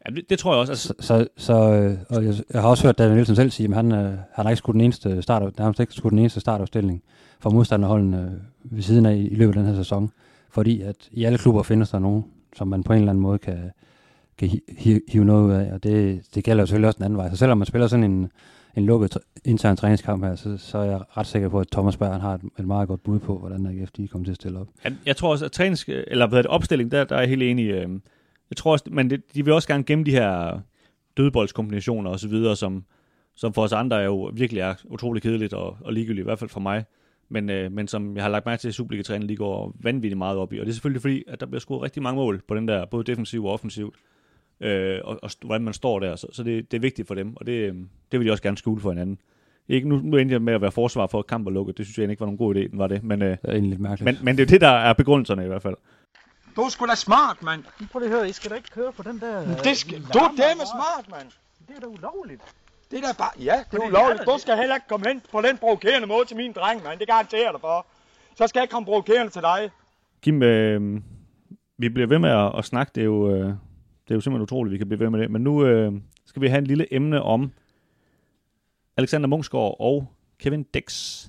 Ja, 0.06 0.14
det, 0.14 0.30
det 0.30 0.38
tror 0.38 0.52
jeg 0.52 0.60
også. 0.60 0.72
Altså, 0.72 0.88
så, 0.88 0.94
så, 1.00 1.26
så 1.36 1.72
øh, 1.72 1.98
og 2.10 2.24
jeg, 2.24 2.34
jeg 2.52 2.62
har 2.62 2.68
også 2.68 2.86
hørt 2.86 2.98
David 2.98 3.14
Nielsen 3.14 3.36
selv 3.36 3.50
sige, 3.50 3.68
at 3.68 3.74
han, 3.74 3.92
øh, 3.92 4.10
han 4.32 4.44
har 4.44 4.50
ikke 4.50 4.58
skudt 4.58 4.74
den 4.74 4.80
eneste 4.80 5.22
start, 5.22 5.42
har 5.58 5.80
ikke 5.80 5.94
skudt 5.94 6.10
den 6.10 6.18
eneste 6.18 6.40
startopstilling 6.40 7.02
for 7.40 7.50
modstanderholdene 7.50 8.22
øh, 8.22 8.76
ved 8.76 8.82
siden 8.82 9.06
af 9.06 9.14
i, 9.14 9.28
i 9.28 9.34
løbet 9.34 9.56
af 9.56 9.62
den 9.62 9.66
her 9.66 9.82
sæson. 9.82 10.12
Fordi 10.50 10.82
at 10.82 10.96
i 11.12 11.24
alle 11.24 11.38
klubber 11.38 11.62
findes 11.62 11.90
der 11.90 11.98
nogen, 11.98 12.24
som 12.56 12.68
man 12.68 12.82
på 12.82 12.92
en 12.92 12.98
eller 12.98 13.10
anden 13.10 13.22
måde 13.22 13.38
kan, 13.38 13.70
kan 14.41 14.49
hi- 14.68 15.01
hive 15.09 15.24
noget 15.24 15.47
ud 15.47 15.53
af, 15.53 15.72
og 15.72 15.82
det, 15.82 16.22
det 16.34 16.45
gælder 16.45 16.62
jo 16.62 16.66
selvfølgelig 16.66 16.86
også 16.86 16.99
den 16.99 17.05
anden 17.05 17.16
vej. 17.16 17.30
Så 17.30 17.36
selvom 17.36 17.59
man 17.59 17.66
spiller 17.66 17.86
sådan 17.86 18.05
en, 18.05 18.32
en 18.76 18.86
lukket 18.86 19.18
intern 19.45 19.76
træningskamp 19.76 20.24
her, 20.24 20.34
så, 20.34 20.57
så 20.57 20.78
er 20.78 20.84
jeg 20.84 21.01
ret 21.16 21.26
sikker 21.26 21.49
på, 21.49 21.61
at 21.61 21.68
Thomas 21.72 21.97
Berg 21.97 22.20
har 22.20 22.34
et, 22.34 22.41
et 22.59 22.66
meget 22.66 22.88
godt 22.88 23.03
bud 23.03 23.18
på, 23.18 23.38
hvordan 23.38 23.66
AGF 23.66 23.91
de 23.91 24.09
kommer 24.09 24.24
til 24.24 24.32
at 24.32 24.36
stille 24.36 24.59
op. 24.59 24.68
jeg, 24.84 24.93
jeg 25.07 25.16
tror 25.16 25.30
også, 25.30 25.45
at 25.45 25.53
trænings, 25.53 25.84
eller 25.88 26.26
hvad 26.26 26.38
er 26.38 26.43
det, 26.43 26.51
opstilling, 26.51 26.91
der, 26.91 27.05
der 27.05 27.16
er 27.16 27.20
jeg 27.20 27.28
helt 27.28 27.43
enig. 27.43 27.70
Øh, 27.70 27.88
jeg 28.51 28.57
tror 28.57 28.72
også, 28.72 28.84
men 28.91 29.11
det, 29.11 29.34
de 29.34 29.45
vil 29.45 29.55
også 29.55 29.68
gerne 29.68 29.84
gemme 29.84 30.05
de 30.05 30.11
her 30.11 30.61
dødboldskombinationer 31.16 32.11
og 32.11 32.20
så 32.20 32.28
videre, 32.28 32.57
som, 32.57 32.84
som 33.36 33.53
for 33.53 33.62
os 33.62 33.72
andre 33.72 34.01
er 34.01 34.05
jo 34.05 34.30
virkelig 34.34 34.61
er 34.61 34.74
utrolig 34.84 35.22
kedeligt 35.22 35.53
og, 35.53 35.76
og 35.80 35.93
ligegyldigt, 35.93 36.22
i 36.22 36.28
hvert 36.28 36.38
fald 36.38 36.51
for 36.51 36.61
mig. 36.61 36.84
Men, 37.28 37.51
øh, 37.51 37.72
men 37.72 37.88
som 37.88 38.16
jeg 38.16 38.24
har 38.24 38.30
lagt 38.30 38.47
mærke 38.47 38.61
til, 38.61 38.68
at 38.68 38.74
Superliga-træningen 38.74 39.26
lige 39.26 39.36
går 39.36 39.76
vanvittigt 39.80 40.18
meget 40.18 40.38
op 40.38 40.53
i. 40.53 40.59
Og 40.59 40.66
det 40.66 40.70
er 40.70 40.74
selvfølgelig 40.74 41.03
fordi, 41.03 41.24
at 41.28 41.41
der 41.41 41.47
bliver 41.47 41.61
scoret 41.61 41.82
rigtig 41.82 42.03
mange 42.03 42.16
mål 42.16 42.43
på 42.49 42.55
den 42.55 42.68
der, 42.68 42.84
både 42.84 43.05
defensivt 43.05 43.47
og 43.47 43.53
offensivt. 43.53 43.95
Øh, 44.61 45.00
og, 45.04 45.18
og 45.22 45.30
hvordan 45.44 45.62
man 45.62 45.74
står 45.74 45.98
der. 46.00 46.16
Så, 46.16 46.26
så 46.32 46.42
det, 46.42 46.70
det 46.70 46.76
er 46.76 46.80
vigtigt 46.80 47.08
for 47.08 47.14
dem, 47.14 47.36
og 47.36 47.46
det, 47.46 47.52
øh, 47.52 47.74
det 48.12 48.20
vil 48.20 48.26
de 48.26 48.32
også 48.32 48.42
gerne 48.42 48.58
skjule 48.58 48.80
for 48.80 48.90
hinanden. 48.90 49.18
Ikke, 49.68 49.88
nu, 49.88 49.96
nu 50.04 50.16
endte 50.16 50.32
jeg 50.32 50.42
med 50.42 50.52
at 50.54 50.61
være 50.61 50.72
forsvar 50.72 51.06
for 51.06 51.22
kamp 51.22 51.46
og 51.46 51.52
lukket. 51.52 51.78
Det 51.78 51.86
synes 51.86 51.98
jeg 51.98 52.11
ikke 52.11 52.20
var 52.20 52.26
nogen 52.26 52.38
god 52.38 52.54
idé, 52.56 52.58
den 52.70 52.78
var 52.78 52.86
det. 52.86 53.02
Men, 53.04 53.22
øh, 53.22 53.28
Det 53.30 53.38
er 53.44 53.48
egentlig 53.52 53.70
lidt 53.70 53.80
mærkeligt. 53.80 54.04
men, 54.04 54.24
men 54.24 54.36
det 54.36 54.42
er 54.42 54.46
jo 54.46 54.50
det, 54.54 54.61
der 54.61 54.68
er 54.68 54.92
begrundelserne 54.92 55.44
i 55.44 55.46
hvert 55.46 55.62
fald. 55.62 55.76
Du 56.56 56.61
er 56.61 56.68
sgu 56.68 56.86
da 56.86 56.94
smart, 56.94 57.42
mand. 57.42 57.64
Prøv 57.92 58.00
lige 58.00 58.11
at 58.12 58.16
høre, 58.18 58.28
I 58.28 58.32
skal 58.32 58.50
da 58.50 58.54
ikke 58.56 58.70
køre 58.70 58.92
på 58.92 59.02
den 59.02 59.20
der... 59.20 59.56
Det 59.62 59.76
skal, 59.76 59.98
du 60.02 60.18
er 60.18 60.28
dæmme 60.28 60.64
smart, 60.76 61.04
mand. 61.11 61.26
Det 61.68 61.76
er 61.76 61.80
da 61.80 61.86
ulovligt. 61.86 62.42
Det 62.90 62.98
er 62.98 63.02
da 63.02 63.12
bare... 63.18 63.30
Ja, 63.38 63.42
det 63.44 63.50
er 63.50 63.64
Fordi 63.70 63.76
ulovligt. 63.86 63.98
jeg 63.98 64.11
er 64.22 64.24
da- 64.24 64.32
Du 64.32 64.38
skal 64.38 64.56
heller 64.56 64.74
ikke 64.74 64.88
komme 64.88 65.06
hen 65.08 65.22
på 65.32 65.40
den 65.40 65.58
provokerende 65.58 66.06
måde 66.06 66.24
til 66.24 66.36
min 66.36 66.52
dreng, 66.52 66.82
mand. 66.84 66.98
Det 66.98 67.08
garanterer 67.08 67.42
jeg 67.42 67.52
dig 67.52 67.61
for. 67.61 67.86
Så 68.36 68.46
skal 68.46 68.58
jeg 68.61 68.64
ikke 68.64 68.72
komme 68.72 68.86
provokerende 68.86 69.32
til 69.32 69.42
dig. 69.42 69.70
Kim, 70.22 70.42
øh, 70.42 71.00
vi 71.78 71.88
bliver 71.88 72.06
ved 72.06 72.18
med 72.18 72.30
at, 72.30 72.52
at 72.58 72.64
snakke. 72.64 72.92
Det 72.94 73.00
er, 73.00 73.04
jo, 73.04 73.34
øh, 73.34 73.54
det 74.11 74.14
er 74.14 74.16
jo 74.16 74.20
simpelthen 74.20 74.42
utroligt, 74.42 74.70
at 74.70 74.72
vi 74.72 74.78
kan 74.78 74.88
blive 74.88 75.00
ved 75.00 75.11
med 75.11 75.20
det. 75.20 75.30
Men 75.30 75.42
nu 75.42 75.66
øh, 75.66 75.92
skal 76.24 76.42
vi 76.42 76.48
have 76.48 76.58
en 76.58 76.66
lille 76.66 76.94
emne 76.94 77.22
om 77.22 77.52
Alexander 78.96 79.28
Munchsgaard 79.28 79.76
og 79.80 80.12
Kevin 80.38 80.62
Dix. 80.62 81.26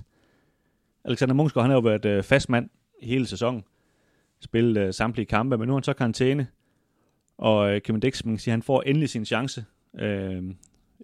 Alexander 1.04 1.34
Munchsgaard, 1.34 1.64
han 1.64 1.70
har 1.70 1.76
jo 1.76 1.80
været 1.80 2.04
øh, 2.04 2.22
fast 2.22 2.48
mand 2.48 2.70
hele 3.02 3.26
sæsonen. 3.26 3.64
Spillet 4.40 4.76
øh, 4.76 4.94
samtlige 4.94 5.26
kampe, 5.26 5.58
men 5.58 5.66
nu 5.66 5.72
er 5.72 5.76
han 5.76 5.82
så 5.82 5.92
karantæne. 5.92 6.46
Og 7.38 7.74
øh, 7.74 7.80
Kevin 7.80 8.00
Dix, 8.00 8.24
man 8.24 8.34
kan 8.34 8.38
sige, 8.38 8.52
han 8.52 8.62
får 8.62 8.82
endelig 8.82 9.08
sin 9.08 9.24
chance. 9.24 9.64
Øh, 9.98 10.42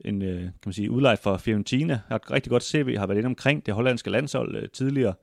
en 0.05 0.22
øh, 0.22 0.41
kan 0.41 0.53
man 0.66 0.72
sige, 0.72 0.91
udlejet 0.91 1.18
for 1.18 1.37
Fiorentina, 1.37 2.01
har 2.09 2.16
et 2.16 2.31
rigtig 2.31 2.51
godt 2.51 2.62
CV, 2.62 2.97
har 2.97 3.07
været 3.07 3.18
inde 3.18 3.26
omkring 3.26 3.66
det 3.66 3.74
hollandske 3.74 4.11
landshold 4.11 4.57
øh, 4.57 4.68
tidligere, 4.68 5.14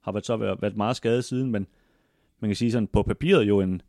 har 0.00 0.12
været 0.12 0.26
så 0.26 0.36
været, 0.36 0.62
været 0.62 0.76
meget 0.76 0.96
skadet 0.96 1.24
siden, 1.24 1.50
men 1.50 1.66
man 2.40 2.48
kan 2.48 2.56
sige 2.56 2.72
sådan 2.72 2.86
på 2.86 3.02
papiret 3.02 3.42
jo 3.42 3.60
en, 3.60 3.82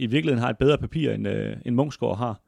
i 0.00 0.06
virkeligheden 0.06 0.42
har 0.42 0.50
et 0.50 0.58
bedre 0.58 0.78
papir, 0.78 1.12
end, 1.12 1.28
øh, 1.28 1.56
end 1.66 1.74
Mungsgaard 1.74 2.18
har. 2.18 2.40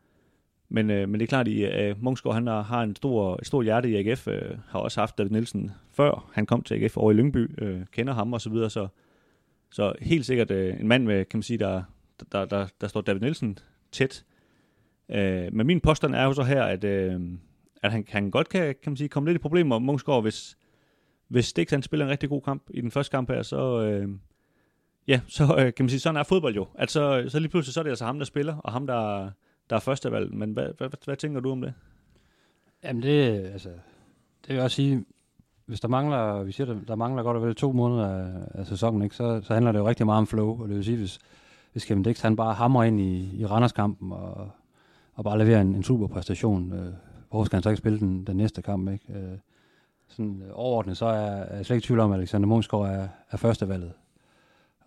Men, 0.68 0.90
øh, 0.90 1.08
men 1.08 1.20
det 1.20 1.22
er 1.22 1.28
klart, 1.28 1.48
at 1.48 1.90
øh, 1.90 2.02
Mungsgaard 2.02 2.34
han 2.34 2.46
har, 2.46 2.62
har 2.62 2.82
en 2.82 2.96
stor, 2.96 3.36
et 3.36 3.46
stort 3.46 3.64
hjerte 3.64 3.90
i 3.90 3.96
AGF, 3.96 4.28
øh, 4.28 4.58
har 4.68 4.78
også 4.78 5.00
haft 5.00 5.18
David 5.18 5.30
Nielsen 5.30 5.70
før 5.90 6.30
han 6.32 6.46
kom 6.46 6.62
til 6.62 6.74
AGF 6.74 6.96
over 6.96 7.10
i 7.10 7.14
Lyngby, 7.14 7.62
øh, 7.62 7.80
kender 7.92 8.14
ham 8.14 8.32
og 8.32 8.40
så 8.40 8.50
videre, 8.50 8.70
så, 8.70 8.88
så 9.70 9.92
helt 10.00 10.26
sikkert 10.26 10.50
øh, 10.50 10.80
en 10.80 10.88
mand 10.88 11.04
med, 11.04 11.24
kan 11.24 11.38
man 11.38 11.42
sige, 11.42 11.58
der, 11.58 11.82
der, 12.32 12.44
der, 12.44 12.66
der 12.80 12.86
står 12.86 13.00
David 13.00 13.20
Nielsen 13.20 13.58
tæt. 13.92 14.24
Øh, 15.08 15.48
men 15.52 15.66
min 15.66 15.80
påstand 15.80 16.14
er 16.14 16.24
jo 16.24 16.32
så 16.32 16.42
her, 16.42 16.62
at, 16.62 16.84
øh, 16.84 17.20
at 17.82 17.92
han, 17.92 18.04
han 18.08 18.30
godt 18.30 18.48
kan, 18.48 18.74
kan 18.82 18.92
man 18.92 18.96
sige, 18.96 19.08
komme 19.08 19.28
lidt 19.28 19.36
i 19.36 19.42
problemer 19.42 19.78
Mungsgaard, 19.78 20.22
hvis, 20.22 20.56
hvis 21.28 21.44
Stix 21.44 21.70
han 21.70 21.82
spiller 21.82 22.06
en 22.06 22.10
rigtig 22.10 22.28
god 22.28 22.42
kamp 22.42 22.62
i 22.70 22.80
den 22.80 22.90
første 22.90 23.10
kamp 23.10 23.30
her, 23.30 23.42
så, 23.42 23.82
øh, 23.82 24.08
ja, 25.08 25.20
så 25.28 25.44
øh, 25.58 25.74
kan 25.74 25.84
man 25.84 25.88
sige, 25.88 26.00
sådan 26.00 26.16
er 26.16 26.22
fodbold 26.22 26.54
jo. 26.54 26.66
Altså, 26.74 27.24
så 27.28 27.38
lige 27.38 27.48
pludselig 27.48 27.74
så 27.74 27.80
er 27.80 27.82
det 27.82 27.90
altså 27.90 28.04
ham, 28.04 28.18
der 28.18 28.24
spiller, 28.24 28.56
og 28.56 28.72
ham, 28.72 28.86
der, 28.86 29.30
der 29.70 29.76
er 29.76 29.80
førstevalg. 29.80 30.34
Men 30.34 30.52
hvad, 30.52 30.64
hvad, 30.64 30.88
hvad, 30.88 30.98
hvad 31.04 31.16
tænker 31.16 31.40
du 31.40 31.50
om 31.50 31.60
det? 31.60 31.74
Jamen 32.84 33.02
det, 33.02 33.46
altså, 33.52 33.68
det 33.68 34.48
vil 34.48 34.54
jeg 34.54 34.64
også 34.64 34.74
sige, 34.74 35.04
hvis 35.66 35.80
der 35.80 35.88
mangler, 35.88 36.42
vi 36.42 36.52
siger, 36.52 36.66
der, 36.66 36.76
der 36.88 36.94
mangler 36.94 37.22
godt 37.22 37.36
og 37.36 37.42
vel 37.42 37.54
to 37.54 37.72
måneder 37.72 38.08
af, 38.08 38.30
af 38.54 38.66
sæsonen, 38.66 39.02
ikke, 39.02 39.16
så, 39.16 39.40
så 39.44 39.54
handler 39.54 39.72
det 39.72 39.78
jo 39.78 39.88
rigtig 39.88 40.06
meget 40.06 40.18
om 40.18 40.26
flow, 40.26 40.62
og 40.62 40.68
det 40.68 40.76
vil 40.76 40.84
sige, 40.84 40.96
hvis, 40.96 41.18
hvis 41.72 41.84
Kevin 41.84 42.02
Dix 42.02 42.20
han 42.20 42.36
bare 42.36 42.54
hammer 42.54 42.82
ind 42.84 43.00
i, 43.00 43.40
i 43.40 43.46
Randerskampen 43.46 44.12
og, 44.12 44.50
og 45.14 45.24
bare 45.24 45.38
leverer 45.38 45.60
en, 45.60 45.74
en 45.74 45.82
super 45.82 46.06
præstation, 46.06 46.72
øh, 46.72 46.92
hvorfor 47.30 47.44
skal 47.44 47.56
han 47.56 47.62
så 47.62 47.68
ikke 47.68 47.78
spille 47.78 47.98
den, 47.98 48.26
den 48.26 48.36
næste 48.36 48.62
kamp, 48.62 48.90
ikke? 48.90 49.12
Øh, 49.12 49.38
sådan 50.08 50.42
øh, 50.42 50.50
overordnet, 50.52 50.96
så 50.96 51.06
er, 51.06 51.12
er 51.12 51.56
jeg 51.56 51.66
slet 51.66 51.76
ikke 51.76 51.84
i 51.84 51.86
tvivl 51.86 52.00
om, 52.00 52.12
at 52.12 52.18
Alexander 52.18 52.48
Munchsgaard 52.48 52.86
er, 52.86 53.08
er 53.30 53.36
førstevalget. 53.36 53.92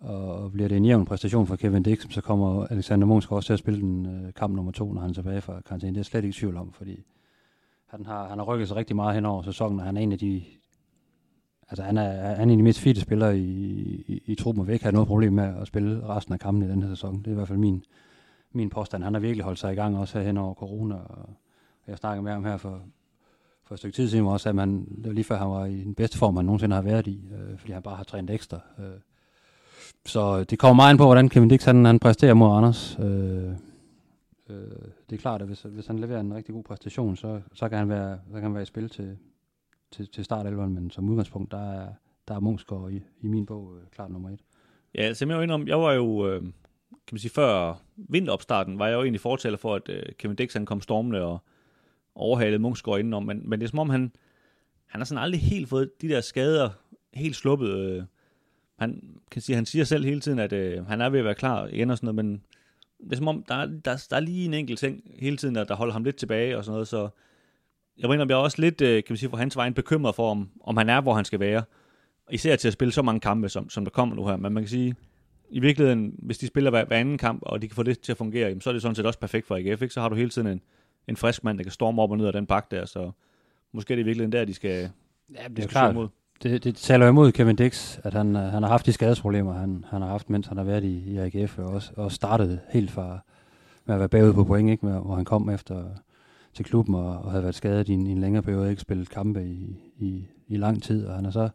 Og, 0.00 0.52
bliver 0.52 0.68
det 0.68 0.76
en 0.76 0.84
jævn 0.84 1.04
præstation 1.04 1.46
for 1.46 1.56
Kevin 1.56 1.82
Dix, 1.82 2.12
så 2.12 2.20
kommer 2.20 2.66
Alexander 2.66 3.06
Munchsgaard 3.06 3.36
også 3.36 3.46
til 3.46 3.52
at 3.52 3.58
spille 3.58 3.80
den 3.80 4.06
øh, 4.06 4.32
kamp 4.32 4.56
nummer 4.56 4.72
to, 4.72 4.92
når 4.92 5.00
han 5.00 5.10
er 5.10 5.14
tilbage 5.14 5.40
fra 5.40 5.60
karantæne. 5.60 5.90
Det 5.90 5.96
er 5.96 6.00
jeg 6.00 6.06
slet 6.06 6.24
ikke 6.24 6.36
tvivl 6.36 6.56
om, 6.56 6.72
fordi 6.72 7.04
han 7.86 8.06
har, 8.06 8.28
han 8.28 8.38
har 8.38 8.44
rykket 8.44 8.68
sig 8.68 8.76
rigtig 8.76 8.96
meget 8.96 9.14
hen 9.14 9.24
over 9.24 9.42
sæsonen, 9.42 9.80
og 9.80 9.86
han 9.86 9.96
er 9.96 10.00
en 10.00 10.12
af 10.12 10.18
de 10.18 10.42
Altså, 11.68 11.82
han 11.82 11.96
er, 11.96 12.10
han 12.10 12.38
er 12.38 12.42
en 12.42 12.50
af 12.50 12.56
de 12.56 12.62
mest 12.62 12.80
fitte 12.80 13.00
spillere 13.00 13.38
i, 13.38 14.04
i, 14.08 14.22
i 14.24 14.34
truppen, 14.34 14.60
og 14.60 14.66
vil 14.66 14.72
ikke 14.72 14.84
have 14.84 14.92
noget 14.92 15.08
problem 15.08 15.32
med 15.32 15.44
at 15.60 15.66
spille 15.66 16.06
resten 16.08 16.34
af 16.34 16.40
kampen 16.40 16.62
i 16.62 16.72
den 16.72 16.82
her 16.82 16.90
sæson. 16.90 17.18
Det 17.18 17.26
er 17.26 17.30
i 17.30 17.34
hvert 17.34 17.48
fald 17.48 17.58
min, 17.58 17.84
min 18.52 18.70
påstand. 18.70 19.04
Han 19.04 19.14
har 19.14 19.20
virkelig 19.20 19.44
holdt 19.44 19.58
sig 19.58 19.72
i 19.72 19.76
gang 19.76 19.98
også 19.98 20.18
her 20.18 20.26
hen 20.26 20.36
over 20.36 20.54
corona, 20.54 20.94
og 20.94 21.28
jeg 21.86 21.98
snakkede 21.98 22.22
med 22.22 22.32
ham 22.32 22.44
her 22.44 22.56
for, 22.56 22.82
for 23.64 23.74
et 23.74 23.78
stykke 23.78 23.96
tid 23.96 24.08
siden, 24.08 24.26
også, 24.26 24.48
at 24.48 24.54
man, 24.54 24.84
det 24.96 25.06
var 25.06 25.12
lige 25.12 25.24
før 25.24 25.36
han 25.36 25.48
var 25.48 25.64
i 25.64 25.84
den 25.84 25.94
bedste 25.94 26.18
form, 26.18 26.36
han 26.36 26.44
nogensinde 26.44 26.74
har 26.74 26.82
været 26.82 27.06
i, 27.06 27.28
øh, 27.32 27.58
fordi 27.58 27.72
han 27.72 27.82
bare 27.82 27.96
har 27.96 28.04
trænet 28.04 28.30
ekstra. 28.30 28.60
Øh. 28.78 29.00
Så 30.06 30.44
det 30.44 30.58
kommer 30.58 30.74
meget 30.74 30.92
ind 30.92 30.98
på, 30.98 31.04
hvordan 31.04 31.28
Kevin 31.28 31.48
Dix 31.48 31.64
han, 31.64 31.84
han 31.84 31.98
præsterer 31.98 32.34
mod 32.34 32.56
Anders. 32.56 32.98
Øh, 33.00 33.50
øh, 34.48 34.56
det 35.10 35.16
er 35.16 35.20
klart, 35.20 35.40
at 35.40 35.46
hvis, 35.46 35.62
hvis 35.62 35.86
han 35.86 35.98
leverer 35.98 36.20
en 36.20 36.34
rigtig 36.34 36.54
god 36.54 36.64
præstation, 36.64 37.16
så, 37.16 37.40
så, 37.54 37.68
kan, 37.68 37.78
han 37.78 37.88
være, 37.88 38.18
så 38.26 38.32
kan 38.32 38.42
han 38.42 38.54
være 38.54 38.62
i 38.62 38.66
spil 38.66 38.88
til, 38.88 39.16
til, 39.90 40.08
til 40.08 40.24
start 40.24 40.52
men 40.52 40.90
som 40.90 41.08
udgangspunkt, 41.08 41.52
der 41.52 41.72
er, 41.72 41.88
der 42.28 42.34
er 42.34 42.40
Munchsgaard 42.40 42.90
i, 42.90 43.02
i 43.20 43.26
min 43.26 43.46
bog 43.46 43.76
øh, 43.76 43.82
klart 43.90 44.10
nummer 44.10 44.30
et. 44.30 44.40
Ja, 44.94 45.02
altså 45.02 45.26
jeg, 45.26 45.50
om, 45.50 45.68
jeg 45.68 45.80
var 45.80 45.92
jo, 45.92 46.28
øh, 46.28 46.40
kan 46.90 47.12
man 47.12 47.18
sige, 47.18 47.32
før 47.32 47.74
vinteropstarten, 47.96 48.78
var 48.78 48.86
jeg 48.86 48.94
jo 48.94 49.02
egentlig 49.02 49.20
fortæller 49.20 49.58
for, 49.58 49.74
at 49.74 49.88
øh, 49.88 50.02
Kevin 50.18 50.36
Dix 50.36 50.52
han 50.52 50.66
kom 50.66 50.80
stormende 50.80 51.22
og 51.22 51.38
overhalede 52.14 52.58
Munchsgaard 52.58 52.98
indenom, 52.98 53.22
men, 53.22 53.48
men 53.48 53.60
det 53.60 53.66
er 53.66 53.70
som 53.70 53.78
om, 53.78 53.90
han, 53.90 54.12
han 54.86 55.00
har 55.00 55.04
sådan 55.04 55.22
aldrig 55.22 55.40
helt 55.40 55.68
fået 55.68 55.90
de 56.00 56.08
der 56.08 56.20
skader 56.20 56.70
helt 57.14 57.36
sluppet. 57.36 57.68
Øh, 57.68 58.02
han, 58.78 59.02
kan 59.30 59.42
sige, 59.42 59.56
han 59.56 59.66
siger 59.66 59.84
selv 59.84 60.04
hele 60.04 60.20
tiden, 60.20 60.38
at 60.38 60.52
øh, 60.52 60.86
han 60.86 61.00
er 61.00 61.08
ved 61.08 61.18
at 61.18 61.24
være 61.24 61.34
klar 61.34 61.66
igen 61.66 61.90
og 61.90 61.96
sådan 61.96 62.14
noget, 62.14 62.24
men 62.24 62.42
det 63.04 63.12
er 63.12 63.16
som 63.16 63.28
om, 63.28 63.44
der, 63.48 63.66
der, 63.66 64.06
der 64.10 64.16
er 64.16 64.20
lige 64.20 64.44
en 64.44 64.54
enkelt 64.54 64.78
ting 64.78 65.02
hele 65.18 65.36
tiden, 65.36 65.54
der, 65.54 65.64
der 65.64 65.74
holder 65.74 65.92
ham 65.92 66.04
lidt 66.04 66.16
tilbage 66.16 66.58
og 66.58 66.64
sådan 66.64 66.72
noget, 66.72 66.88
så 66.88 67.08
jeg 67.98 68.08
mener, 68.08 68.24
jeg 68.28 68.34
er 68.34 68.38
også 68.38 68.60
lidt, 68.60 68.80
øh, 68.80 69.04
kan 69.04 69.12
man 69.12 69.16
sige, 69.16 69.30
for 69.30 69.36
hans 69.36 69.56
vej 69.56 69.70
bekymret 69.70 70.14
for, 70.14 70.30
om, 70.30 70.50
om 70.60 70.76
han 70.76 70.88
er, 70.88 71.00
hvor 71.00 71.14
han 71.14 71.24
skal 71.24 71.40
være. 71.40 71.62
Især 72.30 72.56
til 72.56 72.68
at 72.68 72.72
spille 72.72 72.92
så 72.92 73.02
mange 73.02 73.20
kampe, 73.20 73.48
som, 73.48 73.70
som 73.70 73.84
der 73.84 73.90
kommer 73.90 74.16
nu 74.16 74.26
her. 74.26 74.36
Men 74.36 74.52
man 74.52 74.62
kan 74.62 74.68
sige, 74.68 74.94
i 75.50 75.60
virkeligheden, 75.60 76.14
hvis 76.18 76.38
de 76.38 76.46
spiller 76.46 76.70
hver, 76.70 76.84
hver 76.84 76.96
anden 76.96 77.18
kamp, 77.18 77.42
og 77.42 77.62
de 77.62 77.68
kan 77.68 77.74
få 77.74 77.82
det 77.82 78.00
til 78.00 78.12
at 78.12 78.18
fungere, 78.18 78.60
så 78.60 78.70
er 78.70 78.72
det 78.72 78.82
sådan 78.82 78.94
set 78.94 79.06
også 79.06 79.18
perfekt 79.18 79.46
for 79.46 79.56
AGF. 79.56 79.82
Ikke? 79.82 79.94
Så 79.94 80.00
har 80.00 80.08
du 80.08 80.14
hele 80.14 80.30
tiden 80.30 80.48
en, 80.48 80.60
en 81.08 81.16
frisk 81.16 81.44
mand, 81.44 81.58
der 81.58 81.64
kan 81.64 81.72
storme 81.72 82.02
op 82.02 82.10
og 82.10 82.16
ned 82.16 82.26
af 82.26 82.32
den 82.32 82.46
pakke 82.46 82.76
der. 82.76 82.84
Så 82.84 83.10
måske 83.72 83.92
er 83.92 83.96
det 83.96 84.02
i 84.02 84.04
virkeligheden 84.04 84.32
der, 84.32 84.44
de 84.44 84.54
skal, 84.54 84.90
ja, 85.34 85.48
det 85.48 85.64
er 85.64 85.68
klart. 85.68 85.94
Mod. 85.94 86.08
Det, 86.42 86.64
det 86.64 86.76
taler 86.76 87.08
imod 87.08 87.32
Kevin 87.32 87.56
Dix, 87.56 87.98
at 88.04 88.14
han, 88.14 88.36
øh, 88.36 88.42
han 88.42 88.62
har 88.62 88.70
haft 88.70 88.86
de 88.86 88.92
skadesproblemer, 88.92 89.52
han, 89.52 89.84
han 89.90 90.02
har 90.02 90.08
haft, 90.08 90.30
mens 90.30 90.46
han 90.46 90.56
har 90.56 90.64
været 90.64 90.84
i, 90.84 91.02
i 91.06 91.18
AGF, 91.18 91.58
og 91.58 91.64
også 91.64 91.92
og 91.96 92.12
startet 92.12 92.60
helt 92.70 92.90
fra 92.90 93.18
med 93.86 93.94
at 93.94 93.98
være 93.98 94.08
bagud 94.08 94.32
på 94.32 94.44
point, 94.44 94.70
ikke? 94.70 94.86
Med, 94.86 95.00
hvor 95.00 95.14
han 95.14 95.24
kom 95.24 95.50
efter 95.50 95.84
til 96.54 96.64
klubben 96.64 96.94
og, 96.94 97.18
og 97.18 97.30
havde 97.30 97.42
været 97.42 97.54
skadet 97.54 97.88
i 97.88 97.92
en, 97.92 98.06
i 98.06 98.10
en 98.10 98.18
længere 98.18 98.42
periode, 98.42 98.70
ikke 98.70 98.82
spillet 98.82 99.10
kampe 99.10 99.44
i, 99.44 99.76
i, 99.98 100.26
i 100.48 100.56
lang 100.56 100.82
tid, 100.82 101.06
og 101.06 101.14
han 101.14 101.24
har 101.24 101.32
så 101.32 101.48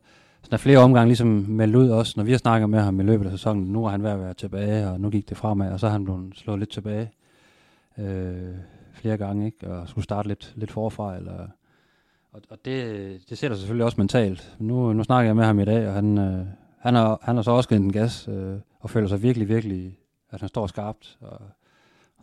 sådan 0.44 0.60
flere 0.60 0.78
omgange 0.78 1.08
ligesom 1.08 1.28
meldt 1.28 1.76
ud 1.76 1.90
også, 1.90 2.14
når 2.18 2.24
vi 2.24 2.32
har 2.32 2.38
snakket 2.38 2.70
med 2.70 2.80
ham 2.80 3.00
i 3.00 3.04
løbet 3.04 3.26
af 3.26 3.32
sæsonen, 3.32 3.64
nu 3.64 3.86
er 3.86 3.90
han 3.90 4.04
ved 4.04 4.10
at 4.10 4.20
være 4.20 4.34
tilbage, 4.34 4.90
og 4.90 5.00
nu 5.02 5.10
gik 5.10 5.30
det 5.30 5.38
fremad, 5.38 5.72
og 5.72 5.80
så 5.80 5.88
er 5.88 5.92
han 5.92 6.04
blevet 6.04 6.34
slået 6.36 6.60
lidt 6.60 6.72
tilbage 6.72 7.12
øh, 7.98 8.56
flere 8.94 9.18
gange, 9.18 9.46
ikke? 9.46 9.72
og 9.72 9.90
skulle 9.90 10.04
starte 10.04 10.28
lidt, 10.28 10.54
lidt 10.56 10.72
forfra, 10.72 11.16
eller, 11.16 11.48
og, 12.34 12.42
og 12.50 12.58
det, 12.66 13.30
det 13.30 13.38
sætter 13.38 13.58
selvfølgelig 13.58 13.86
også 13.86 14.02
mentalt. 14.02 14.56
Nu, 14.60 14.94
nu 14.94 15.04
snakker 15.04 15.30
jeg 15.30 15.36
med 15.36 15.46
ham 15.46 15.60
i 15.60 15.66
dag, 15.66 15.88
og 15.88 15.94
han, 15.94 16.18
øh, 16.18 16.46
han, 16.80 16.96
har, 16.96 17.20
han 17.22 17.36
har 17.36 17.44
så 17.44 17.52
også 17.52 17.70
givet 17.70 17.82
en 17.82 17.94
gas, 17.94 18.28
øh, 18.28 18.56
og 18.80 18.90
føler 18.90 19.08
sig 19.08 19.24
virkelig, 19.24 19.48
virkelig, 19.48 19.98
at 20.30 20.40
han 20.40 20.50
står 20.50 20.68
skarpt, 20.68 21.18
og 21.22 21.42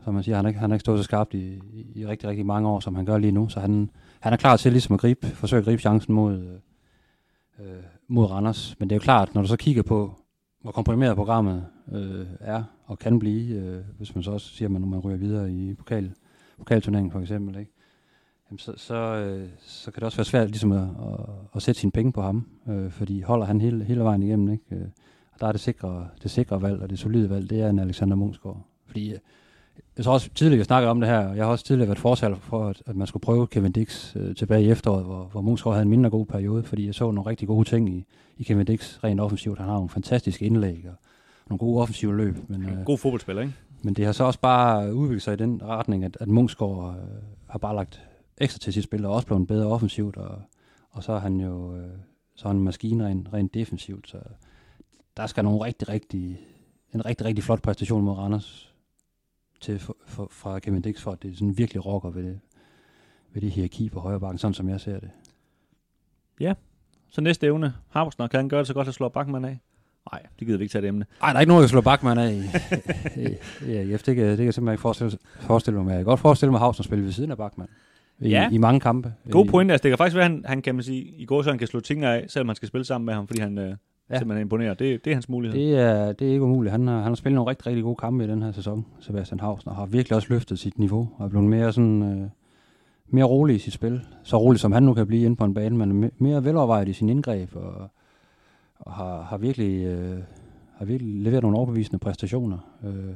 som 0.04 0.14
man 0.14 0.22
siger, 0.22 0.36
han 0.36 0.44
har 0.44 0.48
ikke, 0.48 0.60
han 0.60 0.70
har 0.70 0.74
ikke 0.74 0.80
stået 0.80 0.98
så 0.98 1.04
skarpt 1.04 1.34
i, 1.34 1.60
i, 1.72 1.92
i 1.94 2.06
rigtig, 2.06 2.28
rigtig 2.28 2.46
mange 2.46 2.68
år, 2.68 2.80
som 2.80 2.94
han 2.94 3.04
gør 3.04 3.18
lige 3.18 3.32
nu. 3.32 3.48
Så 3.48 3.60
han, 3.60 3.90
han 4.20 4.32
er 4.32 4.36
klar 4.36 4.56
til 4.56 4.72
ligesom 4.72 4.94
at 4.94 5.00
gribe, 5.00 5.26
forsøge 5.26 5.58
at 5.58 5.64
gribe 5.64 5.80
chancen 5.82 6.14
mod, 6.14 6.38
øh, 6.38 7.66
øh 7.66 7.82
mod 8.08 8.24
Randers. 8.30 8.76
Men 8.78 8.90
det 8.90 8.94
er 8.94 8.98
jo 8.98 9.02
klart, 9.02 9.34
når 9.34 9.42
du 9.42 9.48
så 9.48 9.56
kigger 9.56 9.82
på, 9.82 10.14
hvor 10.60 10.70
komprimeret 10.70 11.16
programmet 11.16 11.66
øh, 11.92 12.26
er 12.40 12.64
og 12.84 12.98
kan 12.98 13.18
blive, 13.18 13.56
øh, 13.56 13.84
hvis 13.96 14.14
man 14.14 14.24
så 14.24 14.30
også 14.30 14.46
siger, 14.46 14.68
at 14.68 14.72
man, 14.72 14.88
man 14.88 15.00
ryger 15.00 15.18
videre 15.18 15.52
i 15.52 15.74
pokal, 15.74 16.12
pokalturneringen 16.58 17.12
for 17.12 17.20
eksempel, 17.20 17.58
ikke? 17.58 17.72
Jamen, 18.50 18.58
så, 18.58 18.72
så, 18.76 18.94
øh, 18.94 19.48
så 19.60 19.90
kan 19.90 20.00
det 20.00 20.04
også 20.04 20.18
være 20.18 20.24
svært 20.24 20.48
ligesom 20.48 20.72
at, 20.72 20.82
at, 20.82 21.24
at 21.54 21.62
sætte 21.62 21.80
sine 21.80 21.92
penge 21.92 22.12
på 22.12 22.22
ham, 22.22 22.46
øh, 22.68 22.90
fordi 22.90 23.20
holder 23.20 23.46
han 23.46 23.60
hele, 23.60 23.84
hele 23.84 24.00
vejen 24.00 24.22
igennem. 24.22 24.52
Ikke? 24.52 24.64
Øh, 24.70 24.86
og 25.32 25.40
der 25.40 25.46
er 25.46 25.52
det 25.52 25.60
sikre, 25.60 26.08
det 26.22 26.30
sikre 26.30 26.62
valg 26.62 26.82
og 26.82 26.90
det 26.90 26.98
solide 26.98 27.30
valg, 27.30 27.50
det 27.50 27.60
er 27.60 27.70
en 27.70 27.78
Alexander 27.78 28.16
Munchsgaard. 28.16 28.66
Fordi 28.86 29.12
øh, 29.12 29.18
jeg 29.96 30.04
har 30.04 30.12
også 30.12 30.30
tidligere 30.34 30.64
snakket 30.64 30.90
om 30.90 31.00
det 31.00 31.08
her, 31.08 31.18
og 31.18 31.36
jeg 31.36 31.44
har 31.44 31.52
også 31.52 31.64
tidligere 31.64 31.88
været 31.88 31.98
fortaler 31.98 32.36
for, 32.36 32.68
at, 32.68 32.82
at 32.86 32.96
man 32.96 33.06
skulle 33.06 33.20
prøve 33.20 33.46
Kevin 33.46 33.72
Dix 33.72 34.16
øh, 34.16 34.36
tilbage 34.36 34.62
i 34.62 34.70
efteråret, 34.70 35.04
hvor, 35.04 35.24
hvor 35.24 35.40
Munchsgaard 35.40 35.74
havde 35.74 35.82
en 35.82 35.90
mindre 35.90 36.10
god 36.10 36.26
periode, 36.26 36.62
fordi 36.62 36.86
jeg 36.86 36.94
så 36.94 37.10
nogle 37.10 37.30
rigtig 37.30 37.48
gode 37.48 37.68
ting 37.68 37.88
i, 37.88 38.04
i 38.38 38.42
Kevin 38.42 38.66
Dix 38.66 39.04
rent 39.04 39.20
offensivt. 39.20 39.58
Han 39.58 39.66
har 39.66 39.74
nogle 39.74 39.88
fantastiske 39.88 40.44
indlæg 40.44 40.86
og 40.88 40.94
nogle 41.48 41.58
gode 41.58 41.82
offensive 41.82 42.16
løb. 42.16 42.36
Men, 42.48 42.62
øh, 42.62 42.84
god 42.84 42.98
fodboldspiller, 42.98 43.42
ikke? 43.42 43.54
Men 43.82 43.94
det 43.94 44.04
har 44.04 44.12
så 44.12 44.24
også 44.24 44.40
bare 44.40 44.94
udviklet 44.94 45.22
sig 45.22 45.34
i 45.34 45.36
den 45.36 45.62
retning, 45.64 46.04
at, 46.04 46.16
at 46.20 46.28
Munchsgaard 46.28 46.96
øh, 46.96 47.22
har 47.48 47.58
bare 47.58 47.76
lagt 47.76 48.07
ekstra 48.40 48.58
til 48.58 48.72
sit 48.72 48.84
spil, 48.84 49.04
og 49.04 49.14
også 49.14 49.26
blevet 49.26 49.46
bedre 49.46 49.66
offensivt, 49.66 50.16
og, 50.16 50.42
og 50.90 51.04
så 51.04 51.12
er 51.12 51.18
han 51.18 51.40
jo 51.40 51.76
øh, 51.76 51.98
så 52.38 52.44
er 52.44 52.48
han 52.48 52.56
en 52.56 52.64
maskine 52.64 53.06
rent, 53.06 53.28
rent 53.32 53.54
defensivt, 53.54 54.08
så 54.08 54.18
der 55.16 55.26
skal 55.26 55.44
nogle 55.44 55.64
rigtig, 55.64 55.88
rigtig, 55.88 56.40
en 56.94 57.06
rigtig, 57.06 57.26
rigtig 57.26 57.44
flot 57.44 57.62
præstation 57.62 58.04
mod 58.04 58.14
Randers 58.14 58.74
til 59.60 59.78
for, 59.78 59.96
for, 60.06 60.28
fra 60.30 60.58
Kevin 60.58 60.82
Dix, 60.82 61.00
for 61.00 61.12
at 61.12 61.22
det 61.22 61.38
sådan 61.38 61.58
virkelig 61.58 61.86
rocker 61.86 62.10
ved 62.10 62.22
det, 62.22 62.40
ved 63.32 63.42
det 63.42 63.50
hierarki 63.50 63.88
på 63.88 64.00
højre 64.00 64.20
bakken, 64.20 64.38
sådan 64.38 64.54
som 64.54 64.68
jeg 64.68 64.80
ser 64.80 65.00
det. 65.00 65.10
Ja, 66.40 66.54
så 67.10 67.20
næste 67.20 67.46
evne. 67.46 67.74
Harbusner, 67.88 68.26
kan 68.26 68.38
han 68.38 68.48
gøre 68.48 68.58
det 68.58 68.66
så 68.66 68.74
godt 68.74 68.88
at 68.88 68.94
slå 68.94 69.08
Bachmann 69.08 69.44
af? 69.44 69.58
Nej, 70.12 70.22
det 70.38 70.46
gider 70.46 70.58
vi 70.58 70.64
ikke 70.64 70.72
tage 70.72 70.82
det 70.82 70.88
emne. 70.88 71.06
Nej, 71.20 71.30
der 71.30 71.36
er 71.36 71.40
ikke 71.40 71.48
nogen, 71.48 71.62
der 71.62 71.68
slår 71.68 71.80
Bachmann 71.80 72.20
af 72.20 72.32
i, 72.32 72.42
i, 73.20 73.26
i 73.70 73.76
AGF. 73.76 74.02
Det 74.02 74.16
kan, 74.16 74.28
det 74.28 74.36
kan 74.36 74.46
jeg 74.46 74.54
simpelthen 74.54 74.72
ikke 74.72 74.82
forestille, 74.82 75.18
forestille 75.40 75.82
mig. 75.82 75.90
Jeg 75.90 75.98
kan 75.98 76.04
godt 76.04 76.20
forestille 76.20 76.50
mig 76.50 76.60
Havsen 76.60 76.84
spille 76.84 77.04
ved 77.04 77.12
siden 77.12 77.30
af 77.30 77.36
Bachmann. 77.36 77.70
I, 78.20 78.28
ja. 78.28 78.48
i 78.50 78.58
mange 78.58 78.80
kampe. 78.80 79.12
God 79.30 79.46
point. 79.46 79.70
Altså, 79.70 79.82
det 79.82 79.90
kan 79.90 79.98
faktisk 79.98 80.16
være, 80.16 80.24
at 80.24 80.30
han, 80.30 80.44
han 80.46 80.62
kan 80.62 80.74
man 80.74 80.84
sige, 80.84 81.02
i 81.18 81.24
går 81.24 81.42
så 81.42 81.50
han 81.50 81.58
kan 81.58 81.68
slå 81.68 81.80
ting 81.80 82.04
af, 82.04 82.24
selvom 82.28 82.46
man 82.46 82.56
skal 82.56 82.68
spille 82.68 82.84
sammen 82.84 83.06
med 83.06 83.14
ham, 83.14 83.26
fordi 83.26 83.40
han, 83.40 83.58
øh, 83.58 83.74
ja. 84.10 84.18
simpelthen 84.18 84.44
imponerer. 84.44 84.74
Det, 84.74 85.04
det 85.04 85.10
er 85.10 85.14
hans 85.14 85.28
mulighed. 85.28 85.60
Det 85.60 85.78
er, 85.78 86.12
det 86.12 86.28
er 86.28 86.32
ikke 86.32 86.44
umuligt. 86.44 86.72
Han 86.72 86.86
har, 86.86 86.96
han 86.96 87.06
har 87.06 87.14
spillet 87.14 87.34
nogle 87.34 87.50
rigtig, 87.50 87.66
rigtig 87.66 87.82
gode 87.82 87.96
kampe 87.96 88.24
i 88.24 88.26
den 88.26 88.42
her 88.42 88.52
sæson, 88.52 88.86
Sebastian 89.00 89.40
Hausen, 89.40 89.68
og 89.68 89.76
har 89.76 89.86
virkelig 89.86 90.16
også 90.16 90.28
løftet 90.30 90.58
sit 90.58 90.78
niveau, 90.78 91.08
og 91.18 91.24
er 91.24 91.28
blevet 91.28 91.48
mere 91.48 91.72
sådan... 91.72 92.02
Øh, 92.02 92.28
mere 93.10 93.24
rolig 93.24 93.56
i 93.56 93.58
sit 93.58 93.72
spil. 93.72 94.00
Så 94.22 94.36
rolig 94.36 94.60
som 94.60 94.72
han 94.72 94.82
nu 94.82 94.94
kan 94.94 95.06
blive 95.06 95.24
inde 95.24 95.36
på 95.36 95.44
en 95.44 95.54
bane, 95.54 95.86
men 95.86 96.10
mere 96.18 96.44
velovervejet 96.44 96.88
i 96.88 96.92
sin 96.92 97.08
indgreb, 97.08 97.56
og, 97.56 97.90
og 98.78 98.92
har, 98.92 99.22
har, 99.22 99.38
virkelig, 99.38 99.84
øh, 99.84 100.18
har 100.76 100.84
virkelig 100.84 101.22
leveret 101.22 101.42
nogle 101.42 101.56
overbevisende 101.56 101.98
præstationer. 101.98 102.58
Øh, 102.84 103.14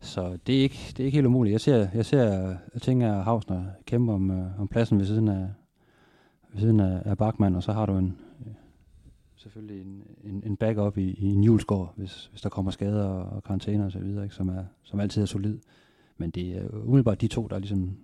så 0.00 0.38
det 0.46 0.58
er 0.58 0.62
ikke, 0.62 0.78
det 0.88 1.00
er 1.00 1.04
ikke 1.04 1.16
helt 1.16 1.26
umuligt. 1.26 1.52
Jeg 1.52 1.60
ser, 1.60 1.88
jeg 1.94 2.06
ser 2.06 2.24
jeg 2.74 2.82
tænker, 2.82 3.12
at 3.18 3.24
Havsner 3.24 3.64
kæmper 3.86 4.14
om, 4.14 4.30
øh, 4.30 4.60
om 4.60 4.68
pladsen 4.68 4.98
ved 4.98 5.06
siden 5.06 5.28
af, 5.28 5.48
ved 6.52 6.60
siden 6.60 6.80
af, 6.80 7.02
af 7.04 7.18
Bachmann, 7.18 7.56
og 7.56 7.62
så 7.62 7.72
har 7.72 7.86
du 7.86 7.96
en, 7.96 8.18
øh, 8.46 8.52
selvfølgelig 9.36 9.80
en, 9.80 10.02
en, 10.24 10.42
en 10.46 10.56
backup 10.56 10.98
i, 10.98 11.10
i 11.10 11.26
en 11.26 11.44
julesgård, 11.44 11.92
hvis, 11.96 12.26
hvis 12.26 12.40
der 12.40 12.48
kommer 12.48 12.70
skader 12.70 13.04
og, 13.04 13.36
og 13.36 13.42
karantæner 13.42 13.84
og 13.84 13.92
så 13.92 13.98
videre, 13.98 14.24
ikke, 14.24 14.34
som, 14.34 14.48
er, 14.48 14.64
som 14.82 15.00
altid 15.00 15.22
er 15.22 15.26
solid. 15.26 15.58
Men 16.16 16.30
det 16.30 16.56
er 16.56 16.68
umiddelbart 16.84 17.20
de 17.20 17.28
to, 17.28 17.46
der 17.46 17.58
ligesom 17.58 17.96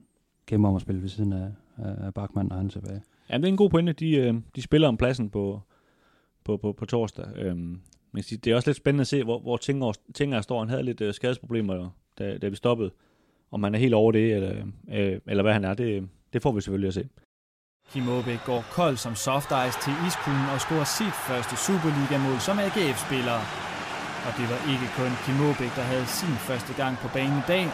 kæmper 0.47 0.69
om 0.69 0.77
at 0.77 0.83
spille 0.83 1.03
ved 1.03 1.09
siden 1.09 1.33
af, 1.33 1.51
af, 1.77 2.15
Bachmann, 2.15 2.49
når 2.49 2.57
han 2.57 2.67
er 2.67 2.71
tilbage. 2.71 3.03
Ja, 3.31 3.37
det 3.37 3.45
er 3.45 3.49
en 3.49 3.57
god 3.57 3.71
pointe. 3.71 3.93
De, 3.93 4.17
øh, 4.17 4.35
de 4.57 4.63
spiller 4.63 4.89
om 4.89 4.97
pladsen 4.97 5.31
på, 5.31 5.61
på, 6.45 6.57
på, 6.57 6.73
på 6.73 6.85
torsdag. 6.85 7.27
Øhm, 7.37 7.81
men 8.17 8.23
det 8.23 8.47
er 8.47 8.55
også 8.57 8.69
lidt 8.69 8.77
spændende 8.77 9.01
at 9.01 9.07
se, 9.07 9.25
hvor, 9.25 9.39
hvor 9.39 9.57
Tinger, 9.57 9.93
Tinger 10.15 10.41
står. 10.41 10.59
Han 10.59 10.69
havde 10.69 10.83
lidt 10.83 11.01
øh, 11.01 11.15
skadesproblemer, 11.15 11.91
da, 12.19 12.39
da 12.39 12.49
vi 12.49 12.57
stoppede. 12.57 12.91
Om 13.51 13.63
han 13.63 13.75
er 13.75 13.79
helt 13.79 13.95
over 13.95 14.13
det, 14.13 14.27
eller, 14.37 14.53
øh, 14.93 15.21
eller 15.27 15.43
hvad 15.43 15.53
han 15.53 15.65
er, 15.65 15.75
det, 15.75 16.09
det 16.33 16.43
får 16.43 16.53
vi 16.53 16.61
selvfølgelig 16.61 16.89
at 16.89 16.95
se. 16.95 17.09
Kim 17.93 18.09
Aabæk 18.09 18.41
går 18.47 18.61
kold 18.79 18.97
som 18.97 19.15
soft 19.15 19.51
ice 19.67 19.79
til 19.85 19.95
iskuglen 20.07 20.49
og 20.55 20.59
scorer 20.65 20.89
sit 20.99 21.17
første 21.29 21.55
Superliga-mål 21.67 22.39
som 22.47 22.57
AGF-spiller. 22.67 23.39
Og 24.27 24.33
det 24.39 24.47
var 24.53 24.61
ikke 24.73 24.89
kun 24.99 25.13
Kim 25.25 25.39
Aabæk, 25.47 25.73
der 25.79 25.87
havde 25.93 26.07
sin 26.21 26.37
første 26.49 26.73
gang 26.81 26.93
på 27.03 27.09
banen 27.17 27.39
i 27.45 27.47
dag. 27.55 27.65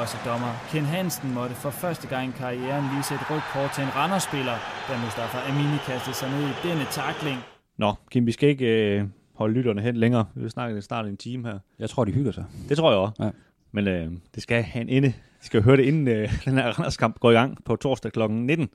Også 0.00 0.16
dommer 0.28 0.52
Ken 0.70 0.86
Hansen 0.94 1.28
måtte 1.38 1.54
for 1.64 1.72
første 1.82 2.06
gang 2.12 2.24
i 2.28 2.34
karrieren 2.42 2.84
vise 2.94 3.14
et 3.18 3.24
rødt 3.30 3.46
kort 3.52 3.70
til 3.74 3.82
en 3.86 3.92
Randers-spiller, 3.98 4.56
da 4.88 4.92
Mustafa 5.04 5.38
Amini 5.48 5.78
kastede 5.88 6.16
sig 6.20 6.28
ned 6.34 6.44
i 6.52 6.56
denne 6.66 6.84
takling. 6.98 7.38
Nå, 7.82 7.90
Kim, 8.10 8.26
vi 8.26 8.32
skal 8.32 8.48
ikke 8.54 8.68
øh, 8.78 9.04
holde 9.40 9.54
lytterne 9.54 9.80
hen 9.82 9.96
længere. 9.96 10.26
Vi 10.34 10.40
vil 10.40 10.50
snakke 10.50 10.82
snart 10.82 11.06
en 11.06 11.16
time 11.16 11.48
her. 11.48 11.58
Jeg 11.78 11.90
tror, 11.90 12.04
de 12.04 12.12
hygger 12.12 12.32
sig. 12.32 12.44
Det 12.68 12.76
tror 12.76 12.90
jeg 12.90 12.98
også. 12.98 13.24
Ja. 13.24 13.30
Men 13.72 13.88
øh, 13.88 14.12
det 14.34 14.42
skal 14.42 14.62
have 14.62 14.82
en 14.82 14.88
ende. 14.88 15.08
De 15.08 15.46
skal 15.46 15.58
jo 15.58 15.64
høre 15.64 15.76
det, 15.76 15.82
inden 15.82 16.08
øh, 16.08 16.32
den 16.44 16.52
her 16.52 16.78
Randers-kamp 16.78 17.20
går 17.20 17.30
i 17.30 17.34
gang 17.34 17.64
på 17.64 17.76
torsdag 17.76 18.12
kl. 18.12 18.20
19. 18.30 18.68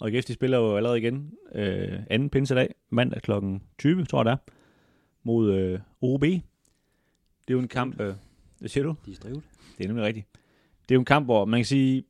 Og 0.00 0.10
IGF, 0.10 0.24
de 0.24 0.34
spiller 0.34 0.58
jo 0.58 0.76
allerede 0.76 0.98
igen 0.98 1.32
øh, 1.54 1.98
anden 2.10 2.30
pinsedag, 2.30 2.74
mandag 2.90 3.22
kl. 3.22 3.32
20, 3.78 4.04
tror 4.04 4.18
jeg 4.18 4.24
det 4.24 4.32
er, 4.32 4.52
mod 5.22 5.54
øh, 5.54 5.80
OB. 6.00 6.22
Det 6.22 6.42
er 7.48 7.52
jo 7.52 7.58
en 7.58 7.68
kamp... 7.68 8.00
Øh, 8.00 8.14
hvad 8.58 8.68
siger 8.68 8.84
du? 8.84 8.94
De 9.06 9.10
er 9.10 9.14
strivet. 9.14 9.42
Det 9.78 9.84
er 9.84 9.88
nemlig 9.88 10.06
rigtigt. 10.06 10.26
Det 10.82 10.90
er 10.90 10.94
jo 10.94 11.00
en 11.00 11.04
kamp, 11.04 11.26
hvor 11.26 11.44
man 11.44 11.60
kan 11.60 11.64
sige, 11.64 12.04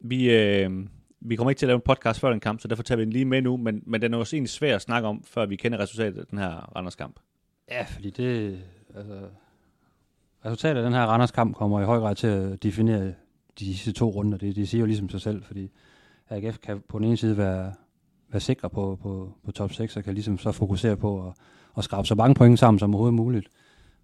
vi, 0.00 0.30
øh, 0.30 0.86
vi 1.20 1.36
kommer 1.36 1.50
ikke 1.50 1.58
til 1.58 1.66
at 1.66 1.68
lave 1.68 1.76
en 1.76 1.82
podcast 1.84 2.20
før 2.20 2.30
den 2.30 2.40
kamp, 2.40 2.60
så 2.60 2.68
derfor 2.68 2.82
tager 2.82 2.96
vi 2.96 3.04
den 3.04 3.12
lige 3.12 3.24
med 3.24 3.42
nu, 3.42 3.56
men, 3.56 3.82
men 3.86 4.02
den 4.02 4.14
er 4.14 4.18
også 4.18 4.36
egentlig 4.36 4.50
svær 4.50 4.74
at 4.74 4.82
snakke 4.82 5.08
om, 5.08 5.22
før 5.24 5.46
vi 5.46 5.56
kender 5.56 5.78
resultatet 5.78 6.20
af 6.20 6.26
den 6.26 6.38
her 6.38 6.76
Randers 6.76 6.94
kamp. 6.94 7.20
Ja, 7.70 7.82
fordi 7.82 8.10
det... 8.10 8.60
Altså, 8.96 9.28
resultatet 10.44 10.76
af 10.76 10.84
den 10.84 10.92
her 10.92 11.02
Randers 11.02 11.30
kamp 11.30 11.56
kommer 11.56 11.80
i 11.80 11.84
høj 11.84 11.98
grad 11.98 12.14
til 12.14 12.26
at 12.26 12.62
definere 12.62 13.14
de 13.58 13.64
sidste 13.64 13.92
to 13.92 14.10
runder. 14.10 14.38
Det, 14.38 14.56
det 14.56 14.68
siger 14.68 14.80
jo 14.80 14.86
ligesom 14.86 15.08
sig 15.08 15.20
selv, 15.20 15.42
fordi 15.42 15.70
AGF 16.30 16.58
kan 16.58 16.82
på 16.88 16.98
den 16.98 17.06
ene 17.06 17.16
side 17.16 17.36
være, 17.36 17.72
være 18.28 18.40
sikre 18.40 18.70
på, 18.70 18.98
på, 19.02 19.32
på 19.44 19.52
top 19.52 19.72
6, 19.72 19.96
og 19.96 20.04
kan 20.04 20.14
ligesom 20.14 20.38
så 20.38 20.52
fokusere 20.52 20.96
på 20.96 21.26
at, 21.26 21.32
at 21.78 21.84
skrabe 21.84 22.06
så 22.06 22.14
mange 22.14 22.34
point 22.34 22.58
sammen 22.58 22.78
som 22.78 22.94
overhovedet 22.94 23.14
muligt. 23.14 23.48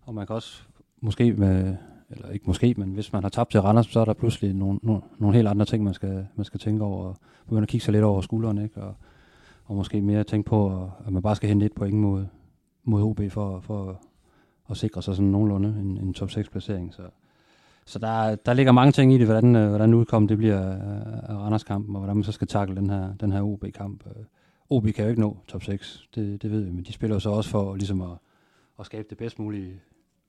Og 0.03 0.15
man 0.15 0.27
kan 0.27 0.37
også 0.37 0.63
måske 1.01 1.33
med, 1.33 1.77
eller 2.11 2.31
ikke 2.31 2.45
måske, 2.47 2.75
men 2.77 2.93
hvis 2.93 3.13
man 3.13 3.23
har 3.23 3.31
tabt 3.31 3.51
til 3.51 3.61
Randers, 3.61 3.87
så 3.87 4.01
er 4.01 4.05
der 4.05 4.13
pludselig 4.13 4.55
nogle, 4.55 4.79
nogle, 4.83 5.03
nogle 5.19 5.37
helt 5.37 5.49
andre 5.49 5.65
ting, 5.65 5.85
man 5.85 5.95
skal, 5.95 6.27
man 6.37 6.45
skal 6.45 6.61
tænke 6.61 6.85
over, 6.85 7.07
og 7.07 7.17
begynde 7.47 7.63
at 7.63 7.69
kigge 7.69 7.85
sig 7.85 7.93
lidt 7.93 8.05
over 8.05 8.21
skulderen, 8.21 8.59
ikke? 8.59 8.83
Og, 8.83 8.95
og 9.65 9.77
måske 9.77 10.03
mere 10.03 10.25
tænke 10.25 10.49
på, 10.49 10.91
at 11.07 11.13
man 11.13 11.23
bare 11.23 11.37
skal 11.37 11.49
hente 11.49 11.67
et 11.67 11.73
point 11.73 11.97
mod, 11.97 12.27
mod 12.85 13.03
OB 13.03 13.21
for, 13.31 13.61
for 13.61 14.01
at 14.71 14.77
sikre 14.77 15.03
sig 15.03 15.17
sådan 15.17 15.31
nogenlunde 15.31 15.69
en, 15.69 15.99
en 15.99 16.15
top 16.15 16.31
6 16.31 16.49
placering. 16.49 16.95
Så, 16.95 17.03
så 17.85 17.99
der, 17.99 18.35
der 18.35 18.53
ligger 18.53 18.73
mange 18.73 18.93
ting 18.93 19.13
i 19.13 19.19
det, 19.19 19.27
hvordan, 19.27 19.57
øh, 19.57 19.69
hvordan 19.69 19.95
udkommet 19.95 20.29
det 20.29 20.39
bliver 20.39 20.61
af 21.29 21.37
Randers-kampen, 21.37 21.97
og 21.97 22.01
hvordan 22.01 22.17
man 22.17 22.25
så 22.25 22.33
skal 22.33 22.47
takle 22.47 22.77
den 22.77 22.91
her, 22.91 23.15
den 23.21 23.33
her 23.33 23.43
OB-kamp. 23.43 24.07
Øh, 24.07 24.25
OB 24.71 24.87
kan 24.87 25.05
jo 25.05 25.11
ikke 25.11 25.21
nå 25.21 25.37
top 25.49 25.63
6, 25.63 26.09
det, 26.15 26.43
det 26.43 26.51
ved 26.51 26.61
vi, 26.61 26.71
men 26.71 26.85
de 26.85 26.93
spiller 26.93 27.17
jo 27.17 27.21
så 27.21 27.31
også 27.31 27.51
for 27.51 27.75
ligesom 27.75 28.01
at, 28.01 28.19
at 28.81 28.87
skabe 28.87 29.07
det 29.11 29.19
bedst 29.19 29.39
mulige 29.39 29.81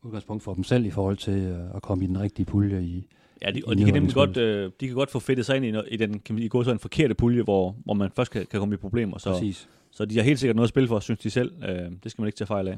udgangspunkt 0.06 0.43
for 0.43 0.53
dem 0.53 0.64
selv 0.64 0.86
i 0.86 0.89
forhold 0.89 1.18
til 1.18 1.34
øh, 1.34 1.76
at 1.76 1.82
komme 1.82 2.03
i 2.03 2.08
den 2.08 2.20
rigtige 2.20 2.45
pulje 2.45 2.82
i 2.84 3.08
Ja, 3.41 3.51
de, 3.51 3.62
og 3.68 3.78
de 3.78 3.84
kan 3.86 3.93
nemlig 3.93 4.14
godt, 4.14 4.38
øh, 4.38 4.72
de 4.80 4.88
kan 4.88 4.95
godt 4.95 5.12
få 5.12 5.20
fedtet 5.20 5.45
sig 5.45 5.58
ind 5.58 5.66
i, 5.66 5.74
i 5.93 5.97
den 5.97 6.20
kan 6.20 6.36
vi 6.36 6.47
gå 6.47 6.64
så 6.64 6.72
en 6.72 6.80
forkerte 6.80 7.14
pulje, 7.14 7.43
hvor, 7.43 7.76
hvor 7.86 7.93
man 7.93 8.12
først 8.16 8.32
kan, 8.32 8.45
kan 8.51 8.60
komme 8.60 8.74
i 8.76 8.78
problemer. 8.78 9.18
Så, 9.18 9.32
Præcis. 9.32 9.70
så 9.91 10.06
de 10.06 10.16
har 10.18 10.24
helt 10.24 10.39
sikkert 10.39 10.56
noget 10.56 10.66
at 10.66 10.70
spille 10.70 10.88
for, 10.88 10.99
synes 10.99 11.20
de 11.20 11.30
selv. 11.30 11.51
Øh, 11.70 11.91
det 12.03 12.12
skal 12.12 12.22
man 12.22 12.28
ikke 12.28 12.38
tage 12.38 12.45
fejl 12.47 12.68
af. 12.68 12.78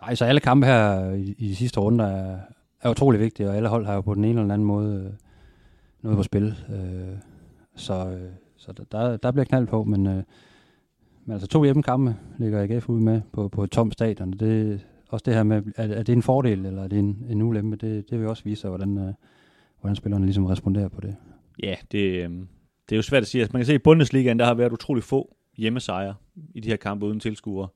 Nej, 0.00 0.14
så 0.14 0.24
alle 0.24 0.40
kampe 0.40 0.66
her 0.66 1.10
i, 1.12 1.34
i 1.38 1.48
de 1.48 1.56
sidste 1.56 1.80
runder 1.80 2.04
er, 2.06 2.38
er 2.80 2.90
utrolig 2.90 3.20
vigtige, 3.20 3.48
og 3.48 3.56
alle 3.56 3.68
hold 3.68 3.86
har 3.86 3.94
jo 3.94 4.00
på 4.00 4.14
den 4.14 4.24
ene 4.24 4.30
eller 4.30 4.42
den 4.42 4.50
anden 4.50 4.66
måde 4.66 4.94
øh, 5.06 5.12
noget 6.02 6.16
på 6.16 6.22
spil. 6.22 6.54
Øh, 6.72 7.16
så 7.76 7.94
øh, 8.08 8.30
så 8.56 8.72
der- 8.92 9.16
der, 9.16 9.30
bliver 9.30 9.44
knald 9.44 9.66
på, 9.66 9.84
men, 9.84 10.06
øh, 10.06 10.22
men 11.24 11.32
altså 11.32 11.46
to 11.46 11.64
hjemmekampe 11.64 12.16
ligger 12.38 12.62
AGF 12.62 12.88
ud 12.88 13.00
med 13.00 13.20
på, 13.32 13.48
på 13.48 13.64
et 13.64 13.70
tomt 13.70 13.92
stadion. 13.92 14.30
Det, 14.32 14.80
også 15.12 15.22
det 15.26 15.34
her 15.34 15.42
med, 15.42 15.62
er, 15.76 15.88
er 15.88 16.02
det 16.02 16.12
en 16.12 16.22
fordel, 16.22 16.66
eller 16.66 16.84
er 16.84 16.88
det 16.88 16.98
en, 16.98 17.26
en 17.28 17.42
ulempe, 17.42 17.76
det, 17.76 18.10
det 18.10 18.20
vil 18.20 18.28
også 18.28 18.44
vise 18.44 18.60
sig, 18.60 18.70
hvordan, 18.70 18.98
øh, 18.98 19.14
hvordan 19.80 19.96
spillerne 19.96 20.24
ligesom 20.24 20.46
responderer 20.46 20.88
på 20.88 21.00
det. 21.00 21.16
Ja, 21.62 21.74
det, 21.92 21.98
øh, 21.98 22.30
det 22.88 22.92
er 22.92 22.96
jo 22.96 23.02
svært 23.02 23.22
at 23.22 23.28
sige. 23.28 23.42
Altså, 23.42 23.52
man 23.52 23.60
kan 23.60 23.66
se, 23.66 23.72
at 23.72 23.80
i 23.80 23.82
Bundesligaen, 23.82 24.38
der 24.38 24.44
har 24.44 24.54
været 24.54 24.72
utrolig 24.72 25.04
få 25.04 25.36
hjemmesejre 25.56 26.14
i 26.54 26.60
de 26.60 26.68
her 26.68 26.76
kampe 26.76 27.06
uden 27.06 27.20
tilskuere. 27.20 27.68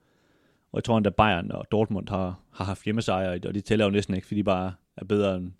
Og 0.73 0.79
jeg 0.79 0.85
tror 0.85 0.97
endda 0.97 1.11
Bayern 1.11 1.53
og 1.53 1.65
Dortmund 1.71 2.09
har, 2.09 2.41
har 2.51 2.65
haft 2.65 2.85
hjemmesejre, 2.85 3.41
og 3.49 3.55
de 3.55 3.61
tæller 3.61 3.85
jo 3.85 3.91
næsten 3.91 4.15
ikke, 4.15 4.27
fordi 4.27 4.39
de 4.39 4.45
bare 4.45 4.73
er 4.97 5.05
bedre 5.05 5.37
end, 5.37 5.53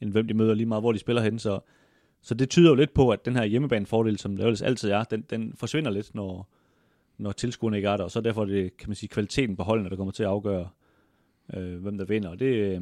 end 0.00 0.12
hvem 0.12 0.28
de 0.28 0.34
møder 0.34 0.54
lige 0.54 0.66
meget, 0.66 0.82
hvor 0.82 0.92
de 0.92 0.98
spiller 0.98 1.22
hen. 1.22 1.38
Så, 1.38 1.60
så 2.22 2.34
det 2.34 2.50
tyder 2.50 2.70
jo 2.70 2.74
lidt 2.74 2.94
på, 2.94 3.10
at 3.10 3.24
den 3.24 3.36
her 3.36 3.44
hjemmebanefordel, 3.44 4.18
som 4.18 4.36
det 4.36 4.44
ellers 4.44 4.62
altid 4.62 4.90
er, 4.90 5.04
den, 5.04 5.24
den 5.30 5.54
forsvinder 5.56 5.90
lidt, 5.90 6.14
når, 6.14 6.52
når 7.18 7.32
tilskuerne 7.32 7.76
ikke 7.76 7.88
er 7.88 7.96
der. 7.96 8.04
Og 8.04 8.10
så 8.10 8.20
derfor 8.20 8.42
er 8.42 8.46
det, 8.46 8.76
kan 8.76 8.88
man 8.88 8.94
sige, 8.94 9.08
kvaliteten 9.08 9.56
på 9.56 9.62
holdene, 9.62 9.90
der 9.90 9.96
kommer 9.96 10.12
til 10.12 10.22
at 10.22 10.28
afgøre, 10.28 10.68
øh, 11.54 11.82
hvem 11.82 11.98
der 11.98 12.04
vinder. 12.04 12.28
Og 12.28 12.38
det, 12.38 12.46
øh, 12.46 12.80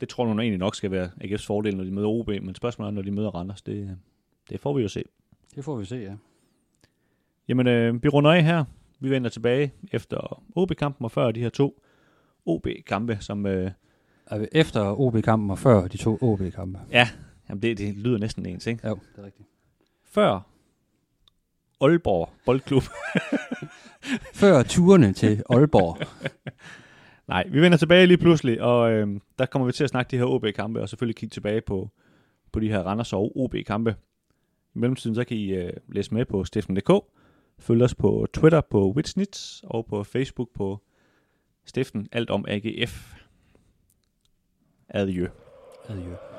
det 0.00 0.08
tror 0.08 0.26
jeg 0.26 0.32
egentlig 0.32 0.58
nok 0.58 0.74
skal 0.76 0.90
være 0.90 1.10
AGF's 1.24 1.46
fordel, 1.46 1.76
når 1.76 1.84
de 1.84 1.90
møder 1.90 2.08
OB, 2.08 2.28
men 2.28 2.54
spørgsmålet 2.54 2.90
er, 2.90 2.94
når 2.94 3.02
de 3.02 3.10
møder 3.10 3.30
Randers, 3.30 3.62
det, 3.62 3.98
det 4.50 4.60
får 4.60 4.72
vi 4.76 4.82
jo 4.82 4.88
se. 4.88 5.02
Det 5.54 5.64
får 5.64 5.76
vi 5.76 5.84
se, 5.84 5.96
ja. 5.96 6.14
Jamen, 7.48 7.66
øh, 7.66 8.02
vi 8.02 8.08
runder 8.08 8.30
af 8.32 8.44
her. 8.44 8.64
Vi 9.00 9.10
vender 9.10 9.30
tilbage 9.30 9.72
efter 9.92 10.42
OB-kampen 10.56 11.04
og 11.04 11.10
før 11.10 11.30
de 11.30 11.40
her 11.40 11.48
to 11.48 11.82
OB-kampe, 12.46 13.16
som... 13.20 13.46
Øh, 13.46 13.70
Er 14.26 14.46
efter 14.52 15.00
OB-kampen 15.00 15.50
og 15.50 15.58
før 15.58 15.88
de 15.88 15.96
to 15.96 16.18
OB-kampe? 16.20 16.78
ja, 16.90 17.08
jamen 17.48 17.62
det, 17.62 17.78
det 17.78 17.94
lyder 17.96 18.18
næsten 18.18 18.46
ens, 18.46 18.66
ikke? 18.66 18.88
Jo, 18.88 18.94
det 19.16 19.22
er 19.22 19.26
rigtigt. 19.26 19.48
Før 20.04 20.40
Aalborg 21.80 22.30
Boldklub. 22.46 22.82
Før 24.42 24.62
turene 24.62 25.12
til 25.12 25.42
Aalborg. 25.50 25.98
Nej, 27.32 27.48
vi 27.48 27.60
vender 27.60 27.78
tilbage 27.78 28.06
lige 28.06 28.18
pludselig, 28.18 28.62
og 28.62 28.92
øh, 28.92 29.20
der 29.38 29.46
kommer 29.46 29.66
vi 29.66 29.72
til 29.72 29.84
at 29.84 29.90
snakke 29.90 30.10
de 30.10 30.18
her 30.18 30.24
OB-kampe, 30.24 30.80
og 30.80 30.88
selvfølgelig 30.88 31.16
kigge 31.16 31.32
tilbage 31.32 31.60
på, 31.60 31.90
på 32.52 32.60
de 32.60 32.68
her 32.68 32.82
Randers 32.82 33.12
og 33.12 33.36
OB-kampe. 33.36 33.96
I 34.74 34.78
mellemtiden 34.78 35.14
så 35.14 35.24
kan 35.24 35.36
I 35.36 35.50
øh, 35.54 35.72
læse 35.88 36.14
med 36.14 36.24
på 36.24 36.44
stiften.dk, 36.44 36.90
følg 37.58 37.82
os 37.82 37.94
på 37.94 38.26
Twitter 38.34 38.60
på 38.60 38.92
Witsnits, 38.96 39.64
og 39.66 39.86
på 39.86 40.04
Facebook 40.04 40.48
på 40.54 40.82
Stiften 41.64 42.08
Alt 42.12 42.30
om 42.30 42.44
AGF. 42.48 43.14
Adieu. 44.88 45.26
Adieu. 45.88 46.31